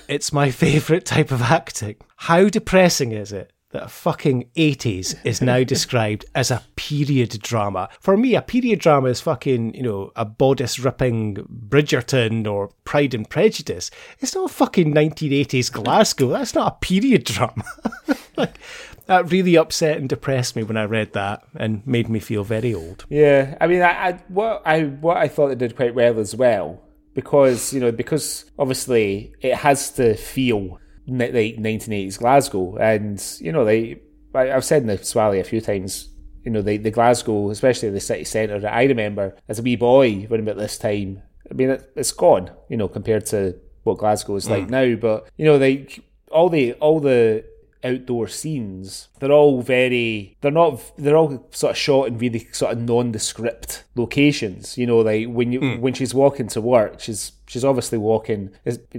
It's 0.09 0.33
my 0.33 0.51
favourite 0.51 1.05
type 1.05 1.31
of 1.31 1.43
acting. 1.43 1.97
How 2.17 2.49
depressing 2.49 3.13
is 3.13 3.33
it 3.33 3.52
that 3.73 3.83
a 3.83 3.89
fucking 3.89 4.49
80s 4.57 5.15
is 5.25 5.43
now 5.43 5.65
described 5.65 6.25
as 6.35 6.51
a 6.51 6.63
period 6.77 7.41
drama? 7.43 7.89
For 8.01 8.17
me, 8.17 8.35
a 8.35 8.43
period 8.43 8.79
drama 8.79 9.09
is 9.09 9.21
fucking, 9.21 9.75
you 9.75 9.83
know, 9.83 10.13
a 10.17 10.25
bodice 10.25 10.79
ripping 10.79 11.37
Bridgerton 11.69 12.47
or 12.51 12.71
Pride 12.85 13.15
and 13.15 13.29
Prejudice. 13.29 13.91
It's 14.21 14.35
not 14.35 14.51
fucking 14.51 14.95
1980s 14.95 15.73
Glasgow. 15.73 16.29
That's 16.29 16.55
not 16.55 16.73
a 16.73 16.77
period 16.79 17.25
drama. 17.25 17.65
like, 18.37 18.59
that 19.07 19.31
really 19.31 19.57
upset 19.57 19.99
and 19.99 20.09
depressed 20.09 20.57
me 20.57 20.63
when 20.63 20.77
I 20.77 20.85
read 20.85 21.13
that 21.13 21.43
and 21.55 21.87
made 21.87 22.09
me 22.09 22.21
feel 22.21 22.45
very 22.45 22.73
old. 22.73 23.05
Yeah, 23.09 23.57
I 23.61 23.67
mean, 23.67 23.83
I, 23.83 24.09
I 24.09 24.13
what 24.29 24.63
I 24.65 24.85
what 24.85 25.17
I 25.17 25.29
thought 25.29 25.51
it 25.51 25.59
did 25.59 25.77
quite 25.77 25.95
well 25.95 26.19
as 26.19 26.35
well 26.35 26.81
because 27.15 27.73
you 27.73 27.81
know 27.81 27.93
because 27.93 28.47
obviously 28.59 29.33
it 29.41 29.55
has 29.55 29.91
to 29.93 30.15
feel 30.15 30.79
like 31.07 31.33
1980s 31.33 32.19
Glasgow, 32.19 32.77
and 32.77 33.23
you 33.41 33.53
know 33.53 33.65
they 33.65 34.01
I, 34.35 34.53
I've 34.53 34.65
said 34.65 34.83
in 34.83 34.89
the 34.89 34.99
Swally 34.99 35.41
a 35.41 35.45
few 35.45 35.61
times. 35.61 36.09
You 36.45 36.51
know 36.51 36.63
the 36.63 36.77
the 36.77 36.91
Glasgow, 36.91 37.51
especially 37.51 37.91
the 37.91 38.01
city 38.01 38.25
centre. 38.25 38.59
that 38.59 38.75
I 38.75 38.85
remember 38.85 39.37
as 39.49 39.61
a 39.61 39.63
wee 39.63 39.77
boy 39.77 40.23
when 40.23 40.41
about 40.41 40.57
this 40.57 40.77
time. 40.77 41.23
I 41.51 41.55
mean, 41.55 41.71
it, 41.71 41.93
it's 41.95 42.13
gone. 42.13 42.51
You 42.69 42.77
know, 42.77 42.89
compared 42.89 43.27
to 43.27 43.57
what 43.85 43.99
Glasgow 43.99 44.35
is 44.37 44.51
like 44.51 44.67
mm. 44.67 44.71
now. 44.71 44.97
But 44.97 45.29
you 45.37 45.45
know, 45.45 45.57
like 45.57 46.01
all 46.33 46.49
the 46.49 46.73
all 46.75 46.99
the 46.99 47.45
outdoor 47.85 48.29
scenes 48.29 49.09
they're 49.19 49.33
all 49.33 49.61
very 49.61 50.37
they're 50.41 50.51
not 50.51 50.81
they're 50.97 51.17
all 51.17 51.47
sort 51.51 51.73
of 51.73 51.77
shot 51.77 52.07
in 52.07 52.19
really 52.19 52.47
sort 52.53 52.73
of 52.73 52.81
nondescript 52.81 53.85
locations 53.97 54.79
you 54.79 54.87
know 54.87 54.99
like 54.99 55.27
when 55.27 55.53
you 55.53 55.61
hmm. 55.61 55.81
when 55.81 55.93
she's 55.93 56.15
walking 56.15 56.47
to 56.47 56.61
work 56.61 57.01
she's 57.01 57.33
she's 57.53 57.65
obviously 57.65 57.99
walking 57.99 58.51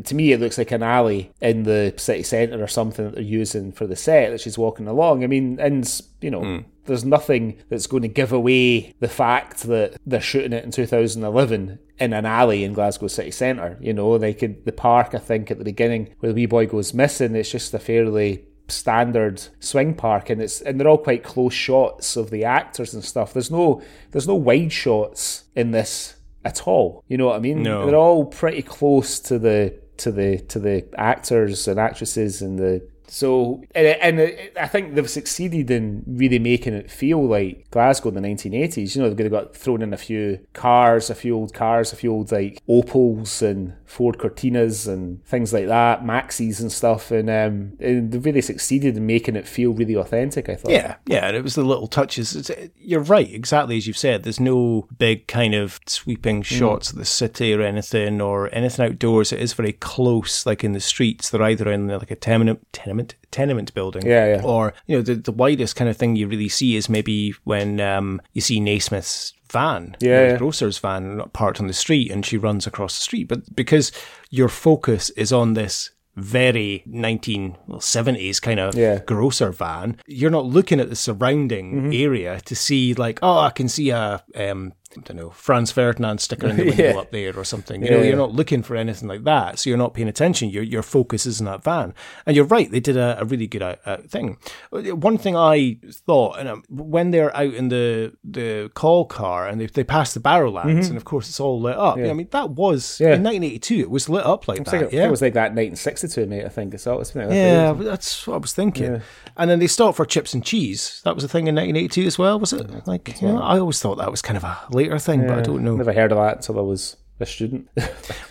to 0.03 0.13
me 0.13 0.31
it 0.31 0.39
looks 0.39 0.59
like 0.59 0.71
an 0.71 0.83
alley 0.83 1.31
in 1.41 1.63
the 1.63 1.91
city 1.97 2.21
centre 2.21 2.63
or 2.63 2.67
something 2.67 3.05
that 3.05 3.15
they're 3.15 3.23
using 3.23 3.71
for 3.71 3.87
the 3.87 3.95
set 3.95 4.29
that 4.29 4.39
she's 4.39 4.57
walking 4.57 4.87
along 4.87 5.23
i 5.23 5.27
mean 5.27 5.59
and 5.59 6.01
you 6.21 6.29
know 6.29 6.41
hmm. 6.41 6.59
there's 6.85 7.03
nothing 7.03 7.57
that's 7.69 7.87
going 7.87 8.03
to 8.03 8.07
give 8.07 8.31
away 8.31 8.93
the 8.99 9.07
fact 9.07 9.63
that 9.63 9.97
they're 10.05 10.21
shooting 10.21 10.53
it 10.53 10.63
in 10.63 10.69
2011 10.69 11.79
in 11.99 12.13
an 12.13 12.25
alley 12.25 12.63
in 12.63 12.73
Glasgow 12.73 13.07
city 13.07 13.31
centre. 13.31 13.77
You 13.79 13.93
know, 13.93 14.17
they 14.17 14.33
could 14.33 14.65
the 14.65 14.71
park. 14.71 15.13
I 15.13 15.19
think 15.19 15.51
at 15.51 15.57
the 15.57 15.63
beginning 15.63 16.13
where 16.19 16.31
the 16.31 16.35
wee 16.35 16.47
boy 16.47 16.65
goes 16.65 16.93
missing, 16.93 17.35
it's 17.35 17.51
just 17.51 17.73
a 17.73 17.79
fairly 17.79 18.45
standard 18.67 19.41
swing 19.59 19.93
park, 19.93 20.29
and 20.29 20.41
it's 20.41 20.61
and 20.61 20.79
they're 20.79 20.87
all 20.87 20.97
quite 20.97 21.23
close 21.23 21.53
shots 21.53 22.15
of 22.15 22.29
the 22.29 22.43
actors 22.43 22.93
and 22.93 23.03
stuff. 23.03 23.33
There's 23.33 23.51
no 23.51 23.81
there's 24.11 24.27
no 24.27 24.35
wide 24.35 24.73
shots 24.73 25.45
in 25.55 25.71
this 25.71 26.15
at 26.45 26.67
all. 26.67 27.03
You 27.07 27.17
know 27.17 27.27
what 27.27 27.35
I 27.35 27.39
mean? 27.39 27.63
No. 27.63 27.85
They're 27.85 27.95
all 27.95 28.25
pretty 28.25 28.61
close 28.61 29.19
to 29.21 29.39
the 29.39 29.73
to 29.97 30.11
the 30.11 30.39
to 30.39 30.59
the 30.59 30.85
actors 30.97 31.67
and 31.67 31.79
actresses 31.79 32.41
and 32.41 32.57
the 32.57 32.87
so 33.13 33.63
and, 33.75 33.87
and 34.19 34.49
I 34.59 34.67
think 34.67 34.95
they've 34.95 35.07
succeeded 35.07 35.69
in 35.69 36.03
really 36.07 36.39
making 36.39 36.73
it 36.73 36.89
feel 36.89 37.23
like 37.23 37.69
Glasgow 37.69 38.09
in 38.09 38.15
the 38.15 38.21
1980s. 38.21 38.95
You 38.95 39.03
know, 39.03 39.13
they've 39.13 39.29
got 39.29 39.55
thrown 39.55 39.83
in 39.83 39.93
a 39.93 39.97
few 39.97 40.39
cars, 40.53 41.11
a 41.11 41.15
few 41.15 41.35
old 41.35 41.53
cars, 41.53 41.93
a 41.93 41.95
few 41.95 42.11
old 42.11 42.31
like 42.31 42.59
Opels 42.67 43.43
and 43.43 43.75
Ford 43.85 44.17
Cortinas 44.17 44.87
and 44.91 45.23
things 45.25 45.53
like 45.53 45.67
that, 45.67 46.03
Maxis 46.03 46.59
and 46.59 46.71
stuff, 46.71 47.11
and 47.11 47.29
um, 47.29 47.73
and 47.79 48.11
they've 48.11 48.25
really 48.25 48.41
succeeded 48.41 48.97
in 48.97 49.05
making 49.05 49.35
it 49.35 49.47
feel 49.47 49.73
really 49.73 49.95
authentic. 49.95 50.49
I 50.49 50.55
thought. 50.55 50.71
Yeah, 50.71 50.95
yeah, 51.05 51.27
and 51.27 51.37
it 51.37 51.43
was 51.43 51.53
the 51.53 51.63
little 51.63 51.87
touches. 51.87 52.35
It's, 52.35 52.49
you're 52.79 52.99
right, 52.99 53.31
exactly 53.31 53.77
as 53.77 53.85
you've 53.85 53.95
said. 53.95 54.23
There's 54.23 54.39
no 54.39 54.87
big 54.97 55.27
kind 55.27 55.53
of 55.53 55.79
sweeping 55.85 56.41
shots 56.41 56.89
of 56.89 56.97
the 56.97 57.05
city 57.05 57.53
or 57.53 57.61
anything, 57.61 58.21
or 58.21 58.51
anything 58.55 58.87
outdoors. 58.87 59.31
It 59.31 59.39
is 59.39 59.53
very 59.53 59.73
close, 59.73 60.47
like 60.47 60.63
in 60.63 60.73
the 60.73 60.79
streets. 60.79 61.29
They're 61.29 61.43
either 61.43 61.71
in 61.71 61.87
like 61.87 62.09
a 62.09 62.15
tenement, 62.15 62.65
tenement 62.73 63.02
tenement 63.09 63.17
tenement 63.31 63.73
building. 63.73 64.05
Yeah, 64.05 64.35
yeah. 64.35 64.41
Or 64.43 64.73
you 64.87 64.95
know, 64.95 65.01
the 65.01 65.15
the 65.15 65.31
widest 65.31 65.75
kind 65.75 65.89
of 65.89 65.97
thing 65.97 66.15
you 66.15 66.27
really 66.27 66.49
see 66.49 66.75
is 66.75 66.87
maybe 66.89 67.33
when 67.43 67.79
um, 67.79 68.21
you 68.33 68.41
see 68.41 68.59
Naismith's 68.59 69.33
van, 69.51 69.95
Yeah, 69.99 70.27
yeah. 70.29 70.37
grocer's 70.37 70.77
van, 70.79 71.21
parked 71.33 71.59
on 71.59 71.67
the 71.67 71.73
street, 71.73 72.11
and 72.11 72.25
she 72.25 72.37
runs 72.37 72.65
across 72.67 72.97
the 72.97 73.03
street. 73.03 73.27
But 73.27 73.55
because 73.55 73.91
your 74.29 74.49
focus 74.49 75.09
is 75.11 75.31
on 75.33 75.53
this 75.53 75.91
very 76.15 76.83
1970s 76.87 78.41
kind 78.41 78.59
of 78.59 78.75
Yeah. 78.75 78.99
grocer 79.05 79.51
van, 79.51 79.97
you're 80.07 80.29
not 80.31 80.45
looking 80.45 80.79
at 80.79 80.89
the 80.89 80.95
surrounding 80.95 81.73
Mm-hmm. 81.73 81.91
area 81.93 82.39
to 82.45 82.55
see 82.55 82.93
like, 82.93 83.19
oh, 83.21 83.39
I 83.39 83.49
can 83.49 83.67
see 83.67 83.89
a 83.89 84.23
um, 84.35 84.73
I 84.97 85.01
don't 85.01 85.17
know, 85.17 85.29
Franz 85.31 85.71
Ferdinand 85.71 86.19
sticker 86.19 86.47
in 86.47 86.57
the 86.57 86.65
window 86.67 86.83
Yeah. 86.83 86.97
up 86.99 87.11
there 87.11 87.37
or 87.37 87.43
something. 87.43 87.83
You 87.83 87.89
know, 87.91 87.97
Yeah, 87.97 88.03
you're 88.03 88.17
not 88.17 88.33
looking 88.33 88.63
for 88.63 88.75
anything 88.75 89.07
like 89.07 89.23
that, 89.23 89.59
so 89.59 89.69
you're 89.69 89.77
not 89.77 89.93
paying 89.93 90.07
attention. 90.07 90.49
Your 90.49 90.63
your 90.63 90.83
focus 90.83 91.25
is 91.25 91.39
in 91.39 91.45
that 91.47 91.63
van, 91.63 91.93
and 92.25 92.35
you're 92.35 92.45
right. 92.45 92.69
They 92.69 92.79
did 92.79 92.97
a, 92.97 93.19
a 93.21 93.25
really 93.25 93.47
good 93.47 93.61
uh, 93.61 93.75
uh, 93.85 93.97
thing. 94.07 94.37
One 94.71 95.17
thing 95.17 95.35
I 95.35 95.77
thought, 95.91 96.37
and 96.39 96.47
um, 96.49 96.63
when 96.69 97.11
they're 97.11 97.35
out 97.35 97.53
in 97.53 97.69
the 97.69 98.13
the 98.23 98.71
call 98.73 99.05
car 99.05 99.47
and 99.47 99.59
they 99.61 99.65
they 99.67 99.83
pass 99.83 100.13
the 100.13 100.19
Barrowlands, 100.19 100.87
and 100.87 100.97
of 100.97 101.05
course 101.05 101.27
it's 101.29 101.39
all 101.39 101.59
lit 101.61 101.77
up. 101.77 101.97
I 101.97 102.13
mean, 102.13 102.27
that 102.31 102.51
was 102.51 102.83
Mm-hmm. 102.83 103.03
Yeah. 103.03 103.15
in 103.15 103.23
1982. 103.23 103.79
It 103.79 103.89
was 103.89 104.09
lit 104.09 104.25
up 104.25 104.47
like 104.47 104.59
It's 104.59 104.71
that. 104.71 104.81
like, 104.83 104.91
yeah, 104.93 105.05
It 105.07 105.11
was 105.11 105.21
like 105.21 105.33
that 105.33 105.53
1962, 105.55 106.25
mate. 106.25 106.45
I 106.45 106.49
think 106.49 106.73
it's 106.73 106.87
always 106.87 107.11
been. 107.11 107.31
yeah, 107.31 107.73
but 107.73 107.85
that's 107.85 108.25
what 108.27 108.35
I 108.35 108.37
was 108.37 108.53
thinking. 108.53 109.01
And 109.37 109.49
then 109.49 109.59
they 109.59 109.67
stopped 109.67 109.97
for 109.97 110.05
chips 110.05 110.33
and 110.33 110.43
cheese. 110.43 111.01
That 111.05 111.15
was 111.15 111.23
a 111.23 111.27
thing 111.27 111.47
in 111.47 111.55
1982 111.55 112.05
as 112.07 112.17
well, 112.19 112.39
was 112.39 112.53
it? 112.53 112.87
Like, 112.87 113.21
you 113.21 113.27
know, 113.27 113.39
I 113.41 113.57
always 113.59 113.79
thought 113.79 113.95
that 113.97 114.11
was 114.11 114.21
kind 114.21 114.37
of 114.37 114.43
a 114.43 114.57
later 114.83 114.99
thing, 114.99 115.27
but 115.27 115.37
I 115.37 115.41
don't 115.41 115.63
know. 115.63 115.75
Never 115.75 115.93
heard 115.93 116.11
of 116.11 116.17
that 116.17 116.37
until 116.37 116.59
I 116.59 116.61
was 116.61 116.97
a 117.19 117.25
student. 117.25 117.69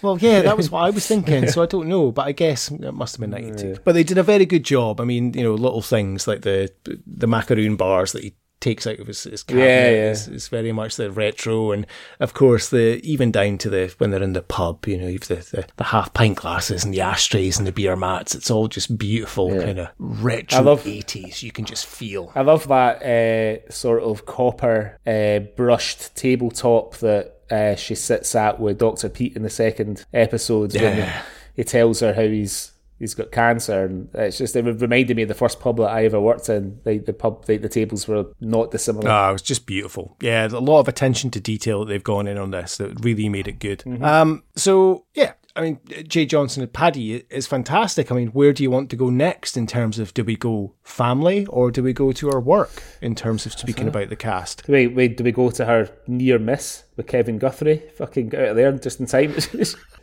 Well, 0.03 0.18
yeah, 0.18 0.42
that 0.42 0.57
was 0.57 0.68
what 0.72 0.80
I 0.80 0.90
was 0.90 1.07
thinking. 1.07 1.46
So 1.48 1.62
I 1.62 1.66
don't 1.66 1.88
know, 1.88 2.11
but 2.11 2.26
I 2.26 2.32
guess 2.32 2.70
it 2.70 2.92
must 2.92 3.14
have 3.16 3.20
been 3.20 3.30
92. 3.30 3.80
But 3.84 3.92
they 3.92 4.03
did 4.03 4.18
a 4.18 4.22
very 4.24 4.44
good 4.46 4.64
job. 4.64 5.00
I 5.00 5.05
mean, 5.05 5.32
you 5.32 5.44
know, 5.44 5.55
little 5.55 5.82
things 5.82 6.26
like 6.26 6.42
the 6.42 6.72
the 7.07 7.28
macaroon 7.28 7.76
bars 7.76 8.12
that 8.12 8.24
he 8.24 8.34
takes 8.63 8.87
out 8.87 8.99
of 8.99 9.07
his, 9.07 9.25
his 9.25 9.43
cabinet 9.43 9.65
Yeah, 9.67 9.91
yeah. 9.91 10.11
Is, 10.13 10.29
is 10.29 10.49
very 10.49 10.73
much 10.73 10.97
the 10.97 11.11
retro, 11.11 11.73
and 11.73 11.87
of 12.21 12.33
course 12.33 12.71
the 12.71 13.01
even 13.05 13.31
down 13.31 13.59
to 13.59 13.69
the 13.69 13.95
when 13.99 14.11
they're 14.11 14.23
in 14.23 14.33
the 14.33 14.41
pub, 14.43 14.87
you 14.87 14.97
know, 14.97 15.07
you've 15.09 15.29
the, 15.29 15.35
the, 15.37 15.67
the 15.77 15.85
half 15.85 16.15
pint 16.15 16.39
glasses 16.39 16.85
and 16.85 16.95
the 16.95 17.01
ashtrays 17.03 17.59
and 17.59 17.67
the 17.67 17.73
beer 17.73 17.97
mats. 17.97 18.35
It's 18.35 18.51
all 18.51 18.69
just 18.69 18.97
beautiful, 18.97 19.51
kind 19.61 19.79
of 19.81 19.89
retro 19.99 20.59
I 20.59 20.63
love- 20.63 20.85
80s. 20.85 21.43
You 21.43 21.53
can 21.53 21.65
just 21.67 21.85
feel. 21.85 22.33
I 22.35 22.41
love 22.41 22.67
that 22.69 23.03
uh, 23.03 23.71
sort 23.71 24.03
of 24.03 24.25
copper 24.25 24.97
uh, 25.07 25.41
brushed 25.57 26.15
tabletop 26.17 26.97
that 26.99 27.35
uh, 27.51 27.75
she 27.75 27.95
sits 27.95 28.35
at 28.35 28.59
with 28.59 28.79
Doctor 28.79 29.09
Pete 29.11 29.37
in 29.37 29.43
the 29.43 29.51
second 29.51 30.07
episode 30.15 30.73
when 30.75 30.97
Yeah. 30.97 31.23
he 31.55 31.65
tells 31.65 32.01
her 32.01 32.15
how 32.15 32.23
he's 32.23 32.72
he's 33.03 33.14
got 33.14 33.32
cancer, 33.32 33.84
and 33.84 34.09
it's 34.14 34.38
just 34.38 34.55
it 34.55 34.62
reminded 34.62 35.16
me 35.16 35.24
of 35.24 35.28
the 35.28 35.34
first 35.34 35.59
pub 35.59 35.76
that 35.78 35.90
I 35.90 36.05
ever 36.05 36.20
worked 36.20 36.48
in. 36.48 36.78
The 36.84 36.98
the 36.98 37.12
pub, 37.12 37.44
the, 37.46 37.57
the 37.57 37.68
tables 37.68 38.07
were 38.07 38.26
not 38.40 38.70
dissimilar. 38.70 39.11
Ah, 39.11 39.30
it 39.30 39.32
was 39.32 39.42
just 39.42 39.66
beautiful. 39.66 40.16
Yeah, 40.20 40.46
a 40.46 40.48
lot 40.48 40.78
of 40.78 40.88
attention 40.88 41.30
to 41.32 41.40
detail 41.40 41.80
that 41.80 41.86
they've 41.86 42.03
gone 42.03 42.28
in 42.28 42.38
on 42.38 42.53
this 42.53 42.76
that 42.76 43.05
really 43.05 43.28
made 43.28 43.48
it 43.48 43.59
good. 43.59 43.80
Mm-hmm. 43.80 44.05
Um, 44.05 44.44
so 44.55 45.05
yeah, 45.14 45.32
I 45.55 45.61
mean, 45.61 45.76
Jayd 45.86 46.28
Johnson 46.28 46.62
and 46.62 46.72
Paddy 46.72 47.24
is 47.28 47.46
fantastic. 47.46 48.11
I 48.11 48.14
mean, 48.14 48.28
where 48.28 48.53
do 48.53 48.62
you 48.62 48.70
want 48.70 48.88
to 48.90 48.96
go 48.96 49.11
next 49.11 49.57
in 49.57 49.66
terms 49.66 49.98
of 49.98 50.14
do 50.14 50.24
we 50.24 50.36
go 50.36 50.72
family 50.82 51.44
or 51.46 51.70
do 51.70 51.82
we 51.82 51.92
go 51.92 52.11
to 52.12 52.30
our 52.30 52.40
work 52.40 52.82
in 53.03 53.14
terms 53.14 53.44
of 53.44 53.53
speaking 53.53 53.86
about 53.88 54.09
the 54.09 54.16
cast? 54.16 54.66
Wait, 54.68 54.94
wait, 54.94 55.16
do 55.16 55.24
we 55.24 55.32
go 55.32 55.50
to 55.50 55.64
her 55.66 55.90
near 56.07 56.38
miss 56.38 56.84
with 56.96 57.07
Kevin 57.07 57.38
Guthrie? 57.38 57.82
Fucking 57.96 58.30
get 58.30 58.40
out 58.40 58.48
of 58.50 58.57
there 58.57 58.72
just 58.72 59.00
in 59.00 59.07
time. 59.07 59.34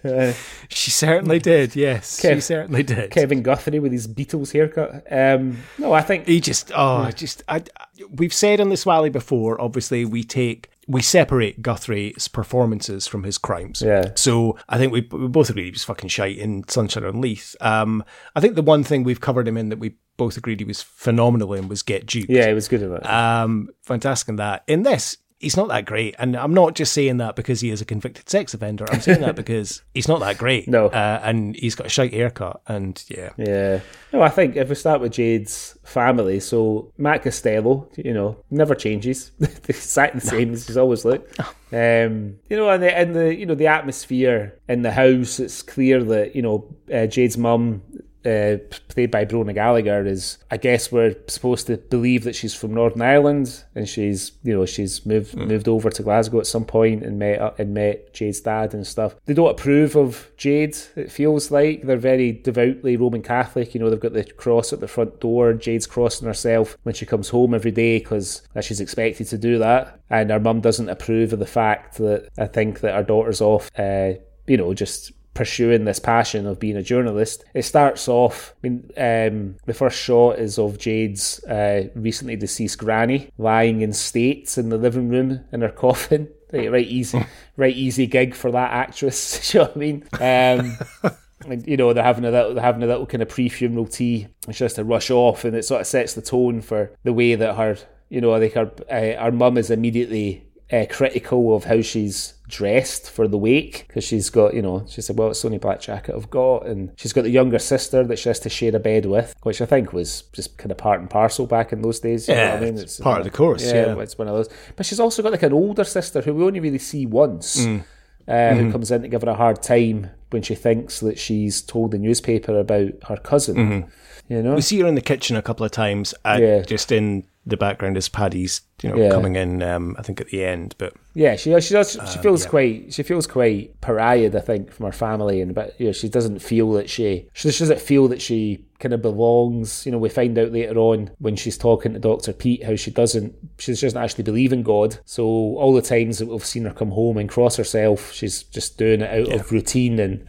Uh, 0.02 0.32
She 0.70 0.92
certainly 0.92 1.40
did. 1.40 1.76
Yes, 1.76 2.22
she 2.22 2.40
certainly 2.40 2.84
did. 2.84 3.12
Kevin 3.12 3.42
Guthrie 3.44 3.80
with 3.80 3.92
his 3.92 4.08
Beatles 4.08 4.54
haircut. 4.54 5.04
Um, 5.12 5.58
no, 5.78 5.92
I 5.92 6.02
think 6.02 6.26
He 6.26 6.40
just, 6.40 6.72
oh, 6.74 7.12
just, 7.12 7.44
I, 7.50 7.64
we've 8.10 8.34
said 8.34 8.62
on 8.62 8.70
this 8.70 8.86
Swally 8.86 9.10
before, 9.12 9.60
obviously, 9.60 10.06
we 10.06 10.24
take, 10.24 10.70
we 10.90 11.04
separate 11.04 11.62
Guthrie's 11.62 12.28
performances 12.28 13.06
from 13.06 13.24
his 13.24 13.38
crimes. 13.38 13.84
Yeah. 13.86 14.10
So 14.16 14.58
I 14.68 14.80
think 14.80 14.92
we, 14.92 15.08
we 15.12 15.28
both 15.28 15.52
agreed 15.52 15.66
he 15.66 15.72
was 15.72 15.84
fucking 15.84 16.10
shite 16.10 16.40
in 16.40 16.68
Sunshine 16.68 17.06
on 17.06 17.22
Leith. 17.22 17.56
Um, 17.62 18.04
I 18.36 18.40
think 18.40 18.56
the 18.56 18.64
one 18.64 18.84
thing 18.84 19.04
we've 19.04 19.22
covered 19.22 19.48
him 19.48 19.56
in 19.56 19.70
that 19.70 19.78
we 19.78 19.98
both 20.18 20.36
agreed 20.36 20.60
he 20.60 20.66
was 20.66 20.82
phenomenal 20.82 21.54
in 21.54 21.68
was 21.68 21.84
Get 21.84 22.08
Duped. 22.08 22.32
yeah, 22.32 22.48
it 22.48 22.56
was 22.56 22.68
good 22.68 22.82
at 22.82 22.92
it. 22.92 23.06
Um, 23.08 23.70
fantastic 23.84 24.30
in 24.30 24.38
that. 24.38 24.64
In 24.66 24.82
this, 24.82 25.18
he's 25.40 25.56
not 25.58 25.70
that 25.70 25.86
great. 25.86 26.16
And 26.20 26.36
I'm 26.36 26.54
not 26.54 26.76
just 26.76 26.94
saying 26.94 27.18
that 27.18 27.36
because 27.36 27.62
he 27.62 27.70
is 27.70 27.82
a 27.82 27.86
convicted 27.86 28.30
sex 28.30 28.54
offender. 28.54 28.86
I'm 28.92 29.02
saying 29.02 29.22
that 29.22 29.36
because 29.38 29.82
he's 29.94 30.08
not 30.08 30.20
that 30.20 30.38
great. 30.38 30.68
No. 30.68 30.88
Uh, 30.88 31.20
and 31.24 31.56
he's 31.56 31.76
got 31.76 31.88
a 31.88 31.90
shite 31.90 32.14
haircut. 32.14 32.62
And 32.68 33.04
yeah. 33.08 33.30
Yeah. 33.38 33.80
No, 34.12 34.22
I 34.22 34.30
think 34.30 34.56
if 34.56 34.70
we 34.70 34.76
start 34.76 35.02
with 35.02 35.14
Jayd's 35.14 35.78
family, 35.84 36.40
so 36.40 36.92
Matt 36.98 37.24
Costello, 37.24 37.88
you 37.96 38.14
know, 38.14 38.38
never 38.52 38.76
changes. 38.76 39.32
exactly 39.40 40.20
the 40.20 40.28
same 40.28 40.54
as 40.54 40.68
he's 40.68 40.78
always 40.78 41.06
looked. 41.06 41.40
Um, 41.72 42.40
you 42.50 42.58
know, 42.58 42.70
and 42.70 42.84
the, 42.84 42.98
and 42.98 43.16
the 43.16 43.36
you 43.36 43.46
know 43.46 43.56
the 43.56 43.68
atmosphere 43.68 44.60
in 44.68 44.82
the 44.82 44.92
house, 44.92 45.40
it's 45.40 45.62
clear 45.62 46.04
that 46.04 46.36
you 46.36 46.42
know 46.42 46.68
uh, 46.92 47.08
Jayd's 47.08 47.38
mum. 47.38 47.82
Uh, 48.26 48.58
played 48.90 49.12
by 49.12 49.24
Bronagh 49.24 49.54
Gallagher 49.54 50.06
is 50.06 50.40
I 50.52 50.58
guess 50.58 50.92
we're 50.92 51.16
supposed 51.28 51.68
to 51.68 51.78
believe 51.78 52.26
that 52.26 52.36
she's 52.36 52.54
from 52.54 52.74
Northern 52.74 53.02
Ireland 53.02 53.64
and 53.76 53.88
she's 53.88 54.34
you 54.44 54.54
know 54.54 54.66
she's 54.66 55.06
moved 55.06 55.36
moved 55.36 55.70
over 55.70 55.90
to 55.90 56.04
Glasgow 56.04 56.40
at 56.40 56.48
some 56.48 56.66
point 56.66 57.04
and 57.04 57.18
met 57.18 57.40
uh, 57.40 57.54
and 57.58 57.74
met 57.74 58.14
Jayd's 58.14 58.42
dad 58.42 58.74
and 58.74 58.86
stuff. 58.86 59.16
They 59.26 59.34
don't 59.34 59.50
approve 59.50 59.96
of 59.96 60.30
Jayd. 60.38 60.76
It 60.98 61.12
feels 61.12 61.50
like 61.50 61.84
they're 61.84 61.96
very 61.96 62.34
devoutly 62.34 62.98
Roman 62.98 63.22
Catholic. 63.22 63.74
You 63.74 63.80
know 63.80 63.90
they've 63.90 64.00
got 64.00 64.14
the 64.14 64.26
cross 64.26 64.74
at 64.74 64.82
the 64.82 64.88
front 64.88 65.22
door. 65.22 65.54
Jayd's 65.54 65.88
crossing 65.88 66.28
herself 66.28 66.78
when 66.84 66.96
she 66.96 67.06
comes 67.06 67.30
home 67.30 67.54
every 67.54 67.72
day 67.72 68.00
because 68.00 68.42
she's 68.62 68.82
expected 68.82 69.28
to 69.28 69.38
do 69.38 69.60
that. 69.60 70.02
And 70.10 70.30
her 70.30 70.40
mum 70.40 70.60
doesn't 70.60 70.90
approve 70.90 71.32
of 71.32 71.40
the 71.40 71.46
fact 71.46 71.98
that 72.00 72.30
I 72.38 72.48
think 72.48 72.82
that 72.82 72.96
her 72.96 73.04
daughter's 73.04 73.40
off. 73.42 73.70
Uh, 73.78 74.14
you 74.50 74.58
know 74.58 74.74
just 74.74 75.12
pursuing 75.40 75.86
this 75.86 76.00
passion 76.00 76.46
of 76.46 76.60
being 76.60 76.76
a 76.76 76.84
journalist. 76.84 77.46
It 77.54 77.62
starts 77.62 78.10
off, 78.10 78.54
I 78.62 78.68
mean, 78.68 78.92
um, 78.98 79.56
the 79.66 79.74
first 79.74 79.98
shot 79.98 80.38
is 80.38 80.60
of 80.60 80.78
Jayd's 80.78 81.42
uh, 81.46 81.88
recently 81.96 82.36
deceased 82.36 82.78
granny 82.78 83.30
lying 83.38 83.80
in 83.80 83.94
states 83.94 84.58
in 84.58 84.68
the 84.68 84.78
living 84.78 85.08
room 85.08 85.46
in 85.54 85.62
her 85.62 85.70
coffin. 85.86 86.28
Right, 86.52 86.70
right 86.70 86.86
easy, 86.86 87.26
right 87.56 87.74
easy 87.74 88.06
gig 88.06 88.36
for 88.36 88.52
that 88.52 88.74
actress. 88.74 89.54
you 89.54 89.62
know 89.62 89.68
what 89.68 89.78
I 89.78 89.80
mean? 89.80 90.04
Um, 90.20 91.64
you 91.66 91.78
know 91.78 91.94
they're 91.94 92.04
having 92.04 92.26
a 92.26 92.32
little, 92.32 92.54
they're 92.54 92.62
having 92.62 92.84
a 92.84 92.88
little 92.88 93.06
kind 93.06 93.24
of 93.24 93.30
pre-funeral 93.30 93.88
tea. 93.88 94.28
And 94.46 94.54
she 94.54 94.66
has 94.66 94.74
to 94.74 94.84
rush 94.84 95.10
off, 95.10 95.46
and 95.46 95.56
it 95.56 95.64
sort 95.64 95.80
of 95.80 95.88
sets 95.88 96.16
the 96.16 96.22
tone 96.22 96.60
for 96.60 96.92
the 97.06 97.14
way 97.14 97.36
that 97.36 97.56
her, 97.56 97.78
you 98.10 98.20
know, 98.20 98.34
I 98.34 98.42
think 98.42 98.56
her, 98.56 98.74
uh, 98.92 99.24
her 99.24 99.32
mum 99.32 99.58
is 99.58 99.72
immediately 99.72 100.50
uh, 100.70 100.86
critical 100.90 101.56
of 101.56 101.64
how 101.64 101.82
she's 101.82 102.34
dressed 102.50 103.10
for 103.10 103.28
the 103.28 103.38
wake 103.38 103.86
because 103.88 104.04
she's 104.04 104.30
got, 104.30 104.54
you 104.54 104.62
know, 104.62 104.84
she 104.90 105.02
said, 105.02 105.18
well, 105.18 105.30
it's 105.30 105.42
the 105.42 105.48
only 105.48 105.60
black 105.60 105.80
jacket 105.80 106.14
I've 106.16 106.30
got. 106.30 106.66
And 106.66 106.92
she's 106.98 107.14
got 107.14 107.24
the 107.24 107.30
younger 107.30 107.60
sister 107.60 108.04
that 108.04 108.20
she 108.20 108.28
has 108.30 108.40
to 108.42 108.50
share 108.50 108.76
a 108.76 108.80
bed 108.80 109.06
with, 109.06 109.34
which 109.44 109.62
I 109.62 109.66
think 109.66 109.94
was 109.94 110.24
just 110.34 110.58
kind 110.58 110.72
of 110.72 110.78
part 110.78 111.00
and 111.00 111.10
parcel 111.10 111.46
back 111.48 111.72
in 111.72 111.82
those 111.82 112.00
days. 112.00 112.28
you 112.28 112.36
know 112.36 112.42
Yeah, 112.44 112.54
I 112.56 112.60
mean? 112.60 112.78
it's 112.78 113.00
part 113.00 113.20
of 113.20 113.26
the 113.26 113.32
course, 113.32 113.64
yeah. 113.64 113.98
It's 114.00 114.18
one 114.18 114.28
of 114.28 114.36
those. 114.36 114.50
But 114.76 114.86
she's 114.86 115.00
also 115.00 115.22
got 115.24 115.32
like 115.32 115.44
an 115.44 115.54
older 115.54 115.84
sister 115.84 116.22
who 116.22 116.34
we 116.34 116.44
only 116.44 116.60
really 116.60 116.80
see 116.80 117.06
once. 117.06 117.66
Mm. 117.66 117.82
Uh, 117.82 117.86
Mm-hmm. 118.32 118.60
Who 118.66 118.72
comes 118.74 118.92
in 118.92 119.02
to 119.02 119.08
give 119.08 119.22
her 119.24 119.30
a 119.30 119.34
hard 119.34 119.64
time 119.64 120.12
when 120.30 120.44
she 120.44 120.54
thinks 120.54 121.00
that 121.00 121.18
she's 121.18 121.64
told 121.64 121.90
the 121.92 121.98
newspaper 121.98 122.60
about 122.60 122.92
her 123.08 123.18
cousin? 123.18 123.56
Mm-hmm. 123.56 123.90
You 124.34 124.44
know, 124.44 124.54
We 124.54 124.62
see 124.62 124.80
her 124.82 124.88
in 124.88 124.94
the 124.94 125.02
kitchen 125.02 125.36
a 125.36 125.42
couple 125.42 125.66
of 125.66 125.72
times, 125.72 126.14
and 126.24 126.44
Yeah. 126.44 126.62
just 126.62 126.92
in 126.92 127.24
the 127.50 127.58
background 127.58 127.98
is 127.98 128.08
Paddy's, 128.10 128.62
you 128.82 128.90
know, 128.90 128.98
Yeah. 128.98 129.10
coming 129.12 129.36
in. 129.36 129.62
Um, 129.62 129.96
I 130.00 130.02
think 130.04 130.22
at 130.22 130.28
the 130.28 130.44
end, 130.44 130.76
but 130.78 130.94
Yeah, 131.16 131.36
she 131.36 131.60
she 131.62 131.74
does. 131.74 131.92
She 131.92 132.00
Um, 132.00 132.22
feels 132.24 132.46
quite. 132.46 132.94
She 132.94 133.04
feels 133.04 133.28
quite 133.28 133.80
pariahed, 133.82 134.36
I 134.36 134.40
think, 134.40 134.72
from 134.72 134.86
her 134.86 134.92
family, 134.92 135.42
and 135.42 135.54
but 135.54 135.74
you 135.80 135.88
know, 135.88 135.92
she 135.92 136.08
doesn't 136.10 136.40
feel 136.40 136.72
that 136.74 136.90
she. 136.90 137.28
She 137.34 137.50
doesn't 137.50 137.80
feel 137.82 138.08
that 138.08 138.22
she 138.22 138.64
kind 138.80 138.94
of 138.94 139.02
belongs. 139.02 139.86
You 139.86 139.92
know, 139.92 139.98
we 139.98 140.08
find 140.10 140.38
out 140.38 140.52
later 140.54 140.78
on 140.78 141.12
when 141.20 141.36
she's 141.36 141.58
talking 141.58 141.94
to 141.94 142.00
Doctor 142.00 142.32
Pete 142.32 142.64
how 142.64 142.76
she 142.76 142.92
doesn't. 142.92 143.34
She 143.58 143.74
doesn't 143.74 143.98
actually 144.02 144.24
believe 144.24 144.54
in 144.54 144.64
God. 144.64 144.98
So 145.06 145.24
all 145.26 145.74
the 145.74 145.82
times 145.82 146.20
that 146.20 146.28
we've 146.28 146.46
seen 146.46 146.64
her 146.66 146.72
come 146.74 146.92
home 146.92 147.18
and 147.18 147.28
cross 147.28 147.58
herself, 147.58 148.14
she's 148.14 148.44
just 148.44 148.78
doing 148.78 149.02
it 149.02 149.10
out 149.28 149.34
of 149.34 149.52
routine 149.52 150.00
and 150.00 150.26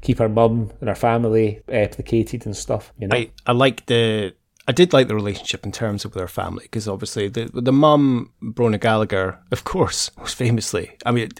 keep 0.00 0.18
her 0.18 0.28
mum 0.28 0.72
and 0.80 0.88
her 0.88 0.96
family 0.96 1.60
uh, 1.68 1.86
placated 1.92 2.44
and 2.46 2.56
stuff. 2.56 2.92
You 2.98 3.06
know, 3.06 3.16
I, 3.16 3.30
I 3.46 3.52
like 3.52 3.86
the 3.86 4.34
I 4.68 4.72
did 4.72 4.92
like 4.92 5.08
the 5.08 5.14
relationship 5.14 5.64
in 5.66 5.72
terms 5.72 6.04
of 6.04 6.14
with 6.14 6.20
her 6.20 6.28
family 6.28 6.62
because 6.64 6.86
obviously 6.86 7.28
the 7.28 7.50
the 7.52 7.72
mum 7.72 8.30
Bronagh 8.42 8.80
Gallagher, 8.80 9.38
of 9.50 9.64
course, 9.64 10.10
most 10.18 10.36
famously. 10.36 10.96
I 11.04 11.10
mean, 11.10 11.30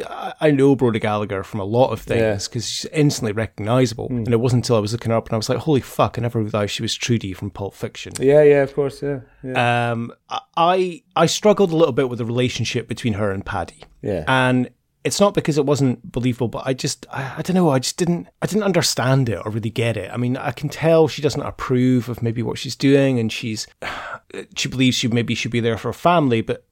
I, 0.41 0.51
know 0.51 0.75
Bronagh 0.75 1.01
Gallagher 1.01 1.43
from 1.45 1.61
a 1.61 1.65
lot 1.65 1.91
of 1.93 2.01
things 2.01 2.49
because 2.49 2.69
she's 2.69 2.91
instantly 2.93 3.33
recognisable, 3.33 4.09
and 4.09 4.29
it 4.29 4.41
wasn't 4.41 4.65
until 4.65 4.77
I 4.77 4.81
was 4.81 4.93
looking 4.93 5.11
her 5.13 5.17
up 5.17 5.29
and 5.29 5.35
I 5.35 5.37
was 5.37 5.49
like, 5.49 5.59
"Holy 5.59 5.81
fuck!" 5.81 6.19
I 6.19 6.23
never 6.23 6.41
realised 6.41 6.73
she 6.73 6.83
was 6.83 6.95
Trudy 6.95 7.33
from 7.33 7.51
Pulp 7.51 7.75
Fiction. 7.75 8.13
yeah, 8.19 8.43
yeah, 8.43 8.63
of 8.63 8.75
course, 8.75 9.03
yeah, 9.03 9.21
yeah, 9.45 9.93
Um, 9.93 10.13
I 10.57 11.03
I 11.15 11.27
struggled 11.27 11.71
a 11.71 11.77
little 11.77 11.93
bit 11.93 12.09
with 12.09 12.19
the 12.19 12.25
relationship 12.25 12.89
between 12.89 13.15
her 13.15 13.31
and 13.31 13.47
Paddy. 13.47 13.83
yeah. 14.03 14.25
And 14.27 14.71
it's 15.05 15.21
not 15.21 15.35
because 15.35 15.59
it 15.59 15.67
wasn't 15.67 16.11
believable, 16.13 16.49
but 16.49 16.63
I 16.65 16.75
just, 16.75 17.07
I, 17.13 17.35
I, 17.39 17.43
don't 17.43 17.55
know, 17.57 17.71
I 17.71 17.79
just 17.81 17.97
didn't, 17.97 18.29
I 18.41 18.47
didn't 18.47 18.63
understand 18.63 19.29
it 19.29 19.41
or 19.45 19.51
really 19.51 19.71
get 19.71 19.97
it. 19.97 20.11
I 20.13 20.17
mean, 20.17 20.37
I 20.37 20.53
can 20.53 20.69
tell 20.69 21.09
she 21.09 21.23
doesn't 21.23 21.43
approve 21.43 22.09
of 22.09 22.23
maybe 22.23 22.43
what 22.43 22.59
she's 22.59 22.77
doing, 22.77 23.19
and 23.19 23.33
she's, 23.33 23.67
she 24.57 24.69
believes 24.69 24.97
she 24.97 25.09
maybe 25.09 25.35
should 25.35 25.51
be 25.51 25.61
there 25.61 25.77
for 25.79 25.89
her 25.89 25.93
family, 25.93 26.41
but 26.41 26.65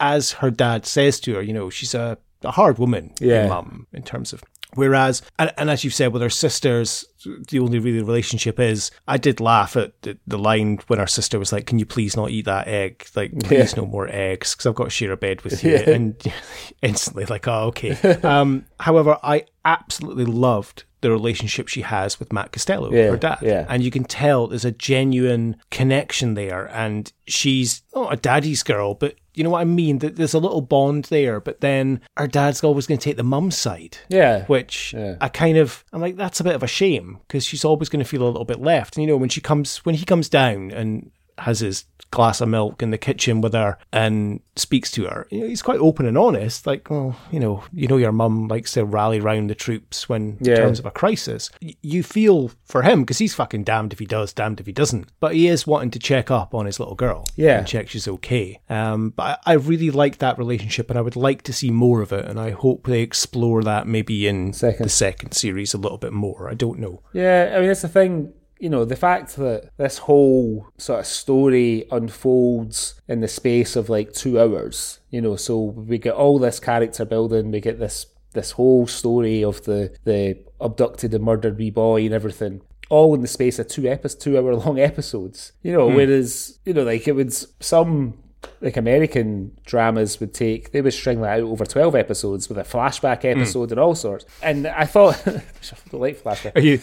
as 0.00 0.32
her 0.32 0.50
dad 0.50 0.86
says 0.86 1.20
to 1.20 1.34
her, 1.34 1.42
you 1.42 1.52
know, 1.52 1.70
she's 1.70 1.94
a, 1.94 2.18
a 2.42 2.50
hard 2.50 2.78
woman, 2.78 3.12
Yeah. 3.20 3.46
mum, 3.48 3.86
in 3.92 4.02
terms 4.02 4.32
of. 4.32 4.42
Whereas, 4.76 5.22
and, 5.38 5.52
and 5.58 5.70
as 5.70 5.82
you've 5.84 5.94
said, 5.94 6.12
with 6.12 6.22
her 6.22 6.30
sisters, 6.30 7.04
the 7.48 7.58
only 7.58 7.78
really 7.80 8.02
relationship 8.02 8.60
is. 8.60 8.90
I 9.08 9.16
did 9.18 9.40
laugh 9.40 9.76
at 9.76 10.00
the, 10.02 10.16
the 10.26 10.38
line 10.38 10.78
when 10.86 10.98
her 11.00 11.06
sister 11.08 11.38
was 11.38 11.52
like, 11.52 11.66
"Can 11.66 11.78
you 11.78 11.86
please 11.86 12.16
not 12.16 12.30
eat 12.30 12.44
that 12.44 12.68
egg? 12.68 13.06
Like, 13.16 13.32
please 13.40 13.76
no 13.76 13.86
more 13.86 14.08
eggs, 14.08 14.54
because 14.54 14.66
I've 14.66 14.74
got 14.76 14.84
to 14.84 14.90
share 14.90 15.12
a 15.12 15.16
bed 15.16 15.42
with 15.42 15.64
you." 15.64 15.74
And 15.76 16.14
instantly, 16.82 17.24
like, 17.24 17.48
"Oh, 17.48 17.66
okay." 17.68 17.96
um, 18.22 18.66
however, 18.78 19.18
I 19.22 19.46
absolutely 19.64 20.26
loved 20.26 20.84
the 21.00 21.10
relationship 21.10 21.68
she 21.68 21.82
has 21.82 22.18
with 22.18 22.32
Matt 22.32 22.52
Costello, 22.52 22.90
Yeah, 22.92 23.10
her 23.10 23.16
dad, 23.16 23.38
yeah. 23.42 23.66
and 23.68 23.82
you 23.82 23.90
can 23.90 24.04
tell 24.04 24.46
there's 24.46 24.64
a 24.64 24.70
genuine 24.72 25.56
connection 25.70 26.34
there. 26.34 26.66
And 26.72 27.12
she's 27.26 27.82
not 27.94 28.12
a 28.12 28.16
daddy's 28.16 28.62
girl, 28.62 28.94
but 28.94 29.14
you 29.36 29.44
know 29.44 29.50
what 29.50 29.60
I 29.60 29.64
mean. 29.64 29.98
That 30.00 30.16
there's 30.16 30.34
a 30.34 30.38
little 30.40 30.60
bond 30.62 31.04
there. 31.04 31.40
But 31.40 31.60
then 31.60 32.00
her 32.16 32.26
dad's 32.26 32.64
always 32.64 32.86
going 32.86 32.98
to 32.98 33.04
take 33.04 33.16
the 33.16 33.22
mum's 33.22 33.56
side 33.56 33.98
Yeah. 34.08 34.44
which 34.46 34.92
Yeah. 34.94 35.16
I 35.20 35.28
kind 35.28 35.56
of 35.58 35.84
I'm 35.92 36.00
like 36.00 36.16
that's 36.16 36.40
a 36.40 36.44
bit 36.44 36.54
of 36.54 36.62
a 36.62 36.66
shame 36.68 37.18
because 37.28 37.44
she's 37.44 37.64
always 37.64 37.88
going 37.88 38.02
to 38.02 38.08
feel 38.08 38.22
a 38.22 38.26
little 38.26 38.44
bit 38.44 38.60
left. 38.60 38.96
And 38.96 39.04
you 39.04 39.08
know 39.10 39.16
when 39.16 39.28
she 39.28 39.40
comes 39.40 39.78
when 39.84 39.94
he 39.94 40.04
comes 40.04 40.28
down 40.28 40.70
and 40.72 41.10
has 41.38 41.60
his 41.60 41.84
glass 42.10 42.40
of 42.40 42.48
milk 42.48 42.82
in 42.82 42.90
the 42.90 42.98
kitchen 42.98 43.40
with 43.40 43.52
her 43.52 43.76
and 43.92 44.40
speaks 44.54 44.90
to 44.92 45.04
her, 45.04 45.26
you 45.30 45.40
know, 45.40 45.46
he's 45.48 45.60
quite 45.62 45.78
open 45.80 46.06
and 46.06 46.16
honest. 46.16 46.66
Like, 46.66 46.88
well, 46.90 47.16
you 47.30 47.38
know, 47.40 47.64
you 47.72 47.88
know 47.88 47.96
your 47.98 48.12
mum 48.12 48.48
likes 48.48 48.72
to 48.72 48.84
rally 48.84 49.20
round 49.20 49.50
the 49.50 49.54
troops 49.54 50.08
when 50.08 50.38
Yeah. 50.40 50.54
in 50.54 50.60
terms 50.60 50.78
of 50.78 50.86
a 50.86 50.90
crisis. 50.90 51.50
You 51.82 52.02
feel 52.02 52.50
for 52.64 52.82
him 52.82 53.00
because 53.02 53.18
he's 53.18 53.34
fucking 53.34 53.64
damned 53.64 53.92
if 53.92 53.98
he 53.98 54.06
does, 54.06 54.32
damned 54.32 54.60
if 54.60 54.66
he 54.66 54.72
doesn't. 54.72 55.08
But 55.20 55.34
he 55.34 55.48
is 55.48 55.66
wanting 55.66 55.90
to 55.92 55.98
check 55.98 56.30
up 56.30 56.54
on 56.54 56.66
his 56.66 56.78
little 56.80 56.94
girl, 56.94 57.24
Yeah. 57.36 57.58
and 57.58 57.66
check 57.66 57.88
she's 57.88 58.08
okay. 58.08 58.60
Um, 58.70 59.10
but 59.10 59.40
I, 59.46 59.52
I 59.52 59.54
really 59.54 59.90
like 59.90 60.18
that 60.18 60.38
relationship, 60.38 60.88
and 60.90 60.98
I 60.98 61.02
would 61.02 61.16
like 61.16 61.42
to 61.42 61.52
see 61.52 61.70
more 61.70 62.00
of 62.02 62.12
it. 62.12 62.24
And 62.24 62.40
I 62.40 62.50
hope 62.50 62.86
they 62.86 63.00
explore 63.02 63.62
that 63.64 63.86
maybe 63.86 64.26
in 64.26 64.52
Second. 64.52 64.84
the 64.84 64.88
second 64.90 65.32
series 65.32 65.74
a 65.74 65.78
little 65.78 65.98
bit 65.98 66.12
more. 66.12 66.48
I 66.48 66.54
don't 66.54 66.78
know. 66.78 67.02
Yeah, 67.12 67.52
I 67.54 67.58
mean, 67.58 67.68
that's 67.68 67.82
the 67.82 67.88
thing. 67.88 68.32
You 68.58 68.70
know, 68.70 68.84
the 68.84 68.96
fact 68.96 69.36
that 69.36 69.70
this 69.76 69.98
whole 69.98 70.68
sort 70.78 71.00
of 71.00 71.06
story 71.06 71.86
unfolds 71.90 73.00
in 73.06 73.20
the 73.20 73.28
space 73.28 73.76
of 73.76 73.88
like 73.88 74.12
two 74.12 74.40
hours. 74.40 75.00
You 75.10 75.20
know, 75.20 75.36
so 75.36 75.60
we 75.60 75.98
get 75.98 76.14
all 76.14 76.38
this 76.38 76.60
character 76.60 77.04
building, 77.04 77.50
we 77.50 77.60
get 77.60 77.78
this 77.78 78.06
this 78.32 78.52
whole 78.52 78.86
story 78.86 79.42
of 79.42 79.64
the 79.64 79.96
the 80.04 80.38
abducted 80.60 81.12
and 81.14 81.24
murdered 81.24 81.58
wee 81.58 81.70
boy 81.70 82.04
and 82.04 82.14
everything. 82.14 82.62
All 82.88 83.14
in 83.14 83.20
the 83.20 83.28
space 83.28 83.58
of 83.58 83.66
two 83.66 83.88
episodes, 83.88 84.22
two 84.22 84.38
hour 84.38 84.54
long 84.54 84.78
episodes. 84.90 85.52
You 85.62 85.72
know, 85.72 85.90
hmm. 85.90 85.96
whereas 85.96 86.58
you 86.64 86.72
know, 86.72 86.84
like 86.84 87.08
it 87.08 87.12
would 87.12 87.32
some 87.62 88.18
like 88.60 88.76
American 88.76 89.56
dramas 89.64 90.20
would 90.20 90.32
take, 90.32 90.72
they 90.72 90.80
would 90.80 90.92
string 90.92 91.20
that 91.20 91.40
out 91.40 91.44
over 91.44 91.64
12 91.64 91.94
episodes 91.94 92.48
with 92.48 92.58
a 92.58 92.62
flashback 92.62 93.22
hmm. 93.22 93.38
episode 93.38 93.70
and 93.70 93.80
all 93.80 93.94
sorts. 93.94 94.24
And 94.42 94.66
I 94.66 94.84
thought, 94.84 95.20
I 95.26 95.42
don't 95.90 96.00
like 96.00 96.22
flashback. 96.22 96.56
Are 96.56 96.60
you? 96.60 96.80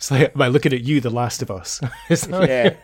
It's 0.00 0.10
like, 0.10 0.34
am 0.34 0.40
I 0.40 0.48
looking 0.48 0.72
at 0.72 0.82
you, 0.82 1.02
The 1.02 1.10
Last 1.10 1.42
of 1.42 1.50
Us? 1.50 1.78
Yeah, 2.30 2.74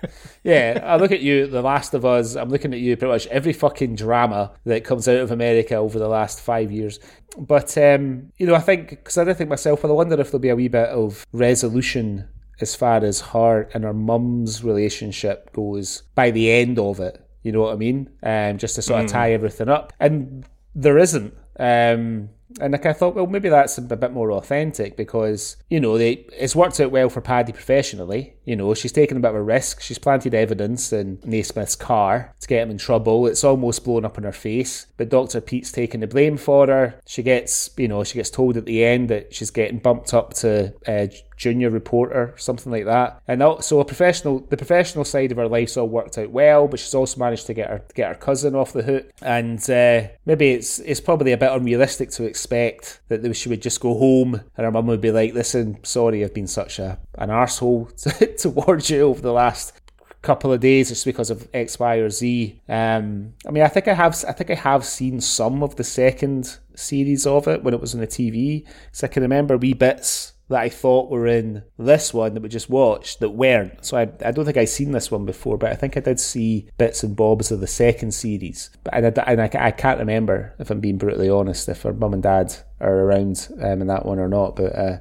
yeah. 0.45 0.81
I 0.85 0.97
look 0.97 1.13
at 1.13 1.23
you, 1.23 1.47
The 1.47 1.63
Last 1.63 1.95
of 1.95 2.05
Us. 2.05 2.35
I'm 2.35 2.51
looking 2.51 2.75
at 2.75 2.81
you, 2.81 2.95
pretty 2.95 3.11
much 3.11 3.27
every 3.29 3.55
fucking 3.55 3.95
drama 3.95 4.53
that 4.65 4.85
comes 4.85 5.09
out 5.09 5.17
of 5.21 5.31
America 5.31 5.77
over 5.77 5.99
the 5.99 6.09
last 6.09 6.43
five 6.43 6.71
years. 6.71 7.01
But 7.39 7.79
um, 7.79 8.33
you 8.37 8.47
know, 8.47 8.55
I 8.55 8.61
think 8.61 8.91
because 8.91 9.17
I 9.17 9.25
did 9.25 9.39
think 9.39 9.49
myself, 9.49 9.83
well, 9.83 9.93
I 9.93 9.95
wonder 9.95 10.21
if 10.21 10.27
there'll 10.31 10.41
be 10.41 10.51
a 10.51 10.57
wee 10.57 10.69
bit 10.69 10.91
of 10.91 11.25
resolution 11.33 12.29
as 12.61 12.75
far 12.75 13.03
as 13.03 13.23
her 13.23 13.63
and 13.73 13.85
her 13.85 13.95
mum's 13.95 14.63
relationship 14.63 15.51
goes 15.55 16.03
by 16.15 16.31
the 16.31 16.51
end 16.51 16.79
of 16.79 17.01
it. 17.01 17.19
You 17.43 17.53
know 17.53 17.63
what 17.63 17.73
I 17.73 17.77
mean? 17.77 18.11
Um, 18.25 18.59
just 18.59 18.75
to 18.75 18.83
sort 18.83 19.03
of 19.03 19.11
tie 19.11 19.33
everything 19.33 19.71
up, 19.71 19.95
and 20.01 20.45
there 20.75 20.99
isn't. 20.99 21.33
Um, 21.59 22.29
and 22.61 22.73
like 22.73 22.87
I 22.87 22.93
thought, 22.93 23.15
well, 23.15 23.27
maybe 23.27 23.49
that's 23.49 23.79
a 23.79 23.83
bit 23.83 24.13
more 24.13 24.33
authentic 24.33 24.97
because 24.97 25.57
you 25.69 25.81
know 25.81 25.99
they, 25.99 26.27
it's 26.39 26.57
worked 26.57 26.81
out 26.81 26.91
well 26.91 27.09
for 27.09 27.21
Paddy 27.21 27.53
professionally. 27.53 28.35
You 28.45 28.57
know, 28.57 28.75
she's 28.75 28.93
taken 28.93 29.17
a 29.17 29.21
bit 29.21 29.31
of 29.31 29.37
a 29.37 29.43
risk. 29.43 29.81
She's 29.81 29.99
planted 29.99 30.35
evidence 30.35 30.93
in 30.93 31.19
Naismith's 31.25 31.77
car 31.77 32.35
to 32.41 32.49
get 32.49 32.63
him 32.63 32.71
in 32.71 32.79
trouble. 32.79 33.27
It's 33.27 33.45
almost 33.45 33.85
blown 33.85 34.05
up 34.05 34.19
in 34.19 34.25
her 34.25 34.33
face, 34.33 34.87
but 34.97 35.09
Doctor 35.09 35.41
Pete's 35.41 35.73
taking 35.73 36.01
the 36.01 36.07
blame 36.07 36.37
for 36.37 36.67
her. 36.67 37.01
She 37.07 37.23
gets, 37.23 37.71
you 37.77 37.89
know, 37.89 38.05
she 38.05 38.15
gets 38.15 38.31
told 38.31 38.57
at 38.57 38.67
the 38.67 38.85
end 38.85 39.11
that 39.11 39.35
she's 39.35 39.51
getting 39.51 39.79
bumped 39.79 40.15
up 40.15 40.35
to 40.35 40.75
uh, 40.87 41.09
junior 41.37 41.71
reporter, 41.71 42.35
something 42.37 42.73
like 42.73 42.87
that. 42.87 43.23
And 43.29 43.43
so 43.61 43.81
a 43.81 43.85
professional, 43.85 44.41
the 44.41 44.57
professional 44.57 45.05
side 45.05 45.31
of 45.31 45.39
her 45.39 45.49
life's 45.49 45.77
all 45.77 45.89
worked 45.89 46.19
out 46.19 46.31
well, 46.31 46.67
but 46.67 46.81
she's 46.81 46.95
also 46.95 47.19
managed 47.19 47.47
to 47.47 47.55
get 47.55 47.69
her 47.69 47.83
get 47.95 48.09
her 48.09 48.15
cousin 48.15 48.55
off 48.55 48.73
the 48.73 48.83
hook. 48.83 49.11
And 49.23 49.59
uh, 49.71 50.09
maybe 50.25 50.51
it's 50.51 50.79
it's 50.81 51.01
probably 51.01 51.33
a 51.33 51.39
bit 51.39 51.53
unrealistic 51.53 52.11
to 52.13 52.25
expect 52.25 53.01
that 53.09 53.37
she 53.37 53.49
would 53.49 53.63
just 53.63 53.81
go 53.81 53.95
home 53.99 54.41
and 54.57 54.65
her 54.65 54.71
mum 54.71 54.87
would 54.87 55.01
be 55.01 55.13
like, 55.13 55.35
"Listen, 55.35 55.79
sorry, 55.85 56.25
I've 56.25 56.35
been 56.35 56.47
such 56.47 56.79
a 56.79 56.99
an 57.17 57.29
arsehole 57.29 57.93
towards 58.41 58.91
you 58.91 59.03
over 59.03 59.21
the 59.21 59.33
last." 59.33 59.81
couple 60.23 60.53
of 60.53 60.59
days 60.59 60.89
just 60.89 61.05
because 61.05 61.31
of 61.31 61.49
X, 61.55 61.79
Y, 61.79 61.97
or 61.97 62.11
Z. 62.11 62.61
Um, 62.69 63.35
I 63.47 63.53
mean, 63.53 63.63
I 63.63 63.69
think 63.69 63.87
I 63.87 63.95
have, 63.95 64.25
I 64.27 64.33
think 64.33 64.51
I 64.51 64.55
have 64.55 64.85
seen 64.85 65.21
some 65.21 65.63
of 65.63 65.77
the 65.77 65.85
second 65.85 66.59
series 66.75 67.29
of 67.29 67.47
it 67.47 67.63
when 67.63 67.73
it 67.73 67.81
was 67.81 67.95
on 67.95 68.01
the 68.01 68.09
TV. 68.09 68.67
So 68.91 69.07
I 69.07 69.09
can 69.09 69.23
remember 69.23 69.57
wee 69.57 69.73
bits 69.73 70.33
that 70.49 70.61
I 70.61 70.69
thought 70.69 71.11
were 71.11 71.27
in 71.27 71.65
this 71.79 72.15
one 72.15 72.35
that 72.35 72.43
we 72.43 72.49
just 72.49 72.71
watched 72.71 73.21
that 73.21 73.31
weren't. 73.31 73.85
So 73.85 73.97
I, 73.97 74.03
I 74.25 74.31
don't 74.31 74.45
think 74.45 74.57
I'd 74.57 74.69
seen 74.69 74.93
this 74.93 75.11
one 75.11 75.25
before, 75.27 75.59
but 75.59 75.73
I 75.73 75.75
think 75.75 75.97
I 75.97 76.01
did 76.01 76.21
see 76.21 76.69
bits 76.79 77.03
and 77.03 77.17
bobs 77.17 77.51
of 77.51 77.61
the 77.61 77.67
second 77.67 78.13
series. 78.13 78.71
But 78.85 78.95
and 78.95 79.19
I, 79.19 79.23
and 79.27 79.43
I, 79.43 79.51
I 79.59 79.71
can't 79.73 79.99
remember 79.99 80.55
if 80.59 80.71
I'm 80.71 80.81
being 80.81 80.99
brutally 80.99 81.29
honest 81.29 81.69
if 81.69 81.83
her 81.83 81.93
mum 81.93 82.15
and 82.15 82.23
dad 82.23 82.55
are 82.81 82.95
around 82.95 83.49
um, 83.61 83.81
in 83.81 83.87
that 83.89 84.07
one 84.07 84.19
or 84.21 84.29
not. 84.29 84.55
But 84.57 84.75
uh, 84.77 84.99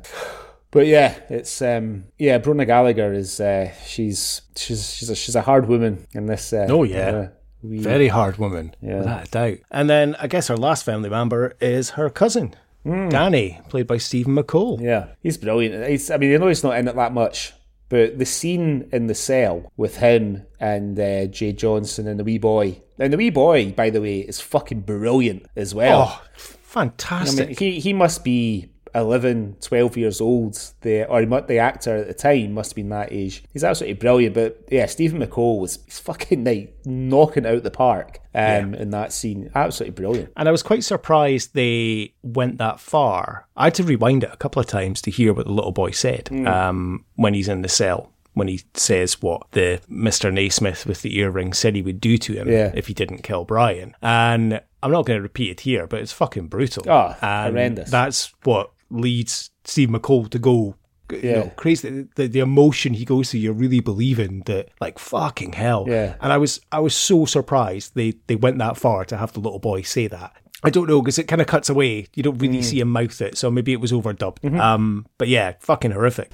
but 0.72 0.88
yeah, 0.88 1.16
it's 1.30 1.62
um 1.62 2.06
yeah, 2.18 2.40
Bronagh 2.40 2.66
Gallagher 2.68 3.14
is 3.14 3.40
uh 3.40 3.72
she's 3.86 4.42
she's 4.56 4.94
she's 4.94 5.10
a 5.10 5.16
she's 5.16 5.36
a 5.36 5.42
hard 5.42 5.68
woman 5.68 6.06
in 6.14 6.26
this 6.26 6.52
uh, 6.54 6.66
Oh, 6.70 6.84
yeah. 6.84 7.10
uh, 7.10 7.28
wee- 7.62 7.80
Very 7.80 8.08
hard 8.10 8.38
woman, 8.38 8.76
Yeah. 8.82 8.98
without 8.98 9.28
a 9.28 9.32
doubt. 9.32 9.58
And 9.72 9.90
then 9.90 10.16
I 10.20 10.28
guess 10.28 10.48
her 10.48 10.58
last 10.58 10.84
family 10.84 11.10
member 11.10 11.54
is 11.62 11.92
her 11.92 12.10
cousin, 12.10 12.56
Danny, 12.86 13.60
played 13.70 13.88
by 13.88 13.98
Stephen 13.98 14.36
McCole. 14.36 14.82
Yeah, 14.82 15.08
he's 15.22 15.38
brilliant. 15.38 15.90
He's, 15.90 16.12
I 16.12 16.18
mean, 16.18 16.34
I 16.34 16.38
know 16.38 16.48
he's 16.48 16.64
not 16.64 16.78
in 16.78 16.88
it 16.88 16.96
that 16.96 17.14
much, 17.14 17.54
but 17.90 18.20
the 18.20 18.26
scene 18.26 18.90
in 18.92 19.08
the 19.08 19.16
cell 19.16 19.72
with 19.76 19.98
him 19.98 20.46
and 20.60 20.98
uh, 21.00 21.28
Jayd 21.28 21.58
Johnson 21.58 22.08
and 22.08 22.20
the 22.20 22.24
wee 22.24 22.38
boy, 22.38 22.82
and 23.00 23.12
the 23.12 23.18
wee 23.18 23.30
boy, 23.32 23.72
by 23.72 23.90
the 23.90 24.02
way, 24.02 24.20
is 24.20 24.40
fucking 24.40 24.82
brilliant 24.82 25.46
as 25.56 25.74
well. 25.74 26.08
Oh, 26.10 26.22
I 26.24 26.38
fantastic. 26.38 27.48
mean, 27.48 27.58
he 27.58 27.80
he 27.80 27.94
must 27.94 28.24
be 28.24 28.70
11, 28.96 29.58
12 29.62 29.98
years 29.98 30.22
old. 30.22 30.58
The 30.82 31.06
or 31.06 31.26
the 31.26 31.58
actor 31.60 31.98
at 31.98 32.08
the 32.08 32.14
time 32.14 32.54
must 32.54 32.72
have 32.72 32.76
been 32.76 32.90
that 32.90 33.12
age. 33.12 33.44
He's 33.54 33.64
absolutely 33.64 33.96
brilliant. 33.96 34.34
But 34.36 34.64
yeah, 34.72 34.86
Stephen 34.86 35.20
McCole 35.22 35.60
was 35.60 35.80
he's 35.86 36.00
fucking 36.00 36.44
like 36.44 36.76
knocking 36.86 37.46
out 37.46 37.64
the 37.64 37.72
park 37.72 38.20
um, 38.34 38.74
in 38.74 38.90
that 38.92 39.12
scene. 39.14 39.52
Absolutely 39.54 39.94
brilliant. 39.96 40.32
And 40.38 40.48
I 40.48 40.52
was 40.52 40.64
quite 40.64 40.84
surprised 40.84 41.54
they 41.54 42.14
went 42.24 42.58
that 42.60 42.80
far. 42.80 43.48
I 43.56 43.66
had 43.66 43.76
to 43.76 43.84
rewind 43.84 44.24
it 44.24 44.30
a 44.34 44.38
couple 44.38 44.60
of 44.60 44.68
times 44.68 45.02
to 45.04 45.12
hear 45.12 45.34
what 45.34 45.46
the 45.46 45.52
little 45.54 45.72
boy 45.72 45.92
said 45.92 46.30
um, 46.48 47.06
when 47.16 47.34
he's 47.34 47.48
in 47.50 47.62
the 47.62 47.70
cell. 47.70 48.12
When 48.34 48.50
he 48.50 48.60
says 48.74 49.22
what 49.22 49.50
the 49.52 49.80
Mr. 49.90 50.30
Naismith 50.32 50.86
with 50.86 51.04
the 51.04 51.18
earring 51.20 51.54
said 51.54 51.74
he 51.74 51.82
would 51.82 52.02
do 52.02 52.18
to 52.18 52.34
him 52.34 52.50
Yeah. 52.50 52.70
if 52.76 52.88
he 52.88 52.94
didn't 52.94 53.24
kill 53.24 53.46
Brian. 53.46 53.96
And 54.02 54.62
I'm 54.84 54.92
not 54.92 55.06
going 55.06 55.18
to 55.18 55.24
repeat 55.24 55.52
it 55.52 55.62
here, 55.62 55.88
but 55.88 56.02
it's 56.02 56.12
fucking 56.12 56.48
brutal. 56.48 56.84
Oh, 56.92 57.16
and 57.22 57.54
horrendous. 57.56 57.90
That's 57.90 58.34
what 58.44 58.72
leads 58.90 59.50
Steve 59.64 59.90
McCole 59.90 60.30
to 60.30 60.40
go 60.40 60.76
you 61.12 61.20
Yeah. 61.22 61.34
know, 61.42 61.52
crazy. 61.56 62.08
The, 62.16 62.28
the 62.28 62.40
emotion 62.40 62.96
he 62.96 63.06
goes 63.06 63.30
through, 63.30 63.42
you're 63.42 63.54
really 63.54 63.80
believing 63.80 64.42
that, 64.48 64.70
like, 64.82 64.98
fucking 64.98 65.54
hell. 65.54 65.86
Yeah. 65.88 66.16
And 66.20 66.34
I 66.34 66.38
was, 66.38 66.60
I 66.72 66.80
was 66.80 66.96
so 66.96 67.26
surprised 67.26 67.92
they, 67.94 68.16
they 68.26 68.36
went 68.36 68.58
that 68.58 68.76
far 68.76 69.06
to 69.06 69.18
have 69.18 69.32
the 69.34 69.40
little 69.40 69.60
boy 69.60 69.84
say 69.84 70.08
that. 70.08 70.34
I 70.64 70.72
don't 70.72 70.90
know 70.90 71.04
because 71.04 71.20
it 71.20 71.28
kind 71.28 71.42
of 71.42 71.48
cuts 71.48 71.70
away. 71.70 72.08
You 72.16 72.24
don't 72.24 72.40
Mm. 72.40 72.42
really 72.42 72.62
see 72.64 72.80
him 72.80 72.90
mouth 72.90 73.22
it, 73.22 73.38
so 73.38 73.52
maybe 73.52 73.72
it 73.72 73.80
was 73.80 73.92
overdubbed. 73.92 74.40
Mm-hmm. 74.42 74.60
Um, 74.60 75.06
but 75.20 75.28
yeah, 75.28 75.54
fucking 75.60 75.92
horrific. 75.92 76.32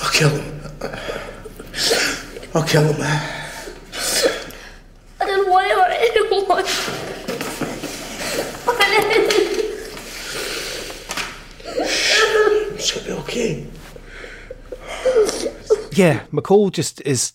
I'll 0.00 0.10
kill 0.12 0.28
him. 0.30 0.60
I'll 2.54 2.62
kill 2.62 2.84
him. 2.92 3.00
I 5.18 5.26
don't 5.26 5.50
want 5.50 5.68
to 5.68 5.74
hurt 5.74 5.90
anyone. 5.90 6.64
It's 12.88 12.94
gonna 12.94 13.16
be 13.16 13.20
okay. 13.22 13.66
Yeah, 15.92 16.24
McCole 16.32 16.70
just 16.70 17.00
is. 17.00 17.32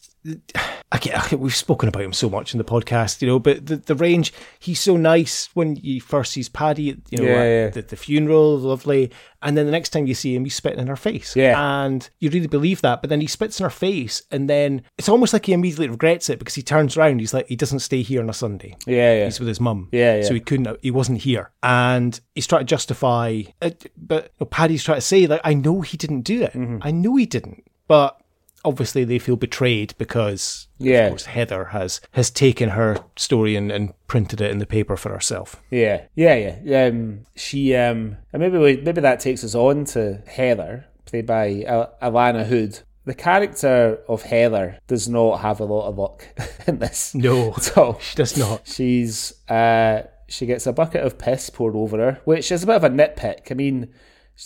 I 0.93 1.35
we've 1.35 1.55
spoken 1.55 1.87
about 1.87 2.03
him 2.03 2.11
so 2.11 2.29
much 2.29 2.53
in 2.53 2.57
the 2.57 2.65
podcast, 2.65 3.21
you 3.21 3.27
know, 3.27 3.39
but 3.39 3.65
the, 3.65 3.77
the 3.77 3.95
range, 3.95 4.33
he's 4.59 4.81
so 4.81 4.97
nice 4.97 5.49
when 5.53 5.77
you 5.77 6.01
first 6.01 6.33
sees 6.33 6.49
Paddy, 6.49 7.01
you 7.09 7.17
know, 7.17 7.23
Yeah, 7.23 7.35
at 7.35 7.45
yeah. 7.45 7.69
The, 7.69 7.81
the 7.83 7.95
funeral, 7.95 8.57
lovely. 8.57 9.09
And 9.41 9.57
then 9.57 9.65
the 9.65 9.71
next 9.71 9.89
time 9.89 10.05
you 10.05 10.13
see 10.13 10.35
him, 10.35 10.43
he's 10.43 10.55
spitting 10.55 10.79
in 10.79 10.87
her 10.87 10.97
face. 10.97 11.33
Yeah. 11.35 11.83
And 11.83 12.07
you 12.19 12.29
really 12.29 12.47
believe 12.47 12.81
that. 12.81 13.01
But 13.01 13.09
then 13.09 13.21
he 13.21 13.27
spits 13.27 13.59
in 13.59 13.63
her 13.63 13.69
face, 13.69 14.23
and 14.31 14.49
then 14.49 14.83
it's 14.97 15.07
almost 15.07 15.31
like 15.31 15.45
he 15.45 15.53
immediately 15.53 15.87
regrets 15.87 16.29
it 16.29 16.39
because 16.39 16.55
he 16.55 16.61
turns 16.61 16.97
around. 16.97 17.19
He's 17.19 17.33
like, 17.33 17.47
he 17.47 17.55
doesn't 17.55 17.79
stay 17.79 18.01
here 18.01 18.21
on 18.21 18.29
a 18.29 18.33
Sunday. 18.33 18.75
Yeah, 18.85 19.13
yeah. 19.15 19.25
He's 19.25 19.39
with 19.39 19.47
his 19.47 19.61
mum. 19.61 19.87
Yeah, 19.93 20.17
yeah. 20.17 20.23
So 20.23 20.33
he 20.33 20.41
couldn't, 20.41 20.77
he 20.81 20.91
wasn't 20.91 21.21
here. 21.21 21.51
And 21.63 22.19
he's 22.35 22.47
trying 22.47 22.61
to 22.61 22.65
justify 22.65 23.43
it. 23.61 23.91
But 23.97 24.25
you 24.25 24.29
know, 24.41 24.45
Paddy's 24.47 24.83
trying 24.83 24.97
to 24.97 25.01
say, 25.01 25.25
like, 25.25 25.41
I 25.43 25.53
know 25.53 25.81
he 25.81 25.95
didn't 25.95 26.21
do 26.21 26.41
it. 26.43 26.53
Mm-hmm. 26.53 26.79
I 26.81 26.91
know 26.91 27.15
he 27.15 27.25
didn't. 27.25 27.63
But 27.87 28.20
obviously 28.63 29.03
they 29.03 29.19
feel 29.19 29.35
betrayed 29.35 29.93
because 29.97 30.67
Yeah. 30.77 31.05
of 31.05 31.09
course 31.11 31.25
Heather 31.25 31.65
has 31.65 32.01
has 32.11 32.29
taken 32.29 32.69
her 32.69 32.97
story 33.15 33.55
and, 33.55 33.71
and 33.71 33.93
printed 34.07 34.41
it 34.41 34.51
in 34.51 34.59
the 34.59 34.65
paper 34.65 34.95
for 34.97 35.09
herself. 35.11 35.61
Yeah, 35.69 36.03
yeah, 36.15 36.59
yeah. 36.63 36.85
Um, 36.85 37.25
she 37.35 37.75
um, 37.75 38.17
and 38.33 38.41
maybe 38.41 38.57
we, 38.57 38.77
maybe 38.77 39.01
that 39.01 39.19
takes 39.19 39.43
us 39.43 39.55
on 39.55 39.85
to 39.85 40.21
Heather, 40.27 40.85
played 41.05 41.25
by 41.25 41.63
Al- 41.67 41.93
Alana 42.01 42.45
Hood. 42.45 42.79
The 43.03 43.15
character 43.15 43.97
of 44.07 44.21
Heather 44.21 44.77
does 44.85 45.09
not 45.09 45.37
have 45.41 45.59
a 45.59 45.65
lot 45.65 45.87
of 45.87 45.97
luck 45.97 46.27
in 46.67 46.77
this. 46.77 47.15
No. 47.15 47.53
at 47.57 47.75
all. 47.77 47.97
She 47.99 48.15
does 48.15 48.37
not. 48.37 48.67
She's 48.67 49.33
uh, 49.49 50.03
she 50.27 50.45
gets 50.45 50.67
a 50.67 50.71
bucket 50.73 51.03
of 51.03 51.17
piss 51.17 51.49
poured 51.49 51.75
over 51.75 51.97
her, 51.97 52.21
which 52.25 52.51
is 52.51 52.61
a 52.63 52.67
bit 52.67 52.75
of 52.75 52.83
a 52.83 52.89
nitpick. 52.89 53.51
I 53.51 53.55
mean, 53.55 53.91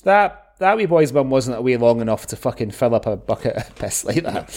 that 0.03 0.44
that 0.59 0.77
wee 0.77 0.85
boy's 0.85 1.11
mum 1.11 1.29
wasn't 1.29 1.57
away 1.57 1.77
long 1.77 2.01
enough 2.01 2.27
to 2.27 2.35
fucking 2.35 2.71
fill 2.71 2.95
up 2.95 3.05
a 3.05 3.15
bucket 3.17 3.55
of 3.55 3.75
piss 3.75 4.05
like 4.05 4.23
that. 4.23 4.47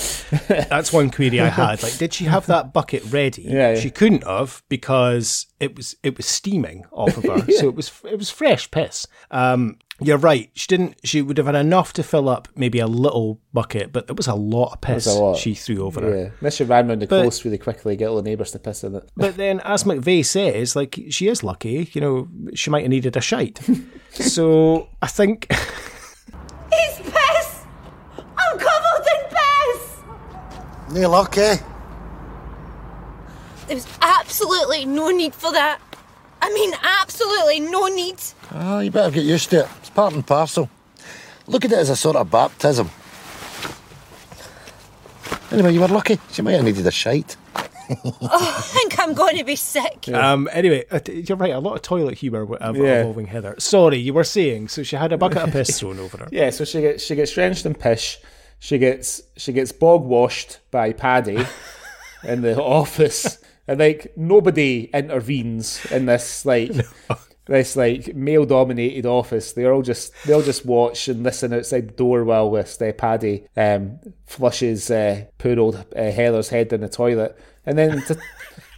That's 0.71 0.93
one 0.93 1.11
query 1.11 1.41
I 1.41 1.49
had. 1.49 1.83
Like, 1.83 1.99
did 1.99 2.15
she 2.15 2.25
have 2.25 2.47
that 2.47 2.73
bucket 2.73 3.05
ready? 3.11 3.43
Yeah, 3.43 3.73
yeah. 3.73 3.81
She 3.81 3.91
couldn't 3.91 4.25
have 4.25 4.63
because 4.69 5.47
it 5.61 5.77
was 5.77 5.97
it 6.03 6.17
was 6.17 6.27
steaming 6.27 6.85
off 6.93 7.17
of 7.17 7.25
her. 7.25 7.53
So 7.59 7.69
it 7.69 7.75
was 7.75 7.91
it 8.05 8.17
was 8.19 8.31
fresh 8.31 8.71
piss. 8.71 9.07
Um 9.31 9.79
you're 10.01 10.17
right. 10.19 10.51
She 10.55 10.67
didn't. 10.69 10.95
She 11.05 11.23
would 11.23 11.37
have 11.39 11.47
had 11.47 11.55
enough 11.57 11.93
to 11.95 12.03
fill 12.03 12.29
up 12.29 12.47
maybe 12.55 12.79
a 12.79 12.87
little 12.87 13.41
bucket, 13.53 13.93
but 13.93 14.05
it 14.09 14.17
was 14.17 14.27
a 14.29 14.35
lot 14.35 14.73
of 14.75 14.81
piss 14.81 15.07
a 15.07 15.13
lot. 15.13 15.37
she 15.37 15.55
threw 15.55 15.85
over 15.85 16.01
her. 16.03 16.17
yeah, 16.17 16.31
unless 16.41 16.55
she 16.57 16.65
ran 16.65 16.87
round 16.89 17.03
the 17.03 17.07
But- 17.07 17.25
coast 17.25 17.45
really 17.45 17.59
quickly, 17.59 17.97
get 17.97 18.09
all 18.09 18.17
the 18.17 18.23
neighbours 18.23 18.53
to 18.53 18.59
piss 18.59 18.85
in 18.85 18.95
it. 18.95 19.11
But 19.17 19.37
then, 19.37 19.61
as 19.65 19.85
McVeigh 19.85 20.25
says, 20.25 20.77
like 20.77 20.99
she 21.11 21.27
is 21.29 21.43
lucky. 21.43 21.91
You 21.93 22.01
know, 22.01 22.29
she 22.55 22.71
might 22.71 22.83
have 22.83 22.91
needed 22.91 23.17
a 23.17 23.21
shite. 23.21 23.61
so 24.11 24.89
I 25.03 25.07
think 25.09 25.47
It's 26.71 26.99
piss! 27.01 27.65
I'm 28.37 28.59
covered 28.59 29.07
in 29.15 29.37
piss! 29.37 30.95
Near 30.95 31.09
luck, 31.09 31.37
eh? 31.39 31.57
There 33.67 33.77
was 33.77 33.87
absolutely 34.01 34.87
no 34.87 35.11
need 35.11 35.35
for 35.35 35.53
that. 35.53 35.81
I 36.41 36.53
mean, 36.53 36.73
absolutely 36.83 37.61
no 37.61 37.87
need. 37.89 38.17
Oh, 38.53 38.81
you 38.81 38.91
better 38.91 39.11
get 39.11 39.25
used 39.25 39.51
to 39.51 39.61
it. 39.61 39.69
It's 39.81 39.91
part 39.91 40.15
and 40.15 40.27
parcel. 40.27 40.69
Look 41.47 41.65
at 41.65 41.73
it 41.73 41.79
as 41.79 41.91
a 41.91 41.97
sort 41.97 42.17
of 42.17 42.31
baptism. 42.31 42.91
Anyway, 45.51 45.73
you 45.73 45.81
were 45.81 45.89
lucky. 45.89 46.19
She 46.33 46.43
might 46.43 46.53
have 46.53 46.65
needed 46.65 46.87
a 46.87 46.91
shite. 46.91 47.37
I 47.91 48.61
think 48.61 48.99
I'm 48.99 49.15
going 49.15 49.39
to 49.39 49.45
be 49.45 49.57
sick. 49.57 50.09
Um. 50.13 50.47
Anyway, 50.53 50.85
uh, 50.91 51.01
you're 51.11 51.39
right. 51.39 51.55
A 51.55 51.59
lot 51.59 51.75
of 51.75 51.83
toilet 51.83 52.19
humor 52.19 52.41
w- 52.45 52.59
uh, 52.61 52.73
Yeah. 52.77 52.99
involving 52.99 53.27
Heather. 53.27 53.55
Sorry, 53.59 53.97
you 53.97 54.13
were 54.13 54.25
saying. 54.25 54.69
So 54.69 54.83
she 54.83 54.97
had 54.97 55.11
a 55.13 55.17
bucket 55.19 55.39
of 55.39 55.51
piss 55.53 55.79
thrown 55.81 55.99
over 55.99 56.19
her. 56.19 56.29
Yeah, 56.31 56.51
so 56.51 56.65
she 56.67 56.83
gets 56.83 57.03
she 57.03 57.15
gets 57.15 57.33
drenched 57.33 57.65
in 57.65 57.75
piss. 57.75 58.19
She 58.59 58.77
gets 58.77 59.23
she 59.39 59.53
gets 59.55 59.73
bog 59.73 60.05
washed 60.05 60.59
by 60.71 60.93
Paddy 60.93 61.47
in 62.25 62.43
the 62.43 62.61
office, 62.61 63.39
and 63.69 63.79
like 63.79 64.13
nobody 64.17 64.91
intervenes 64.93 65.85
in 65.93 66.07
this 66.07 66.45
like 66.45 66.73
this 67.47 67.77
like 67.77 68.15
male 68.17 68.45
dominated 68.45 69.07
office. 69.07 69.53
They 69.53 69.67
all 69.67 69.83
just 69.83 70.13
they 70.25 70.33
all 70.33 70.43
just 70.43 70.67
watch 70.67 71.07
and 71.07 71.23
listen 71.23 71.53
outside 71.53 71.89
the 71.89 71.95
door 71.95 72.25
while 72.25 72.51
this 72.51 72.81
uh, 72.81 72.93
Paddy 72.93 73.47
um, 73.57 74.01
flushes 74.27 74.91
uh, 74.91 75.27
poor 75.39 75.61
old 75.61 75.77
uh, 75.95 76.11
Heather's 76.11 76.49
head 76.49 76.73
in 76.73 76.81
the 76.81 76.89
toilet, 76.89 77.39
and 77.65 77.79
then. 77.79 78.03
To, 78.03 78.19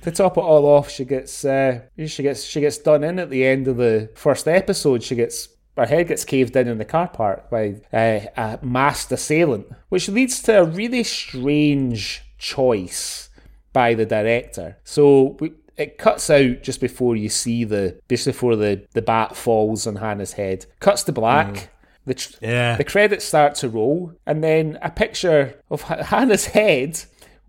To 0.03 0.11
top 0.11 0.39
it 0.39 0.41
all 0.41 0.65
off, 0.65 0.91
she 0.91 1.05
gets 1.05 1.45
uh, 1.45 1.81
she 2.07 2.23
gets 2.23 2.43
she 2.43 2.63
gets 2.63 2.79
done 2.79 3.05
in 3.05 3.19
at 3.19 3.29
the 3.29 3.45
end 3.45 3.69
of 3.69 3.77
the 3.77 4.09
first 4.15 4.49
episode. 4.49 5.03
She 5.03 5.15
gets 5.15 5.51
her 5.77 5.87
head 5.87 6.09
gets 6.09 6.25
caved 6.25 6.57
in 6.57 6.69
in 6.69 6.79
the 6.79 6.85
car 6.85 7.09
park 7.09 7.51
by 7.51 7.81
uh, 7.93 8.21
a 8.37 8.59
masked 8.63 9.13
assailant, 9.13 9.67
which 9.91 10.09
leads 10.09 10.41
to 10.43 10.61
a 10.61 10.65
really 10.65 11.05
strange 11.05 12.23
choice 12.39 13.29
by 13.73 13.95
the 13.95 14.07
director. 14.07 14.77
So 14.85 15.37
we, 15.41 15.53
it 15.77 15.99
cuts 15.99 16.29
out 16.31 16.63
just 16.63 16.81
before 16.81 17.17
you 17.17 17.29
see 17.29 17.65
the 17.65 17.99
just 18.09 18.27
before 18.27 18.57
the 18.57 18.87
the 18.93 19.03
bat 19.03 19.37
falls 19.37 19.87
on 19.87 19.97
Hannah's 19.97 20.35
head. 20.35 20.67
Cuts 20.81 21.03
to 21.05 21.13
black. 21.13 21.55
Mm. 21.55 21.69
The, 22.07 22.15
tr- 22.15 22.33
Yeah. 22.41 22.77
the 22.77 22.85
credits 22.85 23.27
start 23.27 23.55
to 23.57 23.69
roll, 23.69 24.15
and 24.27 24.43
then 24.43 24.79
a 24.81 24.91
picture 24.91 25.61
of 25.71 25.85
H- 25.91 26.07
Hannah's 26.07 26.47
head 26.47 27.03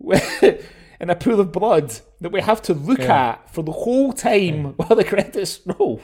in 1.00 1.10
a 1.10 1.16
pool 1.16 1.40
of 1.40 1.50
blood 1.52 1.92
that 2.20 2.30
we 2.30 2.40
have 2.40 2.62
to 2.62 2.74
look 2.74 3.00
at 3.00 3.50
for 3.52 3.62
the 3.62 3.72
whole 3.72 4.12
time 4.12 4.74
while 4.76 4.94
the 4.94 5.04
credits 5.04 5.60
roll. 5.66 6.00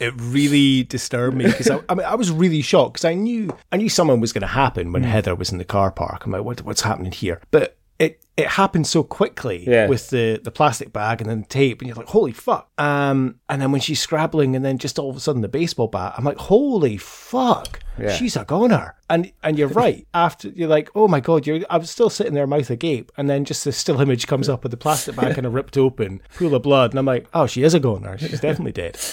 It 0.00 0.14
really 0.16 0.84
disturbed 0.84 1.36
me 1.36 1.46
because 1.46 1.70
I, 1.70 1.80
I 1.88 1.94
mean 1.94 2.06
I 2.06 2.14
was 2.14 2.30
really 2.30 2.62
shocked 2.62 2.94
because 2.94 3.04
I 3.04 3.14
knew 3.14 3.56
I 3.70 3.76
knew 3.76 3.88
something 3.88 4.20
was 4.20 4.32
going 4.32 4.40
to 4.42 4.48
happen 4.48 4.92
when 4.92 5.02
mm. 5.02 5.06
Heather 5.08 5.34
was 5.34 5.52
in 5.52 5.58
the 5.58 5.64
car 5.64 5.90
park. 5.90 6.24
I'm 6.24 6.32
like, 6.32 6.42
what, 6.44 6.62
what's 6.62 6.80
happening 6.82 7.12
here? 7.12 7.40
But 7.50 7.76
it 7.98 8.24
it 8.36 8.48
happened 8.48 8.86
so 8.86 9.02
quickly 9.02 9.64
Yeah. 9.68 9.88
with 9.88 10.08
the 10.10 10.40
the 10.42 10.50
plastic 10.50 10.92
bag 10.92 11.20
and 11.20 11.28
then 11.28 11.40
the 11.42 11.46
tape, 11.46 11.80
and 11.80 11.88
you're 11.88 11.96
like, 11.96 12.08
holy 12.08 12.32
fuck! 12.32 12.70
Um, 12.78 13.40
and 13.48 13.60
then 13.60 13.72
when 13.72 13.80
she's 13.80 14.00
scrabbling, 14.00 14.56
and 14.56 14.64
then 14.64 14.78
just 14.78 14.98
all 14.98 15.10
of 15.10 15.16
a 15.16 15.20
sudden 15.20 15.42
the 15.42 15.48
baseball 15.48 15.88
bat, 15.88 16.14
I'm 16.16 16.24
like, 16.24 16.38
holy 16.38 16.96
fuck! 16.96 17.80
Yeah. 17.98 18.10
She's 18.12 18.36
a 18.36 18.44
goner. 18.44 18.94
And 19.10 19.30
and 19.42 19.58
you're 19.58 19.68
right. 19.68 20.06
After 20.14 20.48
you're 20.48 20.68
like, 20.68 20.88
oh 20.94 21.08
my 21.08 21.20
god, 21.20 21.46
you're 21.46 21.60
I'm 21.68 21.84
still 21.84 22.08
sitting 22.08 22.32
there 22.32 22.46
mouth 22.46 22.70
agape, 22.70 23.12
and 23.18 23.28
then 23.28 23.44
just 23.44 23.64
this 23.66 23.76
still 23.76 24.00
image 24.00 24.26
comes 24.26 24.48
up 24.48 24.62
with 24.62 24.70
the 24.70 24.78
plastic 24.78 25.14
bag 25.14 25.34
kind 25.34 25.44
of 25.46 25.52
ripped 25.52 25.76
open, 25.76 26.22
pool 26.36 26.54
of 26.54 26.62
blood, 26.62 26.92
and 26.92 26.98
I'm 26.98 27.04
like, 27.04 27.26
oh, 27.34 27.46
she 27.46 27.62
is 27.62 27.74
a 27.74 27.80
goner. 27.80 28.16
She's 28.16 28.40
definitely 28.40 28.72
dead. 28.72 28.98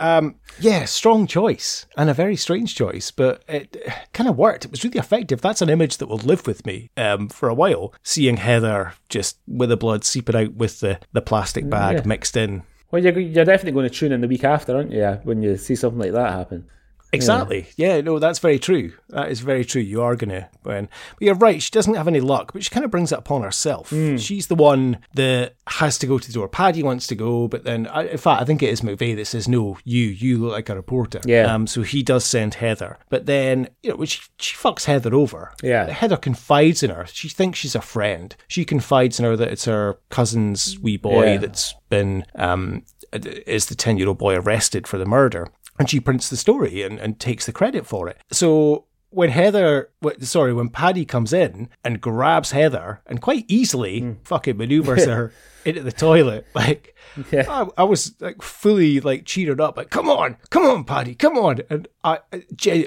Um, 0.00 0.34
yeah, 0.60 0.84
strong 0.84 1.26
choice 1.26 1.86
and 1.96 2.10
a 2.10 2.12
very 2.12 2.36
strange 2.36 2.74
choice, 2.74 3.10
but 3.10 3.42
it 3.48 3.74
kind 4.12 4.28
of 4.28 4.36
worked. 4.36 4.66
It 4.66 4.70
was 4.70 4.84
really 4.84 4.98
effective. 4.98 5.40
That's 5.40 5.62
an 5.62 5.70
image 5.70 5.96
that 5.96 6.08
will 6.08 6.18
live 6.18 6.46
with 6.46 6.66
me 6.66 6.90
um, 6.98 7.30
for 7.30 7.48
a 7.48 7.54
while. 7.54 7.94
Seeing 8.02 8.36
Heather 8.58 8.92
just 9.08 9.38
with 9.46 9.68
the 9.68 9.76
blood 9.76 10.04
seeping 10.04 10.36
out 10.36 10.54
with 10.54 10.80
the, 10.80 10.98
the 11.12 11.22
plastic 11.22 11.68
bag 11.70 12.04
mixed 12.06 12.36
in. 12.36 12.62
Well, 12.90 13.02
you're, 13.02 13.18
you're 13.18 13.44
definitely 13.44 13.72
going 13.72 13.88
to 13.88 13.94
tune 13.94 14.12
in 14.12 14.20
the 14.20 14.28
week 14.28 14.44
after, 14.44 14.76
aren't 14.76 14.92
you? 14.92 15.20
When 15.22 15.42
you 15.42 15.56
see 15.56 15.74
something 15.74 16.00
like 16.00 16.12
that 16.12 16.32
happen. 16.32 16.66
Exactly. 17.12 17.66
Yeah. 17.76 18.00
no, 18.00 18.18
that's 18.18 18.38
very 18.38 18.58
true. 18.58 18.92
That 19.08 19.30
is 19.30 19.40
very 19.40 19.64
true. 19.64 19.80
You 19.80 20.02
are 20.02 20.14
gonna 20.16 20.48
win. 20.64 20.88
But 21.14 21.22
you're 21.22 21.34
right. 21.34 21.62
She 21.62 21.70
doesn't 21.70 21.94
have 21.94 22.08
any 22.08 22.20
luck, 22.20 22.52
but 22.52 22.62
she 22.62 22.70
kind 22.70 22.84
of 22.84 22.90
brings 22.90 23.12
it 23.12 23.18
upon 23.18 23.42
herself. 23.42 23.88
She's 24.18 24.46
the 24.48 24.54
one 24.54 24.98
that 25.14 25.54
has 25.68 25.98
to 25.98 26.06
go 26.06 26.18
to 26.18 26.26
the 26.26 26.32
door. 26.34 26.48
Paddy 26.48 26.82
wants 26.82 27.06
to 27.06 27.14
go, 27.14 27.48
but 27.48 27.64
then, 27.64 27.86
I, 27.86 28.04
in 28.08 28.18
fact, 28.18 28.42
I 28.42 28.44
think 28.44 28.62
it 28.62 28.70
is 28.70 28.80
McVeigh 28.82 29.16
that 29.16 29.26
says, 29.26 29.48
"No, 29.48 29.78
you, 29.84 30.04
you 30.04 30.38
look 30.38 30.52
like 30.52 30.68
a 30.68 30.74
reporter." 30.74 31.20
Yeah. 31.24 31.52
Um. 31.54 31.66
So 31.66 31.82
he 31.82 32.02
does 32.02 32.24
send 32.24 32.54
Heather, 32.54 32.98
but 33.08 33.26
then 33.26 33.68
you 33.82 33.96
know, 33.96 34.04
she 34.04 34.20
she 34.38 34.56
fucks 34.56 34.84
Heather 34.84 35.14
over. 35.14 35.52
Yeah. 35.62 35.86
Heather 35.90 36.16
confides 36.16 36.82
in 36.82 36.90
her. 36.90 37.06
She 37.06 37.28
thinks 37.28 37.58
she's 37.58 37.74
a 37.74 37.80
friend. 37.80 38.36
She 38.48 38.64
confides 38.64 39.18
in 39.18 39.24
her 39.24 39.36
that 39.36 39.48
it's 39.48 39.64
her 39.64 39.98
cousin's 40.10 40.78
wee 40.78 40.96
boy 40.98 41.24
Yeah. 41.32 41.36
that's 41.38 41.74
been 41.88 42.24
um 42.34 42.82
is 43.12 43.66
the 43.66 43.74
ten 43.74 43.96
year 43.96 44.08
old 44.08 44.18
boy 44.18 44.34
arrested 44.36 44.86
for 44.86 44.98
the 44.98 45.06
murder 45.06 45.48
and 45.78 45.88
she 45.88 46.00
prints 46.00 46.28
the 46.28 46.36
story 46.36 46.82
and, 46.82 46.98
and 46.98 47.18
takes 47.20 47.46
the 47.46 47.52
credit 47.52 47.86
for 47.86 48.08
it. 48.08 48.18
So 48.32 48.86
when 49.10 49.30
Heather, 49.30 49.90
sorry, 50.20 50.52
when 50.52 50.68
Paddy 50.68 51.04
comes 51.04 51.32
in 51.32 51.68
and 51.84 52.00
grabs 52.00 52.50
Heather 52.50 53.00
and 53.06 53.22
quite 53.22 53.44
easily 53.48 54.16
fucking 54.24 54.56
maneuvers 54.56 55.04
her 55.06 55.32
into 55.64 55.82
the 55.82 55.92
toilet, 55.92 56.46
like 56.54 56.94
Yeah. 57.32 57.44
I, 57.48 57.66
I 57.78 57.84
was 57.84 58.14
like 58.20 58.42
fully 58.42 59.00
like 59.00 59.24
cheered 59.24 59.60
up, 59.60 59.76
like 59.76 59.90
come 59.90 60.10
on, 60.10 60.36
come 60.50 60.64
on, 60.64 60.84
Paddy, 60.84 61.14
come 61.14 61.38
on, 61.38 61.60
and 61.70 61.88
I, 62.04 62.18
I 62.32 62.86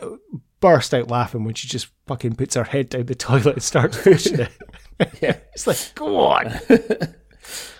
burst 0.60 0.94
out 0.94 1.10
laughing 1.10 1.44
when 1.44 1.56
she 1.56 1.68
just 1.68 1.88
fucking 2.06 2.36
puts 2.36 2.54
her 2.54 2.66
head 2.66 2.90
down 2.90 3.08
the 3.08 3.16
toilet 3.16 3.54
and 3.56 3.64
starts 3.64 3.98
pushing 4.04 4.42
it. 4.42 4.52
Yeah. 5.22 5.38
It's 5.54 5.66
like, 5.66 5.96
go 5.96 6.18
on. 6.18 6.54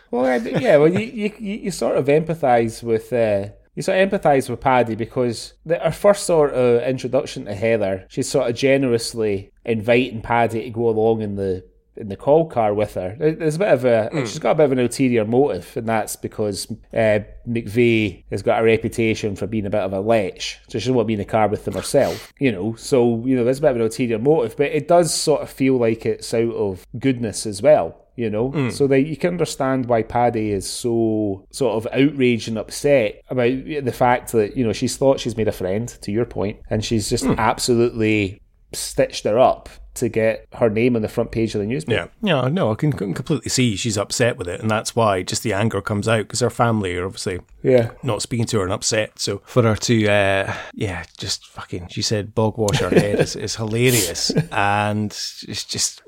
Well, 0.10 0.26
I- 0.26 0.38
yeah, 0.38 0.78
well, 0.78 0.92
you, 0.92 1.00
you, 1.00 1.34
you 1.40 1.56
you 1.66 1.72
sort 1.72 1.96
of 1.96 2.08
empathise 2.08 2.82
with 2.84 3.14
uh, 3.14 3.50
you 3.76 3.82
sort 3.82 4.00
of 4.00 4.10
empathise 4.10 4.50
with 4.50 4.60
Paddy 4.60 4.96
because 4.96 5.54
the, 5.66 5.80
her 5.80 5.92
first 5.92 6.26
sort 6.26 6.54
of 6.54 6.82
introduction 6.84 7.46
to 7.46 7.56
Heather, 7.56 8.06
she's 8.10 8.30
sort 8.30 8.50
of 8.50 8.56
generously 8.56 9.52
inviting 9.66 10.22
Paddy 10.22 10.64
to 10.64 10.70
go 10.70 10.90
along 10.90 11.22
in 11.22 11.36
the 11.36 11.64
in 11.98 12.08
the 12.08 12.16
call 12.16 12.48
car 12.48 12.74
with 12.74 12.94
her. 12.94 13.16
There's 13.20 13.58
a 13.58 13.60
bit 13.60 13.68
of 13.68 13.86
a 13.86 14.10
she's 14.26 14.40
got 14.40 14.52
a 14.52 14.56
bit 14.56 14.64
of 14.66 14.72
an 14.72 14.80
ulterior 14.80 15.26
motive, 15.26 15.76
and 15.76 15.88
that's 15.88 16.16
because 16.16 16.70
uh, 16.94 17.20
McVeigh 17.48 18.24
has 18.32 18.42
got 18.42 18.62
a 18.62 18.64
reputation 18.64 19.36
for 19.36 19.48
being 19.48 19.66
a 19.66 19.70
bit 19.70 19.82
of 19.82 19.94
a 19.94 20.00
lech, 20.00 20.42
so 20.42 20.58
she 20.68 20.80
doesn't 20.80 20.96
want 20.96 21.06
to 21.06 21.08
be 21.08 21.14
in 21.14 21.20
the 21.20 21.26
car 21.26 21.48
with 21.48 21.66
them 21.66 21.74
herself. 21.74 22.34
You 22.40 22.52
know, 22.52 22.76
so 22.76 23.24
you 23.26 23.36
know 23.36 23.44
there's 23.44 23.60
a 23.60 23.62
bit 23.62 23.72
of 23.72 23.76
an 23.78 23.84
ulterior 23.84 24.20
motive, 24.20 24.56
but 24.58 24.72
it 24.72 24.88
does 24.88 25.14
sort 25.14 25.42
of 25.42 25.50
feel 25.50 25.78
like 25.78 26.06
it's 26.06 26.34
out 26.34 26.54
of 26.54 26.86
goodness 26.98 27.46
as 27.46 27.62
well. 27.62 28.01
You 28.16 28.30
know, 28.30 28.52
mm. 28.52 28.72
so 28.72 28.88
that 28.88 29.02
you 29.02 29.16
can 29.16 29.32
understand 29.32 29.86
why 29.86 30.04
Paddy 30.04 30.52
is 30.52 30.70
so 30.70 31.46
sort 31.52 31.76
of 31.76 31.88
outraged 31.94 32.50
and 32.50 32.58
upset 32.58 33.22
about 33.30 33.66
the 33.66 33.94
fact 33.94 34.34
that 34.34 34.58
you 34.58 34.66
know 34.66 34.74
she's 34.74 34.98
thought 34.98 35.20
she's 35.20 35.38
made 35.38 35.48
a 35.48 35.54
friend. 35.54 35.88
To 36.02 36.12
your 36.12 36.26
point, 36.26 36.60
and 36.70 36.84
she's 36.84 37.10
just 37.10 37.24
mm. 37.24 37.38
absolutely 37.38 38.42
stitched 38.74 39.26
her 39.26 39.40
up 39.40 39.70
to 39.94 40.08
get 40.10 40.48
her 40.54 40.70
name 40.70 40.96
on 40.96 41.02
the 41.02 41.08
front 41.10 41.32
page 41.32 41.54
of 41.54 41.62
the 41.62 41.68
newspaper. 41.68 42.10
Yeah. 42.24 42.42
Yeah, 42.44 42.48
no, 42.50 42.72
I 42.72 42.76
can, 42.76 42.94
can 42.94 43.14
completely 43.14 43.50
see 43.50 43.76
she's 43.76 43.98
upset 43.98 44.38
with 44.38 44.48
it, 44.48 44.62
and 44.62 44.72
that's 44.72 44.96
why 44.96 45.22
just 45.24 45.44
the 45.44 45.54
anger 45.54 45.82
comes 45.82 46.08
out 46.08 46.20
because 46.24 46.40
her 46.40 46.50
family 46.50 46.96
are 46.96 47.06
obviously 47.06 47.40
Yeah. 47.62 47.92
not 48.02 48.22
speaking 48.22 48.46
to 48.48 48.58
her 48.60 48.64
and 48.64 48.72
upset. 48.72 49.20
So 49.20 49.42
for 49.46 49.64
her 49.64 49.76
to, 49.76 50.08
uh, 50.10 50.54
yeah, 50.74 51.04
just 51.18 51.46
fucking, 51.48 51.88
she 51.90 52.02
said, 52.02 52.34
bog 52.34 52.58
wash 52.58 52.80
her 52.80 52.90
head 52.90 53.20
is, 53.20 53.36
is 53.36 53.56
hilarious, 53.58 54.30
and 54.52 55.12
it's 55.12 55.64
just 55.66 56.02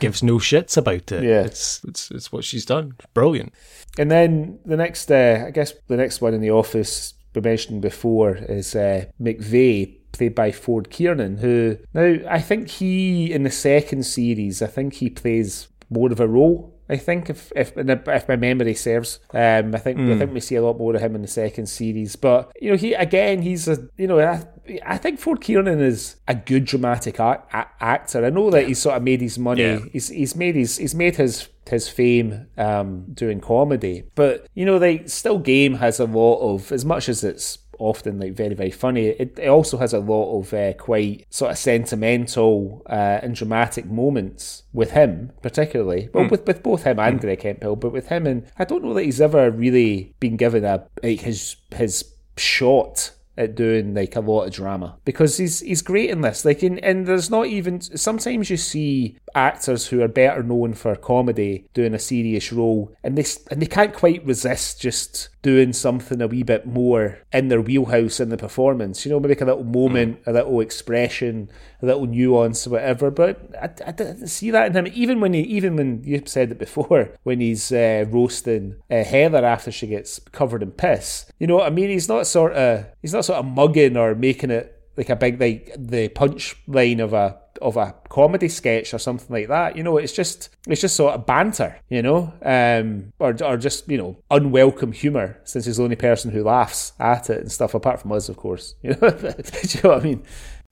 gives 0.00 0.22
no 0.22 0.36
shits 0.38 0.76
about 0.76 1.12
it. 1.12 1.22
Yeah. 1.22 1.42
it's 1.42 1.84
it's 1.84 2.10
it's 2.10 2.32
what 2.32 2.44
she's 2.44 2.64
done. 2.64 2.94
Brilliant. 3.12 3.52
And 3.98 4.10
then 4.10 4.58
the 4.64 4.76
next, 4.76 5.10
uh, 5.10 5.44
I 5.46 5.50
guess 5.50 5.72
the 5.88 5.96
next 5.96 6.20
one 6.20 6.34
in 6.34 6.40
the 6.40 6.50
office 6.50 7.14
we 7.34 7.42
mentioned 7.42 7.82
before 7.82 8.36
is 8.36 8.74
uh, 8.74 9.04
McVeigh, 9.20 9.94
played 10.16 10.34
by 10.34 10.52
Ford 10.52 10.90
Kiernan, 10.90 11.38
who 11.38 11.78
now 11.94 12.16
I 12.28 12.40
think 12.40 12.68
he 12.68 13.32
in 13.32 13.42
the 13.42 13.50
second 13.50 14.04
series, 14.04 14.62
I 14.62 14.66
think 14.66 14.94
he 14.94 15.10
plays 15.10 15.68
more 15.90 16.10
of 16.10 16.20
a 16.20 16.28
role. 16.28 16.72
I 16.88 16.96
think 16.96 17.28
if 17.28 17.52
if 17.56 17.72
if 17.76 18.28
my 18.28 18.36
memory 18.36 18.74
serves, 18.74 19.18
um, 19.34 19.74
I 19.74 19.78
think 19.78 19.98
I 19.98 20.16
think 20.18 20.32
we 20.32 20.40
see 20.40 20.54
a 20.54 20.62
lot 20.62 20.78
more 20.78 20.94
of 20.94 21.00
him 21.00 21.16
in 21.16 21.22
the 21.22 21.28
second 21.28 21.66
series. 21.66 22.14
But 22.14 22.52
you 22.60 22.70
know, 22.70 22.76
he 22.76 22.94
again, 22.94 23.42
he's 23.42 23.66
a 23.66 23.88
you 23.96 24.06
know, 24.06 24.20
I, 24.20 24.44
I 24.84 24.96
think 24.96 25.18
Ford 25.18 25.40
Kiernan 25.40 25.80
is 25.80 26.16
a 26.28 26.34
good 26.34 26.64
dramatic 26.64 27.18
a- 27.18 27.42
actor. 27.52 28.24
I 28.24 28.30
know 28.30 28.50
that 28.50 28.68
he's 28.68 28.80
sort 28.80 28.96
of 28.96 29.02
made 29.02 29.20
his 29.20 29.36
money. 29.36 29.62
Yeah. 29.62 29.80
He's 29.92 30.08
he's 30.08 30.36
made 30.36 30.54
his 30.54 30.76
he's 30.76 30.94
made 30.94 31.16
his 31.16 31.48
his 31.68 31.88
fame 31.88 32.46
um, 32.56 33.06
doing 33.12 33.40
comedy, 33.40 34.04
but 34.14 34.46
you 34.54 34.64
know, 34.64 34.78
they 34.78 35.04
still, 35.06 35.40
Game 35.40 35.74
has 35.74 35.98
a 35.98 36.04
lot 36.04 36.38
of 36.38 36.70
as 36.70 36.84
much 36.84 37.08
as 37.08 37.24
it's 37.24 37.58
often 37.78 38.18
like 38.18 38.32
very 38.34 38.54
very 38.54 38.70
funny. 38.70 39.06
It, 39.06 39.38
it 39.38 39.48
also 39.48 39.78
has 39.78 39.92
a 39.92 39.98
lot 39.98 40.38
of 40.38 40.52
uh, 40.52 40.72
quite 40.74 41.26
sort 41.30 41.50
of 41.50 41.58
sentimental 41.58 42.82
uh, 42.88 43.20
and 43.22 43.34
dramatic 43.34 43.86
moments 43.86 44.64
with 44.72 44.92
him, 44.92 45.32
particularly. 45.42 46.08
Well, 46.12 46.28
with 46.28 46.46
with 46.46 46.62
both 46.62 46.84
him 46.84 46.98
and 46.98 47.20
Greg 47.20 47.42
Hemphill, 47.42 47.76
but 47.76 47.92
with 47.92 48.08
him 48.08 48.26
and 48.26 48.46
I 48.58 48.64
don't 48.64 48.84
know 48.84 48.94
that 48.94 49.04
he's 49.04 49.20
ever 49.20 49.50
really 49.50 50.14
been 50.20 50.36
given 50.36 50.64
a 50.64 50.86
like 51.02 51.20
his 51.20 51.56
his 51.74 52.04
shot 52.36 53.12
at 53.38 53.54
doing 53.54 53.94
like 53.94 54.16
a 54.16 54.20
lot 54.20 54.44
of 54.44 54.52
drama 54.52 54.96
because 55.04 55.36
he's 55.36 55.60
he's 55.60 55.82
great 55.82 56.10
in 56.10 56.22
this 56.22 56.44
like 56.44 56.62
in, 56.62 56.78
and 56.78 57.06
there's 57.06 57.30
not 57.30 57.46
even 57.46 57.80
sometimes 57.80 58.48
you 58.48 58.56
see 58.56 59.18
actors 59.36 59.88
who 59.88 60.00
are 60.02 60.08
better 60.08 60.42
known 60.42 60.72
for 60.72 60.96
comedy 60.96 61.68
doing 61.74 61.94
a 61.94 61.98
serious 61.98 62.52
role 62.52 62.92
and 63.04 63.16
they 63.16 63.24
and 63.50 63.60
they 63.60 63.66
can't 63.66 63.94
quite 63.94 64.24
resist 64.24 64.80
just 64.80 65.28
doing 65.42 65.72
something 65.72 66.20
a 66.22 66.26
wee 66.26 66.42
bit 66.42 66.66
more 66.66 67.18
in 67.32 67.48
their 67.48 67.60
wheelhouse 67.60 68.18
in 68.18 68.30
the 68.30 68.36
performance. 68.36 69.04
You 69.04 69.12
know 69.12 69.20
maybe 69.20 69.34
like 69.34 69.42
a 69.42 69.44
little 69.44 69.64
moment 69.64 70.20
a 70.26 70.32
little 70.32 70.60
expression 70.60 71.50
a 71.82 71.86
little 71.86 72.06
nuance 72.06 72.66
or 72.66 72.70
whatever 72.70 73.10
but 73.10 73.54
I, 73.60 73.70
I 73.86 73.92
didn't 73.92 74.28
see 74.28 74.50
that 74.50 74.68
in 74.68 74.86
him. 74.86 74.92
Even 74.94 75.20
when 75.20 75.34
he 75.34 75.40
even 75.42 75.76
when 75.76 76.02
you 76.02 76.22
said 76.24 76.50
it 76.50 76.58
before 76.58 77.10
when 77.22 77.40
he's 77.40 77.70
uh, 77.70 78.06
roasting 78.08 78.76
uh, 78.90 79.04
Heather 79.04 79.44
after 79.44 79.70
she 79.70 79.86
gets 79.86 80.18
covered 80.32 80.62
in 80.62 80.72
piss. 80.72 81.26
You 81.38 81.46
know 81.46 81.56
what 81.56 81.66
I 81.66 81.70
mean? 81.70 81.90
He's 81.90 82.08
not 82.08 82.26
sort 82.26 82.54
of 82.54 82.86
he's 83.02 83.12
not 83.12 83.26
sort 83.26 83.38
of 83.38 83.44
mugging 83.44 83.96
or 83.96 84.14
making 84.14 84.50
it 84.50 84.75
like 84.96 85.10
a 85.10 85.16
big 85.16 85.40
like 85.40 85.74
the 85.76 86.08
punchline 86.10 87.02
of 87.02 87.12
a 87.12 87.38
of 87.62 87.76
a 87.76 87.94
comedy 88.08 88.48
sketch 88.48 88.92
or 88.92 88.98
something 88.98 89.34
like 89.34 89.48
that. 89.48 89.76
You 89.76 89.82
know, 89.82 89.96
it's 89.96 90.12
just 90.12 90.50
it's 90.66 90.80
just 90.80 90.96
sort 90.96 91.14
of 91.14 91.26
banter, 91.26 91.76
you 91.88 92.02
know, 92.02 92.32
um, 92.42 93.12
or 93.18 93.34
or 93.42 93.56
just 93.56 93.88
you 93.88 93.98
know 93.98 94.16
unwelcome 94.30 94.92
humour 94.92 95.38
since 95.44 95.66
he's 95.66 95.76
the 95.76 95.84
only 95.84 95.96
person 95.96 96.30
who 96.30 96.42
laughs 96.42 96.92
at 96.98 97.30
it 97.30 97.40
and 97.40 97.52
stuff. 97.52 97.74
Apart 97.74 98.00
from 98.00 98.12
us, 98.12 98.28
of 98.28 98.36
course. 98.36 98.74
You 98.82 98.90
know, 98.90 99.10
do 99.10 99.26
you 99.68 99.80
know 99.82 99.90
what 99.90 100.00
I 100.00 100.04
mean? 100.04 100.22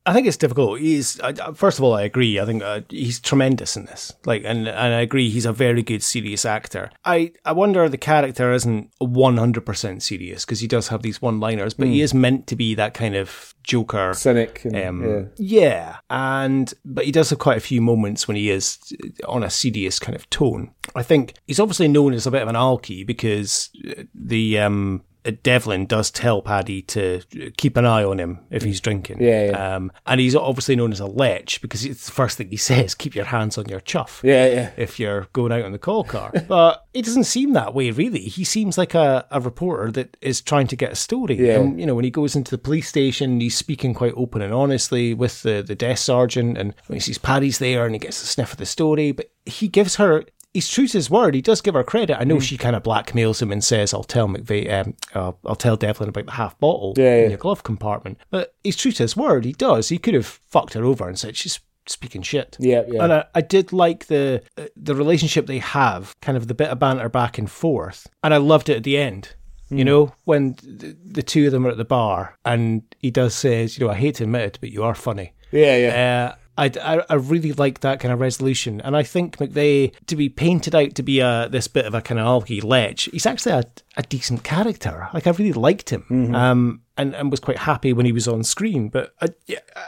I 0.07 0.13
think 0.13 0.27
it's 0.27 0.37
difficult. 0.37 0.81
He's 0.81 1.19
I- 1.21 1.53
first 1.55 1.79
of 1.79 1.85
all, 1.85 1.95
I 1.95 2.03
agree. 2.03 2.39
I 2.39 2.45
think 2.45 2.63
uh, 2.63 2.83
he's 2.91 3.21
tremendous 3.21 3.77
in 3.77 3.87
this. 3.87 4.13
Like, 4.27 4.43
and 4.45 4.69
and 4.69 4.95
I 4.95 5.01
agree, 5.01 5.31
he's 5.31 5.47
a 5.47 5.53
very 5.53 5.83
good 5.83 6.03
serious 6.03 6.45
actor. 6.45 6.91
I 7.05 7.33
I 7.45 7.53
wonder 7.53 7.89
the 7.89 7.97
character 7.97 8.53
isn't 8.53 8.91
one 8.99 9.39
hundred 9.39 9.65
percent 9.65 10.03
serious 10.03 10.45
because 10.45 10.61
he 10.61 10.67
does 10.69 10.89
have 10.89 11.03
these 11.03 11.23
one 11.23 11.41
liners, 11.41 11.73
but 11.75 11.89
he 11.89 12.03
is 12.03 12.13
meant 12.13 12.47
to 12.49 12.57
be 12.57 12.75
that 12.75 12.93
kind 12.93 13.15
of 13.17 13.55
joker. 13.63 14.13
Cynic. 14.15 14.65
And, 14.67 14.77
Um, 14.77 15.05
yeah. 15.05 15.23
yeah, 15.39 15.97
and 16.11 16.75
but 16.85 17.07
he 17.07 17.13
does 17.13 17.31
have 17.31 17.39
quite 17.39 17.57
a 17.57 17.61
few 17.61 17.81
moments 17.81 18.29
when 18.29 18.37
he 18.37 18.51
is 18.51 18.79
on 19.27 19.43
a 19.43 19.49
serious 19.49 19.99
kind 19.99 20.15
of 20.15 20.29
tone. 20.29 20.73
I 20.95 21.03
think 21.03 21.33
he's 21.47 21.61
obviously 21.61 21.89
known 21.89 22.13
as 22.13 22.27
a 22.27 22.31
bit 22.31 22.43
of 22.43 22.49
an 22.49 22.57
alky 22.57 23.07
because 23.07 23.71
uh, 23.89 24.03
the 24.15 24.59
um, 24.59 25.01
uh, 25.01 25.14
Devlin 25.43 25.87
does 25.87 26.11
tell 26.11 26.43
Paddy 26.43 26.83
to 26.83 27.23
keep 27.57 27.77
an 27.77 27.87
eye 27.87 28.05
on 28.05 28.19
him 28.19 28.41
if 28.51 28.63
he's 28.63 28.81
drinking. 28.81 29.23
Yeah, 29.23 29.47
yeah. 29.47 29.77
Um, 29.77 29.91
and 30.07 30.21
he's 30.21 30.37
obviously 30.37 30.77
known 30.77 30.93
as 30.93 31.01
a 31.01 31.07
lech 31.07 31.61
because 31.63 31.85
it's 31.85 32.07
the 32.07 32.13
first 32.13 32.37
thing 32.37 32.49
he 32.49 32.57
says: 32.59 32.95
"Keep 32.95 33.15
your 33.15 33.25
hands 33.25 33.57
on 33.57 33.67
your 33.67 33.81
chuff." 33.81 34.21
Yeah, 34.23 34.47
yeah. 34.47 34.71
If 34.77 35.01
you're 35.01 35.29
going 35.33 35.53
out 35.53 35.63
on 35.63 35.73
the 35.73 35.79
call 35.79 36.05
car, 36.05 36.33
but 36.49 36.87
he 36.93 37.03
doesn't 37.03 37.25
seem 37.25 37.55
that 37.55 37.75
way 37.75 37.91
really. 37.91 38.21
He 38.21 38.45
seems 38.45 38.77
like 38.77 38.95
a, 38.95 39.27
a 39.31 39.41
reporter 39.41 39.91
that 39.93 40.17
is 40.21 40.41
trying 40.41 40.67
to 40.69 40.77
get 40.77 40.93
a 40.93 40.97
story. 40.97 41.37
Yeah. 41.37 41.61
And, 41.61 41.81
you 41.81 41.87
know, 41.87 41.95
when 41.95 42.05
he 42.05 42.11
goes 42.11 42.37
into 42.37 42.51
the 42.51 42.59
police 42.59 42.89
station, 42.89 43.41
he's 43.41 43.57
speaking 43.57 43.95
quite 43.95 44.15
open 44.17 44.43
and 44.43 44.53
honestly 44.53 45.15
with 45.15 45.43
the, 45.43 45.63
the 45.67 45.75
desk 45.75 46.05
sergeant, 46.05 46.59
and 46.59 46.75
when 46.87 46.97
he 46.97 47.01
sees 47.01 47.19
Paddy's 47.19 47.59
there 47.59 47.87
and 47.87 47.95
he 47.95 47.99
gets 47.99 48.23
a 48.23 48.27
sniff 48.27 48.53
of 48.53 48.59
the 48.59 48.67
story, 48.67 49.13
but 49.13 49.31
he 49.47 49.69
gives 49.69 49.97
her. 49.97 50.25
He's 50.55 50.69
true 50.69 50.87
to 50.87 50.99
his 50.99 51.11
word. 51.11 51.35
He 51.35 51.43
does 51.43 51.61
give 51.61 51.75
her 51.75 51.85
credit. 51.85 52.17
Mm. 52.17 52.21
I 52.21 52.25
know 52.25 52.41
she 52.41 52.57
kind 52.57 52.75
of 52.77 52.83
blackmails 52.83 53.43
him 53.43 53.53
and 53.53 53.63
says, 53.63 53.93
"I'll 53.93 54.05
tell 54.05 54.29
McVeigh, 54.29 54.73
um, 54.73 54.95
uh, 55.15 55.33
I'll 55.45 55.57
tell 55.57 55.77
Devlin 55.77 56.09
about 56.09 56.27
the 56.27 56.33
half 56.33 56.59
bottle 56.61 56.95
Yeah, 56.97 57.17
yeah. 57.17 57.23
in 57.25 57.31
your 57.31 57.39
glove 57.39 57.63
compartment." 57.65 58.19
But 58.31 58.55
he's 58.65 58.77
true 58.77 58.93
to 58.93 59.03
his 59.03 59.17
word. 59.17 59.45
He 59.45 59.53
does. 59.53 59.89
He 59.91 59.99
could 59.99 60.15
have 60.15 60.27
fucked 60.27 60.75
her 60.75 60.85
over 60.85 61.07
and 61.09 61.19
said 61.19 61.37
she's 61.37 61.61
speaking 61.87 62.23
shit. 62.23 62.57
Yeah, 62.61 62.83
yeah. 62.89 63.05
And 63.05 63.13
I, 63.13 63.25
I 63.35 63.41
did 63.41 63.73
like 63.73 64.07
the 64.07 64.43
the 64.77 64.95
relationship 64.95 65.47
they 65.47 65.59
have, 65.59 66.15
kind 66.21 66.39
of 66.39 66.47
the 66.49 66.55
bit 66.55 66.69
of 66.71 66.79
banter 66.79 67.09
back 67.09 67.37
and 67.37 67.51
forth, 67.51 68.07
and 68.23 68.33
I 68.33 68.39
loved 68.39 68.69
it 68.69 68.77
at 68.77 68.85
the 68.85 68.97
end. 68.97 69.35
You 69.71 69.85
know, 69.85 70.13
when 70.25 70.53
the, 70.63 70.97
the 71.05 71.23
two 71.23 71.47
of 71.47 71.53
them 71.53 71.67
are 71.67 71.71
at 71.71 71.79
the 71.79 71.85
bar, 71.85 72.39
and 72.45 72.83
he 73.01 73.11
does 73.11 73.35
says, 73.35 73.77
"You 73.77 73.87
know, 73.87 73.93
I 73.93 73.97
hate 73.97 74.15
to 74.17 74.23
admit 74.25 74.43
it, 74.43 74.59
but 74.61 74.71
you 74.71 74.85
are 74.85 74.95
funny." 74.95 75.33
Yeah, 75.51 75.77
yeah. 75.77 76.33
Uh, 76.33 76.37
I, 76.57 76.71
I, 76.83 77.03
I 77.11 77.15
really 77.15 77.53
like 77.53 77.81
that 77.81 77.99
kind 78.01 78.13
of 78.13 78.21
resolution, 78.21 78.81
and 78.81 78.97
I 78.97 79.03
think 79.03 79.39
McVeigh 79.39 79.93
to 80.07 80.17
be 80.17 80.29
painted 80.29 80.75
out 80.75 80.95
to 80.95 81.03
be 81.03 81.21
a 81.21 81.49
this 81.51 81.67
bit 81.69 81.85
of 81.87 81.95
a 81.95 82.01
kind 82.01 82.21
of 82.21 82.27
alky 82.27 82.63
lech. 82.63 83.01
He's 83.01 83.27
actually 83.27 83.53
a, 83.53 83.65
a 83.97 84.03
decent 84.05 84.45
character. 84.45 85.09
Like 85.13 85.27
I 85.27 85.31
really 85.31 85.53
liked 85.53 85.91
him, 85.91 86.03
Mm-hmm. 86.11 86.35
um, 86.35 86.81
and 86.97 87.15
and 87.15 87.31
was 87.31 87.41
quite 87.41 87.59
happy 87.59 87.93
when 87.93 88.07
he 88.07 88.13
was 88.13 88.29
on 88.29 88.43
screen. 88.45 88.89
But 88.89 89.15
uh, 89.21 89.29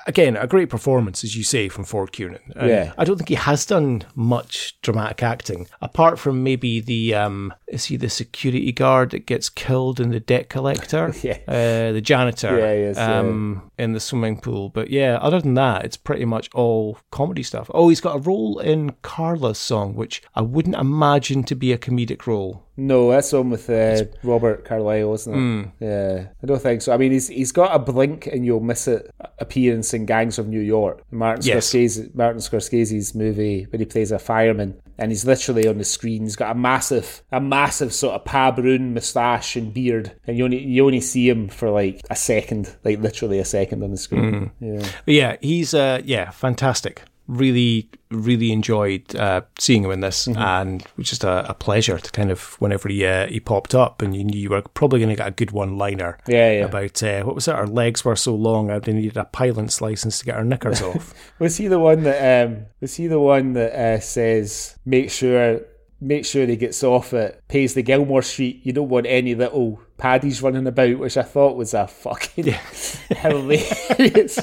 again, 0.07 0.37
a 0.37 0.47
great 0.47 0.69
performance, 0.69 1.25
as 1.25 1.37
you 1.37 1.45
say, 1.45 1.69
from 1.69 1.85
Ford 1.85 2.13
Kiernan. 2.13 2.53
And 2.57 2.69
Yeah. 2.69 2.93
I 2.99 3.05
don't 3.05 3.17
think 3.17 3.29
he 3.29 3.35
has 3.37 3.65
done 3.67 4.03
much 4.15 4.81
dramatic 4.83 5.23
acting 5.23 5.67
apart 5.81 6.19
from 6.19 6.43
maybe 6.43 6.81
the 6.81 7.15
um, 7.15 7.55
is 7.69 7.87
he 7.87 7.97
the 7.97 8.09
security 8.11 8.73
guard 8.73 9.11
that 9.11 9.27
gets 9.27 9.49
killed 9.49 10.01
in 10.01 10.11
the 10.11 10.21
debt 10.21 10.49
collector? 10.49 11.13
Yeah. 11.23 11.39
uh, 11.49 11.93
the 11.93 12.01
janitor. 12.01 12.59
Yeah, 12.59 12.73
is, 12.91 12.97
yeah. 12.97 13.19
um, 13.19 13.71
in 13.79 13.93
the 13.93 14.01
swimming 14.01 14.41
pool. 14.41 14.69
But 14.69 14.91
yeah, 14.91 15.17
other 15.21 15.41
than 15.41 15.55
that, 15.55 15.85
it's 15.85 15.97
pretty 15.97 16.25
much 16.25 16.51
all 16.55 16.99
comedy 17.11 17.43
stuff. 17.43 17.71
Oh, 17.75 17.89
he's 17.89 18.01
got 18.01 18.17
a 18.17 18.21
role 18.21 18.59
in 18.59 18.93
Carla's 19.03 19.59
song, 19.59 19.95
which 19.95 20.23
I 20.35 20.43
wouldn't 20.43 20.77
imagine 20.77 21.43
to 21.45 21.55
be 21.55 21.73
a 21.73 21.79
comedic 21.79 22.27
role. 22.27 22.66
No, 22.77 23.11
that's 23.11 23.31
the 23.31 23.39
one 23.39 23.51
with 23.51 23.71
uh, 23.71 24.05
Robert 24.23 24.65
Carlyle, 24.65 25.15
isn't 25.15 25.33
it? 25.33 25.37
Hmm. 25.37 25.63
Yeah, 25.81 26.27
I 26.43 26.47
don't 26.47 26.61
think 26.61 26.83
so. 26.83 26.93
I 26.93 26.97
mean, 26.99 27.13
he's 27.13 27.29
he's 27.29 27.53
got 27.53 27.75
a 27.75 27.79
blink 27.79 28.27
and 28.27 28.45
you'll 28.45 28.61
miss 28.61 28.87
it 28.87 29.11
appearance 29.39 29.95
in 29.95 30.05
Gangs 30.07 30.39
of 30.39 30.47
New 30.49 30.61
York, 30.61 31.03
Martin 31.11 31.45
Yes. 31.47 31.67
Scorsese, 31.73 32.15
Martin 32.15 32.41
Scorsese's 32.41 33.15
movie 33.15 33.65
where 33.71 33.79
he 33.79 33.85
plays 33.87 34.13
a 34.13 34.19
fireman, 34.19 34.81
and 34.99 35.11
he's 35.11 35.25
literally 35.25 35.67
on 35.67 35.79
the 35.79 35.85
screen. 35.85 36.23
He's 36.25 36.37
got 36.37 36.51
a 36.55 36.59
massive, 36.59 37.23
a 37.33 37.41
massive 37.41 37.93
sort 37.95 38.15
of 38.15 38.25
pabroon 38.25 38.93
moustache 38.95 39.57
and 39.57 39.73
beard, 39.73 40.13
and 40.27 40.37
you 40.37 40.45
only 40.45 40.63
you 40.63 40.85
only 40.85 41.01
see 41.01 41.29
him 41.29 41.49
for 41.49 41.71
like 41.71 42.01
a 42.11 42.17
second, 42.17 42.77
like 42.85 42.99
literally 43.01 43.39
a 43.39 43.45
second 43.45 43.83
on 43.83 43.91
the 43.91 43.97
screen. 43.97 44.51
Hmm. 44.59 44.65
Yeah, 44.65 44.89
But 45.07 45.15
yeah, 45.15 45.37
he's 45.41 45.73
uh, 45.75 46.03
yeah, 46.05 46.31
fantastic. 46.31 47.03
Really, 47.29 47.91
really 48.11 48.53
enjoyed 48.53 49.17
uh, 49.17 49.41
seeing 49.59 49.83
him 49.85 49.91
in 49.91 50.01
this, 50.01 50.27
Mm-hmm. 50.27 50.41
and 50.41 50.83
it 50.83 50.89
was 50.97 51.09
just 51.11 51.25
a, 51.25 51.49
a 51.51 51.55
pleasure 51.55 51.99
to 51.99 52.13
kind 52.13 52.31
of 52.31 52.55
whenever 52.61 52.89
he 52.89 53.05
uh, 53.05 53.27
he 53.27 53.41
popped 53.41 53.75
up, 53.75 54.01
and 54.01 54.15
you 54.17 54.23
knew 54.23 54.39
you 54.39 54.51
were 54.51 54.63
probably 54.63 55.01
going 55.01 55.11
to 55.11 55.17
get 55.17 55.27
a 55.27 55.33
good 55.33 55.51
one 55.51 55.77
liner. 55.77 56.19
Yeah, 56.29 56.53
yeah. 56.53 56.65
About 56.67 57.03
uh, 57.03 57.23
what 57.25 57.35
was 57.35 57.49
it? 57.49 57.55
Our 57.55 57.67
legs 57.67 58.05
were 58.05 58.15
so 58.17 58.35
long, 58.35 58.71
I 58.71 58.79
needed 58.79 59.17
a 59.17 59.25
pilot's 59.25 59.81
license 59.81 60.21
to 60.21 60.25
get 60.25 60.37
our 60.37 60.45
knickers 60.45 60.81
off. 60.91 61.15
Was 61.41 61.57
he 61.57 61.67
the 61.67 61.81
one 61.81 62.05
that 62.05 62.47
um 62.47 62.67
was 62.81 62.95
he 62.95 63.09
the 63.09 63.21
one 63.21 63.55
that 63.55 63.73
uh, 63.73 63.99
says 64.01 64.79
make 64.85 65.11
sure 65.11 65.61
make 66.01 66.25
sure 66.27 66.47
he 66.47 66.57
gets 66.57 66.85
off 66.85 67.13
it. 67.13 67.43
Paisley 67.49 67.83
Gilmore 67.83 68.23
Street. 68.23 68.61
You 68.65 68.73
don't 68.73 68.89
want 68.89 69.07
any 69.07 69.35
little 69.35 69.81
paddies 69.99 70.43
running 70.43 70.67
about, 70.67 70.99
which 70.99 71.17
I 71.17 71.23
thought 71.23 71.57
was 71.57 71.75
a 71.75 71.87
fucking 71.87 72.45
hilarious, 73.17 74.39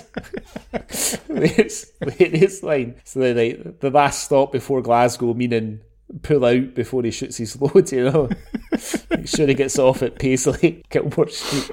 hilarious, 1.28 1.92
hilarious 2.00 2.64
line. 2.64 2.96
So 3.04 3.20
they 3.20 3.54
like 3.56 3.80
the 3.80 3.90
last 3.92 4.24
stop 4.26 4.52
before 4.52 4.82
Glasgow, 4.82 5.34
meaning 5.34 5.82
pull 6.22 6.46
out 6.46 6.74
before 6.76 7.04
he 7.04 7.12
shoots 7.12 7.38
his 7.38 7.60
load. 7.60 7.92
You 7.92 8.10
know, 8.12 8.30
make 9.10 9.28
sure 9.28 9.48
he 9.48 9.54
gets 9.54 9.80
off 9.80 10.02
at 10.04 10.20
Paisley 10.20 10.84
Gilmore 10.90 11.30
Street. 11.30 11.72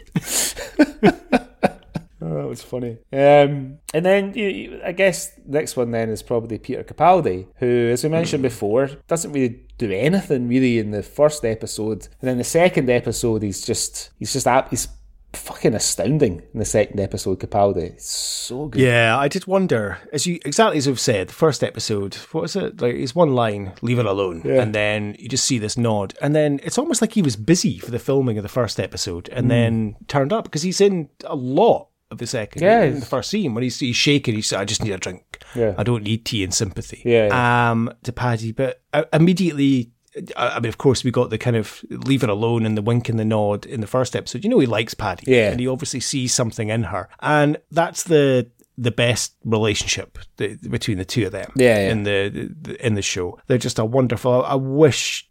Oh, 2.22 2.34
that 2.36 2.48
was 2.48 2.62
funny. 2.62 2.98
Um, 3.12 3.78
and 3.94 4.04
then 4.04 4.34
you, 4.34 4.46
you- 4.48 4.80
I 4.84 4.92
guess 4.92 5.32
next 5.46 5.74
one 5.76 5.90
then 5.90 6.10
is 6.10 6.22
probably 6.22 6.58
Peter 6.58 6.84
Capaldi, 6.84 7.46
who, 7.56 7.88
as 7.90 8.04
we 8.04 8.10
mentioned 8.10 8.42
before, 8.42 8.88
doesn't 9.08 9.32
really 9.32 9.64
do 9.88 9.92
anything 9.92 10.48
really 10.48 10.78
in 10.78 10.90
the 10.90 11.02
first 11.02 11.44
episode, 11.44 12.08
and 12.20 12.28
then 12.28 12.38
the 12.38 12.44
second 12.44 12.88
episode 12.90 13.42
he's 13.42 13.64
just 13.64 14.10
he's 14.18 14.32
just 14.32 14.46
he's 14.70 14.88
fucking 15.32 15.74
astounding 15.74 16.42
in 16.52 16.58
the 16.58 16.64
second 16.64 16.98
episode. 17.00 17.38
Capaldi, 17.38 17.82
it's 17.82 18.10
so 18.10 18.66
good. 18.66 18.80
Yeah, 18.80 19.16
I 19.16 19.28
did 19.28 19.46
wonder, 19.46 19.98
as 20.12 20.26
you 20.26 20.38
exactly 20.44 20.78
as 20.78 20.86
you've 20.86 21.00
said, 21.00 21.28
the 21.28 21.34
first 21.34 21.62
episode, 21.62 22.14
what 22.32 22.42
was 22.42 22.56
it? 22.56 22.80
Like 22.80 22.94
it's 22.94 23.14
one 23.14 23.34
line, 23.34 23.72
leave 23.82 23.98
it 23.98 24.06
alone. 24.06 24.42
And 24.44 24.74
then 24.74 25.16
you 25.18 25.28
just 25.28 25.44
see 25.44 25.58
this 25.58 25.76
nod. 25.76 26.14
And 26.20 26.34
then 26.34 26.60
it's 26.62 26.78
almost 26.78 27.00
like 27.00 27.12
he 27.12 27.22
was 27.22 27.36
busy 27.36 27.78
for 27.78 27.90
the 27.90 27.98
filming 27.98 28.38
of 28.38 28.42
the 28.42 28.48
first 28.48 28.80
episode 28.80 29.28
and 29.30 29.44
hmm. 29.44 29.48
then 29.48 29.96
turned 30.08 30.32
up 30.32 30.44
because 30.44 30.62
he's 30.62 30.80
in 30.80 31.08
a 31.24 31.36
lot 31.36 31.88
of 32.10 32.18
the 32.18 32.26
second 32.26 32.62
Yeah. 32.62 32.82
in 32.82 33.00
the 33.00 33.06
first 33.06 33.30
scene 33.30 33.54
when 33.54 33.62
he's, 33.62 33.78
he's 33.78 33.96
shaking, 33.96 34.34
he 34.34 34.42
said, 34.42 34.60
I 34.60 34.64
just 34.64 34.82
need 34.82 34.92
a 34.92 34.98
drink. 34.98 35.29
Yeah. 35.54 35.74
I 35.78 35.82
don't 35.82 36.02
need 36.04 36.24
tea 36.24 36.44
and 36.44 36.52
sympathy. 36.54 37.02
Yeah, 37.04 37.70
Um 37.70 37.92
to 38.04 38.12
Paddy. 38.12 38.52
But 38.52 38.82
uh, 38.92 39.04
immediately 39.12 39.90
I 40.36 40.48
I 40.56 40.60
mean, 40.60 40.68
of 40.68 40.78
course, 40.78 41.04
we 41.04 41.10
got 41.10 41.30
the 41.30 41.38
kind 41.38 41.56
of 41.56 41.84
leave 41.90 42.22
it 42.22 42.28
alone 42.28 42.66
and 42.66 42.76
the 42.76 42.82
wink 42.82 43.08
and 43.08 43.18
the 43.18 43.24
nod 43.24 43.64
in 43.66 43.80
the 43.80 43.86
first 43.86 44.16
episode. 44.16 44.42
You 44.44 44.50
know, 44.50 44.58
he 44.58 44.66
likes 44.66 44.94
Paddy, 44.94 45.24
Yeah. 45.30 45.50
and 45.50 45.60
he 45.60 45.68
obviously 45.68 46.00
sees 46.00 46.34
something 46.34 46.68
in 46.68 46.84
her, 46.84 47.08
and 47.20 47.56
that's 47.70 48.02
the 48.04 48.48
the 48.80 48.90
best 48.90 49.36
relationship 49.44 50.18
between 50.36 50.96
the 50.96 51.04
two 51.04 51.26
of 51.26 51.32
them. 51.32 51.52
Yeah, 51.54 51.76
yeah. 51.78 51.90
in 51.92 52.02
the, 52.04 52.50
the 52.62 52.86
in 52.86 52.94
the 52.94 53.02
show, 53.02 53.38
they're 53.46 53.58
just 53.58 53.78
a 53.78 53.84
wonderful. 53.84 54.42
I 54.44 54.54
wish, 54.54 55.28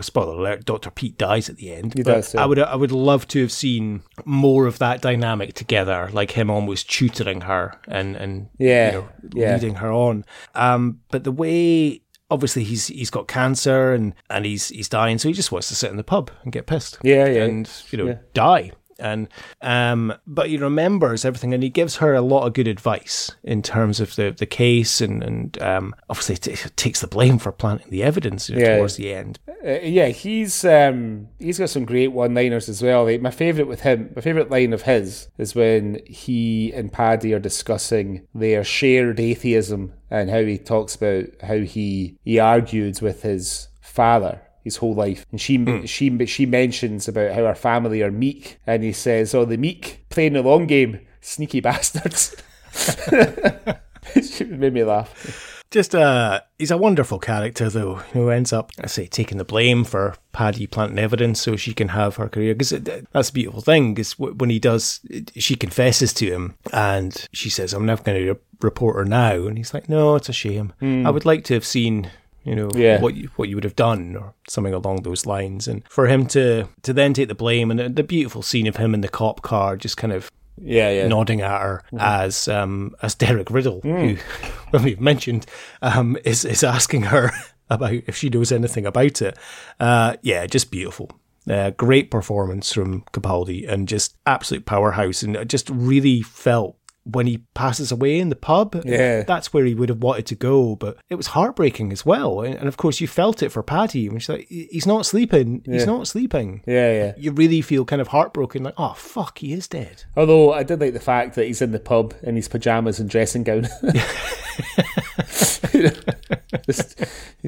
spoiler 0.00 0.34
alert, 0.38 0.64
Doctor 0.64 0.90
Pete 0.90 1.18
dies 1.18 1.48
at 1.50 1.56
the 1.56 1.72
end. 1.72 1.94
He 1.94 2.02
but 2.04 2.12
does, 2.14 2.34
yeah. 2.34 2.42
I 2.42 2.46
would 2.46 2.58
I 2.60 2.76
would 2.76 2.92
love 2.92 3.26
to 3.28 3.40
have 3.42 3.50
seen 3.52 4.02
more 4.24 4.66
of 4.66 4.78
that 4.78 5.00
dynamic 5.02 5.54
together, 5.54 6.08
like 6.12 6.30
him 6.30 6.48
almost 6.50 6.88
tutoring 6.90 7.42
her 7.42 7.78
and 7.88 8.14
and 8.16 8.48
Yeah, 8.58 8.86
you 8.86 8.92
know, 8.92 9.08
yeah. 9.34 9.54
leading 9.54 9.74
her 9.76 9.90
on. 9.92 10.24
Um, 10.54 11.00
but 11.10 11.24
the 11.24 11.32
way 11.32 12.02
obviously 12.30 12.64
he's 12.64 12.86
he's 12.86 13.10
got 13.10 13.28
cancer 13.28 13.92
and 13.92 14.14
and 14.30 14.44
he's 14.46 14.68
he's 14.68 14.88
dying, 14.88 15.18
so 15.18 15.28
he 15.28 15.34
just 15.34 15.50
wants 15.52 15.68
to 15.68 15.74
sit 15.74 15.90
in 15.90 15.96
the 15.96 16.04
pub 16.04 16.30
and 16.44 16.52
get 16.52 16.66
pissed. 16.66 16.98
Yeah, 17.02 17.26
yeah. 17.26 17.44
and 17.44 17.70
you 17.90 17.98
know 17.98 18.06
Yeah. 18.06 18.18
die. 18.32 18.72
And 19.02 19.28
um, 19.60 20.14
but 20.26 20.48
he 20.48 20.56
remembers 20.58 21.24
everything, 21.24 21.52
and 21.52 21.62
he 21.62 21.68
gives 21.70 21.96
her 21.96 22.14
a 22.14 22.20
lot 22.22 22.46
of 22.46 22.52
good 22.54 22.68
advice 22.68 23.32
in 23.42 23.60
terms 23.60 23.98
of 24.00 24.14
the, 24.16 24.30
the 24.30 24.46
case, 24.46 25.00
and 25.00 25.22
and 25.22 25.60
um, 25.60 25.94
obviously 26.08 26.36
t- 26.36 26.54
takes 26.76 27.00
the 27.00 27.08
blame 27.08 27.38
for 27.38 27.50
planting 27.52 27.90
the 27.90 28.02
evidence 28.04 28.48
you 28.48 28.56
know, 28.56 28.62
Yeah. 28.62 28.76
towards 28.76 28.96
the 28.96 29.12
end. 29.12 29.38
Uh, 29.48 29.80
yeah, 29.82 30.08
he's 30.08 30.64
um, 30.64 31.28
he's 31.40 31.58
got 31.58 31.70
some 31.70 31.84
great 31.84 32.12
one-liners 32.12 32.68
as 32.68 32.80
well. 32.82 33.04
Like, 33.04 33.20
my 33.20 33.30
favorite 33.32 33.66
with 33.66 33.80
him, 33.80 34.12
my 34.14 34.22
favorite 34.22 34.50
line 34.50 34.72
of 34.72 34.82
his 34.82 35.28
is 35.36 35.54
when 35.54 36.00
he 36.06 36.72
and 36.72 36.92
Paddy 36.92 37.34
are 37.34 37.38
discussing 37.40 38.26
their 38.34 38.62
shared 38.64 39.18
atheism 39.18 39.92
and 40.10 40.30
how 40.30 40.42
he 40.42 40.58
talks 40.58 40.94
about 40.94 41.24
how 41.42 41.58
he 41.58 42.18
he 42.24 42.38
argued 42.38 43.00
with 43.00 43.22
his 43.22 43.68
father 43.80 44.40
his 44.62 44.76
whole 44.76 44.94
life, 44.94 45.26
and 45.30 45.40
she 45.40 45.56
hmm. 45.56 45.84
she 45.84 46.26
she 46.26 46.46
mentions 46.46 47.08
about 47.08 47.32
how 47.32 47.44
her 47.44 47.54
family 47.54 48.02
are 48.02 48.10
meek, 48.10 48.58
and 48.66 48.82
he 48.82 48.92
says, 48.92 49.34
"Oh, 49.34 49.44
the 49.44 49.56
meek 49.56 50.04
playing 50.08 50.34
the 50.34 50.42
long 50.42 50.66
game, 50.66 51.00
sneaky 51.20 51.60
bastards." 51.68 52.36
it 53.06 54.50
made 54.50 54.72
me 54.72 54.84
laugh. 54.84 55.52
Just 55.72 55.94
uh, 55.94 56.42
he's 56.58 56.70
a 56.70 56.76
wonderful 56.76 57.18
character, 57.18 57.70
though, 57.70 57.94
who 58.12 58.28
ends 58.28 58.52
up, 58.52 58.72
I 58.78 58.88
say, 58.88 59.06
taking 59.06 59.38
the 59.38 59.44
blame 59.44 59.84
for 59.84 60.16
Paddy 60.32 60.66
planting 60.66 60.98
evidence 60.98 61.40
so 61.40 61.56
she 61.56 61.72
can 61.72 61.88
have 61.88 62.16
her 62.16 62.28
career. 62.28 62.54
Because 62.54 62.74
uh, 62.74 63.00
that's 63.10 63.30
a 63.30 63.32
beautiful 63.32 63.62
thing. 63.62 63.94
Because 63.94 64.18
when 64.18 64.50
he 64.50 64.58
does, 64.58 65.00
she 65.34 65.54
confesses 65.56 66.12
to 66.14 66.26
him, 66.26 66.56
and 66.74 67.26
she 67.32 67.48
says, 67.48 67.72
"I'm 67.72 67.86
never 67.86 68.02
going 68.02 68.26
to 68.26 68.38
report 68.60 68.96
her 68.96 69.06
now," 69.06 69.46
and 69.46 69.56
he's 69.56 69.72
like, 69.72 69.88
"No, 69.88 70.14
it's 70.14 70.28
a 70.28 70.34
shame. 70.34 70.74
Hmm. 70.78 71.06
I 71.06 71.10
would 71.10 71.24
like 71.24 71.44
to 71.44 71.54
have 71.54 71.64
seen." 71.64 72.10
You 72.44 72.56
know 72.56 72.70
Yeah. 72.74 73.00
what 73.00 73.14
you, 73.14 73.30
what 73.36 73.48
you 73.48 73.54
would 73.56 73.64
have 73.64 73.76
done, 73.76 74.16
or 74.16 74.34
something 74.48 74.74
along 74.74 75.02
those 75.02 75.26
lines, 75.26 75.68
and 75.68 75.82
for 75.88 76.06
him 76.06 76.26
to 76.28 76.68
to 76.82 76.92
then 76.92 77.14
take 77.14 77.28
the 77.28 77.34
blame, 77.34 77.70
and 77.70 77.78
the, 77.80 77.88
the 77.88 78.02
beautiful 78.02 78.42
scene 78.42 78.66
of 78.66 78.76
him 78.76 78.94
in 78.94 79.00
the 79.00 79.08
cop 79.08 79.42
car, 79.42 79.76
just 79.76 79.96
kind 79.96 80.12
of 80.12 80.30
Yeah, 80.60 80.90
yeah. 80.90 81.08
nodding 81.08 81.40
at 81.40 81.60
her 81.60 81.82
as 81.98 82.48
um, 82.48 82.94
as 83.02 83.14
Derek 83.14 83.50
Riddle, 83.50 83.80
who 83.82 84.16
when 84.70 84.82
we've 84.82 85.00
mentioned, 85.00 85.46
um, 85.82 86.16
is 86.24 86.44
is 86.44 86.64
asking 86.64 87.02
her 87.04 87.30
about 87.70 87.92
if 87.92 88.16
she 88.16 88.28
knows 88.28 88.50
anything 88.52 88.86
about 88.86 89.22
it. 89.22 89.36
Uh, 89.78 90.16
yeah, 90.22 90.46
just 90.46 90.70
beautiful. 90.70 91.10
Uh, 91.48 91.70
great 91.70 92.08
performance 92.08 92.72
from 92.72 93.02
Capaldi 93.12 93.68
and 93.68 93.88
just 93.88 94.14
absolute 94.26 94.64
powerhouse. 94.64 95.24
And 95.24 95.36
just 95.48 95.68
really 95.70 96.22
felt 96.22 96.76
when 97.04 97.26
he 97.26 97.38
passes 97.54 97.90
away 97.90 98.18
in 98.18 98.28
the 98.28 98.36
pub, 98.36 98.80
Yeah. 98.84 99.22
that's 99.22 99.52
where 99.52 99.64
he 99.64 99.74
would 99.74 99.88
have 99.88 100.02
wanted 100.02 100.26
to 100.26 100.34
go. 100.34 100.76
But 100.76 100.96
it 101.10 101.16
was 101.16 101.28
heartbreaking 101.28 101.92
as 101.92 102.06
well. 102.06 102.40
And, 102.42 102.68
of 102.68 102.76
course, 102.76 103.00
you 103.00 103.08
felt 103.08 103.42
it 103.42 103.50
for 103.50 103.62
Paddy 103.62 104.08
when 104.08 104.20
she's 104.20 104.28
like, 104.28 104.46
"He's 104.48 104.86
not 104.86 105.04
sleeping. 105.06 105.62
He's 105.64 105.86
not 105.86 106.06
sleeping." 106.06 106.62
Yeah, 106.66 106.92
yeah. 106.92 107.12
You 107.16 107.32
really 107.32 107.60
feel 107.62 107.84
kind 107.84 108.00
of 108.00 108.08
heartbroken, 108.08 108.62
like, 108.62 108.74
"Oh 108.78 108.94
fuck, 108.96 109.38
he 109.38 109.52
is 109.52 109.66
dead." 109.68 110.04
Although 110.16 110.52
I 110.52 110.62
did 110.62 110.80
like 110.80 110.92
the 110.92 111.00
fact 111.00 111.34
that 111.34 111.46
he's 111.46 111.60
in 111.62 111.72
the 111.72 111.80
pub 111.80 112.14
in 112.22 112.36
his 112.36 112.48
pajamas 112.48 113.00
and 113.00 113.10
dressing 113.10 113.42
gown. 113.44 113.68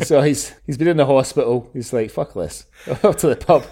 So 0.03 0.19
oh, 0.19 0.23
he's 0.23 0.53
he's 0.67 0.77
been 0.77 0.89
in 0.89 0.97
the 0.97 1.07
hospital. 1.07 1.71
He's 1.73 1.93
like, 1.93 2.11
fuck 2.11 2.35
this. 2.35 2.67
Up 3.05 3.17
to 3.19 3.29
the 3.29 3.37
pub. 3.37 3.65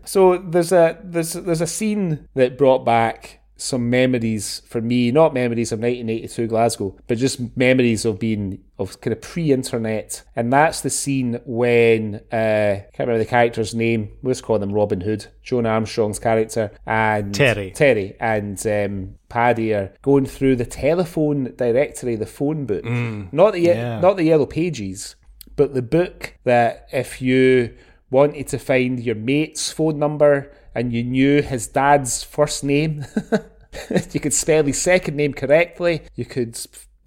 so 0.04 0.38
there's 0.38 0.72
a 0.72 0.98
there's 1.02 1.32
there's 1.32 1.60
a 1.60 1.66
scene 1.66 2.28
that 2.34 2.58
brought 2.58 2.84
back 2.84 3.40
some 3.56 3.88
memories 3.88 4.62
for 4.66 4.80
me, 4.80 5.10
not 5.10 5.32
memories 5.32 5.72
of 5.72 5.78
1982 5.78 6.46
Glasgow, 6.46 6.96
but 7.06 7.18
just 7.18 7.56
memories 7.56 8.04
of 8.04 8.18
being 8.18 8.62
of 8.78 9.00
kind 9.00 9.12
of 9.12 9.22
pre-internet, 9.22 10.22
and 10.34 10.52
that's 10.52 10.82
the 10.82 10.90
scene 10.90 11.40
when 11.46 12.16
uh, 12.30 12.36
I 12.36 12.86
can't 12.92 13.08
remember 13.08 13.18
the 13.18 13.24
character's 13.24 13.74
name. 13.74 14.10
We'll 14.22 14.32
just 14.32 14.42
call 14.42 14.62
him 14.62 14.72
Robin 14.72 15.00
Hood, 15.00 15.26
Jonas 15.42 15.70
Armstrong's 15.70 16.18
character, 16.18 16.70
and 16.86 17.34
Terry. 17.34 17.70
Terry 17.70 18.16
and 18.20 18.64
um, 18.66 19.14
Paddy 19.28 19.72
are 19.72 19.94
going 20.02 20.26
through 20.26 20.56
the 20.56 20.66
telephone 20.66 21.54
directory, 21.56 22.16
the 22.16 22.26
phone 22.26 22.66
book, 22.66 22.84
not 23.32 23.54
the 23.54 23.60
yeah. 23.60 24.00
not 24.00 24.18
the 24.18 24.24
yellow 24.24 24.46
pages, 24.46 25.16
but 25.56 25.72
the 25.72 25.82
book 25.82 26.34
that 26.44 26.88
if 26.92 27.22
you 27.22 27.74
wanted 28.10 28.46
to 28.48 28.58
find 28.58 29.00
your 29.00 29.16
mate's 29.16 29.72
phone 29.72 29.98
number 29.98 30.52
and 30.76 30.92
you 30.92 31.02
knew 31.02 31.40
his 31.40 31.66
dad's 31.66 32.22
first 32.22 32.62
name, 32.62 33.06
you 34.12 34.20
could 34.20 34.34
spell 34.34 34.62
his 34.62 34.80
second 34.80 35.16
name 35.16 35.32
correctly. 35.32 36.02
You 36.14 36.26
could, 36.26 36.58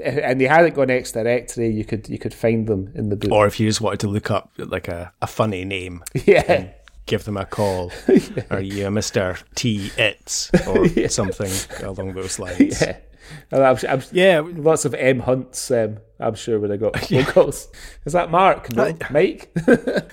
and 0.03 0.41
they 0.41 0.45
hadn't 0.45 0.73
gone 0.73 0.89
X 0.89 1.11
directory. 1.11 1.69
You 1.69 1.85
could 1.85 2.09
you 2.09 2.17
could 2.17 2.33
find 2.33 2.67
them 2.67 2.91
in 2.95 3.09
the 3.09 3.15
book. 3.15 3.31
Or 3.31 3.45
if 3.45 3.59
you 3.59 3.67
just 3.67 3.79
wanted 3.79 3.99
to 4.01 4.07
look 4.07 4.31
up 4.31 4.51
like 4.57 4.87
a, 4.87 5.13
a 5.21 5.27
funny 5.27 5.63
name, 5.65 6.03
yeah. 6.25 6.69
give 7.05 7.25
them 7.25 7.37
a 7.37 7.45
call. 7.45 7.91
Are 8.49 8.59
you 8.59 8.87
a 8.87 8.89
Mr. 8.89 9.41
T 9.53 9.91
It's 9.97 10.49
or 10.67 11.07
something 11.07 11.51
along 11.85 12.13
those 12.13 12.39
lines? 12.39 12.81
Yeah. 12.81 12.97
I'm, 13.51 13.77
I'm, 13.87 14.01
Yeah. 14.11 14.41
lots 14.45 14.85
of 14.85 14.93
M 14.93 15.19
Hunts. 15.19 15.69
Um, 15.71 15.97
I'm 16.19 16.35
sure 16.35 16.59
when 16.59 16.71
I 16.71 16.77
got 16.77 16.99
phone 17.07 17.23
calls. 17.25 17.67
Is 18.05 18.13
that 18.13 18.29
Mark? 18.31 18.73
No, 18.75 18.93
Mike. 19.11 19.51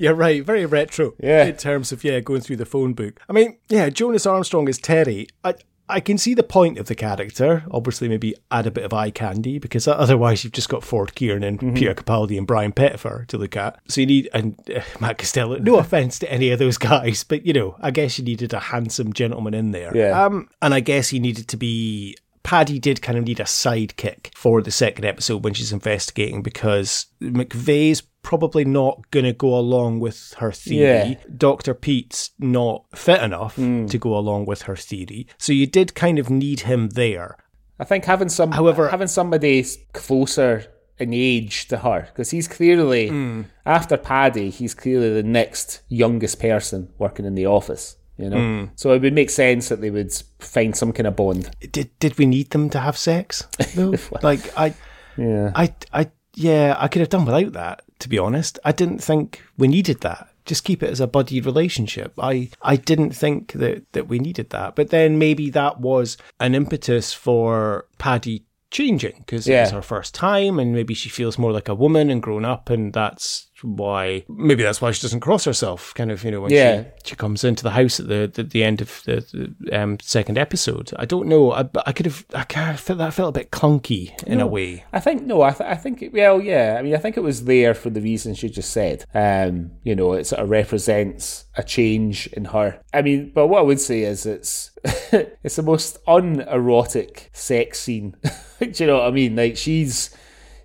Yeah, 0.00 0.10
right. 0.10 0.44
Very 0.44 0.64
retro. 0.64 1.14
Yeah. 1.20 1.44
In 1.46 1.56
terms 1.56 1.90
of 1.90 2.04
yeah, 2.04 2.20
going 2.20 2.40
through 2.40 2.54
the 2.56 2.64
phone 2.64 2.92
book. 2.94 3.18
I 3.28 3.32
mean, 3.32 3.58
yeah, 3.68 3.88
Jonas 3.90 4.26
Armstrong 4.26 4.68
is 4.68 4.78
Terry. 4.78 5.26
I 5.42 5.54
I 5.88 6.00
can 6.00 6.18
see 6.18 6.34
the 6.34 6.42
point 6.42 6.78
of 6.78 6.86
the 6.86 6.94
character. 6.94 7.64
Obviously, 7.70 8.08
maybe 8.08 8.34
add 8.50 8.66
a 8.66 8.70
bit 8.70 8.84
of 8.84 8.92
eye 8.92 9.10
candy 9.10 9.58
because 9.58 9.88
otherwise 9.88 10.44
you've 10.44 10.52
just 10.52 10.68
got 10.68 10.84
Ford 10.84 11.14
Kiernan 11.14 11.56
Mm-hmm. 11.58 11.66
and 11.68 11.76
Peter 11.76 11.94
Capaldi 11.94 12.36
and 12.36 12.46
Brian 12.46 12.72
Pettifer 12.72 13.24
to 13.28 13.38
look 13.38 13.56
at. 13.56 13.78
So 13.88 14.00
you 14.02 14.06
need 14.06 14.28
and 14.34 14.54
uh, 14.74 14.80
Matt 15.00 15.18
Costello. 15.18 15.58
No 15.58 15.76
offense 15.78 16.18
to 16.20 16.30
any 16.30 16.50
of 16.50 16.58
those 16.58 16.78
guys, 16.78 17.24
but 17.24 17.46
you 17.46 17.52
know, 17.52 17.76
I 17.80 17.90
guess 17.90 18.18
you 18.18 18.24
needed 18.24 18.52
a 18.52 18.58
handsome 18.60 19.12
gentleman 19.12 19.54
in 19.54 19.70
there. 19.72 19.96
Yeah. 19.96 20.24
Um, 20.24 20.48
and 20.60 20.74
I 20.74 20.80
guess 20.80 21.08
he 21.08 21.18
needed 21.20 21.48
to 21.48 21.56
be 21.56 22.16
Paddy 22.48 22.78
did 22.78 23.02
kind 23.02 23.18
of 23.18 23.24
need 23.24 23.40
a 23.40 23.44
sidekick 23.44 24.34
for 24.34 24.62
the 24.62 24.70
second 24.70 25.04
episode 25.04 25.44
when 25.44 25.52
she's 25.52 25.70
investigating 25.70 26.42
because 26.42 27.04
McVeigh's 27.20 28.00
probably 28.22 28.64
not 28.64 29.10
going 29.10 29.26
to 29.26 29.34
go 29.34 29.54
along 29.54 30.00
with 30.00 30.32
her 30.38 30.50
theory. 30.50 31.10
Yeah. 31.10 31.14
Dr. 31.36 31.74
Pete's 31.74 32.30
not 32.38 32.86
fit 32.94 33.22
enough 33.22 33.56
to 33.56 33.98
go 33.98 34.16
along 34.16 34.46
with 34.46 34.62
her 34.62 34.76
theory. 34.76 35.26
So 35.36 35.52
you 35.52 35.66
did 35.66 35.94
kind 35.94 36.18
of 36.18 36.30
need 36.30 36.60
him 36.60 36.88
there. 36.94 37.36
I 37.78 37.84
think 37.84 38.06
having 38.06 38.30
some, 38.30 38.52
However- 38.52 38.88
having 38.88 39.08
somebody 39.08 39.62
closer 39.92 40.64
in 40.98 41.12
age 41.12 41.68
to 41.68 41.76
her, 41.76 42.08
because 42.10 42.30
he's 42.30 42.48
clearly 42.48 43.08
Hmm. 43.08 43.42
after 43.66 43.98
Paddy, 43.98 44.48
he's 44.48 44.72
clearly 44.72 45.10
the 45.12 45.22
next 45.22 45.82
youngest 45.88 46.40
person 46.40 46.88
working 46.98 47.26
in 47.26 47.34
the 47.34 47.44
office. 47.44 47.96
You 48.18 48.30
know, 48.30 48.36
Hmm. 48.36 48.64
so 48.74 48.92
it 48.92 49.00
would 49.02 49.12
make 49.14 49.30
sense 49.30 49.68
that 49.68 49.80
they 49.80 49.90
would 49.90 50.12
find 50.40 50.76
some 50.76 50.92
kind 50.92 51.06
of 51.06 51.14
bond. 51.16 51.50
Did 51.70 51.90
did 52.00 52.18
we 52.18 52.26
need 52.26 52.50
them 52.50 52.68
to 52.70 52.80
have 52.80 52.96
sex? 52.98 53.46
though? 53.74 53.94
like 54.22 54.40
I 54.58 54.74
Yeah, 55.16 55.52
I, 55.54 55.72
I, 55.92 56.10
yeah, 56.34 56.76
I 56.78 56.88
could 56.88 57.00
have 57.00 57.08
done 57.10 57.24
without 57.24 57.52
that. 57.52 57.82
To 58.00 58.08
be 58.08 58.18
honest, 58.18 58.58
I 58.64 58.72
didn't 58.72 58.98
think 58.98 59.42
we 59.56 59.68
needed 59.68 60.00
that. 60.02 60.28
Just 60.46 60.64
keep 60.64 60.82
it 60.82 60.90
as 60.90 61.00
a 61.00 61.06
buddy 61.06 61.40
relationship. 61.40 62.12
I, 62.18 62.50
I 62.62 62.76
didn't 62.76 63.10
think 63.12 63.52
that 63.52 63.84
that 63.92 64.08
we 64.08 64.18
needed 64.18 64.50
that. 64.50 64.74
But 64.76 64.90
then 64.90 65.18
maybe 65.18 65.50
that 65.50 65.80
was 65.80 66.16
an 66.40 66.54
impetus 66.54 67.12
for 67.12 67.86
Paddy 67.98 68.44
changing 68.70 69.14
because 69.18 69.46
it 69.48 69.52
was 69.62 69.70
her 69.72 69.82
first 69.82 70.14
time, 70.14 70.58
and 70.58 70.72
maybe 70.72 70.94
she 70.94 71.08
feels 71.08 71.38
more 71.38 71.52
like 71.52 71.68
a 71.68 71.74
woman 71.74 72.10
and 72.10 72.22
grown 72.22 72.44
up, 72.44 72.70
and 72.70 72.92
that's 72.92 73.47
why 73.62 74.24
maybe 74.28 74.62
that's 74.62 74.80
why 74.80 74.90
she 74.92 75.02
doesn't 75.02 75.20
cross 75.20 75.44
herself. 75.44 75.92
Kind 75.94 76.10
of, 76.10 76.22
you 76.24 76.30
know, 76.30 76.40
when 76.42 76.52
Yeah. 76.52 76.82
she 77.04 77.10
she 77.10 77.16
comes 77.16 77.44
into 77.44 77.62
the 77.62 77.70
house 77.70 77.98
at 78.00 78.08
the 78.08 78.30
the, 78.32 78.42
the 78.42 78.62
end 78.64 78.80
of 78.80 79.02
the, 79.04 79.54
the 79.62 79.78
um, 79.80 79.98
second 80.00 80.38
episode. 80.38 80.90
I 80.96 81.04
don't 81.04 81.26
know. 81.28 81.52
I, 81.52 81.62
but 81.64 81.86
I 81.86 81.92
could 81.92 82.06
have. 82.06 82.24
I 82.34 82.44
kind 82.44 82.70
of 82.70 82.80
felt 82.80 82.98
that 82.98 83.14
felt 83.14 83.36
a 83.36 83.40
bit 83.40 83.50
clunky 83.50 84.20
in 84.24 84.40
a 84.40 84.46
way. 84.46 84.84
I 84.92 85.00
think 85.00 85.22
no. 85.24 85.42
I, 85.42 85.50
th- 85.50 85.68
I 85.68 85.74
think 85.74 86.02
it- 86.02 86.12
well, 86.12 86.40
yeah. 86.40 86.76
I 86.78 86.82
mean, 86.82 86.94
I 86.94 86.98
think 86.98 87.16
it 87.16 87.22
was 87.22 87.44
there 87.44 87.74
for 87.74 87.90
the 87.90 88.00
reasons 88.00 88.42
you 88.42 88.48
just 88.48 88.70
said. 88.70 89.04
Um, 89.14 89.72
you 89.82 89.94
know, 89.96 90.12
it 90.12 90.26
sort 90.26 90.42
of 90.42 90.50
represents 90.50 91.44
a 91.56 91.62
change 91.62 92.26
in 92.28 92.46
her. 92.46 92.80
I 92.94 93.02
mean, 93.02 93.32
but 93.34 93.48
what 93.48 93.58
I 93.60 93.62
would 93.62 93.80
say 93.80 94.02
is 94.02 94.26
it's 94.26 94.70
it's 95.12 95.56
the 95.56 95.62
most 95.62 95.98
unerotic 96.06 97.30
sex 97.32 97.80
scene. 97.80 98.14
Do 98.60 98.72
you 98.74 98.86
know 98.86 98.98
what 98.98 99.06
I 99.08 99.10
mean? 99.10 99.36
Like 99.36 99.56
she's, 99.56 100.14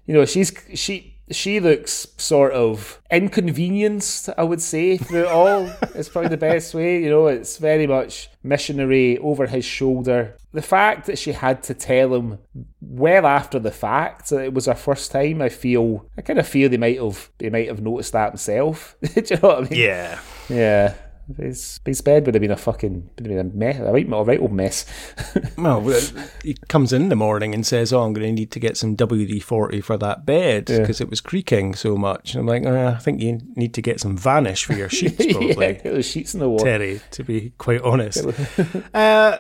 you 0.06 0.14
know, 0.14 0.26
she's 0.26 0.54
she. 0.74 1.13
She 1.32 1.60
looks 1.60 2.08
sort 2.18 2.54
of 2.54 3.02
inconvenienced, 3.10 4.30
I 4.38 4.44
would 4.44 4.62
say, 4.62 4.98
through 4.98 5.22
it 5.22 5.28
all. 5.28 5.72
it's 5.96 6.10
probably 6.10 6.30
the 6.30 6.38
best 6.38 6.74
way. 6.74 7.02
You 7.02 7.10
know, 7.10 7.28
it's 7.28 7.58
very 7.58 7.88
much 7.88 8.30
missionary 8.44 9.18
over 9.20 9.48
his 9.48 9.66
shoulder. 9.66 10.36
The 10.52 10.62
fact 10.62 11.08
that 11.08 11.18
she 11.18 11.32
had 11.32 11.64
to 11.64 11.74
tell 11.74 12.14
him 12.14 12.40
well 12.82 13.26
after 13.26 13.58
the 13.58 13.72
fact 13.72 14.30
that 14.30 14.44
it 14.44 14.54
was 14.54 14.66
her 14.66 14.76
first 14.76 15.12
time, 15.12 15.42
I 15.42 15.50
feel, 15.50 16.06
I 16.18 16.22
kind 16.22 16.40
of 16.40 16.48
feel 16.48 16.70
they 16.70 16.78
might 16.78 17.00
have, 17.00 17.30
they 17.38 17.50
might 17.50 17.68
have 17.68 17.82
noticed 17.82 18.14
that 18.14 18.32
himself. 18.32 18.96
Do 19.02 19.10
you 19.16 19.38
know 19.38 19.48
what 19.48 19.58
I 19.58 19.70
mean? 19.70 19.80
Yeah. 19.80 20.20
Yeah. 20.50 20.94
His, 21.38 21.80
his 21.86 22.02
bed 22.02 22.26
would 22.26 22.36
have 22.36 22.42
been 22.42 22.52
a 22.52 22.58
fucking, 22.58 23.10
would 23.16 23.26
have 23.26 23.38
been 23.38 23.40
a 23.40 23.44
mess, 23.56 23.80
a 23.80 23.92
right, 23.92 24.06
a 24.06 24.24
right 24.24 24.40
old 24.40 24.52
mess. 24.52 24.86
Well, 25.58 25.80
well, 25.82 26.02
he 26.44 26.56
comes 26.68 26.92
in 26.92 27.10
the 27.10 27.16
morning 27.16 27.54
and 27.54 27.66
says, 27.66 27.94
"Oh, 27.94 28.02
I'm 28.02 28.12
going 28.12 28.28
to 28.28 28.34
need 28.34 28.52
to 28.52 28.60
get 28.60 28.76
some 28.76 28.98
WD 28.98 29.42
forty 29.44 29.80
for 29.80 29.98
that 29.98 30.26
bed 30.26 30.66
because 30.66 31.00
it 31.00 31.10
was 31.10 31.22
creaking 31.22 31.76
so 31.76 31.96
much." 31.96 32.34
And 32.34 32.42
I'm 32.42 32.48
like, 32.48 32.66
uh, 32.66 32.96
"I 32.98 33.00
think 33.00 33.22
you 33.22 33.40
need 33.56 33.74
to 33.76 33.82
get 33.82 34.00
some 34.02 34.18
Vanish 34.18 34.66
for 34.66 34.74
your 34.74 34.90
sheets, 34.98 35.26
probably." 35.32 35.80
yeah, 35.86 36.02
sheets 36.02 36.34
in 36.34 36.42
the 36.42 36.50
wall. 36.50 36.60
Terry, 36.60 37.00
to 37.12 37.24
be 37.24 37.54
quite 37.58 37.82
honest. 37.82 38.26
uh, 38.94 39.38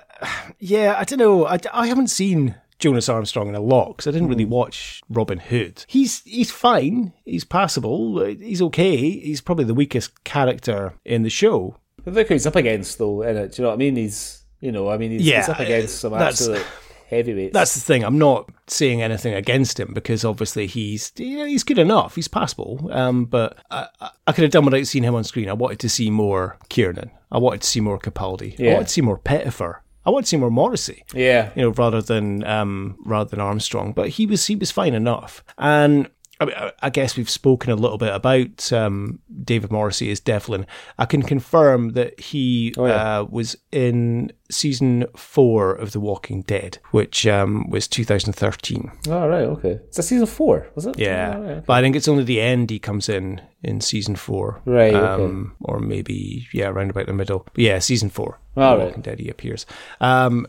yeah, 0.60 0.96
I 0.98 1.04
don't 1.04 1.20
know. 1.20 1.46
I, 1.46 1.60
I 1.74 1.88
haven't 1.88 2.08
seen 2.08 2.56
Jonas 2.84 3.08
Armstrong 3.10 3.48
in 3.48 3.56
a 3.56 3.62
lot 3.62 3.90
because 3.98 4.08
I 4.08 4.12
didn't 4.12 4.28
really 4.28 4.46
watch 4.46 5.02
Robin 5.10 5.40
Hood. 5.40 5.86
He's 5.88 6.22
he's 6.24 6.52
fine. 6.52 7.14
He's 7.26 7.44
passable. 7.46 8.24
He's 8.26 8.62
okay. 8.62 8.98
He's 8.98 9.42
probably 9.42 9.66
the 9.66 9.74
weakest 9.74 10.24
character 10.26 10.94
in 11.06 11.24
the 11.24 11.30
show. 11.30 11.78
But 12.04 12.14
Look 12.14 12.28
who 12.28 12.34
he's 12.34 12.46
up 12.46 12.56
against, 12.58 12.98
though, 12.98 13.18
innit? 13.20 13.56
Do 13.56 13.62
you 13.62 13.64
know 13.64 13.70
what 13.70 13.76
I 13.76 13.78
mean? 13.78 13.96
He's, 13.96 14.44
you 14.60 14.72
know, 14.74 14.90
I 14.90 14.98
mean, 14.98 15.12
he's, 15.12 15.22
Yeah, 15.26 15.38
he's 15.38 15.50
up 15.50 15.60
against 15.60 16.00
some 16.00 16.14
absolute 16.14 16.66
heavyweights. 17.10 17.54
That's 17.54 17.76
the 17.76 17.80
thing. 17.82 18.04
I'm 18.04 18.18
not 18.18 18.50
saying 18.68 19.02
anything 19.02 19.34
against 19.34 19.80
him 19.80 19.94
because 19.94 20.26
obviously 20.26 20.68
he's 20.68 21.12
you 21.18 21.38
know, 21.40 21.46
he's 21.46 21.64
good 21.64 21.78
enough. 21.80 22.16
He's 22.16 22.28
passable. 22.28 22.90
Um, 22.92 23.26
but 23.26 23.58
I, 23.72 23.88
I- 24.02 24.10
I 24.28 24.32
could 24.32 24.44
have 24.44 24.52
done 24.52 24.64
without 24.66 24.88
seeing 24.88 25.04
him 25.04 25.16
on 25.16 25.24
screen. 25.26 25.50
I 25.50 25.54
wanted 25.54 25.80
to 25.80 25.90
see 25.90 26.10
more 26.10 26.58
Kiernan. 26.70 27.12
I 27.32 27.38
wanted 27.40 27.62
to 27.62 27.68
see 27.68 27.82
more 27.82 28.00
Capaldi. 28.00 28.58
I 28.60 28.74
wanted 28.74 28.88
to 28.88 28.94
see 28.94 29.02
more 29.02 29.18
Pettifer. 29.18 29.83
I 30.06 30.10
see 30.28 30.38
more 30.38 30.52
Morrissey. 30.52 31.04
yeah. 31.14 31.52
you 31.56 31.62
know, 31.64 31.70
rather 31.70 32.02
than 32.02 32.44
um, 32.44 32.98
rather 33.06 33.30
than 33.30 33.40
Armstrong. 33.40 33.94
But 33.94 34.10
he 34.10 34.26
was 34.26 34.46
he 34.48 34.56
was 34.56 34.72
fine 34.72 34.94
enough, 34.94 35.44
and 35.58 36.10
I, 36.44 36.46
mean, 36.46 36.72
I- 36.82 36.90
guess 36.90 37.18
we've 37.18 37.30
spoken 37.30 37.72
a 37.72 37.76
little 37.76 37.98
bit 37.98 38.14
about 38.14 38.72
um, 38.72 39.20
David 39.44 39.72
Morrissey 39.72 40.12
as 40.12 40.20
Devlin. 40.20 40.66
I 41.00 41.06
can 41.06 41.24
confirm 41.24 41.94
that 41.94 42.20
he 42.20 42.74
yeah. 42.78 43.20
uh, 43.22 43.24
was 43.30 43.56
in 43.72 44.32
season 44.52 45.06
four 45.16 45.72
of 45.74 45.92
The 45.92 46.00
Walking 46.00 46.44
Dead, 46.44 46.78
which 46.92 47.26
um, 47.26 47.68
was 47.70 47.88
2013. 47.88 48.92
Oh, 49.10 49.28
right, 49.28 49.42
okay. 49.44 49.80
It's 49.88 49.98
a 50.00 50.04
season 50.04 50.28
four, 50.28 50.68
was 50.76 50.86
it? 50.86 51.00
Yeah, 51.00 51.34
Oh, 51.38 51.42
right. 51.42 51.66
but 51.66 51.74
I 51.74 51.82
think 51.82 51.96
it's 51.96 52.08
only 52.08 52.24
the 52.24 52.40
end 52.42 52.70
he 52.70 52.78
comes 52.80 53.10
in 53.10 53.42
in 53.64 53.82
season 53.82 54.16
four, 54.16 54.62
Right, 54.66 54.94
okay. 54.94 55.24
Um, 55.24 55.56
or 55.62 55.80
maybe 55.80 56.46
yeah, 56.54 56.68
around 56.68 56.92
about 56.92 57.08
the 57.08 57.14
middle. 57.14 57.48
But 57.54 57.64
yeah, 57.64 57.80
season 57.80 58.10
four. 58.10 58.40
All 58.56 58.74
The 58.74 58.78
right. 58.78 58.86
Walking 58.88 59.02
Dead. 59.02 59.20
He 59.20 59.30
appears. 59.30 59.66
Um, 60.02 60.46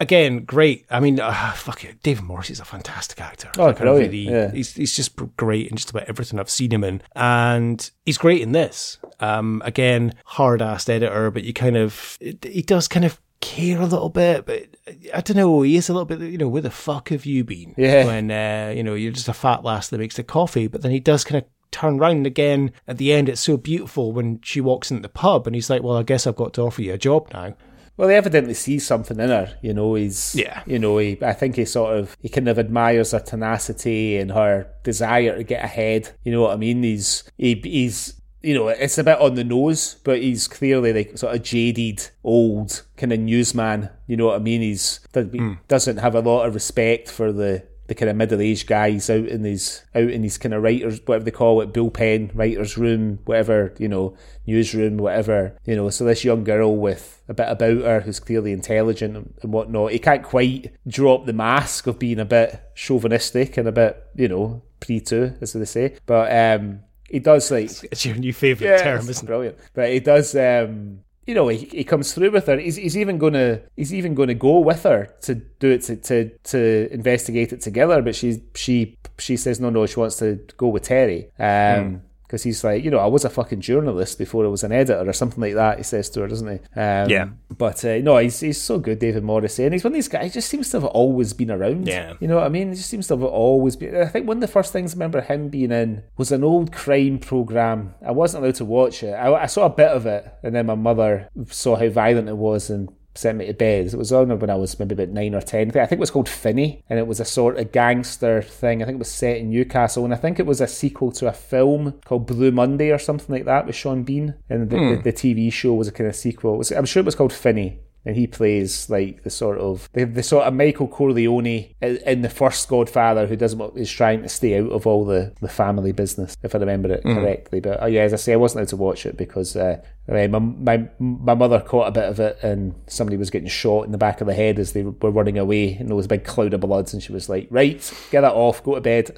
again, 0.00 0.44
great. 0.44 0.86
I 0.90 1.00
mean, 1.00 1.18
uh, 1.20 1.52
fuck 1.52 1.84
it. 1.84 2.02
David 2.02 2.24
Morrissey's 2.24 2.60
a 2.60 2.64
fantastic 2.64 3.20
actor. 3.20 3.50
Oh, 3.58 3.66
Like, 3.66 3.76
I 3.80 3.84
brilliant, 3.84 4.12
really- 4.12 4.28
yeah. 4.30 4.50
He's 4.52 4.74
he's 4.74 4.94
just 4.94 5.16
great 5.36 5.68
in 5.68 5.76
just 5.76 5.90
about 5.90 6.04
everything 6.08 6.38
I've 6.38 6.50
seen 6.50 6.72
him 6.72 6.84
in, 6.84 7.02
and 7.14 7.90
he's 8.04 8.18
great 8.18 8.40
in 8.42 8.52
this. 8.52 8.98
Um, 9.20 9.62
again, 9.64 10.14
hard 10.24 10.60
assed 10.60 10.88
editor, 10.88 11.30
but 11.30 11.44
you 11.44 11.52
kind 11.52 11.76
of 11.76 12.18
he 12.20 12.62
does 12.62 12.88
kind 12.88 13.04
of 13.04 13.20
care 13.40 13.80
a 13.80 13.86
little 13.86 14.08
bit, 14.08 14.46
but 14.46 14.66
I 15.14 15.20
don't 15.20 15.36
know. 15.36 15.62
He 15.62 15.76
is 15.76 15.88
a 15.88 15.92
little 15.92 16.06
bit, 16.06 16.20
you 16.20 16.38
know, 16.38 16.48
where 16.48 16.62
the 16.62 16.70
fuck 16.70 17.10
have 17.10 17.26
you 17.26 17.44
been? 17.44 17.74
Yeah. 17.76 18.06
When 18.06 18.30
uh, 18.30 18.72
you 18.76 18.82
know 18.82 18.94
you're 18.94 19.12
just 19.12 19.28
a 19.28 19.34
fat 19.34 19.64
lass 19.64 19.88
that 19.88 19.98
makes 19.98 20.16
the 20.16 20.22
coffee, 20.24 20.66
but 20.68 20.82
then 20.82 20.90
he 20.92 21.00
does 21.00 21.24
kind 21.24 21.42
of 21.42 21.48
turn 21.72 21.98
round 21.98 22.26
again 22.26 22.72
at 22.88 22.96
the 22.96 23.12
end. 23.12 23.28
It's 23.28 23.40
so 23.40 23.56
beautiful 23.56 24.12
when 24.12 24.40
she 24.42 24.60
walks 24.60 24.90
into 24.90 25.02
the 25.02 25.08
pub, 25.10 25.46
and 25.46 25.54
he's 25.54 25.68
like, 25.68 25.82
"Well, 25.82 25.96
I 25.96 26.02
guess 26.02 26.26
I've 26.26 26.36
got 26.36 26.54
to 26.54 26.62
offer 26.62 26.80
you 26.82 26.94
a 26.94 26.98
job 26.98 27.28
now." 27.32 27.54
Well, 27.96 28.08
he 28.08 28.14
evidently 28.14 28.54
sees 28.54 28.86
something 28.86 29.18
in 29.18 29.30
her. 29.30 29.56
You 29.62 29.74
know, 29.74 29.94
he's 29.94 30.34
Yeah. 30.34 30.62
You 30.66 30.78
know, 30.78 30.98
he, 30.98 31.18
I 31.22 31.32
think 31.32 31.56
he 31.56 31.64
sort 31.64 31.96
of 31.96 32.16
he 32.20 32.28
kind 32.28 32.48
of 32.48 32.58
admires 32.58 33.12
her 33.12 33.20
tenacity 33.20 34.18
and 34.18 34.32
her 34.32 34.68
desire 34.82 35.36
to 35.36 35.44
get 35.44 35.64
ahead. 35.64 36.10
You 36.22 36.32
know 36.32 36.42
what 36.42 36.52
I 36.52 36.56
mean? 36.56 36.82
He's 36.82 37.24
he, 37.38 37.54
he's 37.62 38.20
you 38.42 38.54
know 38.54 38.68
it's 38.68 38.98
a 38.98 39.04
bit 39.04 39.18
on 39.18 39.34
the 39.34 39.44
nose, 39.44 39.96
but 40.04 40.20
he's 40.20 40.46
clearly 40.46 40.92
like 40.92 41.18
sort 41.18 41.34
of 41.34 41.42
jaded, 41.42 42.08
old 42.22 42.82
kind 42.96 43.12
of 43.12 43.20
newsman. 43.20 43.90
You 44.06 44.16
know 44.16 44.26
what 44.26 44.36
I 44.36 44.40
mean? 44.40 44.60
He's 44.60 45.00
hmm. 45.14 45.54
doesn't 45.68 45.98
have 45.98 46.14
a 46.14 46.20
lot 46.20 46.46
of 46.46 46.54
respect 46.54 47.10
for 47.10 47.32
the 47.32 47.66
the 47.88 47.94
kind 47.94 48.10
of 48.10 48.16
middle 48.16 48.40
aged 48.40 48.66
guys 48.66 49.08
out 49.08 49.26
in 49.26 49.44
his 49.44 49.82
out 49.94 50.10
in 50.10 50.22
his 50.22 50.38
kind 50.38 50.54
of 50.54 50.62
writers 50.62 51.00
whatever 51.06 51.24
they 51.24 51.30
call 51.30 51.60
it 51.60 51.72
bullpen 51.72 52.30
writers 52.34 52.76
room 52.76 53.18
whatever 53.24 53.74
you 53.78 53.88
know 53.88 54.16
newsroom 54.46 54.96
whatever 54.96 55.56
you 55.64 55.76
know 55.76 55.88
so 55.90 56.04
this 56.04 56.24
young 56.24 56.44
girl 56.44 56.76
with 56.76 57.22
a 57.28 57.34
bit 57.34 57.48
about 57.48 57.78
her 57.82 58.00
who's 58.00 58.20
clearly 58.20 58.52
intelligent 58.52 59.16
and, 59.16 59.34
and 59.42 59.52
whatnot 59.52 59.92
he 59.92 59.98
can't 59.98 60.22
quite 60.22 60.74
drop 60.86 61.26
the 61.26 61.32
mask 61.32 61.86
of 61.86 61.98
being 61.98 62.18
a 62.20 62.24
bit 62.24 62.60
chauvinistic 62.74 63.56
and 63.56 63.68
a 63.68 63.72
bit 63.72 64.04
you 64.14 64.28
know 64.28 64.62
pre 64.80 65.02
as 65.12 65.52
they 65.52 65.64
say 65.64 65.96
but 66.06 66.32
um 66.32 66.80
he 67.08 67.20
does 67.20 67.50
like 67.50 67.70
It's 67.84 68.04
your 68.04 68.16
new 68.16 68.32
favorite 68.32 68.66
yeah, 68.66 68.82
term, 68.82 69.08
isn't 69.08 69.24
it? 69.24 69.26
brilliant. 69.26 69.58
But 69.74 69.90
he 69.90 70.00
does. 70.00 70.34
Um, 70.34 71.00
you 71.26 71.34
know, 71.34 71.48
he, 71.48 71.66
he 71.66 71.84
comes 71.84 72.12
through 72.14 72.30
with 72.30 72.46
her. 72.46 72.58
He's, 72.58 72.76
he's 72.76 72.96
even 72.96 73.18
gonna 73.18 73.60
he's 73.76 73.92
even 73.92 74.14
gonna 74.14 74.34
go 74.34 74.60
with 74.60 74.84
her 74.84 75.14
to 75.22 75.34
do 75.34 75.70
it 75.70 75.82
to, 75.82 75.96
to 75.96 76.30
to 76.44 76.88
investigate 76.92 77.52
it 77.52 77.60
together. 77.60 78.00
But 78.00 78.14
she 78.14 78.42
she 78.54 78.96
she 79.18 79.36
says 79.36 79.58
no 79.60 79.70
no 79.70 79.86
she 79.86 79.98
wants 79.98 80.16
to 80.18 80.36
go 80.56 80.68
with 80.68 80.84
Terry. 80.84 81.30
Um. 81.38 82.02
Because 82.26 82.42
he's 82.42 82.64
like, 82.64 82.84
you 82.84 82.90
know, 82.90 82.98
I 82.98 83.06
was 83.06 83.24
a 83.24 83.30
fucking 83.30 83.60
journalist 83.60 84.18
before 84.18 84.44
I 84.44 84.48
was 84.48 84.64
an 84.64 84.72
editor 84.72 85.08
or 85.08 85.12
something 85.12 85.40
like 85.40 85.54
that. 85.54 85.78
He 85.78 85.84
says 85.84 86.10
to 86.10 86.22
her, 86.22 86.28
doesn't 86.28 86.48
he? 86.48 86.54
Um, 86.78 87.08
Yeah. 87.08 87.28
But 87.56 87.84
uh, 87.84 87.98
no, 87.98 88.18
he's 88.18 88.40
he's 88.40 88.60
so 88.60 88.78
good, 88.78 88.98
David 88.98 89.22
Morrissey, 89.22 89.64
and 89.64 89.72
he's 89.72 89.84
one 89.84 89.92
of 89.92 89.94
these 89.94 90.08
guys. 90.08 90.24
He 90.24 90.30
just 90.30 90.48
seems 90.48 90.70
to 90.70 90.80
have 90.80 90.90
always 90.90 91.32
been 91.32 91.50
around. 91.50 91.86
Yeah. 91.86 92.14
You 92.20 92.28
know 92.28 92.36
what 92.36 92.44
I 92.46 92.48
mean? 92.48 92.70
He 92.70 92.74
just 92.76 92.90
seems 92.90 93.06
to 93.08 93.14
have 93.14 93.22
always 93.22 93.76
been. 93.76 93.96
I 93.96 94.06
think 94.06 94.26
one 94.26 94.38
of 94.38 94.40
the 94.40 94.48
first 94.48 94.72
things 94.72 94.92
I 94.92 94.96
remember 94.96 95.20
him 95.20 95.48
being 95.48 95.70
in 95.72 96.02
was 96.16 96.32
an 96.32 96.42
old 96.44 96.72
crime 96.72 97.18
program. 97.18 97.94
I 98.04 98.10
wasn't 98.10 98.42
allowed 98.44 98.56
to 98.56 98.64
watch 98.64 99.02
it. 99.02 99.12
I, 99.12 99.32
I 99.32 99.46
saw 99.46 99.66
a 99.66 99.70
bit 99.70 99.88
of 99.88 100.06
it, 100.06 100.26
and 100.42 100.54
then 100.54 100.66
my 100.66 100.74
mother 100.74 101.28
saw 101.50 101.76
how 101.76 101.88
violent 101.88 102.28
it 102.28 102.36
was 102.36 102.70
and 102.70 102.88
sent 103.16 103.38
me 103.38 103.46
to 103.46 103.54
bed. 103.54 103.86
It 103.86 103.96
was 103.96 104.12
on 104.12 104.38
when 104.38 104.50
I 104.50 104.54
was 104.54 104.78
maybe 104.78 104.94
about 104.94 105.08
nine 105.10 105.34
or 105.34 105.40
ten. 105.40 105.68
I 105.68 105.86
think 105.86 105.92
it 105.92 105.98
was 105.98 106.10
called 106.10 106.28
Finney, 106.28 106.84
and 106.88 106.98
it 106.98 107.06
was 107.06 107.20
a 107.20 107.24
sort 107.24 107.58
of 107.58 107.72
gangster 107.72 108.42
thing. 108.42 108.82
I 108.82 108.86
think 108.86 108.96
it 108.96 108.98
was 108.98 109.10
set 109.10 109.38
in 109.38 109.50
Newcastle, 109.50 110.04
and 110.04 110.14
I 110.14 110.16
think 110.16 110.38
it 110.38 110.46
was 110.46 110.60
a 110.60 110.66
sequel 110.66 111.12
to 111.12 111.28
a 111.28 111.32
film 111.32 112.00
called 112.04 112.26
Blue 112.26 112.50
Monday 112.50 112.90
or 112.90 112.98
something 112.98 113.34
like 113.34 113.44
that 113.44 113.66
with 113.66 113.76
Sean 113.76 114.02
Bean. 114.02 114.34
And 114.48 114.68
the, 114.68 114.76
the, 114.76 114.96
hmm. 114.96 115.02
the 115.02 115.12
TV 115.12 115.52
show 115.52 115.74
was 115.74 115.88
a 115.88 115.92
kind 115.92 116.08
of 116.08 116.16
sequel. 116.16 116.58
Was, 116.58 116.70
I'm 116.72 116.84
sure 116.84 117.00
it 117.00 117.06
was 117.06 117.14
called 117.14 117.32
Finney. 117.32 117.80
And 118.06 118.16
he 118.16 118.26
plays 118.28 118.88
like 118.88 119.24
the 119.24 119.30
sort 119.30 119.58
of 119.58 119.90
the, 119.92 120.04
the 120.04 120.22
sort 120.22 120.46
of 120.46 120.54
Michael 120.54 120.86
Corleone 120.86 121.74
in, 121.82 122.22
the 122.22 122.30
first 122.30 122.68
Godfather, 122.68 123.26
who 123.26 123.34
doesn't 123.34 123.76
is 123.76 123.90
trying 123.90 124.22
to 124.22 124.28
stay 124.28 124.58
out 124.60 124.70
of 124.70 124.86
all 124.86 125.04
the, 125.04 125.34
the 125.40 125.48
family 125.48 125.90
business, 125.90 126.36
if 126.42 126.54
I 126.54 126.58
remember 126.58 126.92
it 126.92 127.02
correctly. 127.02 127.58
But 127.58 127.82
oh 127.82 127.86
yeah, 127.86 128.02
as 128.02 128.12
I 128.12 128.16
say, 128.16 128.32
I 128.32 128.36
wasn't 128.36 128.60
able 128.60 128.70
to 128.70 128.76
watch 128.76 129.06
it 129.06 129.16
because 129.16 129.56
uh, 129.56 129.82
my, 130.06 130.26
my 130.28 130.88
my 131.00 131.34
mother 131.34 131.60
caught 131.60 131.88
a 131.88 131.92
bit 131.92 132.08
of 132.08 132.20
it, 132.20 132.38
and 132.42 132.76
somebody 132.86 133.16
was 133.16 133.30
getting 133.30 133.48
shot 133.48 133.86
in 133.86 133.92
the 133.92 133.98
back 133.98 134.20
of 134.20 134.28
the 134.28 134.34
head 134.34 134.60
as 134.60 134.72
they 134.72 134.84
were 134.84 135.10
running 135.10 135.36
away, 135.36 135.74
and 135.74 135.88
there 135.88 135.96
was 135.96 136.06
a 136.06 136.10
big 136.10 136.24
cloud 136.24 136.54
of 136.54 136.60
blood, 136.60 136.92
and 136.92 137.02
she 137.02 137.12
was 137.12 137.28
like, 137.28 137.48
"Right, 137.50 137.92
get 138.12 138.20
that 138.20 138.34
off, 138.34 138.62
go 138.62 138.76
to 138.76 138.80
bed." 138.80 139.10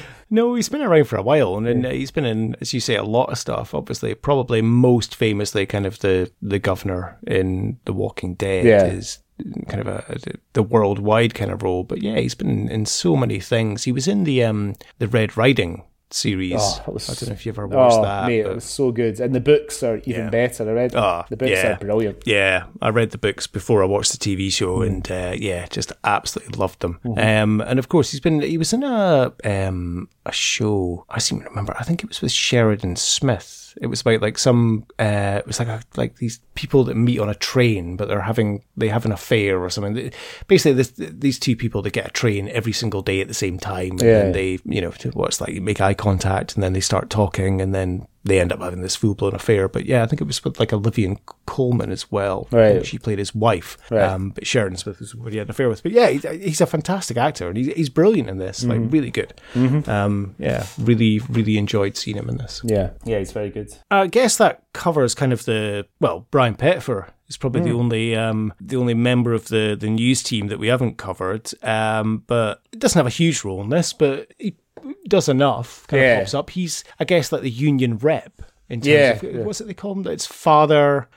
No, 0.32 0.54
he's 0.54 0.68
been 0.68 0.82
around 0.82 1.04
for 1.04 1.16
a 1.16 1.22
while, 1.22 1.56
and 1.56 1.66
then 1.66 1.84
he's 1.84 2.12
been 2.12 2.24
in, 2.24 2.54
as 2.60 2.72
you 2.72 2.78
say, 2.80 2.94
a 2.94 3.02
lot 3.02 3.30
of 3.32 3.38
stuff. 3.38 3.74
Obviously, 3.74 4.14
probably 4.14 4.62
most 4.62 5.14
famously, 5.16 5.66
kind 5.66 5.86
of 5.86 5.98
the 5.98 6.30
the 6.40 6.58
governor 6.60 7.18
in 7.26 7.78
The 7.84 7.92
Walking 7.92 8.34
Dead 8.34 8.64
Yeah. 8.64 8.84
is 8.86 9.18
kind 9.68 9.80
of 9.80 9.88
a 9.88 10.18
the 10.52 10.62
worldwide 10.62 11.34
kind 11.34 11.50
of 11.50 11.62
role. 11.62 11.82
But 11.82 12.02
yeah, 12.02 12.18
he's 12.20 12.34
been 12.36 12.68
in 12.68 12.86
so 12.86 13.16
many 13.16 13.40
things. 13.40 13.84
He 13.84 13.92
was 13.92 14.06
in 14.06 14.24
the 14.24 14.44
um 14.44 14.74
the 14.98 15.08
Red 15.08 15.36
Riding 15.36 15.82
series. 16.10 16.60
Oh, 16.60 16.92
was- 16.92 17.08
I 17.08 17.14
don't 17.14 17.28
know 17.30 17.34
if 17.34 17.46
you 17.46 17.52
ever 17.52 17.66
watched 17.66 17.96
oh, 17.98 18.02
that. 18.02 18.26
mate, 18.26 18.42
but- 18.42 18.52
it 18.52 18.54
was 18.56 18.64
so 18.64 18.90
good, 18.92 19.20
and 19.20 19.34
the 19.34 19.40
books 19.40 19.82
are 19.82 19.98
even 19.98 20.24
Yeah. 20.24 20.30
better. 20.30 20.68
I 20.68 20.72
read 20.72 20.94
Oh, 20.94 21.24
the 21.28 21.36
books 21.36 21.50
yeah. 21.52 21.72
are 21.74 21.78
brilliant. 21.78 22.22
Yeah, 22.26 22.64
I 22.82 22.88
read 22.90 23.10
the 23.10 23.18
books 23.18 23.46
before 23.46 23.82
I 23.82 23.86
watched 23.86 24.12
the 24.12 24.18
TV 24.18 24.48
Mm. 24.48 24.52
show, 24.52 24.82
and 24.82 25.10
uh, 25.10 25.34
yeah, 25.36 25.66
just 25.70 25.92
absolutely 26.04 26.58
loved 26.58 26.80
them. 26.80 26.98
Mm-hmm. 27.04 27.18
Um, 27.18 27.60
and 27.60 27.78
of 27.78 27.88
course, 27.88 28.10
he's 28.10 28.20
been 28.20 28.40
he 28.40 28.58
was 28.58 28.72
in 28.72 28.82
a 28.82 29.32
um 29.44 30.08
a 30.26 30.32
show. 30.32 31.04
I 31.08 31.18
seem 31.18 31.40
to 31.40 31.48
remember. 31.48 31.74
I 31.78 31.84
think 31.84 32.02
it 32.02 32.08
was 32.08 32.20
with 32.22 32.32
Sheridan 32.32 32.96
Smith. 32.96 33.59
It 33.80 33.86
was 33.86 34.02
about 34.02 34.20
like 34.20 34.36
some. 34.36 34.84
Uh, 34.98 35.38
it 35.38 35.46
was 35.46 35.58
like 35.58 35.68
a, 35.68 35.80
like 35.96 36.16
these 36.16 36.38
people 36.54 36.84
that 36.84 36.94
meet 36.96 37.18
on 37.18 37.30
a 37.30 37.34
train, 37.34 37.96
but 37.96 38.08
they're 38.08 38.20
having 38.20 38.62
they 38.76 38.88
have 38.88 39.06
an 39.06 39.12
affair 39.12 39.58
or 39.58 39.70
something. 39.70 40.12
Basically, 40.48 40.74
this, 40.74 40.92
these 40.96 41.38
two 41.38 41.56
people 41.56 41.80
that 41.82 41.94
get 41.94 42.06
a 42.06 42.10
train 42.10 42.48
every 42.50 42.72
single 42.72 43.00
day 43.00 43.22
at 43.22 43.28
the 43.28 43.34
same 43.34 43.58
time, 43.58 43.92
and 43.92 44.00
Yeah. 44.02 44.12
then 44.24 44.32
they 44.32 44.58
you 44.66 44.82
know 44.82 44.92
what's 45.14 45.40
like 45.40 45.54
make 45.62 45.80
eye 45.80 45.94
contact, 45.94 46.54
and 46.54 46.62
then 46.62 46.74
they 46.74 46.80
start 46.80 47.08
talking, 47.08 47.62
and 47.62 47.74
then 47.74 48.06
they 48.24 48.38
end 48.40 48.52
up 48.52 48.60
having 48.60 48.82
this 48.82 48.96
full 48.96 49.14
blown 49.14 49.34
affair. 49.34 49.68
But 49.68 49.86
yeah, 49.86 50.02
I 50.02 50.06
think 50.06 50.20
it 50.20 50.26
was 50.26 50.42
with 50.44 50.58
like 50.60 50.72
Olivia 50.72 51.16
Colman 51.46 51.90
as 51.90 52.10
well. 52.12 52.48
Right. 52.50 52.74
think 52.74 52.84
She 52.86 52.98
played 52.98 53.18
his 53.18 53.34
wife, 53.34 53.78
Right. 53.90 54.02
um, 54.02 54.30
but 54.30 54.46
Sheridan 54.46 54.76
Smith 54.76 55.00
was 55.00 55.14
what 55.14 55.32
he 55.32 55.38
had 55.38 55.46
an 55.46 55.50
affair 55.52 55.68
with. 55.68 55.82
But 55.82 55.92
yeah, 55.92 56.08
he's, 56.08 56.22
he's 56.28 56.60
a 56.60 56.66
fantastic 56.66 57.16
actor, 57.16 57.48
and 57.48 57.56
he's, 57.56 57.68
he's 57.74 57.88
brilliant 57.88 58.28
in 58.28 58.38
this. 58.38 58.60
Mm-hmm. 58.64 58.82
Like 58.84 58.92
really 58.92 59.10
good. 59.10 59.34
Um, 59.88 60.34
yeah, 60.38 60.66
really, 60.78 61.20
really 61.28 61.56
enjoyed 61.58 61.96
seeing 61.96 62.16
him 62.16 62.28
in 62.28 62.36
this. 62.38 62.60
Yeah, 62.64 62.90
yeah, 63.04 63.18
he's 63.18 63.32
very 63.32 63.50
good. 63.50 63.72
I 63.90 64.06
guess 64.06 64.36
that 64.36 64.62
covers 64.72 65.14
kind 65.14 65.32
of 65.32 65.44
the 65.44 65.86
well, 66.00 66.26
Brian 66.30 66.54
Pettifer 66.54 67.08
is 67.28 67.36
probably 67.36 67.60
Hmm. 67.62 67.68
the 67.68 67.74
only 67.74 68.16
um, 68.16 68.52
the 68.60 68.76
only 68.76 68.94
member 68.94 69.32
of 69.32 69.48
the 69.48 69.76
the 69.78 69.88
news 69.88 70.22
team 70.22 70.48
that 70.48 70.58
we 70.58 70.68
haven't 70.68 70.98
covered. 70.98 71.50
Um, 71.64 72.24
but 72.26 72.62
it 72.72 72.78
doesn't 72.80 72.98
have 72.98 73.06
a 73.06 73.10
huge 73.10 73.44
role 73.44 73.60
in 73.62 73.70
this, 73.70 73.92
but 73.92 74.32
he 74.38 74.56
does 75.08 75.28
enough. 75.28 75.86
Kind 75.88 76.02
Yeah. 76.02 76.12
of 76.14 76.18
pops 76.24 76.34
up. 76.34 76.50
He's 76.50 76.84
I 76.98 77.04
guess 77.04 77.32
like 77.32 77.42
the 77.42 77.50
union 77.50 77.98
rep. 77.98 78.42
In 78.68 78.80
terms 78.80 78.86
Yeah, 78.86 79.10
of, 79.12 79.22
yeah. 79.22 79.40
what's 79.42 79.60
it 79.60 79.66
they 79.66 79.74
call 79.74 79.92
him? 79.92 80.06
It's 80.06 80.26
father. 80.26 81.08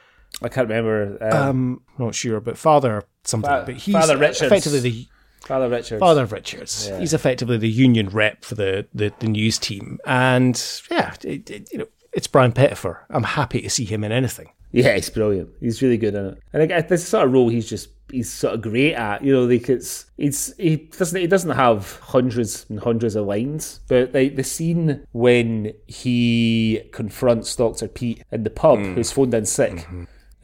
I 0.42 0.50
can't 0.50 0.68
remember. 0.68 1.18
Um, 1.22 1.38
Um, 1.50 1.82
not 2.00 2.16
sure, 2.16 2.40
but 2.40 2.58
father 2.58 3.04
something. 3.24 3.50
Fa- 3.50 3.64
but 3.68 3.76
he's 3.76 3.94
Father 3.94 4.18
Richards. 4.18 4.42
effectively 4.42 4.80
the 4.80 5.08
Father 5.46 5.70
Richards. 5.70 6.00
Father 6.00 6.26
Richards. 6.26 6.90
He's 6.98 7.14
effectively 7.14 7.58
the 7.58 7.70
union 7.70 8.10
rep 8.10 8.44
for 8.44 8.56
the, 8.56 8.88
the, 8.94 9.14
the 9.20 9.28
news 9.28 9.60
team, 9.60 10.00
and 10.06 10.56
yeah, 10.90 11.14
it, 11.24 11.50
it, 11.52 11.70
you 11.72 11.78
know, 11.80 11.88
it's 12.14 12.28
Brian 12.28 12.54
Pettifer. 12.54 13.06
I'm 13.10 13.24
happy 13.24 13.62
to 13.62 13.70
see 13.70 13.86
him 13.86 14.04
in 14.04 14.12
anything. 14.12 14.50
Yeah, 14.74 14.96
he's 14.96 15.10
brilliant. 15.12 15.52
He's 15.60 15.82
really 15.82 15.98
good 15.98 16.16
in 16.16 16.26
it. 16.26 16.40
And 16.52 16.70
like, 16.70 16.88
this 16.88 17.08
sort 17.08 17.26
of 17.28 17.32
role 17.32 17.48
he's 17.48 17.70
just 17.70 17.90
he's 18.12 18.32
sort 18.32 18.56
of 18.56 18.62
great 18.62 18.96
at. 18.96 19.24
You 19.24 19.34
know, 19.34 19.46
like 19.46 19.70
it's 19.70 20.08
it's 20.18 20.52
he 20.58 20.78
doesn't 20.78 21.22
he 21.22 21.28
doesn't 21.28 21.52
have 21.52 22.00
hundreds 22.02 22.66
and 22.70 22.80
hundreds 22.80 23.16
of 23.16 23.28
lines, 23.28 23.82
but 23.88 24.14
like 24.14 24.36
the 24.36 24.44
scene 24.44 25.06
when 25.12 25.74
he 25.88 26.90
confronts 26.92 27.56
Doctor 27.56 27.88
Pete 27.88 28.24
in 28.32 28.44
the 28.44 28.50
pub, 28.50 28.80
who's 28.96 29.12
phoned 29.12 29.34
in 29.36 29.46
sick. 29.46 29.88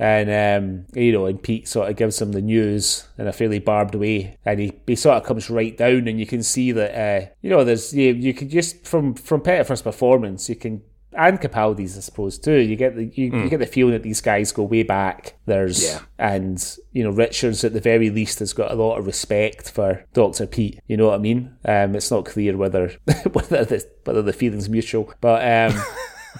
And 0.01 0.29
um, 0.63 0.85
you 0.93 1.11
know, 1.11 1.25
and 1.25 1.41
Pete 1.43 1.67
sort 1.67 1.89
of 1.89 1.97
gives 1.97 2.21
him 2.21 2.31
the 2.31 2.41
news 2.41 3.05
in 3.17 3.27
a 3.27 3.33
fairly 3.33 3.59
barbed 3.59 3.95
way, 3.95 4.37
and 4.45 4.59
he, 4.59 4.71
he 4.87 4.95
sort 4.95 5.17
of 5.17 5.23
comes 5.25 5.49
right 5.49 5.75
down, 5.75 6.07
and 6.07 6.19
you 6.19 6.25
can 6.25 6.41
see 6.41 6.71
that 6.71 6.95
uh, 6.95 7.27
you 7.41 7.49
know 7.49 7.65
there's 7.65 7.93
you, 7.93 8.13
you 8.13 8.33
can 8.33 8.47
just 8.47 8.85
from 8.87 9.13
from 9.15 9.41
Pettifer's 9.41 9.81
performance, 9.81 10.47
you 10.47 10.55
can 10.55 10.83
and 11.13 11.39
Capaldi's, 11.39 11.97
I 11.97 12.01
suppose, 12.01 12.37
too. 12.37 12.57
You 12.57 12.75
get 12.75 12.95
the 12.95 13.05
you, 13.05 13.31
you 13.35 13.49
get 13.49 13.59
the 13.59 13.65
feeling 13.65 13.93
that 13.93 14.03
these 14.03 14.21
guys 14.21 14.51
go 14.51 14.63
way 14.63 14.83
back. 14.83 15.35
There's 15.45 15.83
Yeah. 15.83 15.99
and 16.17 16.77
you 16.91 17.03
know 17.03 17.11
Richards 17.11 17.63
at 17.63 17.73
the 17.73 17.79
very 17.79 18.09
least 18.09 18.39
has 18.39 18.53
got 18.53 18.71
a 18.71 18.75
lot 18.75 18.97
of 18.97 19.05
respect 19.05 19.71
for 19.71 20.05
Doctor 20.13 20.45
Pete. 20.45 20.79
You 20.87 20.97
know 20.97 21.07
what 21.07 21.15
I 21.15 21.19
mean? 21.19 21.55
Um, 21.65 21.95
it's 21.95 22.11
not 22.11 22.25
clear 22.25 22.55
whether 22.55 22.89
whether 23.31 23.65
the 23.65 23.85
whether 24.03 24.21
the 24.21 24.33
feeling's 24.33 24.69
mutual, 24.69 25.11
but 25.21 25.73
um. 25.73 25.81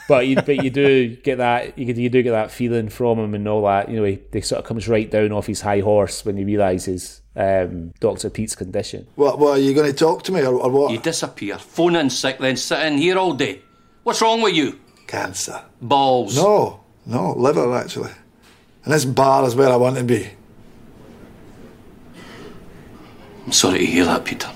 But 0.07 0.27
you, 0.27 0.35
but 0.35 0.63
you 0.63 0.69
do 0.69 1.15
get 1.15 1.39
that 1.39 1.77
you, 1.77 1.87
you 1.91 2.09
do 2.09 2.21
get 2.21 2.31
that 2.31 2.51
feeling 2.51 2.89
from 2.89 3.17
him 3.17 3.33
and 3.33 3.47
all 3.47 3.63
that. 3.65 3.89
You 3.89 3.97
know, 3.97 4.03
he, 4.03 4.19
he 4.31 4.41
sort 4.41 4.59
of 4.59 4.65
comes 4.65 4.87
right 4.87 5.09
down 5.09 5.31
off 5.31 5.47
his 5.47 5.61
high 5.61 5.79
horse 5.79 6.23
when 6.23 6.37
he 6.37 6.43
realizes 6.43 7.21
um, 7.35 7.91
Doctor 7.99 8.29
Pete's 8.29 8.55
condition. 8.55 9.07
What, 9.15 9.39
what, 9.39 9.57
are 9.57 9.61
you 9.61 9.73
going 9.73 9.91
to 9.91 9.97
talk 9.97 10.21
to 10.23 10.31
me 10.31 10.41
or, 10.41 10.53
or 10.53 10.69
what? 10.69 10.91
You 10.91 10.99
disappear, 10.99 11.57
phone 11.57 11.95
in 11.95 12.11
sick, 12.11 12.37
then 12.37 12.55
sit 12.55 12.85
in 12.85 12.99
here 12.99 13.17
all 13.17 13.33
day. 13.33 13.63
What's 14.09 14.23
wrong 14.23 14.41
with 14.41 14.55
you? 14.55 14.79
Cancer. 15.05 15.61
Balls. 15.79 16.35
No, 16.35 16.79
no, 17.05 17.33
liver 17.33 17.75
actually. 17.75 18.09
And 18.83 18.91
this 18.91 19.05
bar 19.05 19.45
is 19.45 19.53
where 19.53 19.69
I 19.69 19.75
want 19.75 19.97
to 19.97 20.03
be. 20.03 20.27
I'm 23.45 23.51
sorry 23.51 23.77
to 23.77 23.85
hear 23.85 24.05
that, 24.05 24.25
Peter. 24.25 24.49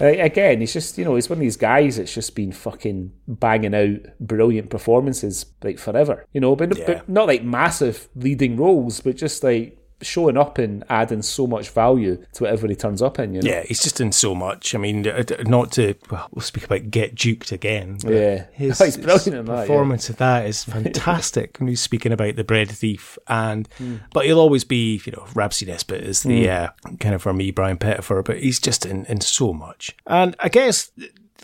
Uh, 0.00 0.06
again, 0.06 0.58
he's 0.58 0.72
just 0.72 0.98
you 0.98 1.04
know 1.04 1.14
he's 1.14 1.30
one 1.30 1.36
of 1.36 1.40
these 1.40 1.56
guys 1.56 1.96
that's 1.96 2.12
just 2.12 2.34
been 2.34 2.50
fucking 2.50 3.12
banging 3.28 3.72
out 3.72 4.00
brilliant 4.18 4.68
performances 4.70 5.46
like 5.62 5.78
forever. 5.78 6.26
You 6.32 6.40
know, 6.40 6.56
but, 6.56 6.76
Yeah. 6.76 6.86
but 6.88 7.08
not 7.08 7.28
like 7.28 7.44
massive 7.44 8.08
leading 8.16 8.56
roles, 8.56 8.98
but 8.98 9.14
just 9.14 9.44
like 9.44 9.78
showing 10.00 10.36
up 10.36 10.58
and 10.58 10.84
adding 10.88 11.22
so 11.22 11.46
much 11.46 11.70
value 11.70 12.24
to 12.32 12.44
whatever 12.44 12.68
he 12.68 12.74
turns 12.76 13.02
up 13.02 13.18
in. 13.18 13.34
You 13.34 13.42
know? 13.42 13.50
Yeah, 13.50 13.62
he's 13.64 13.82
just 13.82 14.00
in 14.00 14.12
so 14.12 14.34
much. 14.34 14.74
I 14.74 14.78
mean, 14.78 15.06
uh, 15.06 15.24
not 15.44 15.72
to 15.72 15.94
well, 16.10 16.28
we'll 16.32 16.42
speak 16.42 16.64
about 16.64 16.90
get 16.90 17.14
juked 17.14 17.50
again. 17.52 17.98
but 18.02 18.12
Yeah. 18.12 18.44
his, 18.52 18.80
Oh, 18.80 18.84
he's 18.84 18.96
brilliant 18.96 19.26
in 19.26 19.32
his 19.38 19.46
that, 19.46 19.54
yeah. 19.54 19.60
performance 19.62 20.08
of 20.08 20.16
that 20.18 20.46
is 20.46 20.64
fantastic. 21.02 21.58
when 21.58 21.68
he's 21.68 21.80
speaking 21.80 22.12
about 22.12 22.36
the 22.36 22.44
bread 22.44 22.68
thief, 22.70 23.18
and 23.26 23.68
Hmm. 23.78 23.96
but 24.12 24.24
he'll 24.26 24.40
always 24.40 24.64
be, 24.64 25.00
you 25.04 25.12
know, 25.12 25.26
Rab 25.34 25.52
C. 25.52 25.66
Nesbitt 25.66 26.02
is 26.02 26.22
the 26.22 26.48
uh, 26.48 26.68
kind 27.00 27.14
of 27.14 27.22
for 27.22 27.32
me 27.32 27.50
Brian 27.50 27.76
Pettifer, 27.78 28.22
but 28.22 28.38
he's 28.40 28.60
just 28.60 28.86
in 28.86 29.04
in 29.06 29.20
so 29.20 29.52
much. 29.52 29.96
And 30.06 30.36
I 30.40 30.48
guess 30.48 30.90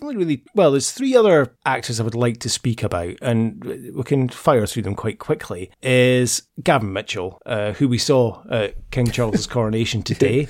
only 0.04 0.16
really 0.16 0.44
well, 0.54 0.70
there's 0.72 0.92
three 0.92 1.16
other 1.16 1.54
actors 1.64 2.00
I 2.00 2.04
would 2.04 2.14
like 2.14 2.38
to 2.40 2.50
speak 2.50 2.82
about, 2.82 3.16
and 3.22 3.62
we 3.64 4.02
can 4.04 4.28
fire 4.28 4.66
through 4.66 4.82
them 4.82 4.94
quite 4.94 5.18
quickly. 5.18 5.70
Is 5.82 6.42
Gavin 6.62 6.92
Mitchell, 6.92 7.40
uh, 7.46 7.72
who 7.72 7.88
we 7.88 7.98
saw 7.98 8.42
at 8.50 8.90
King 8.90 9.10
Charles's 9.10 9.46
coronation 9.46 10.02
today. 10.04 10.48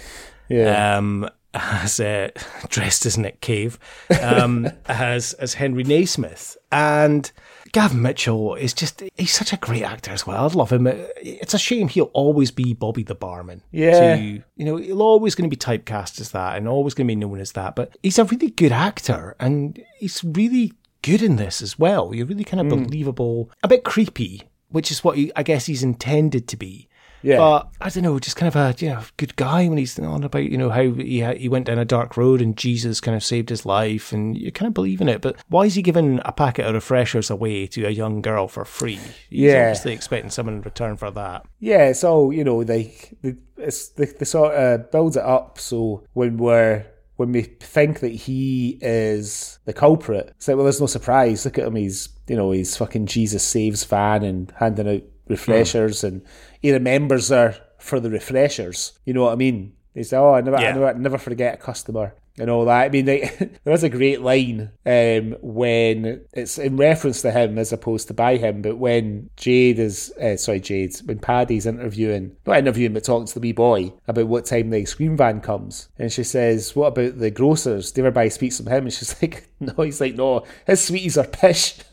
Yeah. 0.49 0.97
Um, 0.97 1.29
as 1.55 2.01
uh, 2.01 2.31
dressed 2.69 3.07
as 3.07 3.17
Nick 3.17 3.41
Cave, 3.41 3.79
um, 4.21 4.69
as 4.87 5.35
as 5.35 5.55
Henry 5.55 5.85
Naismith, 5.85 6.57
and 6.73 7.31
Gavin 7.75 8.01
Mitchell 8.03 8.55
is 8.55 8.73
just—he's 8.73 9.33
such 9.33 9.53
a 9.53 9.57
great 9.57 9.83
actor 9.83 10.13
as 10.13 10.27
well. 10.27 10.49
I 10.49 10.53
love 10.55 10.71
him. 10.73 10.87
It's 10.87 11.55
a 11.55 11.59
shame 11.59 11.89
he'll 11.89 12.05
always 12.13 12.51
be 12.53 12.73
Bobby 12.73 13.03
the 13.03 13.17
barman. 13.17 13.63
Yeah. 13.73 14.15
To, 14.17 14.23
you 14.23 14.65
know, 14.65 14.77
he'll 14.77 15.03
always 15.03 15.35
going 15.35 15.51
to 15.51 15.55
be 15.55 15.59
typecast 15.61 16.21
as 16.21 16.31
that, 16.31 16.57
and 16.57 16.69
always 16.69 16.95
going 16.95 17.09
to 17.09 17.11
be 17.11 17.17
known 17.17 17.41
as 17.41 17.53
that. 17.53 17.75
But 17.75 17.97
he's 18.03 18.19
a 18.19 18.25
really 18.25 18.51
good 18.51 18.71
actor, 18.73 19.35
and 19.41 19.83
he's 19.99 20.23
really 20.23 20.73
good 21.03 21.21
in 21.21 21.35
this 21.35 21.61
as 21.61 21.77
well. 21.77 22.15
You're 22.15 22.27
really 22.27 22.45
kind 22.45 22.61
of 22.61 22.69
Hmm. 22.79 22.85
believable, 22.85 23.51
a 23.65 23.69
bit 23.69 23.83
creepy, 23.85 24.43
which 24.69 24.93
is 24.93 25.03
what 25.03 25.17
he, 25.19 25.33
I 25.35 25.43
guess 25.43 25.67
he's 25.67 25.83
intended 25.83 26.47
to 26.49 26.57
be. 26.57 26.89
Yeah. 27.25 27.39
But 27.39 27.71
I 27.81 27.89
don't 27.89 28.03
know, 28.05 28.19
just 28.19 28.37
kind 28.37 28.49
of 28.49 28.57
a 28.57 28.75
you 28.85 28.91
know 28.91 29.03
good 29.17 29.35
guy 29.37 29.67
when 29.67 29.79
he's 29.79 29.99
on 29.99 30.25
about 30.25 30.45
you 30.45 30.59
know 30.59 30.71
how 30.71 30.83
he 30.93 31.21
ha- 31.21 31.35
he 31.35 31.49
went 31.49 31.67
down 31.67 31.79
a 31.79 31.85
dark 31.85 32.17
road 32.17 32.41
and 32.43 32.57
Jesus 32.57 33.01
kind 33.01 33.17
of 33.17 33.25
saved 33.25 33.49
his 33.49 33.65
life 33.65 34.13
and 34.13 34.37
you 34.37 34.53
kind 34.53 34.67
of 34.69 34.75
believe 34.75 35.01
in 35.01 35.09
it. 35.09 35.21
But 35.23 35.37
why 35.49 35.65
is 35.65 35.75
he 35.75 35.83
giving 35.83 36.21
a 36.25 36.33
packet 36.33 36.67
of 36.67 36.75
refreshers 36.75 37.31
away 37.31 37.67
to 37.69 37.85
a 37.87 37.91
young 37.91 38.21
girl 38.23 38.47
for 38.47 38.65
free? 38.65 38.97
He's 39.31 39.41
Yeah. 39.53 39.63
obviously 39.69 39.93
expecting 39.95 40.31
someone 40.31 40.57
in 40.57 40.63
return 40.63 40.97
for 40.97 41.11
that. 41.13 41.47
Yeah, 41.61 41.93
So 41.93 42.31
you 42.31 42.45
know. 42.45 42.63
they 42.63 42.95
the, 43.23 43.37
it's 43.57 43.89
the, 43.89 44.07
the 44.07 44.27
sort 44.27 44.55
of 44.55 44.91
builds 44.91 45.17
it 45.17 45.23
up. 45.25 45.59
So 45.59 46.05
when 46.13 46.37
we're 46.37 46.85
when 47.17 47.31
we 47.33 47.43
think 47.43 48.01
that 48.01 48.11
he 48.13 48.77
is 48.83 49.59
the 49.65 49.73
culprit, 49.73 50.33
it's 50.37 50.49
like 50.49 50.57
well, 50.57 50.65
there's 50.65 50.81
no 50.81 50.87
surprise. 50.87 51.45
Look 51.45 51.59
at 51.59 51.67
him. 51.67 51.77
He's 51.77 52.09
you 52.29 52.37
know 52.37 52.51
he's 52.51 52.77
fucking 52.77 53.07
Jesus 53.07 53.43
saves 53.43 53.85
fan 53.85 54.23
and 54.25 54.53
handing 54.59 54.89
out 54.89 55.03
refreshers, 55.29 56.05
and 56.05 56.23
he 56.61 56.73
remembers 56.73 57.29
her 57.29 57.57
for 57.79 58.01
the 58.01 58.11
refreshers. 58.11 58.99
You 59.05 59.15
know 59.15 59.25
what 59.25 59.33
I 59.33 59.37
mean? 59.37 59.75
He's 59.95 60.13
oh, 60.13 60.35
I 60.35 60.41
never, 60.41 60.57
I 60.57 60.73
never, 60.73 60.89
I 60.89 60.93
never 60.95 61.19
forget 61.19 61.55
a 61.55 61.59
customer. 61.59 62.15
and 62.37 62.51
all 62.51 62.65
that. 62.65 62.83
I 62.83 62.89
mean, 62.89 63.05
they, 63.05 63.31
there 63.65 63.75
is 63.75 63.85
a 63.85 63.89
great 63.89 64.21
line 64.21 64.73
um, 64.85 65.37
when 65.41 66.25
it's 66.33 66.59
in 66.59 66.77
reference 66.77 67.23
to 67.23 67.31
him 67.31 67.59
as 67.59 67.73
opposed 67.73 68.09
to 68.09 68.15
by 68.15 68.37
him, 68.39 68.61
but 68.61 68.77
when 68.77 69.31
Jayd 69.37 69.79
is, 69.79 70.13
uh, 70.21 70.37
sorry, 70.37 70.61
Jayd, 70.61 71.07
when 71.07 71.21
Paddy's 71.21 71.67
interviewing, 71.67 72.37
not 72.45 72.59
interviewing, 72.59 72.93
but 72.93 73.05
talking 73.05 73.27
to 73.27 73.35
the 73.35 73.41
wee 73.41 73.53
boy 73.53 73.93
about 74.09 74.27
what 74.27 74.47
time 74.47 74.71
the 74.71 74.79
ice 74.79 74.95
cream 74.95 75.17
van 75.17 75.41
comes, 75.41 75.89
and 75.99 76.13
she 76.13 76.25
says, 76.25 76.75
"What 76.75 76.89
about 76.89 77.19
the 77.19 77.31
grocers? 77.31 77.93
Do 77.93 78.01
everybody 78.01 78.31
speaks 78.31 78.57
from 78.57 78.67
him?" 78.67 78.85
And 78.85 78.93
she's 78.93 79.15
like, 79.23 79.49
"No." 79.61 79.73
He's 79.85 80.01
like, 80.01 80.17
"No, 80.17 80.45
his 80.67 80.83
sweeties 80.83 81.17
are 81.17 81.27
pish." 81.27 81.77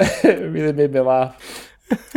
it 0.00 0.40
really 0.50 0.72
made 0.72 0.92
me 0.92 1.00
laugh. 1.00 1.68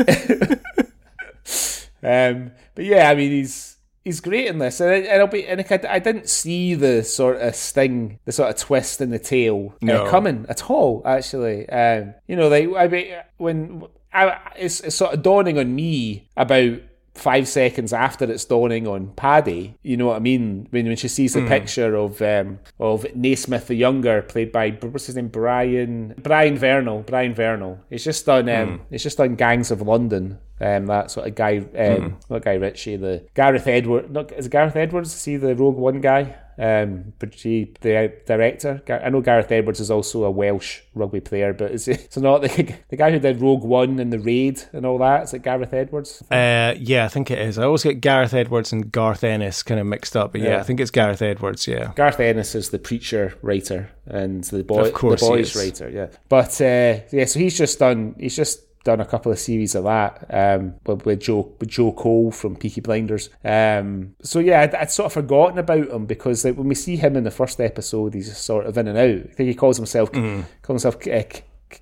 um, 2.03 2.51
but 2.76 2.85
yeah, 2.85 3.10
I 3.10 3.15
mean, 3.15 3.31
he's 3.31 3.77
he's 4.03 4.19
great 4.19 4.47
in 4.47 4.57
this, 4.60 4.80
and, 4.80 4.89
I, 4.91 4.95
and 4.97 5.22
I'll 5.22 5.27
be 5.27 5.47
and 5.47 5.61
I, 5.61 5.80
I 5.89 5.99
didn't 5.99 6.30
see 6.30 6.76
the 6.76 7.03
sort 7.03 7.38
of 7.38 7.55
sting, 7.55 8.19
the 8.26 8.31
sort 8.31 8.49
of 8.49 8.57
twist 8.57 9.01
in 9.01 9.10
the 9.10 9.19
tail 9.19 9.76
No. 9.81 10.05
uh, 10.05 10.10
coming 10.10 10.45
at 10.49 10.69
all. 10.69 11.01
Actually, 11.05 11.68
um, 11.69 12.14
you 12.27 12.35
know, 12.35 12.47
like 12.49 12.69
I 12.76 12.88
mean, 12.88 13.15
when 13.38 13.84
I, 14.14 14.39
it's, 14.57 14.80
it's 14.81 14.95
sort 14.95 15.14
of 15.14 15.23
dawning 15.23 15.57
on 15.57 15.73
me 15.76 16.30
about 16.38 16.80
five 17.15 17.48
seconds 17.48 17.94
after 17.94 18.30
it's 18.30 18.45
dawning 18.45 18.88
on 18.88 19.07
Paddy. 19.15 19.76
You 19.84 19.98
know 19.98 20.07
what 20.07 20.18
I 20.18 20.19
mean? 20.19 20.68
When 20.72 20.88
when 20.88 20.95
she 20.95 21.07
sees 21.07 21.34
the 21.34 21.45
picture 21.48 21.95
of 21.95 22.22
um, 22.22 22.60
of 22.80 23.06
Naismith 23.15 23.68
the 23.68 23.76
younger, 23.76 24.22
played 24.22 24.52
by 24.52 24.72
what's 24.72 25.06
his 25.06 25.15
name, 25.15 25.27
Brian 25.27 26.15
Brian 26.18 26.57
Vernel. 26.57 27.03
Brian 27.06 27.34
Vernel. 27.34 27.80
It's 27.90 28.03
just 28.03 28.27
on 28.27 28.49
um, 28.49 28.81
he's 28.90 29.03
just 29.03 29.18
done 29.18 29.35
Gangs 29.35 29.72
of 29.72 29.81
London. 29.81 30.40
Um, 30.64 30.85
that 30.85 31.11
sort 31.11 31.27
of 31.27 31.35
guy, 31.35 31.57
um, 31.77 32.18
not 32.30 32.44
Guy 32.44 32.53
Ritchie, 32.53 32.95
the 32.95 33.26
Gareth 33.34 33.68
Edwards. 33.68 34.10
Not 34.10 34.31
is 34.31 34.45
it 34.45 34.52
Gareth 34.52 34.76
Edwards? 34.77 35.11
See 35.14 35.35
the 35.38 35.56
Rogue 35.56 35.76
One 35.76 35.99
guy. 35.99 36.35
Um, 36.57 37.14
but 37.18 37.34
he, 37.34 37.73
the 37.81 38.14
director, 38.27 38.81
I 38.88 39.10
know 39.10 39.22
Gareth 39.22 39.52
Edwards 39.52 39.80
is 39.80 39.90
also 39.90 40.23
a 40.23 40.30
Welsh 40.31 40.81
rugby 40.94 41.19
player, 41.19 41.52
but 41.52 41.72
is 41.72 41.88
it, 41.88 42.07
so 42.14 42.22
not 42.22 42.44
the, 42.44 42.76
the 42.90 42.95
guy 42.95 43.10
who 43.11 43.18
did 43.18 43.41
Rogue 43.41 43.64
One 43.64 43.99
and 43.99 44.14
the 44.14 44.19
Raid 44.19 44.61
and 44.72 44.85
all 44.85 44.99
that? 44.99 45.23
Is 45.23 45.34
it 45.34 45.41
Gareth 45.41 45.73
Edwards? 45.73 46.22
Uh, 46.30 46.76
yeah, 46.77 47.06
I 47.06 47.07
think 47.07 47.31
it 47.31 47.40
is. 47.40 47.57
I 47.57 47.64
always 47.64 47.84
get 47.84 48.02
Gareth 48.02 48.35
Edwards 48.35 48.72
and 48.72 48.91
Garth 48.91 49.23
Ennis 49.23 49.64
kind 49.64 49.80
of 49.80 49.88
mixed 49.88 50.15
up, 50.15 50.31
but 50.34 50.41
yeah, 50.41 50.49
Yeah. 50.52 50.60
I 50.60 50.64
think 50.64 50.80
it's 50.80 50.91
Gareth 50.91 51.23
Edwards. 51.23 51.68
Yeah, 51.68 51.91
Garth 51.95 52.19
Ennis 52.19 52.53
is 52.53 52.69
the 52.69 52.80
preacher 52.80 53.34
writer 53.41 53.90
and 54.06 54.44
the 54.44 54.64
boy, 54.64 54.81
Of 54.85 54.94
course 54.94 55.22
the 55.22 55.27
boys 55.27 55.56
writer. 55.56 55.90
Yeah, 55.90 56.07
but 56.30 56.61
uh, 56.61 56.99
yeah, 57.11 57.26
so 57.26 57.40
he's 57.40 57.57
just 57.57 57.80
done. 57.80 58.15
He's 58.19 58.35
just 58.35 58.60
done 58.84 58.99
a 58.99 59.05
couple 59.05 59.31
of 59.31 59.39
series 59.39 59.76
of 59.76 59.85
that 59.85 60.26
um, 60.30 60.76
with, 60.85 61.05
with 61.05 61.22
Joe 61.22 61.53
with 61.60 61.69
Joe 61.69 61.91
Cole 61.93 62.31
from 62.31 62.55
Peaky 62.55 62.81
Blinders. 62.81 63.30
Um, 63.43 64.15
so 64.22 64.39
yeah, 64.39 64.61
I'd, 64.61 64.76
I'd 64.76 64.91
sort 64.91 65.05
of 65.07 65.14
forgotten 65.14 65.57
about 65.57 65.88
him 65.89 66.05
because 66.05 66.43
like, 66.45 66.55
when 66.57 66.68
we 66.68 66.76
see 66.76 66.95
him 66.97 67.15
in 67.15 67.23
the 67.23 67.31
first 67.31 67.60
episode, 67.61 68.14
he's 68.14 68.35
sort 68.38 68.65
of 68.65 68.77
in 68.77 68.88
and 68.88 68.97
out. 68.97 69.30
I 69.31 69.34
think 69.34 69.47
he 69.49 69.55
calls 69.55 69.77
himself 69.77 70.11
Mm-hmm. 70.11 70.41
calls 70.61 70.84
himself 70.84 71.07
uh, 71.07 71.23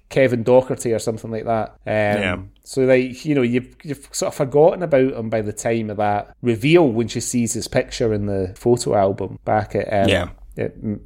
Kevin 0.09 0.43
Docherty 0.43 0.95
or 0.95 0.99
something 0.99 1.31
like 1.31 1.45
that. 1.45 1.69
Um, 1.71 2.21
Yeah. 2.21 2.37
So 2.63 2.83
like 2.83 3.25
you 3.25 3.35
know 3.35 3.41
you've 3.41 3.75
you've 3.83 4.07
sort 4.11 4.27
of 4.29 4.35
forgotten 4.35 4.83
about 4.83 5.13
him 5.13 5.29
by 5.29 5.41
the 5.41 5.51
time 5.51 5.89
of 5.89 5.97
that 5.97 6.35
reveal 6.41 6.87
when 6.87 7.07
she 7.09 7.19
sees 7.19 7.53
his 7.53 7.67
picture 7.67 8.13
in 8.13 8.27
the 8.27 8.53
photo 8.55 8.95
album 8.95 9.39
back 9.43 9.75
at 9.75 9.87
um, 10.03 10.07
Yeah. 10.09 10.27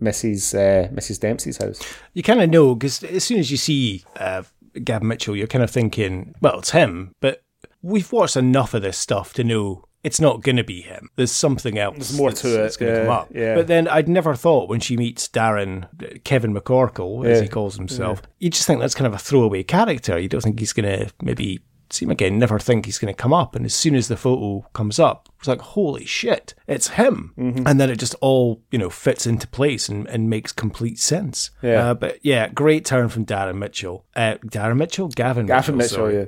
Mrs. 0.01 0.53
Uh, 0.53 0.89
Mrs. 0.93 1.19
Dempsey's 1.19 1.57
house. 1.57 1.79
you 2.13 2.23
kind 2.23 2.41
of 2.41 2.49
know 2.49 2.75
because 2.75 3.03
as 3.03 3.23
soon 3.23 3.39
as 3.39 3.49
you 3.51 3.57
see 3.57 4.03
uh, 4.17 4.43
Gavin 4.83 5.07
Mitchell, 5.07 5.35
you're 5.35 5.47
kind 5.47 5.63
of 5.63 5.71
thinking, 5.71 6.35
well, 6.41 6.59
it's 6.59 6.71
him. 6.71 7.13
But 7.21 7.43
we've 7.81 8.11
watched 8.11 8.35
enough 8.37 8.73
of 8.73 8.81
this 8.81 8.97
stuff 8.97 9.33
to 9.33 9.43
know 9.43 9.85
it's 10.03 10.19
not 10.19 10.41
going 10.43 10.57
to 10.57 10.63
be 10.63 10.81
him. 10.81 11.09
There's 11.15 11.31
something 11.31 11.79
else. 11.79 11.95
There's 11.95 12.17
more 12.17 12.31
to 12.31 12.47
it, 12.47 12.57
That's 12.57 12.77
going 12.77 12.93
to 12.93 12.99
yeah, 12.99 13.05
come 13.05 13.13
up. 13.13 13.27
yeah. 13.33 13.55
But 13.55 13.65
then 13.67 13.87
I'd 13.87 14.07
never 14.07 14.35
thought 14.35 14.69
when 14.69 14.79
she 14.79 14.97
meets 14.97 15.27
Darren, 15.27 15.87
Kevin 16.23 16.53
McCorkle, 16.53 17.25
as 17.25 17.37
Yeah, 17.39 17.43
he 17.43 17.47
calls 17.49 17.75
himself, 17.75 18.21
you 18.37 18.51
just 18.51 18.67
think 18.67 18.81
that's 18.81 18.93
kind 18.93 19.07
of 19.07 19.13
a 19.13 19.17
throwaway 19.17 19.63
character. 19.63 20.19
You 20.19 20.29
don't 20.29 20.41
think 20.41 20.59
he's 20.59 20.73
going 20.73 20.99
to 20.99 21.11
maybe 21.23 21.61
see 21.89 22.05
him 22.05 22.11
again. 22.11 22.39
Never 22.39 22.59
think 22.59 22.85
he's 22.85 22.97
going 22.97 23.13
to 23.13 23.21
come 23.21 23.33
up. 23.33 23.55
And 23.55 23.65
as 23.65 23.73
soon 23.73 23.95
as 23.95 24.07
the 24.07 24.17
photo 24.17 24.67
comes 24.73 24.99
up, 24.99 25.29
it's 25.39 25.47
like, 25.47 25.61
holy 25.61 26.05
shit, 26.05 26.53
it's 26.67 26.89
him. 26.89 27.33
Mm-hmm. 27.37 27.67
And 27.67 27.79
then 27.79 27.89
it 27.89 27.97
just 27.99 28.15
all, 28.21 28.61
you 28.71 28.79
know, 28.79 28.89
fits 28.89 29.27
into 29.27 29.47
place 29.47 29.89
and, 29.89 30.07
and 30.07 30.29
makes 30.29 30.51
complete 30.51 30.99
sense. 30.99 31.51
Yeah. 31.61 31.89
Uh, 31.89 31.93
but 31.93 32.17
yeah, 32.23 32.47
great 32.49 32.85
turn 32.85 33.09
from 33.09 33.25
Darren 33.25 33.57
Mitchell. 33.57 34.05
Uh, 34.15 34.35
Darren 34.45 34.77
Mitchell? 34.77 35.07
Gavin 35.09 35.45
Mitchell. 35.45 35.57
Gavin 35.57 35.77
Mitchell, 35.77 35.95
sorry. 35.95 36.15
yeah. 36.15 36.25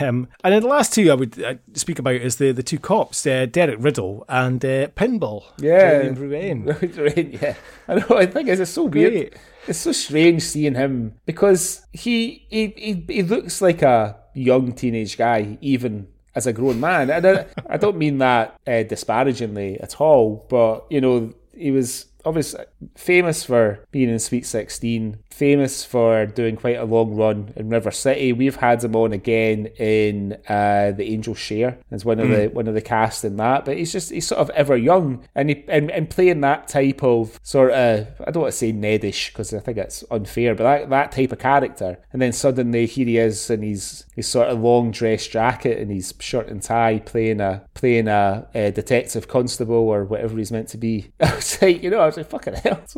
Um, 0.00 0.26
and 0.42 0.52
then 0.52 0.62
the 0.62 0.68
last 0.68 0.92
two 0.92 1.08
I 1.10 1.14
would 1.14 1.40
uh, 1.40 1.54
speak 1.74 2.00
about 2.00 2.16
is 2.16 2.36
the, 2.36 2.50
the 2.50 2.64
two 2.64 2.80
cops, 2.80 3.24
uh, 3.24 3.46
Derek 3.46 3.76
Riddell 3.78 4.24
and 4.28 4.64
uh, 4.64 4.88
Pinball. 4.88 5.44
Yeah. 5.58 6.02
Ruane. 6.08 7.40
Yeah. 7.40 7.54
I 7.86 7.94
know. 7.94 8.16
I 8.16 8.26
think 8.26 8.48
it's 8.48 8.70
so 8.70 8.84
weird. 8.84 9.12
Great. 9.12 9.34
It's 9.68 9.78
so 9.78 9.92
strange 9.92 10.42
seeing 10.42 10.74
him 10.74 11.14
because 11.26 11.86
he 11.92 12.46
he 12.48 12.74
he, 12.76 13.04
he 13.06 13.22
looks 13.22 13.60
like 13.60 13.82
a 13.82 14.16
young 14.34 14.72
teenage 14.72 15.16
guy, 15.16 15.58
even 15.60 16.08
as 16.34 16.46
a 16.46 16.52
grown 16.52 16.80
man. 16.80 17.10
And 17.10 17.26
I, 17.26 17.46
I 17.68 17.76
don't 17.76 17.96
mean 17.96 18.18
that 18.18 18.58
uh, 18.66 18.82
disparagingly 18.84 19.80
at 19.80 20.00
all, 20.00 20.46
but 20.48 20.86
you 20.90 21.00
know, 21.00 21.32
he 21.52 21.70
was 21.70 22.06
obviously 22.24 22.64
famous 22.94 23.44
for 23.44 23.84
being 23.90 24.08
in 24.08 24.18
Sweet 24.18 24.46
16, 24.46 25.18
famous 25.38 25.84
for 25.84 26.26
doing 26.26 26.56
quite 26.56 26.76
a 26.76 26.84
long 26.84 27.14
run 27.14 27.52
in 27.54 27.68
River 27.68 27.92
City. 27.92 28.32
We've 28.32 28.56
had 28.56 28.82
him 28.82 28.96
on 28.96 29.12
again 29.12 29.66
in 29.78 30.36
uh, 30.48 30.90
the 30.90 31.12
Angel 31.12 31.34
Share 31.34 31.78
as 31.92 32.04
one 32.04 32.18
of 32.18 32.28
the 32.28 32.48
one 32.48 32.66
of 32.66 32.74
the 32.74 32.80
cast 32.80 33.24
in 33.24 33.36
that. 33.36 33.64
But 33.64 33.78
he's 33.78 33.92
just 33.92 34.10
he's 34.10 34.26
sort 34.26 34.40
of 34.40 34.50
ever 34.50 34.76
young, 34.76 35.24
and 35.34 35.50
he 35.50 35.64
and, 35.68 35.90
and 35.92 36.10
playing 36.10 36.40
that 36.40 36.66
type 36.66 37.02
of 37.04 37.38
sort 37.42 37.70
of 37.70 38.08
I 38.26 38.30
don't 38.30 38.42
want 38.42 38.52
to 38.52 38.58
say 38.58 38.72
Nedish 38.72 39.28
because 39.28 39.54
I 39.54 39.60
think 39.60 39.78
it's 39.78 40.02
unfair, 40.10 40.54
but 40.56 40.64
that 40.64 40.90
that 40.90 41.12
type 41.12 41.32
of 41.32 41.38
character, 41.38 41.98
and 42.12 42.20
then 42.20 42.32
suddenly 42.32 42.86
here 42.86 43.06
he 43.06 43.18
is 43.18 43.48
in 43.48 43.62
his 43.62 44.04
his 44.16 44.26
sort 44.26 44.48
of 44.48 44.60
long 44.60 44.90
dress 44.90 45.28
jacket 45.28 45.78
and 45.78 45.92
his 45.92 46.12
shirt 46.18 46.48
and 46.48 46.62
tie 46.62 46.98
playing 46.98 47.40
a 47.40 47.62
playing 47.74 48.08
a, 48.08 48.48
a 48.54 48.72
detective 48.72 49.28
constable 49.28 49.76
or 49.76 50.04
whatever 50.04 50.36
he's 50.36 50.50
meant 50.50 50.68
to 50.68 50.78
be. 50.78 51.12
I 51.20 51.36
was 51.36 51.62
like, 51.62 51.82
you 51.82 51.90
know, 51.90 52.00
I 52.00 52.06
was 52.06 52.16
like, 52.16 52.28
fucking 52.28 52.54
hell, 52.54 52.80
it's 52.82 52.96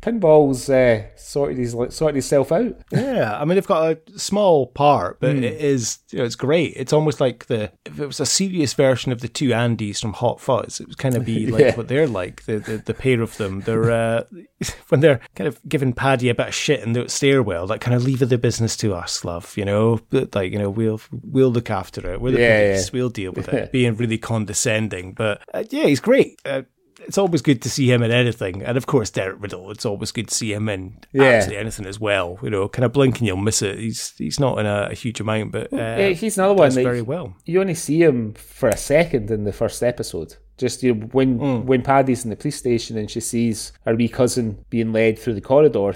Pinball's 0.00 0.70
uh, 0.70 1.08
sorted 1.56 1.58
his 1.88 1.96
sorted 1.96 2.14
himself 2.16 2.52
out. 2.52 2.76
Yeah, 2.92 3.38
I 3.40 3.44
mean 3.44 3.54
they've 3.56 3.66
got 3.66 3.92
a 3.92 4.18
small 4.18 4.66
part, 4.66 5.20
but 5.20 5.36
it 5.36 5.44
is 5.60 5.98
you 6.10 6.18
know, 6.18 6.24
it's 6.24 6.34
great. 6.34 6.74
It's 6.76 6.92
almost 6.92 7.20
like 7.20 7.46
the 7.46 7.70
if 7.84 7.98
it 7.98 8.06
was 8.06 8.20
a 8.20 8.26
serious 8.26 8.74
version 8.74 9.12
of 9.12 9.20
the 9.20 9.28
two 9.28 9.48
Andys 9.48 10.00
from 10.00 10.12
Hot 10.14 10.40
Fuzz, 10.40 10.80
it 10.80 10.88
would 10.88 10.98
kind 10.98 11.16
of 11.16 11.24
be 11.24 11.46
like 11.50 11.60
Yeah. 11.60 11.76
what 11.76 11.88
they're 11.88 12.06
like. 12.06 12.44
The, 12.44 12.58
the 12.58 12.76
the 12.78 12.94
pair 12.94 13.20
of 13.22 13.36
them, 13.36 13.60
they're 13.62 13.90
uh, 13.90 14.24
when 14.88 15.00
they're 15.00 15.20
kind 15.34 15.48
of 15.48 15.60
giving 15.68 15.92
Paddy 15.92 16.28
a 16.28 16.34
bit 16.34 16.48
of 16.48 16.54
shit 16.54 16.80
in 16.80 16.92
the 16.92 17.08
stairwell, 17.08 17.66
like 17.66 17.80
kind 17.80 17.94
of 17.94 18.04
leave 18.04 18.18
the 18.20 18.38
business 18.38 18.76
to 18.78 18.94
us, 18.94 19.24
love. 19.24 19.56
You 19.56 19.64
know, 19.64 20.00
but 20.10 20.34
like 20.34 20.52
you 20.52 20.58
know 20.58 20.70
we'll 20.70 21.00
we'll 21.22 21.50
look 21.52 21.70
after 21.70 22.12
it. 22.12 22.20
We're 22.20 22.32
the 22.32 22.40
Yeah, 22.40 22.70
police. 22.72 22.86
yeah. 22.86 22.90
We'll 22.92 23.10
deal 23.10 23.32
with 23.32 23.48
it. 23.48 23.72
Being 23.72 23.96
really 23.96 24.18
condescending, 24.18 25.12
but 25.14 25.42
uh, 25.54 25.64
yeah, 25.70 25.84
he's 25.86 26.00
great. 26.00 26.40
Uh, 26.44 26.62
it's 27.00 27.18
always 27.18 27.42
good 27.42 27.62
to 27.62 27.70
see 27.70 27.90
him 27.90 28.02
in 28.02 28.10
anything, 28.10 28.62
and 28.62 28.76
of 28.76 28.86
course 28.86 29.10
Derek 29.10 29.36
Riddell. 29.40 29.70
It's 29.70 29.86
always 29.86 30.10
good 30.12 30.28
to 30.28 30.34
see 30.34 30.52
him 30.52 30.68
in 30.68 30.98
Yeah. 31.12 31.22
absolutely 31.24 31.60
anything 31.60 31.86
as 31.86 31.98
well. 32.00 32.38
You 32.42 32.50
know, 32.50 32.68
kind 32.68 32.84
of 32.84 32.92
blink 32.92 33.18
and 33.18 33.26
you'll 33.26 33.36
miss 33.36 33.62
it. 33.62 33.78
He's 33.78 34.14
he's 34.18 34.40
not 34.40 34.58
in 34.58 34.66
a, 34.66 34.88
a 34.90 34.94
huge 34.94 35.20
amount, 35.20 35.52
but 35.52 35.72
uh, 35.72 35.76
Yeah, 35.76 36.08
he's 36.10 36.38
another 36.38 36.54
one 36.54 36.74
like, 36.74 36.84
very 36.84 37.02
well. 37.02 37.36
You 37.46 37.60
only 37.60 37.74
see 37.74 38.02
him 38.02 38.34
for 38.34 38.68
a 38.68 38.76
second 38.76 39.30
in 39.30 39.44
the 39.44 39.52
first 39.52 39.82
episode. 39.82 40.36
Just 40.56 40.82
you 40.82 40.94
know, 40.94 41.06
when 41.12 41.38
Mm. 41.38 41.64
when 41.64 41.82
Paddy's 41.82 42.24
in 42.24 42.30
the 42.30 42.36
police 42.36 42.56
station 42.56 42.98
and 42.98 43.10
she 43.10 43.20
sees 43.20 43.72
her 43.86 43.94
wee 43.94 44.08
cousin 44.08 44.64
being 44.70 44.92
led 44.92 45.18
through 45.18 45.34
the 45.34 45.40
corridor. 45.40 45.94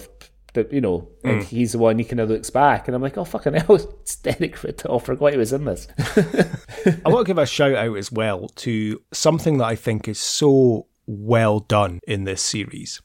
That 0.54 0.70
you 0.70 0.82
know, 0.82 1.08
Mm. 1.24 1.30
and 1.30 1.42
he's 1.42 1.72
the 1.72 1.78
one. 1.78 1.98
He 1.98 2.04
kind 2.04 2.20
of 2.20 2.28
looks 2.28 2.50
back, 2.50 2.86
and 2.86 2.94
I'm 2.94 3.00
like, 3.00 3.16
"Oh 3.16 3.24
fucking 3.24 3.54
hell, 3.54 3.74
it's 4.02 4.16
Derek 4.16 4.62
Riddell." 4.62 4.96
I 4.96 4.98
forgot 4.98 5.32
he 5.32 5.38
was 5.38 5.54
in 5.54 5.64
this. 5.64 5.88
I 5.98 7.08
want 7.08 7.26
to 7.26 7.30
give 7.30 7.38
a 7.38 7.46
shout 7.46 7.74
out 7.74 7.96
as 7.96 8.12
well 8.12 8.48
to 8.56 9.00
something 9.12 9.56
that 9.58 9.64
I 9.64 9.76
think 9.76 10.08
is 10.08 10.18
so 10.18 10.88
well 11.06 11.60
done 11.60 12.00
in 12.06 12.24
this 12.24 12.42
series. 12.42 13.00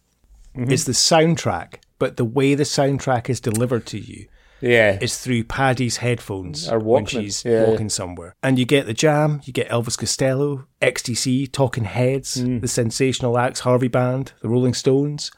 Mm-hmm. 0.55 0.71
Is 0.71 0.85
the 0.85 0.91
soundtrack, 0.93 1.75
but 1.99 2.17
the 2.17 2.25
way 2.25 2.55
the 2.55 2.63
soundtrack 2.63 3.29
is 3.29 3.39
delivered 3.39 3.85
to 3.87 3.99
you 3.99 4.27
yeah, 4.59 4.97
is 4.99 5.19
through 5.19 5.43
Paddy's 5.43 5.97
headphones 5.97 6.67
Or 6.67 6.79
when 6.79 7.05
she's 7.05 7.45
yeah. 7.45 7.65
walking 7.67 7.89
somewhere. 7.89 8.33
And 8.41 8.57
you 8.57 8.65
get 8.65 8.87
the 8.87 8.93
jam, 8.95 9.41
you 9.45 9.53
get 9.53 9.69
Elvis 9.69 9.97
Costello, 9.99 10.65
XTC, 10.81 11.51
Talking 11.51 11.83
Heads, 11.83 12.37
Mm. 12.41 12.61
the 12.61 12.67
Sensational 12.67 13.37
Alex 13.37 13.59
Harvey 13.59 13.87
Band, 13.87 14.33
the 14.41 14.49
Rolling 14.49 14.73
Stones, 14.73 15.31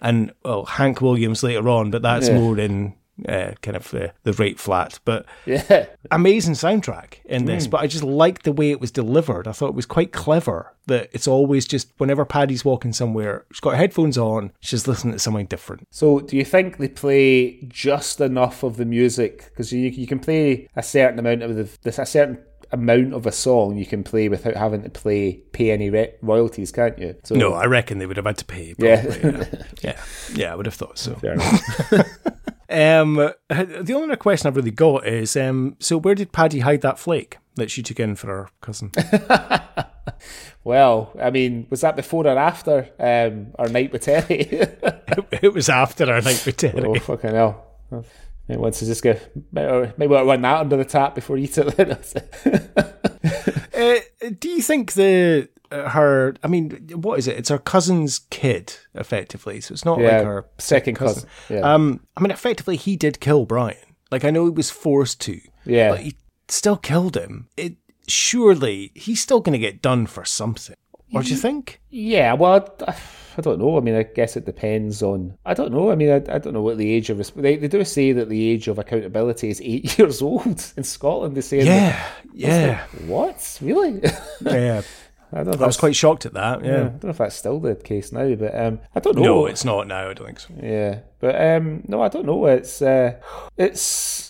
and 0.00 0.32
well, 0.44 0.64
Hank 0.64 1.00
Williams 1.00 1.44
later 1.44 1.68
on, 1.68 1.92
but 1.92 2.02
that's 2.02 2.26
Yeah. 2.28 2.38
more 2.38 2.58
in 2.58 2.94
uh, 3.28 3.52
kind 3.62 3.76
of 3.76 3.92
uh, 3.94 4.08
the 4.24 4.32
rate 4.32 4.58
flat. 4.58 4.98
But 5.04 5.26
yeah, 5.46 5.86
amazing 6.10 6.54
soundtrack 6.54 7.14
in 7.24 7.44
Mm. 7.44 7.46
this, 7.46 7.66
but 7.66 7.80
I 7.80 7.86
just 7.86 8.04
liked 8.04 8.42
the 8.44 8.52
way 8.52 8.70
it 8.70 8.80
was 8.80 8.90
delivered. 8.90 9.46
I 9.46 9.52
thought 9.52 9.68
it 9.68 9.74
was 9.74 9.86
quite 9.86 10.12
clever 10.12 10.72
that 10.86 11.08
it's 11.12 11.26
always 11.28 11.66
just 11.66 11.92
whenever 11.98 12.24
Paddy's 12.24 12.64
walking 12.64 12.92
somewhere, 12.92 13.44
she's 13.52 13.60
got 13.60 13.76
headphones 13.76 14.18
on, 14.18 14.52
she's 14.60 14.86
listening 14.88 15.12
to 15.14 15.18
something 15.18 15.46
different. 15.46 15.86
So, 15.90 16.20
do 16.20 16.36
you 16.36 16.44
think 16.44 16.76
they 16.78 16.88
play 16.88 17.60
just 17.68 18.20
enough 18.20 18.62
of 18.62 18.76
the 18.76 18.84
music? 18.84 19.44
Because 19.50 19.72
you 19.72 19.88
you 19.90 20.06
can 20.06 20.18
play 20.18 20.68
a 20.76 20.82
certain 20.82 21.18
amount 21.18 21.42
of 21.42 21.54
the 21.56 21.68
this 21.82 21.98
a 21.98 22.06
certain 22.06 22.38
amount 22.72 23.14
of 23.14 23.24
a 23.24 23.30
song 23.30 23.76
you 23.76 23.86
can 23.86 24.02
play 24.02 24.28
without 24.28 24.56
having 24.56 24.82
to 24.82 24.90
play 24.90 25.34
pay 25.52 25.70
any 25.70 25.90
re- 25.90 26.12
royalties, 26.22 26.72
can't 26.72 26.98
you? 26.98 27.14
So, 27.22 27.36
No, 27.36 27.52
I 27.54 27.66
reckon 27.66 27.98
they 27.98 28.06
would 28.06 28.16
have 28.16 28.26
had 28.26 28.38
to 28.38 28.44
pay. 28.44 28.74
Yeah. 28.78 29.00
Probably, 29.00 29.30
yeah. 29.30 29.62
yeah, 29.82 30.00
yeah, 30.34 30.52
I 30.52 30.56
would 30.56 30.66
have 30.66 30.74
thought 30.74 30.98
so. 30.98 31.16
Um, 32.74 33.14
the 33.48 33.92
only 33.94 34.04
other 34.04 34.16
question 34.16 34.48
I've 34.48 34.56
really 34.56 34.70
got 34.70 35.06
is, 35.06 35.36
um, 35.36 35.76
so 35.78 35.96
where 35.96 36.14
did 36.14 36.32
Paddy 36.32 36.60
hide 36.60 36.80
that 36.82 36.98
flake 36.98 37.38
that 37.54 37.70
she 37.70 37.82
took 37.82 38.00
in 38.00 38.16
for 38.16 38.26
her 38.28 38.48
cousin? 38.60 38.90
Well, 40.64 41.12
I 41.20 41.30
mean, 41.30 41.66
was 41.68 41.82
that 41.82 41.94
before 41.94 42.26
or 42.26 42.38
after 42.38 42.88
um, 42.98 43.48
our 43.58 43.68
night 43.68 43.92
with 43.92 44.02
Terry? 44.02 44.24
it 44.50 45.52
was 45.52 45.68
after 45.68 46.10
our 46.10 46.22
night 46.22 46.42
with 46.46 46.56
Terry. 46.56 46.82
oh, 46.82 46.94
fucking 46.94 47.34
hell. 47.34 47.66
Maybe 48.48 48.60
once 48.60 48.78
to 48.78 48.86
just 48.86 49.02
go, 49.02 49.18
maybe, 49.52 50.16
I'll 50.16 50.24
run 50.24 50.40
that 50.40 50.60
under 50.60 50.78
the 50.78 50.86
tap 50.86 51.14
before 51.14 51.36
you 51.36 51.44
eat 51.44 51.58
it. 51.58 52.90
Uh, 53.74 53.98
do 54.38 54.48
you 54.48 54.62
think 54.62 54.92
the 54.92 55.48
her? 55.88 56.34
I 56.42 56.48
mean, 56.48 56.88
what 56.94 57.18
is 57.18 57.26
it? 57.28 57.36
It's 57.36 57.48
her 57.50 57.58
cousin's 57.58 58.20
kid, 58.30 58.74
effectively. 58.94 59.60
So 59.60 59.72
it's 59.72 59.84
not 59.84 59.98
Yeah, 60.00 60.18
like 60.18 60.26
her 60.26 60.46
second 60.58 60.94
cousin, 60.96 61.28
yeah. 61.48 61.60
Um, 61.60 62.00
I 62.16 62.20
mean, 62.20 62.30
effectively, 62.30 62.76
he 62.76 62.96
did 62.96 63.20
kill 63.20 63.44
Brian. 63.46 63.76
Like 64.10 64.24
I 64.24 64.30
know 64.30 64.44
he 64.44 64.50
was 64.50 64.70
forced 64.70 65.20
to. 65.22 65.40
Yeah. 65.66 65.90
but 65.90 66.00
he 66.00 66.16
still 66.48 66.76
killed 66.76 67.16
him. 67.16 67.48
It 67.56 67.76
surely 68.06 68.92
he's 68.94 69.20
still 69.20 69.40
going 69.40 69.54
to 69.54 69.58
get 69.58 69.80
done 69.82 70.06
for 70.06 70.24
something. 70.24 70.76
What 71.10 71.24
do 71.26 71.30
you 71.30 71.36
think? 71.36 71.80
yeah, 71.90 72.32
well, 72.32 72.68
I, 72.88 72.94
I 73.38 73.40
don't 73.40 73.60
know. 73.60 73.76
I 73.78 73.80
mean, 73.80 73.94
I 73.94 74.02
guess 74.02 74.36
it 74.36 74.44
depends 74.46 75.00
on. 75.02 75.36
I 75.46 75.54
don't 75.54 75.70
know. 75.72 75.90
I 75.90 75.94
mean, 75.94 76.10
I, 76.10 76.16
I 76.16 76.38
don't 76.38 76.52
know 76.54 76.62
what 76.62 76.76
the 76.76 76.90
age 76.92 77.08
of. 77.08 77.18
They, 77.34 77.56
they 77.56 77.68
do 77.68 77.84
say 77.84 78.10
that 78.12 78.28
the 78.28 78.50
age 78.50 78.66
of 78.68 78.78
accountability 78.78 79.48
is 79.48 79.60
eight 79.64 79.96
years 79.98 80.20
old 80.22 80.72
in 80.76 80.82
Scotland. 80.82 81.36
They 81.36 81.40
say, 81.40 81.62
that- 81.64 81.66
Yeah, 82.32 82.48
yeah, 82.50 82.86
what? 83.06 83.58
Really? 83.62 84.00
yeah. 84.40 84.82
I 85.34 85.42
don't. 85.42 85.60
I 85.60 85.66
was 85.66 85.76
quite 85.76 85.96
shocked 85.96 86.24
at 86.26 86.32
that. 86.34 86.62
I 86.62 86.64
Yeah. 86.66 86.76
don't 86.84 87.04
know 87.04 87.10
if 87.10 87.18
that's 87.18 87.34
still 87.36 87.58
the 87.60 87.74
case 87.74 88.12
now, 88.12 88.34
but 88.36 88.54
um, 88.58 88.78
I 88.94 89.00
don't 89.00 89.16
know. 89.16 89.22
No, 89.22 89.46
it's 89.46 89.64
not 89.64 89.86
now. 89.88 90.08
I 90.10 90.14
don't 90.14 90.26
think 90.26 90.40
so. 90.40 90.54
Yeah, 90.62 91.00
but 91.18 91.34
um, 91.40 91.82
no, 91.88 92.00
I 92.02 92.08
don't 92.08 92.24
know. 92.26 92.46
It's 92.46 92.80
uh, 92.80 93.16
it's 93.56 94.23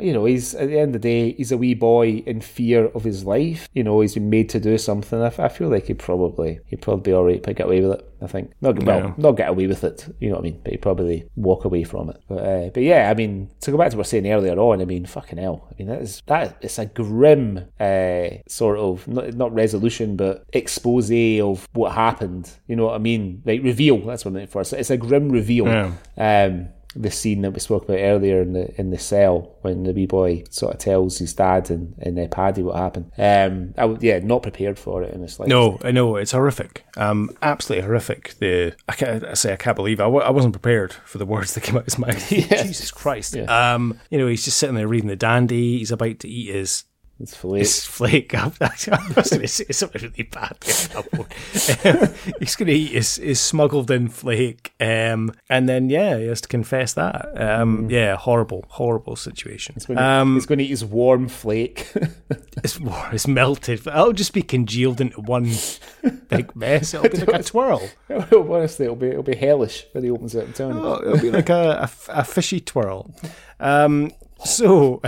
you 0.00 0.12
know, 0.12 0.24
he's 0.24 0.54
at 0.54 0.68
the 0.68 0.78
end 0.78 0.94
of 0.94 1.02
the 1.02 1.08
day, 1.08 1.32
he's 1.32 1.52
a 1.52 1.58
wee 1.58 1.74
boy 1.74 2.22
in 2.26 2.40
fear 2.40 2.86
of 2.86 3.04
his 3.04 3.24
life. 3.24 3.68
You 3.74 3.84
know, 3.84 4.00
he's 4.00 4.14
been 4.14 4.30
made 4.30 4.48
to 4.50 4.60
do 4.60 4.78
something. 4.78 5.20
I 5.20 5.48
feel 5.48 5.68
like 5.68 5.86
he'd 5.86 5.98
probably 5.98 6.60
he'd 6.66 6.82
probably 6.82 7.02
be 7.02 7.12
all 7.12 7.24
right, 7.24 7.42
but 7.42 7.56
get 7.56 7.66
away 7.66 7.80
with 7.80 7.92
it. 7.98 8.06
I 8.22 8.26
think 8.26 8.52
not 8.60 8.82
well, 8.82 8.98
Yeah. 8.98 9.14
not 9.16 9.32
get 9.32 9.48
away 9.48 9.66
with 9.66 9.82
it. 9.82 10.06
You 10.20 10.28
know 10.28 10.34
what 10.36 10.40
I 10.40 10.44
mean? 10.50 10.60
But 10.62 10.72
he'd 10.72 10.82
probably 10.82 11.26
walk 11.36 11.64
away 11.64 11.84
from 11.84 12.10
it. 12.10 12.20
But 12.28 12.38
uh, 12.38 12.68
but 12.74 12.82
yeah, 12.82 13.10
I 13.10 13.14
mean, 13.14 13.50
to 13.62 13.70
go 13.70 13.78
back 13.78 13.90
to 13.90 13.96
what 13.96 14.00
we 14.00 14.00
were 14.00 14.04
saying 14.04 14.30
earlier 14.30 14.58
on, 14.58 14.80
I 14.82 14.84
mean, 14.84 15.06
fucking 15.06 15.38
hell. 15.38 15.66
I 15.70 15.74
mean, 15.78 15.88
that 15.88 16.02
is 16.02 16.22
that 16.26 16.58
it's 16.60 16.78
a 16.78 16.86
grim 16.86 17.66
uh, 17.78 18.28
sort 18.46 18.78
of 18.78 19.08
not, 19.08 19.34
not 19.34 19.54
resolution, 19.54 20.16
but 20.16 20.44
expose 20.52 21.10
of 21.40 21.66
what 21.72 21.92
happened. 21.92 22.50
You 22.66 22.76
know 22.76 22.86
what 22.86 22.94
I 22.94 22.98
mean? 22.98 23.42
Like 23.44 23.62
reveal. 23.62 23.98
That's 23.98 24.24
what 24.24 24.30
I'm 24.30 24.34
looking 24.34 24.48
for. 24.48 24.64
So 24.64 24.76
it's 24.76 24.90
a 24.90 24.96
grim 24.96 25.30
reveal. 25.30 25.66
Yeah. 25.66 25.92
Um, 26.16 26.68
the 26.94 27.10
scene 27.10 27.42
that 27.42 27.52
we 27.52 27.60
spoke 27.60 27.84
about 27.84 27.98
earlier 27.98 28.42
in 28.42 28.52
the 28.52 28.80
in 28.80 28.90
the 28.90 28.98
cell 28.98 29.56
when 29.60 29.84
the 29.84 29.92
wee 29.92 30.06
boy 30.06 30.42
sort 30.50 30.74
of 30.74 30.80
tells 30.80 31.18
his 31.18 31.32
dad 31.34 31.70
and, 31.70 31.94
and 31.98 32.18
uh, 32.18 32.26
Paddy 32.26 32.62
what 32.62 32.76
happened. 32.76 33.12
Um, 33.16 33.74
I 33.78 33.84
would, 33.84 34.02
yeah, 34.02 34.18
not 34.18 34.42
prepared 34.42 34.78
for 34.78 35.02
it 35.02 35.14
in 35.14 35.26
slightest. 35.28 35.50
No, 35.50 35.78
I 35.84 35.92
know 35.92 36.16
it's 36.16 36.32
horrific. 36.32 36.84
Um, 36.96 37.30
absolutely 37.42 37.86
horrific. 37.86 38.34
The 38.38 38.74
I, 38.88 38.94
can't, 38.94 39.24
I 39.24 39.34
say 39.34 39.52
I 39.52 39.56
can't 39.56 39.76
believe 39.76 40.00
it. 40.00 40.04
I, 40.04 40.06
w- 40.06 40.24
I 40.24 40.30
wasn't 40.30 40.54
prepared 40.54 40.92
for 40.92 41.18
the 41.18 41.26
words 41.26 41.54
that 41.54 41.62
came 41.62 41.76
out 41.76 41.80
of 41.80 41.86
his 41.86 41.98
mouth. 41.98 42.28
Jesus 42.28 42.90
Christ. 42.90 43.36
Um, 43.36 44.00
you 44.10 44.18
know, 44.18 44.26
he's 44.26 44.44
just 44.44 44.58
sitting 44.58 44.74
there 44.74 44.88
reading 44.88 45.08
the 45.08 45.16
dandy. 45.16 45.78
He's 45.78 45.92
about 45.92 46.18
to 46.20 46.28
eat 46.28 46.52
his 46.52 46.84
it's 47.20 47.36
filet. 47.36 47.60
his 47.60 47.84
flake. 47.84 48.34
I 48.34 48.44
was 49.16 49.30
going 49.30 49.42
to 49.42 49.48
say 49.48 49.64
something 49.70 50.02
really 50.02 50.22
bad. 50.24 50.56
Um, 50.94 51.26
he's 52.40 52.56
going 52.56 52.66
to 52.68 52.72
eat 52.72 52.92
his, 52.92 53.16
his 53.16 53.40
smuggled 53.40 53.90
in 53.90 54.08
flake, 54.08 54.72
um, 54.80 55.32
and 55.48 55.68
then 55.68 55.90
yeah, 55.90 56.18
he 56.18 56.26
has 56.26 56.40
to 56.42 56.48
confess 56.48 56.94
that. 56.94 57.30
Um, 57.40 57.88
Yeah, 57.90 58.16
horrible, 58.16 58.64
horrible 58.68 59.16
situation. 59.16 59.74
He's 59.74 59.86
going, 59.86 59.98
to, 59.98 60.04
Um, 60.04 60.34
he's 60.34 60.46
going 60.46 60.58
to 60.58 60.64
eat 60.64 60.70
his 60.70 60.84
warm 60.84 61.28
flake. 61.28 61.90
it's, 62.64 62.78
it's 63.12 63.28
melted. 63.28 63.86
It'll 63.86 64.12
just 64.12 64.32
be 64.32 64.42
congealed 64.42 65.00
into 65.00 65.20
one 65.20 65.50
big 66.28 66.54
mess. 66.56 66.94
It'll 66.94 67.08
be 67.08 67.18
like 67.18 67.40
a 67.40 67.42
twirl. 67.42 67.88
Honestly, 68.10 68.84
it'll 68.86 68.96
be 68.96 69.08
it'll 69.08 69.22
be 69.22 69.36
hellish 69.36 69.86
when 69.92 70.04
he 70.04 70.10
opens 70.10 70.34
it. 70.34 70.44
I'm 70.44 70.52
telling 70.52 70.76
you. 70.78 70.84
Oh, 70.84 71.00
it'll 71.00 71.18
be 71.20 71.30
like 71.30 71.48
a 71.50 71.90
a 72.08 72.24
fishy 72.24 72.60
twirl. 72.60 73.14
Um, 73.58 74.12
so, 74.44 75.02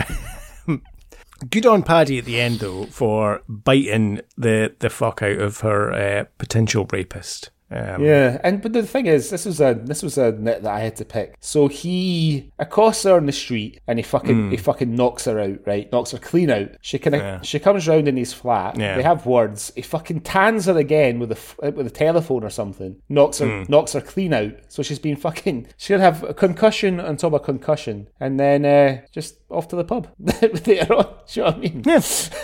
good 1.51 1.67
on 1.67 1.83
Paddy 1.83 2.19
at 2.19 2.25
the 2.25 2.41
end 2.41 2.61
though 2.61 2.87
for 2.87 3.43
biting 3.49 4.21
the 4.37 4.75
the 4.79 4.91
fuck 4.91 5.23
out 5.23 5.39
of 5.39 5.61
her 5.61 5.93
uh, 5.93 6.25
potential 6.39 6.87
rapist. 6.91 7.51
Um, 7.73 8.05
Yeah, 8.05 8.39
and 8.45 8.61
but 8.61 8.73
the 8.73 8.83
thing 8.87 9.07
is, 9.07 9.31
this 9.31 9.47
was 9.47 9.61
a 9.61 9.75
this 9.75 10.03
was 10.03 10.19
a 10.19 10.33
nit 10.33 10.63
that 10.63 10.73
I 10.73 10.81
had 10.81 10.97
to 10.97 11.05
pick. 11.05 11.37
So 11.41 11.69
he 11.69 12.51
accosts 12.59 13.05
her 13.05 13.17
on 13.17 13.27
the 13.27 13.33
street 13.33 13.81
and 13.87 13.99
he 13.99 14.03
fucking 14.03 14.51
he 14.51 14.57
fucking 14.57 14.95
knocks 14.95 15.25
her 15.25 15.39
out, 15.41 15.61
right? 15.67 15.91
Knocks 15.93 16.11
her 16.13 16.19
clean 16.19 16.51
out. 16.51 16.69
She 16.81 16.99
kind 16.99 17.15
of. 17.17 17.23
Yeah. 17.23 17.41
she 17.43 17.59
comes 17.59 17.89
round 17.89 18.09
in 18.09 18.17
his 18.17 18.33
flat. 18.33 18.79
Yeah. 18.79 18.97
They 18.97 19.03
have 19.03 19.27
words. 19.27 19.73
He 19.75 19.83
fucking 19.83 20.21
tans 20.21 20.67
her 20.67 20.77
again 20.77 21.19
with 21.19 21.33
a 21.33 21.71
with 21.73 21.87
a 21.87 21.91
telephone 21.91 22.45
or 22.45 22.51
something. 22.51 22.97
Knocks 23.09 23.39
her 23.39 23.47
Hmm. 23.65 23.71
knocks 23.71 23.93
her 23.95 24.01
clean 24.01 24.33
out. 24.33 24.53
So 24.69 24.83
she's 24.83 24.99
been 24.99 25.17
fucking. 25.17 25.69
She's 25.77 25.89
gonna 25.89 26.03
have 26.03 26.23
a 26.25 26.35
concussion 26.35 27.01
on 27.01 27.17
top 27.17 27.33
of 27.33 27.43
concussion, 27.43 28.09
and 28.21 28.39
then 28.39 28.65
uh, 28.65 29.01
just 29.13 29.37
off 29.51 29.69
to 29.69 29.77
the 29.77 29.85
pub 29.85 30.09
later 30.67 30.95
on. 30.95 31.07
Do 31.27 31.41
you 31.41 31.43
know 31.43 31.51
what 31.51 31.55
I 31.57 31.59
mean? 31.59 31.83
yeah, 31.87 32.01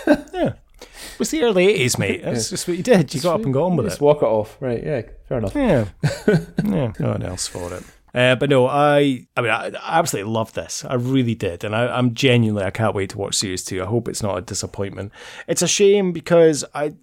yeah. 0.33 0.53
Was 1.19 1.31
the 1.31 1.43
early 1.43 1.67
eighties, 1.67 1.97
mate. 1.97 2.23
That's 2.23 2.49
just 2.49 2.67
what 2.67 2.77
you 2.77 2.83
did. 2.83 3.13
You 3.13 3.21
got 3.21 3.35
up 3.39 3.45
and 3.45 3.53
got 3.53 3.65
on 3.65 3.75
with 3.75 3.85
Just 3.87 3.93
it. 3.93 3.97
Just 3.97 4.01
walk 4.01 4.21
it 4.21 4.25
off, 4.25 4.57
right? 4.61 4.81
Yeah, 4.83 5.01
fair 5.27 5.37
enough. 5.39 5.53
Yeah, 5.53 5.85
yeah. 6.63 6.93
No 6.97 7.09
one 7.11 7.23
else 7.23 7.45
for 7.47 7.73
it. 7.73 7.83
Uh, 8.13 8.35
but 8.35 8.49
no, 8.49 8.65
I, 8.67 9.27
I 9.37 9.41
mean, 9.41 9.51
I, 9.51 9.67
I 9.67 9.99
absolutely 9.99 10.31
love 10.31 10.53
this. 10.53 10.83
I 10.83 10.95
really 10.95 11.35
did, 11.35 11.63
and 11.63 11.75
I, 11.75 11.87
I'm 11.95 12.13
genuinely, 12.15 12.65
I 12.65 12.71
can't 12.71 12.95
wait 12.95 13.11
to 13.11 13.17
watch 13.17 13.35
series 13.35 13.63
two. 13.63 13.83
I 13.83 13.85
hope 13.85 14.07
it's 14.07 14.23
not 14.23 14.37
a 14.37 14.41
disappointment. 14.41 15.11
It's 15.47 15.61
a 15.61 15.67
shame 15.67 16.11
because 16.11 16.65
I, 16.73 16.93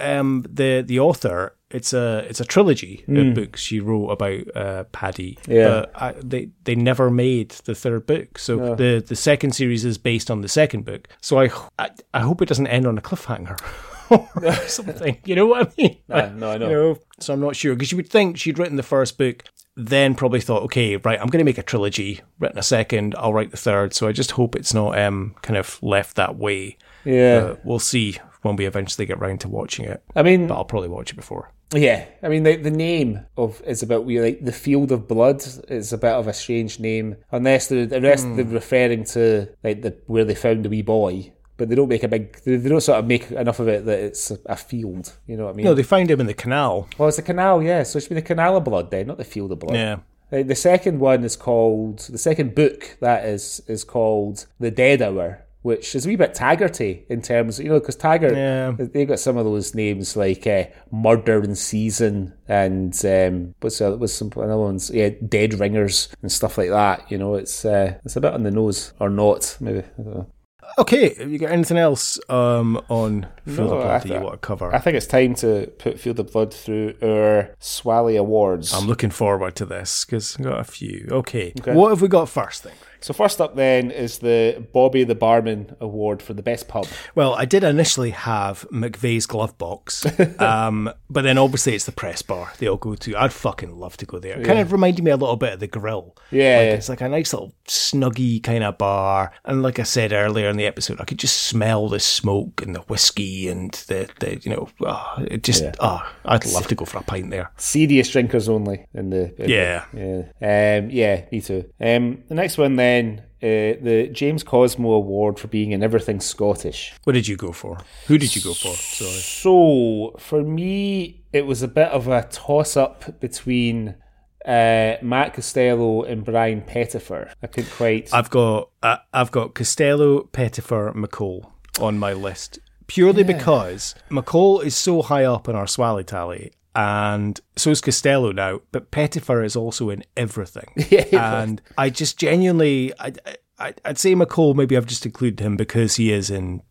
um, 0.00 0.46
the 0.48 0.82
the 0.86 1.00
author, 1.00 1.56
it's 1.74 1.92
a 1.92 2.24
it's 2.28 2.40
a 2.40 2.44
trilogy 2.44 3.04
of 3.08 3.34
books 3.34 3.60
she 3.60 3.80
wrote 3.80 4.08
about 4.08 4.56
uh, 4.56 4.84
Paddy. 4.92 5.38
Yeah. 5.48 5.68
but 5.68 5.92
I, 5.94 6.12
they 6.22 6.48
they 6.64 6.74
never 6.74 7.10
made 7.10 7.50
the 7.64 7.74
third 7.74 8.06
book. 8.06 8.38
So 8.38 8.74
the 8.76 9.04
the 9.06 9.16
second 9.16 9.52
series 9.52 9.84
is 9.84 9.98
based 9.98 10.30
on 10.30 10.40
the 10.40 10.48
second 10.48 10.84
book. 10.84 11.08
So 11.20 11.40
I 11.40 11.50
I, 11.78 11.90
I 12.14 12.20
hope 12.20 12.40
it 12.42 12.48
doesn't 12.48 12.68
end 12.68 12.86
on 12.86 12.96
a 12.96 13.02
cliffhanger. 13.02 13.58
or 14.10 14.52
something, 14.68 15.18
you 15.24 15.34
know 15.34 15.46
what 15.46 15.68
I 15.68 15.72
mean? 15.82 15.98
No, 16.08 16.28
no, 16.34 16.50
I 16.50 16.58
know. 16.58 16.68
You 16.70 16.74
know, 16.76 16.98
so 17.18 17.32
I'm 17.32 17.40
not 17.40 17.56
sure 17.56 17.74
because 17.74 17.90
you 17.90 17.96
would 17.96 18.10
think 18.10 18.38
she'd 18.38 18.58
written 18.58 18.76
the 18.76 18.82
first 18.82 19.16
book, 19.18 19.44
then 19.76 20.14
probably 20.14 20.40
thought, 20.40 20.62
okay, 20.64 20.96
right, 20.96 21.18
I'm 21.20 21.28
going 21.28 21.38
to 21.38 21.44
make 21.44 21.58
a 21.58 21.62
trilogy. 21.62 22.20
Written 22.38 22.58
a 22.58 22.62
second, 22.62 23.14
I'll 23.18 23.32
write 23.32 23.50
the 23.50 23.56
third. 23.56 23.94
So 23.94 24.06
I 24.06 24.12
just 24.12 24.32
hope 24.32 24.54
it's 24.54 24.74
not 24.74 24.98
um 24.98 25.34
kind 25.42 25.56
of 25.56 25.82
left 25.82 26.16
that 26.16 26.36
way. 26.36 26.76
Yeah. 27.04 27.36
Uh, 27.36 27.56
we'll 27.64 27.78
see 27.78 28.18
when 28.42 28.56
we 28.56 28.66
eventually 28.66 29.06
get 29.06 29.18
round 29.20 29.40
to 29.40 29.48
watching 29.48 29.86
it. 29.86 30.02
I 30.14 30.22
mean, 30.22 30.46
But 30.48 30.54
I'll 30.56 30.64
probably 30.64 30.90
watch 30.90 31.10
it 31.10 31.16
before. 31.16 31.50
Yeah, 31.72 32.04
I 32.22 32.28
mean 32.28 32.42
the 32.44 32.56
the 32.56 32.70
name 32.70 33.26
of 33.36 33.60
is 33.66 33.82
a 33.82 33.86
bit 33.86 34.04
weird. 34.04 34.24
Like 34.24 34.44
the 34.44 34.52
Field 34.52 34.92
of 34.92 35.08
Blood 35.08 35.42
is 35.68 35.92
a 35.92 35.98
bit 35.98 36.12
of 36.12 36.28
a 36.28 36.32
strange 36.32 36.78
name, 36.78 37.16
unless 37.32 37.68
they're 37.68 37.88
unless 37.92 38.22
Hmm. 38.22 38.36
they're 38.36 38.44
referring 38.44 39.04
to 39.06 39.48
like 39.64 39.82
the 39.82 39.96
where 40.06 40.24
they 40.24 40.34
found 40.34 40.64
the 40.64 40.68
wee 40.68 40.82
boy. 40.82 41.32
But 41.56 41.68
they 41.68 41.76
don't 41.76 41.88
make 41.88 42.02
a 42.02 42.08
big. 42.08 42.36
They 42.44 42.56
don't 42.58 42.80
sort 42.80 42.98
of 42.98 43.06
make 43.06 43.30
enough 43.30 43.60
of 43.60 43.68
it 43.68 43.84
that 43.86 43.98
it's 44.00 44.30
a, 44.32 44.38
a 44.46 44.56
field. 44.56 45.12
You 45.26 45.36
know 45.36 45.44
what 45.44 45.54
I 45.54 45.56
mean? 45.56 45.64
No, 45.66 45.74
they 45.74 45.84
find 45.84 46.10
him 46.10 46.20
in 46.20 46.26
the 46.26 46.34
canal. 46.34 46.88
well, 46.98 47.08
it's 47.08 47.18
a 47.18 47.22
canal, 47.22 47.62
yeah. 47.62 47.84
So 47.84 47.98
it 47.98 48.00
should 48.02 48.08
be 48.08 48.16
the 48.16 48.22
Canal 48.22 48.56
of 48.56 48.64
Blood 48.64 48.90
then, 48.90 49.06
not 49.06 49.18
the 49.18 49.24
Field 49.24 49.52
of 49.52 49.60
Blood. 49.60 49.76
Yeah. 49.76 49.98
Like, 50.32 50.48
the 50.48 50.56
second 50.56 50.98
one 50.98 51.22
is 51.22 51.36
called 51.36 52.00
the 52.10 52.18
second 52.18 52.56
book 52.56 52.96
that 53.00 53.24
is 53.24 53.62
is 53.68 53.84
called 53.84 54.46
The 54.58 54.72
Dead 54.72 55.00
Hour, 55.00 55.43
which 55.64 55.94
is 55.94 56.04
a 56.04 56.08
wee 56.10 56.16
bit 56.16 56.34
Taggarty 56.34 57.04
in 57.08 57.22
terms, 57.22 57.58
you 57.58 57.70
know, 57.70 57.80
because 57.80 57.96
Taggart 57.96 58.34
Yeah. 58.36 58.72
they 58.78 59.06
got 59.06 59.18
some 59.18 59.38
of 59.38 59.46
those 59.46 59.74
names 59.74 60.14
like 60.14 60.46
uh, 60.46 60.64
Murder 60.92 61.40
and 61.40 61.56
Season 61.56 62.34
and 62.46 62.94
um, 63.06 63.54
what's 63.60 63.78
the, 63.78 63.96
what's 63.96 64.12
some 64.12 64.30
other 64.36 64.58
ones? 64.58 64.90
Yeah, 64.90 65.08
Dead 65.26 65.54
Ringers 65.58 66.08
and 66.20 66.30
stuff 66.30 66.58
like 66.58 66.68
that. 66.68 67.10
You 67.10 67.16
know, 67.16 67.34
it's 67.34 67.64
uh, 67.64 67.98
it's 68.04 68.14
a 68.16 68.20
bit 68.20 68.34
on 68.34 68.42
the 68.42 68.50
nose 68.50 68.92
or 69.00 69.08
not, 69.08 69.56
maybe. 69.58 69.78
I 69.80 70.02
don't 70.02 70.14
know. 70.14 70.30
Okay, 70.76 71.14
have 71.14 71.30
you 71.30 71.38
got 71.38 71.50
anything 71.52 71.76
else 71.78 72.18
um, 72.28 72.80
on 72.88 73.26
Field 73.46 73.58
No, 73.58 73.64
of 73.64 73.68
Blood 73.70 73.88
that 73.90 74.02
th- 74.02 74.14
you 74.14 74.20
want 74.20 74.32
to 74.42 74.46
cover? 74.46 74.74
I 74.74 74.78
think 74.78 74.96
it's 74.96 75.06
time 75.06 75.34
to 75.36 75.66
put 75.78 76.00
Field 76.00 76.18
of 76.20 76.32
Blood 76.32 76.52
through 76.52 76.94
our 77.02 77.54
Swally 77.60 78.16
Awards. 78.16 78.72
I'm 78.74 78.86
looking 78.86 79.10
forward 79.10 79.54
to 79.56 79.66
this 79.66 80.04
because 80.04 80.36
I've 80.38 80.44
got 80.44 80.60
a 80.60 80.64
few. 80.64 81.06
Okay. 81.10 81.52
What 81.64 81.90
have 81.90 82.02
we 82.02 82.08
got 82.08 82.28
first 82.28 82.64
then, 82.64 82.72
Greg? 82.80 82.93
So 83.04 83.12
first 83.12 83.38
up 83.38 83.54
then 83.54 83.90
is 83.90 84.20
the 84.20 84.66
Bobby 84.72 85.04
the 85.04 85.14
Barman 85.14 85.76
Award 85.78 86.22
for 86.22 86.32
the 86.32 86.42
best 86.42 86.68
pub. 86.68 86.86
Well, 87.14 87.34
I 87.34 87.44
did 87.44 87.62
initially 87.62 88.12
have 88.12 88.66
McVeigh's 88.72 89.26
glove 89.26 89.58
box, 89.58 90.06
um, 90.40 90.90
but 91.10 91.20
then 91.20 91.36
obviously 91.36 91.74
it's 91.74 91.84
the 91.84 91.92
press 91.92 92.22
bar 92.22 92.54
they 92.58 92.66
all 92.66 92.78
go 92.78 92.94
to. 92.94 93.14
I'd 93.14 93.34
fucking 93.34 93.76
love 93.78 93.98
to 93.98 94.06
go 94.06 94.18
there. 94.18 94.40
It 94.40 94.46
kind 94.46 94.58
of 94.58 94.72
reminded 94.72 95.04
me 95.04 95.10
a 95.10 95.18
little 95.18 95.36
bit 95.36 95.52
of 95.52 95.60
the 95.60 95.66
grill. 95.66 96.16
Yeah, 96.30 96.56
Like, 96.56 96.66
yeah. 96.66 96.74
It's 96.76 96.88
like 96.88 97.02
a 97.02 97.08
nice 97.10 97.34
little 97.34 97.52
snuggy 97.68 98.42
kind 98.42 98.64
of 98.64 98.78
bar. 98.78 99.32
And 99.44 99.62
like 99.62 99.78
I 99.78 99.82
said 99.82 100.14
earlier 100.14 100.48
in 100.48 100.56
the 100.56 100.64
episode, 100.64 100.98
I 100.98 101.04
could 101.04 101.18
just 101.18 101.42
smell 101.42 101.90
the 101.90 102.00
smoke 102.00 102.62
and 102.62 102.74
the 102.74 102.80
whiskey 102.80 103.48
and 103.48 103.70
the, 103.86 104.08
the 104.20 104.38
you 104.38 104.50
know, 104.50 104.70
oh, 104.80 105.14
it 105.30 105.42
just, 105.42 105.62
oh, 105.78 106.00
I'd 106.24 106.46
love 106.46 106.68
to 106.68 106.74
go 106.74 106.86
for 106.86 106.96
a 106.96 107.02
pint 107.02 107.28
there. 107.28 107.52
Serious 107.58 108.08
drinkers 108.08 108.48
only 108.48 108.86
in 108.94 109.10
the 109.10 109.24
in 109.38 109.46
the- 109.46 109.50
Yeah. 109.50 109.84
yeah 109.92 110.78
um, 110.80 110.88
yeah 110.90 111.26
me 111.30 111.42
too. 111.42 111.70
Um, 111.78 112.22
the 112.28 112.34
next 112.34 112.56
one 112.56 112.76
then 112.76 112.93
uh, 113.02 113.80
the 113.82 114.08
James 114.12 114.42
Cosmo 114.42 114.92
Award 114.92 115.38
for 115.38 115.48
being 115.48 115.72
in 115.72 115.82
everything 115.82 116.20
Scottish. 116.20 116.94
What 117.04 117.12
did 117.12 117.28
you 117.28 117.36
go 117.36 117.52
for? 117.52 117.78
Who 118.06 118.18
did 118.18 118.34
you 118.34 118.42
go 118.42 118.54
for? 118.54 118.74
Sorry. 118.74 119.10
So 119.10 120.16
for 120.18 120.42
me, 120.42 121.24
it 121.32 121.46
was 121.46 121.62
a 121.62 121.68
bit 121.68 121.88
of 121.88 122.08
a 122.08 122.22
toss 122.30 122.76
up 122.76 123.20
between 123.20 123.96
uh, 124.44 124.96
Matt 125.02 125.34
Costello 125.34 126.02
and 126.02 126.24
Brian 126.24 126.62
Pettifer. 126.62 127.30
I 127.42 127.46
couldn't 127.46 127.70
quite. 127.70 128.12
I've 128.12 128.30
got 128.30 128.70
uh, 128.82 128.98
I've 129.12 129.30
got 129.30 129.54
Costello, 129.54 130.24
Pettifer, 130.24 130.92
McCole 130.94 131.50
on 131.80 131.98
my 131.98 132.12
list 132.12 132.60
purely 132.86 133.22
because 133.22 133.94
McCole 134.10 134.64
is 134.64 134.76
so 134.76 135.02
high 135.02 135.24
up 135.24 135.48
in 135.48 135.56
our 135.56 135.66
Swally 135.66 136.04
tally, 136.04 136.52
and 136.74 137.40
so 137.56 137.70
is 137.70 137.80
Costello 137.80 138.32
now. 138.32 138.60
But 138.72 138.90
Pettifer 138.90 139.42
is 139.42 139.56
also 139.56 139.90
in 139.90 140.04
everything, 140.16 140.74
and 141.12 141.62
I 141.78 141.90
just 141.90 142.18
genuinely. 142.18 142.92
I, 142.98 143.12
I, 143.56 143.72
I'd 143.84 143.98
say 143.98 144.16
McCole. 144.16 144.56
Maybe 144.56 144.76
I've 144.76 144.86
just 144.86 145.06
included 145.06 145.38
him 145.38 145.56
because 145.56 145.94
he 145.94 146.12
is 146.12 146.28
in 146.28 146.62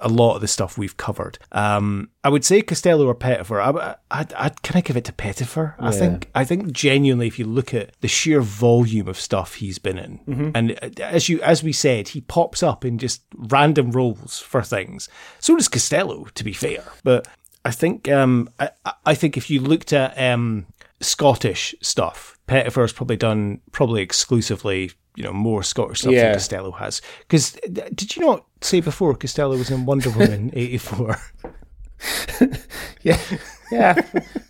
a 0.00 0.08
lot 0.08 0.34
of 0.34 0.40
the 0.40 0.48
stuff 0.48 0.76
we've 0.76 0.96
covered. 0.96 1.38
Um, 1.52 2.10
I 2.24 2.28
would 2.28 2.44
say 2.44 2.60
Costello 2.60 3.06
or 3.06 3.14
Pettifer. 3.14 3.60
I, 3.60 3.94
I, 4.10 4.26
I, 4.36 4.48
can 4.48 4.76
I 4.76 4.80
give 4.80 4.96
it 4.96 5.04
to 5.04 5.12
Pettifer? 5.12 5.76
I 5.78 5.92
think. 5.92 6.30
I 6.34 6.44
think 6.44 6.72
genuinely, 6.72 7.28
if 7.28 7.38
you 7.38 7.44
look 7.44 7.72
at 7.72 7.92
the 8.00 8.08
sheer 8.08 8.40
volume 8.40 9.06
of 9.06 9.18
stuff 9.18 9.54
he's 9.54 9.78
been 9.78 9.96
in, 9.96 10.20
and 10.56 10.72
uh, 10.82 11.04
as 11.04 11.28
you 11.28 11.40
as 11.42 11.62
we 11.62 11.72
said, 11.72 12.08
he 12.08 12.20
pops 12.20 12.64
up 12.64 12.84
in 12.84 12.98
just 12.98 13.22
random 13.36 13.92
roles 13.92 14.40
for 14.40 14.62
things. 14.62 15.08
So 15.38 15.54
does 15.54 15.68
Costello, 15.68 16.24
to 16.34 16.42
be 16.42 16.52
fair. 16.52 16.82
But 17.04 17.28
I 17.64 17.70
think 17.70 18.08
um, 18.08 18.48
I, 18.60 18.70
I 19.06 19.14
think 19.14 19.36
if 19.36 19.48
you 19.50 19.60
looked 19.60 19.92
at 19.92 20.18
um, 20.20 20.66
Scottish 21.00 21.74
stuff, 21.80 22.38
Pettifer's 22.46 22.92
probably 22.92 23.16
done 23.16 23.60
probably 23.72 24.02
exclusively. 24.02 24.90
You 25.16 25.22
know 25.22 25.32
more 25.32 25.62
Scottish 25.62 26.00
stuff 26.00 26.12
Yeah. 26.12 26.24
than 26.24 26.32
Costello 26.34 26.72
has. 26.72 27.00
Because 27.20 27.52
did 27.72 28.16
you 28.16 28.26
not 28.26 28.44
say 28.62 28.80
before 28.80 29.14
Costello 29.14 29.56
was 29.56 29.70
in 29.70 29.86
Wonder 29.86 30.10
Woman 30.10 30.50
'84? 30.54 31.16
yeah, 33.02 33.18
yeah. 33.70 33.94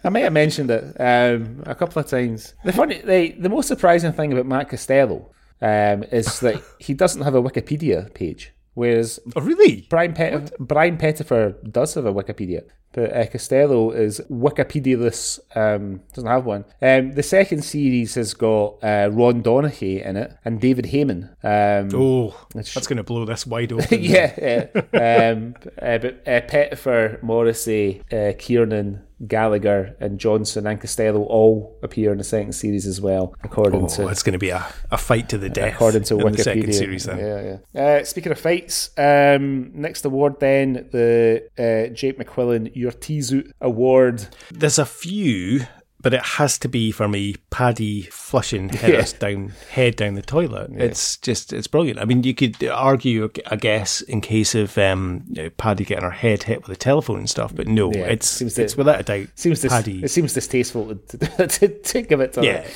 I 0.03 0.09
might 0.09 0.20
have 0.20 0.32
mentioned 0.32 0.70
it 0.70 0.85
um, 1.01 1.62
a 1.66 1.74
couple 1.74 2.01
of 2.01 2.09
times. 2.09 2.55
The 2.65 2.73
funny, 2.73 3.01
the, 3.01 3.32
the 3.39 3.49
most 3.49 3.69
surprising 3.69 4.12
thing 4.12 4.32
about 4.32 4.47
Matt 4.47 4.69
Costello 4.70 5.31
um, 5.61 6.03
is 6.05 6.41
that 6.41 6.62
he 6.78 6.95
doesn't 6.95 7.23
have 7.23 7.35
a 7.35 7.43
Wikipedia 7.43 8.12
page, 8.15 8.53
whereas 8.74 9.20
Oh, 9.36 9.41
really? 9.41 9.86
Brian 9.91 10.15
Pet- 10.15 10.57
Brian 10.59 10.97
Pettifer 10.97 11.57
does 11.70 11.95
have 11.95 12.07
a 12.07 12.12
Wikipedia, 12.12 12.62
but 12.95 13.12
uh, 13.15 13.27
Costello 13.27 13.91
is 13.91 14.21
Wikipedia-less, 14.31 15.41
um, 15.55 16.01
doesn't 16.15 16.31
have 16.31 16.47
one. 16.47 16.65
Um, 16.81 17.12
the 17.12 17.23
second 17.23 17.62
series 17.62 18.15
has 18.15 18.35
got 18.35 18.79
uh, 18.83 19.11
Ron 19.12 19.43
Donachie 19.43 20.05
in 20.05 20.16
it 20.16 20.33
and 20.45 20.61
David 20.61 20.87
Hayman. 20.87 21.31
Um, 21.43 21.89
Oh, 21.95 22.47
that's 22.55 22.87
going 22.87 22.97
to 22.97 23.03
blow 23.03 23.25
this 23.25 23.47
wide 23.47 23.73
open. 23.73 24.03
yeah, 24.03 24.33
yeah. 24.73 25.31
um, 25.33 25.55
uh, 25.83 25.99
but 25.99 26.23
uh, 26.27 26.41
Pettifer, 26.43 27.19
Morrissey, 27.23 28.03
uh, 28.12 28.33
Kiernan, 28.39 29.03
Gallagher, 29.27 29.97
and 30.01 30.19
Johnson 30.19 30.66
and 30.66 30.81
Costello 30.81 31.23
all 31.24 31.78
appear 31.82 32.12
in 32.12 32.19
the 32.19 32.24
second 32.24 32.53
series 32.53 32.86
as 32.86 33.01
well, 33.01 33.35
according 33.45 33.85
Oh, 33.85 33.89
to 33.89 34.09
it's 34.09 34.23
going 34.23 34.32
to 34.35 34.39
be 34.39 34.51
a, 34.51 34.65
a 34.91 34.99
fight 34.99 35.28
to 35.31 35.39
the 35.39 35.49
death. 35.49 35.74
according 35.74 36.03
to 36.05 36.15
Wikipedia. 36.15 36.36
the 36.36 36.43
second 36.43 36.73
series. 36.74 37.05
Then. 37.05 37.19
Yeah, 37.19 37.57
yeah. 37.74 37.82
Uh, 38.01 38.05
speaking 38.05 38.32
of 38.32 38.39
fights, 38.41 38.91
um, 38.99 39.70
next 39.74 40.05
award 40.05 40.41
then 40.41 40.89
the 40.93 41.49
uh, 41.59 41.93
Jake 41.95 42.19
McQuillan 42.19 42.74
Urtizu 42.77 43.51
Award. 43.61 44.27
There's 44.51 44.78
a 44.78 44.86
few, 44.86 45.61
but 46.05 46.14
it 46.14 46.22
has 46.22 46.59
to 46.59 46.68
be 46.68 46.93
for 46.93 47.09
me. 47.09 47.35
Paddy 47.51 48.02
flushing 48.02 48.68
Heather's 48.68 49.12
down 49.24 49.52
head 49.70 49.97
down 49.97 50.14
the 50.14 50.22
toilet. 50.22 50.70
It's 50.74 51.16
just 51.16 51.52
it's 51.52 51.66
brilliant. 51.66 51.98
I 51.98 52.05
mean, 52.05 52.22
you 52.22 52.35
could 52.35 52.62
argue, 52.68 53.31
I 53.47 53.56
guess, 53.56 54.02
in 54.02 54.20
case 54.20 54.55
of 54.55 54.76
um, 54.78 55.24
you 55.31 55.43
know, 55.44 55.51
Paddy 55.51 55.85
getting 55.85 56.05
her 56.05 56.10
head 56.10 56.44
hit 56.44 56.62
with 56.62 56.76
a 56.76 56.78
telephone 56.78 57.18
and 57.18 57.31
stuff, 57.31 57.55
but 57.55 57.66
no, 57.66 57.90
Yeah, 57.93 58.02
it's 58.05 58.28
seems 58.28 58.55
to- 58.55 58.62
it's 58.62 58.76
without 58.76 59.01
a 59.01 59.02
doubt 59.02 59.28
Seems 59.35 59.60
dis- 59.62 59.72
Paddy. 59.72 60.05
it 60.05 60.10
seems 60.10 60.35
distasteful 60.35 60.94
to, 60.94 61.18
to, 61.48 61.68
to 61.81 62.02
give 62.02 62.20
it 62.20 62.35
to 62.35 62.44
yeah, 62.44 62.60
her. 62.60 62.68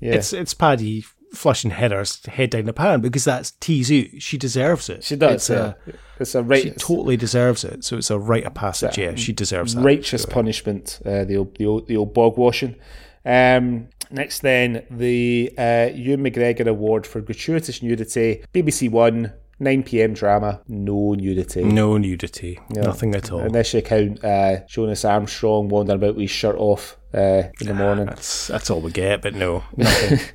Yeah. 0.00 0.14
it's 0.14 0.32
it's 0.32 0.52
Paddy 0.52 1.04
flushing 1.32 1.70
Heather's 1.70 2.24
head 2.26 2.50
down 2.50 2.64
the 2.66 2.72
pan 2.74 3.00
because 3.00 3.24
that's 3.24 3.52
Tizu. 3.52 4.20
She 4.20 4.36
deserves 4.36 4.90
it. 4.90 5.02
She 5.04 5.16
does. 5.16 5.48
It's 5.48 5.50
yeah. 5.50 5.72
a, 5.86 5.92
it's 6.22 6.34
a 6.34 6.42
right, 6.42 6.62
she 6.62 6.70
totally 6.70 7.16
deserves 7.16 7.64
it. 7.64 7.84
So 7.84 7.96
it's 7.98 8.10
a 8.10 8.18
rite 8.18 8.44
of 8.44 8.54
passage. 8.54 8.98
Yeah, 8.98 9.14
she 9.14 9.32
deserves 9.32 9.74
that. 9.74 9.82
righteous 9.82 10.24
punishment. 10.26 11.00
Uh, 11.04 11.24
the 11.24 11.36
old, 11.36 11.56
the 11.56 11.66
old, 11.66 11.88
the 11.88 11.96
old 11.96 12.14
bog 12.14 12.36
washing. 12.38 12.76
Um, 13.24 13.88
next, 14.10 14.40
then 14.40 14.84
the 14.90 15.52
uh, 15.58 15.90
Ewan 15.94 16.24
McGregor 16.24 16.66
Award 16.66 17.06
for 17.06 17.20
gratuitous 17.20 17.82
nudity. 17.82 18.44
BBC 18.52 18.90
One. 18.90 19.32
9 19.60 19.84
p.m. 19.84 20.12
drama, 20.12 20.60
no 20.66 21.14
nudity. 21.14 21.62
No 21.62 21.96
nudity, 21.96 22.58
nothing 22.70 23.14
at 23.14 23.30
all. 23.30 23.42
Unless 23.42 23.74
you 23.74 23.82
count 23.82 24.24
uh, 24.24 24.64
Jonas 24.66 25.04
Armstrong 25.04 25.68
wandering 25.68 25.98
about 25.98 26.16
with 26.16 26.22
his 26.22 26.32
shirt 26.32 26.56
off 26.56 26.98
uh, 27.14 27.44
in 27.60 27.68
the 27.68 27.74
morning. 27.74 28.06
That's 28.06 28.48
that's 28.48 28.70
all 28.70 28.80
we 28.80 28.90
get, 28.90 29.22
but 29.22 29.34
no, 29.36 29.62
nothing. 29.76 30.18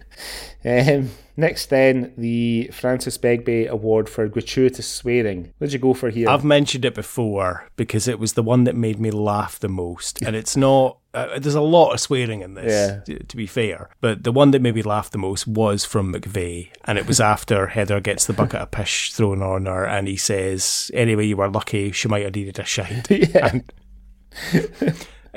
Um, 0.66 1.12
next, 1.38 1.68
then, 1.70 2.14
the 2.18 2.70
Francis 2.74 3.18
Begbie 3.18 3.68
Award 3.68 4.10
for 4.10 4.28
gratuitous 4.28 4.88
swearing. 4.88 5.54
What 5.60 5.68
did 5.68 5.74
you 5.74 5.80
go 5.80 5.94
for 5.94 6.10
here? 6.10 6.28
I've 6.30 6.44
mentioned 6.44 6.84
it 6.84 6.94
before 6.96 7.70
because 7.76 8.08
it 8.08 8.20
was 8.20 8.34
the 8.34 8.44
one 8.44 8.66
that 8.66 8.76
made 8.76 9.00
me 9.00 9.12
laugh 9.12 9.60
the 9.60 9.70
most, 9.70 10.22
and 10.24 10.36
it's 10.36 10.58
not. 10.58 10.98
Uh, 11.14 11.40
there's 11.40 11.56
a 11.56 11.62
lot 11.62 11.94
of 11.94 12.00
swearing 12.00 12.42
in 12.42 12.54
this, 12.54 12.72
Yeah. 12.72 13.00
to, 13.18 13.24
to 13.24 13.38
be 13.38 13.48
fair, 13.48 13.90
but 14.02 14.24
the 14.24 14.32
one 14.32 14.52
that 14.52 14.62
made 14.62 14.76
me 14.76 14.82
laugh 14.84 15.10
the 15.10 15.18
most 15.18 15.48
was 15.48 15.84
from 15.86 16.14
McVeigh, 16.14 16.70
and 16.86 16.98
it 16.98 17.08
was 17.08 17.20
after 17.20 17.68
Heather 17.68 18.00
gets 18.00 18.26
the 18.28 18.34
bucket 18.34 18.62
of 18.62 18.70
pish 18.72 19.14
thrown 19.14 19.42
on 19.42 19.66
her, 19.66 19.86
and 19.86 20.08
he 20.08 20.18
says, 20.18 20.92
"Anyway, 20.94 21.26
you 21.26 21.38
were 21.38 21.50
lucky. 21.50 21.92
She 21.92 22.08
might 22.08 22.24
have 22.24 22.36
needed 22.36 22.60
a 22.60 22.66
shite." 22.66 23.10
yeah. 23.10 23.60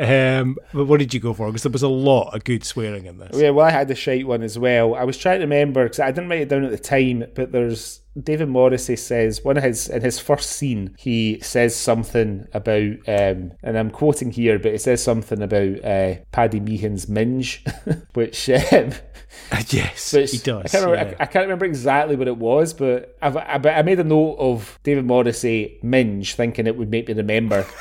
Um, 0.01 0.57
but 0.73 0.87
what 0.87 0.99
did 0.99 1.13
you 1.13 1.21
go 1.21 1.35
for? 1.35 1.47
Because 1.47 1.63
there 1.63 1.73
was 1.73 1.83
a 1.83 1.89
lot 1.89 2.35
of 2.35 2.43
good 2.45 2.65
swearing 2.65 3.05
in 3.05 3.19
this. 3.19 3.37
Yeah, 3.37 3.51
well, 3.51 3.67
I 3.67 3.71
had 3.71 3.89
the 3.89 3.95
shite 3.95 4.27
one 4.27 4.43
as 4.43 4.59
well. 4.59 4.95
I 4.95 5.05
was 5.05 5.19
trying 5.19 5.41
to 5.41 5.45
remember 5.45 5.85
because 5.85 6.01
I 6.01 6.11
didn't 6.11 6.31
write 6.31 6.41
it 6.41 6.49
down 6.49 6.65
at 6.65 6.71
the 6.71 6.79
time, 6.79 7.25
but 7.35 7.53
there's 7.53 8.01
David 8.21 8.49
Morrissey 8.49 8.97
says 8.97 9.45
one 9.45 9.59
of 9.59 9.63
his 9.63 9.89
in 9.89 10.03
his 10.03 10.19
first 10.19 10.51
scene 10.51 10.97
he 10.99 11.39
says 11.41 11.77
something 11.77 12.49
about 12.53 12.97
um, 13.07 13.53
and 13.63 13.77
I'm 13.77 13.91
quoting 13.91 14.31
here, 14.31 14.59
but 14.59 14.73
it 14.73 14.81
says 14.81 15.03
something 15.03 15.43
about 15.43 15.85
uh, 15.85 16.15
Paddy 16.33 16.61
Meehan's 16.61 17.07
minge, 17.07 17.63
which. 18.15 18.49
Um, 18.49 18.93
yes, 19.69 20.15
which 20.15 20.31
he 20.33 20.39
does. 20.39 20.65
I 20.65 20.69
can't, 20.69 20.91
remember, 20.91 21.11
yeah. 21.11 21.17
I, 21.21 21.23
I 21.23 21.27
can't 21.27 21.45
remember 21.45 21.67
exactly 21.67 22.17
what 22.17 22.27
it 22.27 22.39
was, 22.39 22.73
but 22.73 23.17
I've, 23.21 23.37
I, 23.37 23.59
but 23.59 23.77
I 23.77 23.83
made 23.83 24.01
a 24.01 24.05
note 24.05 24.37
of 24.39 24.79
David 24.83 25.05
Morrissey 25.05 25.79
minge, 25.83 26.35
thinking 26.35 26.67
it 26.67 26.77
would 26.77 26.91
make 26.91 27.07
me 27.07 27.15
remember. 27.15 27.67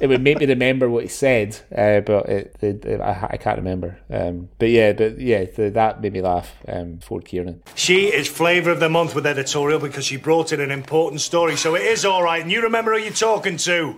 it 0.00 0.06
would 0.06 0.22
make 0.22 0.38
me 0.38 0.46
remember 0.46 0.88
what 0.88 1.02
he 1.04 1.08
said, 1.08 1.58
uh, 1.76 2.00
but 2.00 2.28
it, 2.28 2.56
it, 2.60 2.84
it- 2.84 3.00
I, 3.00 3.28
I 3.32 3.36
can't 3.36 3.58
remember. 3.58 3.98
Um, 4.10 4.48
but 4.58 4.70
yeah, 4.70 4.92
but 4.92 5.18
yeah, 5.20 5.44
the, 5.44 5.70
that 5.70 6.00
made 6.02 6.12
me 6.12 6.20
laugh. 6.22 6.54
Um, 6.66 6.98
Ford 7.00 7.24
Kiernan, 7.24 7.62
She 7.74 8.06
is 8.06 8.28
flavour 8.28 8.70
of 8.70 8.80
the 8.80 8.88
month 8.88 9.14
with 9.14 9.26
editorial 9.26 9.78
because 9.78 10.04
she 10.04 10.16
brought 10.16 10.52
in 10.52 10.60
an 10.60 10.70
important 10.70 11.20
story, 11.20 11.56
so 11.56 11.74
it 11.74 11.82
is 11.82 12.04
all 12.04 12.22
right. 12.22 12.42
And 12.42 12.50
you 12.52 12.62
remember 12.62 12.92
who 12.92 12.98
you're 12.98 13.12
talking 13.12 13.56
to. 13.58 13.96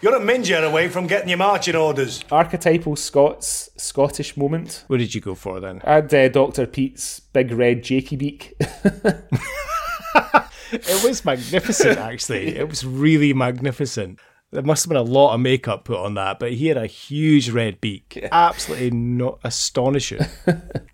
You're 0.00 0.16
a 0.16 0.20
minger 0.20 0.68
away 0.68 0.88
from 0.88 1.06
getting 1.06 1.28
your 1.28 1.38
marching 1.38 1.76
orders. 1.76 2.24
archetypal 2.32 2.96
Scots 2.96 3.70
Scottish 3.76 4.36
moment. 4.36 4.82
What 4.88 4.98
did 4.98 5.14
you 5.14 5.20
go 5.20 5.36
for 5.36 5.60
then? 5.60 5.80
I 5.84 5.94
had 5.94 6.12
uh, 6.12 6.28
Doctor 6.28 6.66
Pete's 6.66 7.20
big 7.20 7.52
red 7.52 7.84
Jakey 7.84 8.16
beak. 8.16 8.54
It 10.72 11.04
was 11.04 11.22
magnificent, 11.22 11.98
actually. 11.98 12.56
It 12.56 12.66
was 12.66 12.82
really 12.84 13.34
magnificent. 13.34 14.18
There 14.52 14.62
must 14.62 14.84
have 14.84 14.88
been 14.88 14.98
a 14.98 15.02
lot 15.02 15.34
of 15.34 15.40
makeup 15.40 15.84
put 15.84 15.98
on 15.98 16.14
that, 16.14 16.38
but 16.38 16.52
he 16.52 16.66
had 16.66 16.76
a 16.76 16.86
huge 16.86 17.50
red 17.50 17.80
beak. 17.80 18.22
Absolutely 18.30 18.90
not 18.90 19.40
astonishing. 19.42 20.20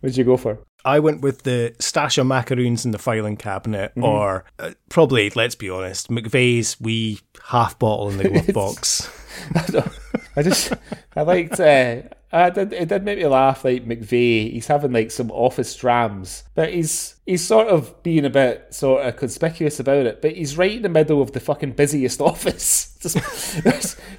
What'd 0.01 0.17
you 0.17 0.25
go 0.25 0.37
for? 0.37 0.61
I 0.85 1.01
went 1.01 1.23
with 1.23 1.43
the 1.43 1.75
stash 1.81 2.19
of 2.19 2.27
macaroons 2.27 2.85
in 2.85 2.93
the 2.93 2.99
filing 2.99 3.37
cabinet, 3.37 3.93
or 3.97 4.45
uh, 4.61 4.71
probably, 4.89 5.29
let's 5.31 5.57
be 5.57 5.69
honest, 5.69 6.09
McVeigh's 6.09 6.81
wee 6.81 7.19
half 7.47 7.79
bottle 7.81 8.11
in 8.11 8.19
the 8.19 8.29
glove 8.29 8.47
box. 8.55 9.11
I 10.37 10.43
just 10.43 10.73
I 11.17 11.23
liked 11.23 11.59
uh, 11.59 12.03
It, 12.31 12.55
did, 12.55 12.73
it 12.75 12.89
did 12.89 13.05
make 13.05 13.19
me 13.19 13.27
laugh. 13.27 13.65
Like 13.65 13.87
McVeigh, 13.87 14.53
he's 14.53 14.67
having 14.67 14.93
like 14.93 15.11
some 15.11 15.31
office 15.31 15.75
drams, 15.75 16.45
but 16.55 16.73
he's 16.75 17.17
he's 17.25 17.47
sort 17.47 17.69
of 17.69 18.03
being 18.03 18.27
a 18.27 18.31
bit 18.31 18.75
sort 18.75 19.07
of 19.07 19.17
conspicuous 19.17 19.81
about 19.81 20.07
it. 20.07 20.21
But 20.21 20.37
he's 20.37 20.59
right 20.59 20.77
in 20.77 20.83
the 20.83 20.91
middle 20.91 21.23
of 21.23 21.33
the 21.33 21.41
fucking 21.41 21.73
busiest 21.73 22.21
office. 22.21 22.99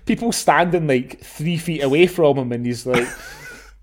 People 0.06 0.32
standing 0.32 0.88
like 0.88 1.22
three 1.22 1.58
feet 1.58 1.84
away 1.84 2.08
from 2.08 2.38
him, 2.38 2.52
and 2.52 2.66
he's 2.66 2.88
like 2.88 3.08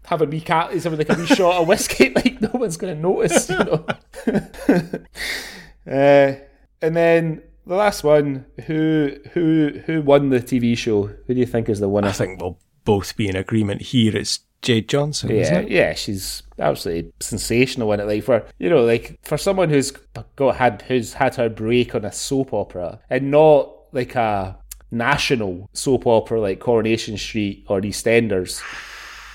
having 0.07 0.31
me 0.31 0.41
cat. 0.41 0.73
He's 0.73 0.85
having 0.85 0.99
like 0.99 1.11
a 1.11 1.15
wee 1.15 1.27
shot 1.27 1.63
of 1.63 1.69
whiskey. 1.69 2.11
Like 2.17 2.41
no 2.41 2.51
one's 2.55 2.77
going 2.77 2.97
to 2.97 3.01
notice, 3.01 3.49
you 3.49 3.59
know. 3.59 3.87
uh, 5.87 6.41
and 6.83 6.97
then 6.97 7.43
the 7.67 7.77
last 7.77 8.03
one, 8.03 8.47
who 8.67 9.17
who 9.33 9.83
who 9.87 10.03
won 10.03 10.31
the 10.31 10.41
TV 10.41 10.77
show? 10.77 11.07
Who 11.07 11.35
do 11.35 11.39
you 11.39 11.47
think 11.47 11.69
is 11.69 11.79
the 11.79 11.89
winner? 11.89 12.09
I 12.09 12.13
think 12.13 12.41
we'll 12.41 12.59
both 12.87 13.15
be 13.17 13.29
in 13.29 13.37
agreement 13.37 13.83
here. 13.83 14.17
It's 14.17 14.41
Jayd 14.63 14.89
Johnson, 14.89 15.31
isn't 15.31 15.55
Yeah, 15.55 15.61
it? 15.61 15.69
yeah, 15.71 15.95
she's 15.95 16.43
absolutely 16.59 17.13
sensational 17.21 17.93
in 17.93 18.01
it. 18.01 18.07
Like 18.07 18.23
for 18.25 18.47
you 18.59 18.71
know, 18.71 18.83
like 18.85 19.19
for 19.23 19.37
someone 19.37 19.69
who's 19.69 19.93
got 20.37 20.57
had 20.57 20.83
who's 20.89 21.13
had 21.13 21.35
her 21.35 21.51
break 21.51 21.95
on 21.95 22.05
a 22.07 22.13
soap 22.13 22.55
opera 22.55 22.99
and 23.11 23.31
not 23.31 23.71
like 23.93 24.15
a 24.15 24.57
national 24.91 25.69
soap 25.75 26.07
opera 26.07 26.41
like 26.41 26.61
Coronation 26.61 27.19
Street 27.19 27.65
or 27.69 27.81
EastEnders, 27.81 28.63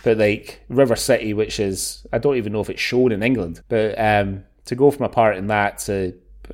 but 0.04 0.18
like 0.18 0.64
River 0.70 0.96
City, 0.96 1.34
which 1.34 1.60
is 1.60 2.06
I 2.12 2.18
don't 2.18 2.38
even 2.38 2.52
know 2.54 2.62
if 2.62 2.70
it's 2.70 2.82
shown 2.82 3.12
in 3.12 3.22
England, 3.24 3.62
but 3.70 3.98
um, 4.00 4.44
to 4.66 4.76
go 4.76 4.90
from 4.92 5.06
a 5.06 5.10
part 5.10 5.38
in 5.38 5.48
that 5.48 5.78
to 5.80 6.14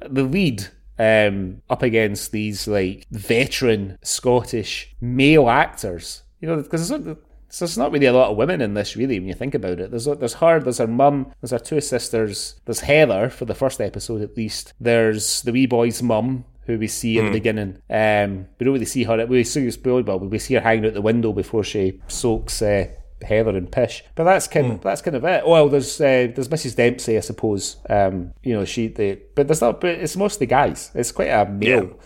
the 0.09 0.23
lead 0.23 0.67
um, 0.99 1.61
up 1.69 1.83
against 1.83 2.31
these 2.31 2.67
like 2.67 3.05
veteran 3.11 3.97
Scottish 4.03 4.95
male 5.01 5.49
actors, 5.49 6.23
you 6.39 6.47
know, 6.47 6.57
because 6.57 6.87
there's, 6.89 7.05
not- 7.05 7.17
there's 7.59 7.77
not 7.77 7.91
really 7.91 8.05
a 8.07 8.13
lot 8.13 8.29
of 8.31 8.37
women 8.37 8.59
in 8.61 8.73
this, 8.73 8.95
really, 8.95 9.19
when 9.19 9.27
you 9.29 9.33
think 9.33 9.55
about 9.55 9.79
it. 9.79 9.89
There's 9.91 10.05
there's 10.05 10.33
her, 10.35 10.59
there's 10.59 10.79
her 10.79 10.87
mum, 10.87 11.31
there's 11.41 11.51
her 11.51 11.59
two 11.59 11.79
sisters, 11.81 12.55
there's 12.65 12.81
Heather 12.81 13.29
for 13.29 13.45
the 13.45 13.55
first 13.55 13.79
episode 13.81 14.21
at 14.21 14.35
least. 14.35 14.73
There's 14.79 15.41
the 15.43 15.51
wee 15.53 15.65
boy's 15.65 16.03
mum, 16.03 16.43
who 16.65 16.77
we 16.77 16.87
see 16.87 17.17
in 17.17 17.25
the 17.27 17.31
beginning. 17.31 17.77
Um, 17.89 18.47
we 18.59 18.65
don't 18.65 18.73
really 18.73 18.85
see 18.85 19.03
her. 19.05 19.25
We 19.25 19.45
see 19.45 19.69
well, 19.85 20.01
but 20.03 20.17
we 20.29 20.39
see 20.39 20.55
her 20.55 20.59
hanging 20.59 20.85
out 20.87 20.93
the 20.93 21.01
window 21.01 21.31
before 21.31 21.63
she 21.63 22.01
soaks. 22.07 22.61
Uh, 22.61 22.87
Heather 23.19 23.57
and 23.57 23.71
Pish, 23.71 24.03
but 24.13 24.25
that's 24.25 24.47
kind 24.47 24.79
that's 24.79 25.01
kind 25.01 25.15
of 25.15 25.23
it. 25.25 25.47
Well, 25.47 25.69
there's 25.69 25.99
uh, 25.99 26.29
there's 26.35 26.49
Mrs 26.49 26.75
Dempsey, 26.75 27.17
I 27.17 27.21
suppose. 27.21 27.77
Um, 27.89 28.31
you 28.43 28.53
know, 28.53 28.63
she 28.63 28.89
the 28.89 29.19
but 29.33 29.47
there's 29.47 29.61
not, 29.61 29.81
but 29.81 29.89
it's 29.89 30.15
mostly 30.15 30.45
guys. 30.45 30.91
It's 30.93 31.11
quite 31.11 31.29
a 31.29 31.49
male 31.49 31.97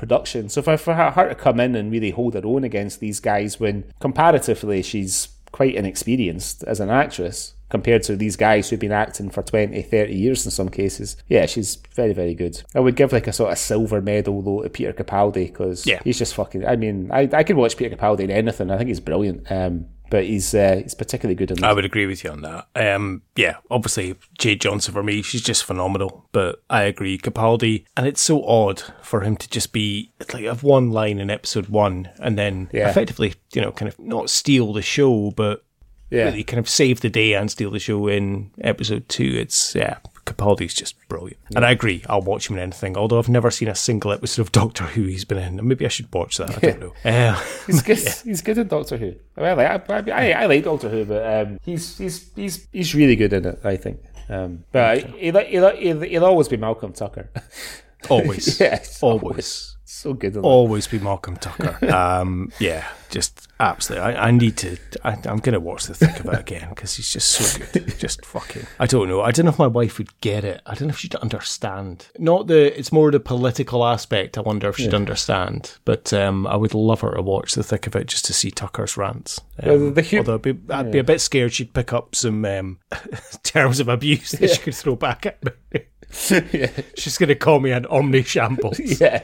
production. 0.00 0.48
So 0.48 0.62
for, 0.62 0.76
for 0.76 0.94
her, 0.94 1.28
to 1.28 1.34
come 1.36 1.60
in 1.60 1.76
and 1.76 1.92
really 1.92 2.10
hold 2.10 2.34
her 2.34 2.42
own 2.44 2.64
against 2.64 2.98
these 2.98 3.20
guys 3.20 3.60
when 3.60 3.84
comparatively 4.00 4.82
she's 4.82 5.28
quite 5.52 5.74
inexperienced 5.74 6.62
as 6.64 6.80
an 6.80 6.90
actress 6.90 7.54
compared 7.68 8.02
to 8.02 8.16
these 8.16 8.34
guys 8.36 8.68
who've 8.68 8.80
been 8.80 8.90
acting 8.90 9.30
for 9.30 9.42
20, 9.44 9.80
30 9.82 10.12
years 10.12 10.44
in 10.44 10.50
some 10.50 10.68
cases. 10.68 11.16
Yeah, 11.28 11.46
she's 11.46 11.76
very, 11.94 12.12
very 12.12 12.34
good. 12.34 12.60
I 12.74 12.80
would 12.80 12.96
give 12.96 13.12
like 13.12 13.28
a 13.28 13.32
sort 13.32 13.52
of 13.52 13.58
silver 13.58 14.00
medal 14.00 14.42
though 14.42 14.62
to 14.62 14.68
Peter 14.70 14.92
Capaldi 14.92 15.46
because 15.46 15.86
Yeah. 15.86 16.00
he's 16.02 16.18
just 16.18 16.34
fucking, 16.34 16.66
I 16.66 16.74
mean, 16.74 17.10
I, 17.12 17.28
I 17.32 17.44
can 17.44 17.56
watch 17.56 17.76
Peter 17.76 17.94
Capaldi 17.94 18.20
in 18.20 18.30
anything. 18.32 18.70
I 18.72 18.76
think 18.78 18.88
he's 18.88 18.98
brilliant. 19.00 19.50
Um, 19.52 19.86
but 20.10 20.24
he's 20.24 20.54
uh, 20.54 20.80
he's 20.82 20.94
particularly 20.94 21.34
good 21.36 21.50
in 21.50 21.56
this. 21.56 21.64
I 21.64 21.72
would 21.72 21.84
agree 21.84 22.06
with 22.06 22.22
you 22.24 22.30
on 22.30 22.42
that. 22.42 22.66
Um, 22.76 23.22
yeah, 23.36 23.56
obviously 23.70 24.16
Jayd 24.38 24.60
Johnson 24.60 24.92
for 24.92 25.02
me, 25.02 25.22
she's 25.22 25.42
just 25.42 25.64
phenomenal. 25.64 26.26
But 26.32 26.62
I 26.68 26.82
agree, 26.82 27.16
Capaldi, 27.16 27.84
and 27.96 28.06
it's 28.06 28.20
so 28.20 28.44
odd 28.44 28.82
for 29.02 29.22
him 29.22 29.36
to 29.36 29.48
just 29.48 29.72
be 29.72 30.12
like 30.32 30.44
have 30.44 30.62
one 30.62 30.90
line 30.90 31.18
in 31.18 31.30
episode 31.30 31.68
one 31.68 32.10
and 32.18 32.36
then 32.36 32.68
Yeah. 32.72 32.90
effectively, 32.90 33.34
you 33.54 33.62
know, 33.62 33.72
kind 33.72 33.88
of 33.88 33.98
not 33.98 34.28
steal 34.30 34.72
the 34.72 34.82
show, 34.82 35.30
but 35.30 35.64
Yeah. 36.10 36.24
really 36.24 36.42
kind 36.44 36.58
of 36.58 36.68
save 36.68 37.00
the 37.00 37.08
day 37.10 37.34
and 37.34 37.50
steal 37.50 37.70
the 37.70 37.78
show 37.78 38.08
in 38.08 38.50
episode 38.60 39.08
two. 39.08 39.36
It's 39.40 39.74
yeah, 39.74 39.98
Capaldi's 40.30 40.74
just 40.74 40.96
brilliant, 41.08 41.38
and 41.54 41.64
I 41.64 41.72
agree. 41.72 42.02
I'll 42.08 42.20
watch 42.22 42.48
him 42.48 42.56
in 42.56 42.62
anything. 42.62 42.96
Although 42.96 43.18
I've 43.18 43.28
never 43.28 43.50
seen 43.50 43.68
a 43.68 43.74
single 43.74 44.12
episode 44.12 44.42
of 44.42 44.52
Doctor 44.60 44.84
Who 44.84 45.02
he's 45.02 45.24
been 45.24 45.38
in. 45.38 45.66
Maybe 45.66 45.84
I 45.84 45.88
should 45.88 46.12
watch 46.12 46.36
that. 46.38 46.56
I 46.56 46.60
don't 46.60 46.80
know. 46.80 46.92
Uh, 47.04 47.42
He's 47.66 47.82
good. 47.90 47.98
He's 48.24 48.42
good 48.42 48.58
in 48.58 48.68
Doctor 48.68 48.96
Who. 48.96 49.14
I, 49.36 49.40
mean, 49.40 49.48
I, 49.48 49.54
like, 49.54 49.90
I, 49.90 50.10
I, 50.10 50.42
I 50.42 50.46
like 50.46 50.64
Doctor 50.64 50.88
Who, 50.88 51.04
but 51.04 51.46
um, 51.46 51.58
he's 51.64 51.98
he's 51.98 52.30
he's 52.34 52.66
he's 52.72 52.94
really 52.94 53.16
good 53.16 53.32
in 53.32 53.44
it. 53.46 53.60
I 53.64 53.76
think. 53.76 54.00
Um, 54.28 54.64
but 54.70 54.82
I, 54.84 54.98
he'll, 54.98 55.38
he'll, 55.44 55.76
he'll, 55.76 56.00
he'll 56.02 56.24
always 56.24 56.46
be 56.46 56.56
Malcolm 56.56 56.92
Tucker. 56.92 57.30
always, 58.08 58.60
Yes, 58.60 59.02
always. 59.02 59.69
So 60.00 60.14
good. 60.14 60.36
Always 60.36 60.86
be 60.86 60.98
Malcolm 60.98 61.36
Tucker. 61.36 61.76
Um, 61.90 62.52
yeah, 62.58 62.86
just 63.10 63.48
absolutely. 63.58 64.14
I, 64.14 64.28
I 64.28 64.30
need 64.30 64.56
to. 64.58 64.76
I, 65.04 65.12
I'm 65.26 65.38
going 65.38 65.52
to 65.54 65.60
watch 65.60 65.84
the 65.86 65.94
thick 65.94 66.20
of 66.20 66.26
it 66.26 66.38
again 66.40 66.68
because 66.70 66.94
he's 66.96 67.10
just 67.10 67.28
so 67.30 67.64
good. 67.72 67.98
Just 67.98 68.24
fucking. 68.24 68.66
I 68.78 68.86
don't 68.86 69.08
know. 69.08 69.20
I 69.22 69.30
don't 69.32 69.44
know 69.46 69.50
if 69.52 69.58
my 69.58 69.66
wife 69.66 69.98
would 69.98 70.18
get 70.20 70.44
it. 70.44 70.60
I 70.66 70.74
don't 70.74 70.88
know 70.88 70.92
if 70.92 70.98
she'd 70.98 71.14
understand. 71.16 72.08
Not 72.18 72.46
the. 72.46 72.78
It's 72.78 72.92
more 72.92 73.10
the 73.10 73.20
political 73.20 73.84
aspect. 73.84 74.38
I 74.38 74.40
wonder 74.42 74.68
if 74.68 74.76
she'd 74.76 74.94
understand. 74.94 75.76
But 75.84 76.12
um, 76.12 76.46
I 76.46 76.56
would 76.56 76.74
love 76.74 77.00
her 77.00 77.14
to 77.14 77.22
watch 77.22 77.54
the 77.54 77.62
thick 77.64 77.86
of 77.86 77.96
it 77.96 78.06
just 78.06 78.24
to 78.26 78.32
see 78.32 78.50
Tucker's 78.50 78.96
rants. 78.96 79.40
Um, 79.62 79.94
Well, 79.94 80.04
hu- 80.04 80.18
although 80.18 80.34
I'd 80.36 80.42
be, 80.42 80.58
I'd 80.70 80.92
be 80.92 80.98
a 80.98 81.04
bit 81.04 81.20
scared 81.20 81.52
she'd 81.52 81.74
pick 81.74 81.92
up 81.92 82.14
some 82.14 82.44
um, 82.44 82.78
terms 83.42 83.80
of 83.80 83.88
abuse 83.88 84.30
that 84.32 84.50
she 84.50 84.58
could 84.58 84.74
throw 84.74 84.96
back 84.96 85.26
at 85.26 85.42
me. 85.44 85.82
She's 86.96 87.18
going 87.18 87.28
to 87.28 87.34
call 87.36 87.60
me 87.60 87.70
an 87.72 87.86
omni 87.86 88.22
shambles. 88.22 88.78
yeah. 89.00 89.22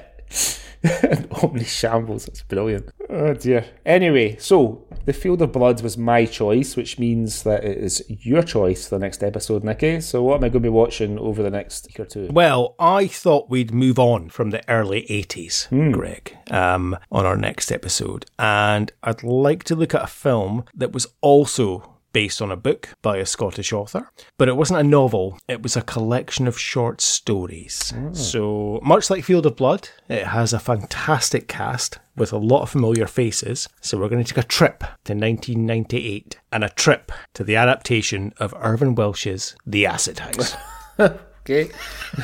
Omni 1.42 1.64
shambles. 1.64 2.26
That's 2.26 2.42
brilliant. 2.42 2.90
Oh 3.08 3.34
dear. 3.34 3.64
Anyway, 3.84 4.36
so 4.38 4.86
the 5.04 5.12
Field 5.12 5.42
of 5.42 5.52
Blood 5.52 5.82
was 5.82 5.96
my 5.96 6.24
choice, 6.24 6.76
which 6.76 6.98
means 6.98 7.42
that 7.44 7.64
it 7.64 7.78
is 7.78 8.04
your 8.08 8.42
choice 8.42 8.88
for 8.88 8.96
the 8.96 9.04
next 9.04 9.22
episode, 9.22 9.64
Nikki. 9.64 10.00
So 10.00 10.22
what 10.22 10.36
am 10.36 10.44
I 10.44 10.48
going 10.48 10.52
to 10.52 10.60
be 10.60 10.68
watching 10.68 11.18
over 11.18 11.42
the 11.42 11.50
next 11.50 11.86
week 11.86 12.00
or 12.00 12.04
two? 12.04 12.28
Well, 12.30 12.74
I 12.78 13.06
thought 13.06 13.50
we'd 13.50 13.72
move 13.72 13.98
on 13.98 14.28
from 14.28 14.50
the 14.50 14.68
early 14.68 15.02
80s, 15.08 15.92
Greg, 15.92 16.36
um, 16.50 16.96
on 17.12 17.24
our 17.24 17.36
next 17.36 17.70
episode. 17.70 18.26
And 18.38 18.92
I'd 19.02 19.22
like 19.22 19.64
to 19.64 19.76
look 19.76 19.94
at 19.94 20.02
a 20.02 20.08
film 20.08 20.64
that 20.74 20.92
was 20.92 21.06
also 21.20 21.95
based 22.16 22.40
on 22.40 22.50
a 22.50 22.56
book 22.56 22.88
by 23.02 23.18
a 23.18 23.26
Scottish 23.26 23.74
author, 23.74 24.10
but 24.38 24.48
it 24.48 24.56
wasn't 24.56 24.80
a 24.80 24.82
novel, 24.82 25.38
it 25.48 25.62
was 25.62 25.76
a 25.76 25.82
collection 25.82 26.48
of 26.48 26.58
short 26.58 27.02
stories. 27.02 27.92
So, 28.12 28.80
much 28.82 29.10
like 29.10 29.22
Field 29.22 29.44
of 29.44 29.56
Blood, 29.56 29.90
it 30.08 30.28
has 30.28 30.54
a 30.54 30.58
fantastic 30.58 31.46
cast 31.46 31.98
with 32.16 32.32
a 32.32 32.38
lot 32.38 32.62
of 32.62 32.70
familiar 32.70 33.06
faces. 33.06 33.68
So, 33.82 33.98
we're 33.98 34.08
going 34.08 34.24
to 34.24 34.34
take 34.34 34.42
a 34.42 34.48
trip 34.48 34.78
to 35.04 35.12
1998 35.12 36.40
and 36.52 36.64
a 36.64 36.70
trip 36.70 37.12
to 37.34 37.44
the 37.44 37.56
adaptation 37.56 38.32
of 38.38 38.54
Irvine 38.62 38.94
Welsh's 38.94 39.54
The 39.66 39.84
Acid 39.84 40.20
House. 40.20 40.56
Okay. 41.48 41.70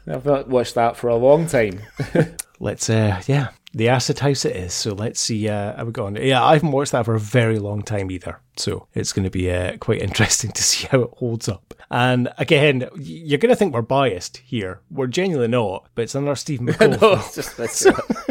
I've 0.07 0.27
not 0.27 0.49
watched 0.49 0.75
that 0.75 0.99
for 0.99 1.09
a 1.09 1.17
long 1.17 1.47
time. 1.47 1.81
let's 2.61 2.89
uh 2.89 3.21
yeah 3.27 3.49
the 3.75 3.89
acid 3.89 4.21
house 4.21 4.45
it 4.45 4.57
is. 4.57 4.73
So 4.73 4.95
let's 4.95 5.21
see 5.21 5.49
uh 5.49 5.77
how 5.77 5.85
we 5.85 5.93
on 6.03 6.17
yeah 6.17 6.45
i 6.45 6.55
haven't 6.55 6.73
watched 6.73 6.93
that 6.93 7.05
for 7.05 7.15
a 7.15 7.21
very 7.21 7.59
long 7.59 7.83
time 7.83 8.11
either. 8.11 8.41
So 8.57 8.87
it's 8.95 9.13
going 9.13 9.25
to 9.25 9.31
be 9.31 9.51
uh, 9.51 9.77
quite 9.79 10.01
interesting 10.01 10.53
to 10.59 10.63
see 10.63 10.87
how 10.87 11.03
it 11.03 11.11
holds 11.17 11.49
up. 11.49 11.75
And 11.91 12.29
again 12.39 12.89
you're 12.97 13.39
going 13.39 13.51
to 13.51 13.57
think 13.57 13.75
we're 13.75 13.83
biased 13.83 14.39
here. 14.39 14.81
We're 14.91 15.07
genuinely 15.07 15.49
not 15.49 15.89
but 15.95 16.03
it's 16.03 16.15
another 16.15 16.37
stephen 16.37 16.67
mccole 16.69 17.01
no, 17.01 17.17
just 17.35 17.57
that's. 17.57 17.87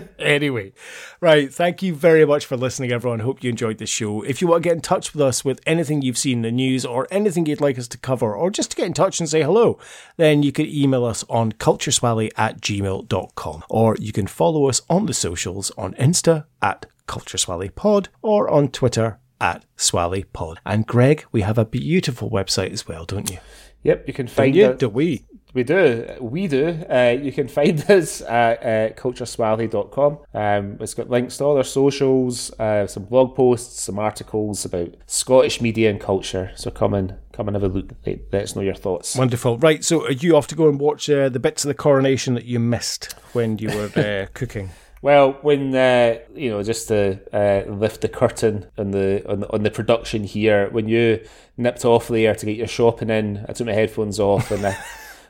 anyway, 0.18 0.72
right. 1.20 1.52
Thank 1.52 1.82
you 1.82 1.94
very 1.94 2.24
much 2.24 2.46
for 2.46 2.56
listening, 2.56 2.92
everyone. 2.92 3.20
Hope 3.20 3.42
you 3.42 3.50
enjoyed 3.50 3.78
the 3.78 3.86
show. 3.86 4.22
If 4.22 4.40
you 4.40 4.48
want 4.48 4.62
to 4.62 4.68
get 4.68 4.76
in 4.76 4.82
touch 4.82 5.12
with 5.12 5.20
us 5.22 5.44
with 5.44 5.60
anything 5.66 6.02
you've 6.02 6.18
seen 6.18 6.38
in 6.38 6.42
the 6.42 6.52
news 6.52 6.84
or 6.84 7.06
anything 7.10 7.46
you'd 7.46 7.60
like 7.60 7.78
us 7.78 7.88
to 7.88 7.98
cover, 7.98 8.34
or 8.34 8.50
just 8.50 8.70
to 8.72 8.76
get 8.76 8.86
in 8.86 8.94
touch 8.94 9.20
and 9.20 9.28
say 9.28 9.42
hello, 9.42 9.78
then 10.16 10.42
you 10.42 10.52
can 10.52 10.66
email 10.66 11.04
us 11.04 11.24
on 11.28 11.52
cultureswally 11.52 12.30
at 12.36 12.60
gmail.com. 12.60 13.64
Or 13.68 13.96
you 13.98 14.12
can 14.12 14.26
follow 14.26 14.68
us 14.68 14.80
on 14.88 15.06
the 15.06 15.14
socials 15.14 15.70
on 15.76 15.94
Insta 15.94 16.46
at 16.60 16.86
cultureswallypod 17.06 18.08
or 18.22 18.48
on 18.48 18.68
Twitter 18.68 19.18
at 19.40 19.64
swallypod. 19.76 20.56
And 20.64 20.86
Greg, 20.86 21.24
we 21.32 21.42
have 21.42 21.58
a 21.58 21.64
beautiful 21.64 22.30
website 22.30 22.72
as 22.72 22.86
well, 22.86 23.04
don't 23.04 23.30
you? 23.30 23.38
Yep, 23.82 24.06
you 24.06 24.14
can 24.14 24.28
find 24.28 24.56
it. 24.56 24.78
do 24.78 24.88
we? 24.88 25.26
We 25.54 25.64
do. 25.64 26.16
We 26.20 26.48
do. 26.48 26.84
Uh, 26.88 27.16
you 27.20 27.30
can 27.32 27.48
find 27.48 27.78
us 27.90 28.22
at 28.22 28.62
uh, 28.62 28.94
cultureswally.com. 28.94 30.18
Um, 30.32 30.78
it's 30.80 30.94
got 30.94 31.10
links 31.10 31.36
to 31.38 31.44
all 31.44 31.56
our 31.56 31.64
socials, 31.64 32.50
uh, 32.58 32.86
some 32.86 33.04
blog 33.04 33.34
posts, 33.34 33.82
some 33.82 33.98
articles 33.98 34.64
about 34.64 34.94
Scottish 35.06 35.60
media 35.60 35.90
and 35.90 36.00
culture. 36.00 36.52
So 36.56 36.70
come 36.70 36.94
and 36.94 37.16
come 37.32 37.48
and 37.48 37.54
have 37.54 37.64
a 37.64 37.68
look. 37.68 37.90
Let, 38.06 38.20
let 38.32 38.42
us 38.44 38.56
know 38.56 38.62
your 38.62 38.74
thoughts. 38.74 39.14
Wonderful. 39.16 39.58
Right, 39.58 39.84
so 39.84 40.04
are 40.06 40.12
you 40.12 40.36
off 40.36 40.46
to 40.48 40.54
go 40.54 40.68
and 40.68 40.80
watch 40.80 41.08
uh, 41.10 41.28
the 41.28 41.40
bits 41.40 41.64
of 41.64 41.68
the 41.68 41.74
coronation 41.74 42.34
that 42.34 42.44
you 42.44 42.58
missed 42.58 43.12
when 43.32 43.58
you 43.58 43.68
were 43.68 43.90
uh, 43.96 44.26
cooking? 44.32 44.70
Well, 45.02 45.32
when 45.42 45.74
uh, 45.74 46.18
you 46.34 46.50
know, 46.50 46.62
just 46.62 46.88
to 46.88 47.18
uh, 47.32 47.68
lift 47.68 48.02
the 48.02 48.08
curtain 48.08 48.66
on 48.78 48.92
the, 48.92 49.28
on 49.28 49.40
the 49.40 49.52
on 49.52 49.64
the 49.64 49.70
production 49.70 50.22
here, 50.22 50.70
when 50.70 50.88
you 50.88 51.26
nipped 51.56 51.84
off 51.84 52.06
there 52.06 52.34
to 52.36 52.46
get 52.46 52.56
your 52.56 52.68
shopping 52.68 53.10
in, 53.10 53.44
I 53.48 53.52
took 53.52 53.66
my 53.66 53.72
headphones 53.72 54.20
off 54.20 54.52
and 54.52 54.64
I, 54.64 54.78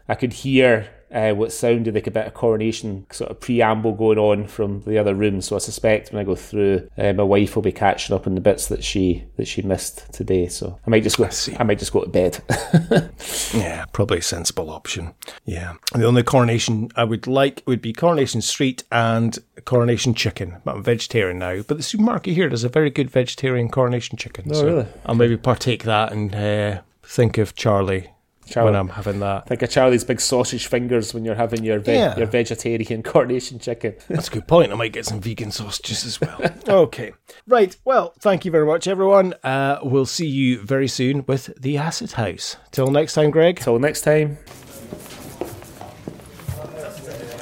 I 0.08 0.14
could 0.14 0.32
hear 0.32 0.88
uh, 1.12 1.32
what 1.32 1.52
sounded 1.52 1.94
like 1.94 2.06
a 2.06 2.10
bit 2.10 2.26
of 2.26 2.34
coronation 2.34 3.06
sort 3.10 3.30
of 3.30 3.38
preamble 3.38 3.92
going 3.92 4.18
on 4.18 4.46
from 4.46 4.80
the 4.82 4.98
other 4.98 5.14
room. 5.14 5.40
So 5.42 5.56
I 5.56 5.58
suspect 5.58 6.10
when 6.10 6.20
I 6.20 6.24
go 6.24 6.34
through, 6.34 6.88
uh, 6.96 7.12
my 7.12 7.22
wife 7.22 7.54
will 7.54 7.62
be 7.62 7.72
catching 7.72 8.16
up 8.16 8.26
on 8.26 8.34
the 8.34 8.40
bits 8.40 8.68
that 8.68 8.82
she 8.82 9.24
that 9.36 9.46
she 9.46 9.62
missed 9.62 10.10
today. 10.12 10.48
So 10.48 10.78
I 10.86 10.90
might 10.90 11.02
just 11.02 11.18
go. 11.18 11.28
see. 11.28 11.54
I 11.58 11.64
might 11.64 11.78
just 11.78 11.92
go 11.92 12.02
to 12.02 12.08
bed. 12.08 12.42
Yeah, 13.54 13.84
probably 13.92 14.18
a 14.18 14.22
sensible 14.22 14.70
option. 14.70 15.14
Yeah. 15.44 15.74
And 15.92 16.02
the 16.02 16.06
only 16.06 16.22
coronation 16.22 16.88
I 16.96 17.04
would 17.04 17.26
like 17.26 17.62
would 17.66 17.82
be 17.82 17.92
Coronation 17.92 18.40
Street 18.40 18.82
and 18.90 19.38
Coronation 19.64 20.14
Chicken. 20.14 20.56
But 20.64 20.76
I'm 20.76 20.82
vegetarian 20.82 21.38
now. 21.38 21.62
But 21.62 21.76
the 21.76 21.82
supermarket 21.82 22.34
here 22.34 22.48
does 22.48 22.64
a 22.64 22.68
very 22.68 22.88
good 22.88 23.10
vegetarian 23.10 23.68
coronation 23.68 24.16
chicken. 24.16 24.50
Oh, 24.52 24.64
really? 24.64 24.86
I'll 25.04 25.14
maybe 25.14 25.36
partake 25.36 25.84
that 25.84 26.12
and 26.12 26.34
uh, 26.34 26.80
think 27.02 27.36
of 27.36 27.54
Charlie, 27.54 28.10
Charlie. 28.52 28.70
when 28.72 28.78
I'm 28.80 28.88
having 28.90 29.20
that. 29.20 29.46
Think 29.46 29.62
of 29.62 29.70
Charlie's 29.70 30.04
big 30.04 30.20
sausage 30.20 30.66
fingers 30.66 31.12
when 31.14 31.24
you're 31.24 31.34
having 31.34 31.64
your 31.64 31.78
ve- 31.78 31.94
Yeah. 31.94 32.16
your 32.16 32.26
vegetarian 32.26 33.02
coronation 33.12 33.58
chicken. 33.58 33.94
That's 34.08 34.28
a 34.28 34.30
good 34.30 34.46
point. 34.46 34.72
I 34.72 34.74
might 34.74 34.92
get 34.92 35.06
some 35.06 35.20
vegan 35.20 35.50
sausages 35.50 36.04
as 36.04 36.20
well. 36.20 36.40
okay. 36.68 37.12
Right. 37.46 37.76
Well, 37.84 38.14
thank 38.20 38.44
you 38.44 38.50
very 38.50 38.66
much, 38.66 38.86
everyone. 38.86 39.34
Uh, 39.42 39.78
we'll 39.82 40.06
see 40.06 40.26
you 40.26 40.60
very 40.62 40.88
soon 40.88 41.24
with 41.26 41.52
The 41.60 41.78
Acid 41.78 42.12
House. 42.12 42.56
Till 42.70 42.88
next 42.88 43.14
time, 43.14 43.30
Greg. 43.30 43.58
Till 43.58 43.78
next 43.78 44.02
time. 44.02 44.36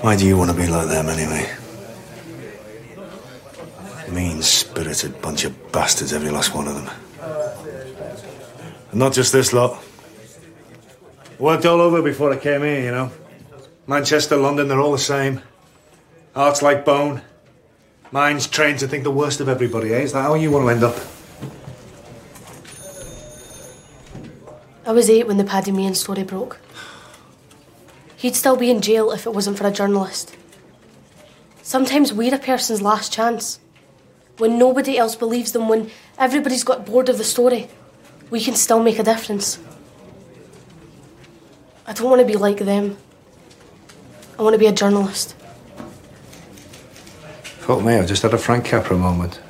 Why 0.02 0.16
do 0.16 0.26
you 0.26 0.36
want 0.38 0.50
to 0.50 0.56
be 0.56 0.66
like 0.66 0.88
them 0.88 1.08
anyway? 1.08 1.50
Mean 4.10 4.42
spirited 4.42 5.20
bunch 5.22 5.44
of 5.44 5.72
bastards, 5.72 6.12
every 6.12 6.30
last 6.30 6.54
one 6.54 6.66
of 6.66 6.74
them. 6.74 6.90
And 8.90 8.98
not 8.98 9.12
just 9.12 9.32
this 9.32 9.52
lot. 9.52 9.80
Worked 11.40 11.64
all 11.64 11.80
over 11.80 12.02
before 12.02 12.30
I 12.30 12.36
came 12.36 12.60
here, 12.60 12.82
you 12.82 12.90
know. 12.90 13.10
Manchester, 13.86 14.36
London, 14.36 14.68
they're 14.68 14.78
all 14.78 14.92
the 14.92 14.98
same. 14.98 15.40
Hearts 16.34 16.60
like 16.60 16.84
bone. 16.84 17.22
Minds 18.12 18.46
trained 18.46 18.80
to 18.80 18.86
think 18.86 19.04
the 19.04 19.10
worst 19.10 19.40
of 19.40 19.48
everybody, 19.48 19.94
eh? 19.94 20.00
Is 20.00 20.12
that 20.12 20.20
how 20.20 20.34
you 20.34 20.50
want 20.50 20.66
to 20.66 20.70
end 20.70 20.84
up? 20.84 20.96
I 24.84 24.92
was 24.92 25.08
eight 25.08 25.26
when 25.26 25.38
the 25.38 25.44
Paddy 25.44 25.72
Meehan 25.72 25.94
story 25.94 26.24
broke. 26.24 26.60
He'd 28.16 28.36
still 28.36 28.56
be 28.56 28.70
in 28.70 28.82
jail 28.82 29.10
if 29.10 29.24
it 29.24 29.32
wasn't 29.32 29.56
for 29.56 29.66
a 29.66 29.70
journalist. 29.70 30.36
Sometimes 31.62 32.12
we're 32.12 32.34
a 32.34 32.38
person's 32.38 32.82
last 32.82 33.14
chance. 33.14 33.60
When 34.36 34.58
nobody 34.58 34.98
else 34.98 35.16
believes 35.16 35.52
them, 35.52 35.70
when 35.70 35.90
everybody's 36.18 36.64
got 36.64 36.84
bored 36.84 37.08
of 37.08 37.16
the 37.16 37.24
story, 37.24 37.68
we 38.28 38.42
can 38.42 38.56
still 38.56 38.82
make 38.82 38.98
a 38.98 39.02
difference. 39.02 39.58
I 41.90 41.92
don't 41.92 42.08
want 42.08 42.20
to 42.20 42.26
be 42.26 42.36
like 42.36 42.58
them. 42.58 42.96
I 44.38 44.42
want 44.42 44.54
to 44.54 44.60
be 44.60 44.68
a 44.68 44.72
journalist. 44.72 45.34
Fuck 47.42 47.82
me, 47.82 47.94
I've 47.94 48.06
just 48.06 48.22
had 48.22 48.32
a 48.32 48.38
Frank 48.38 48.64
Capra 48.64 48.96
moment. 48.96 49.40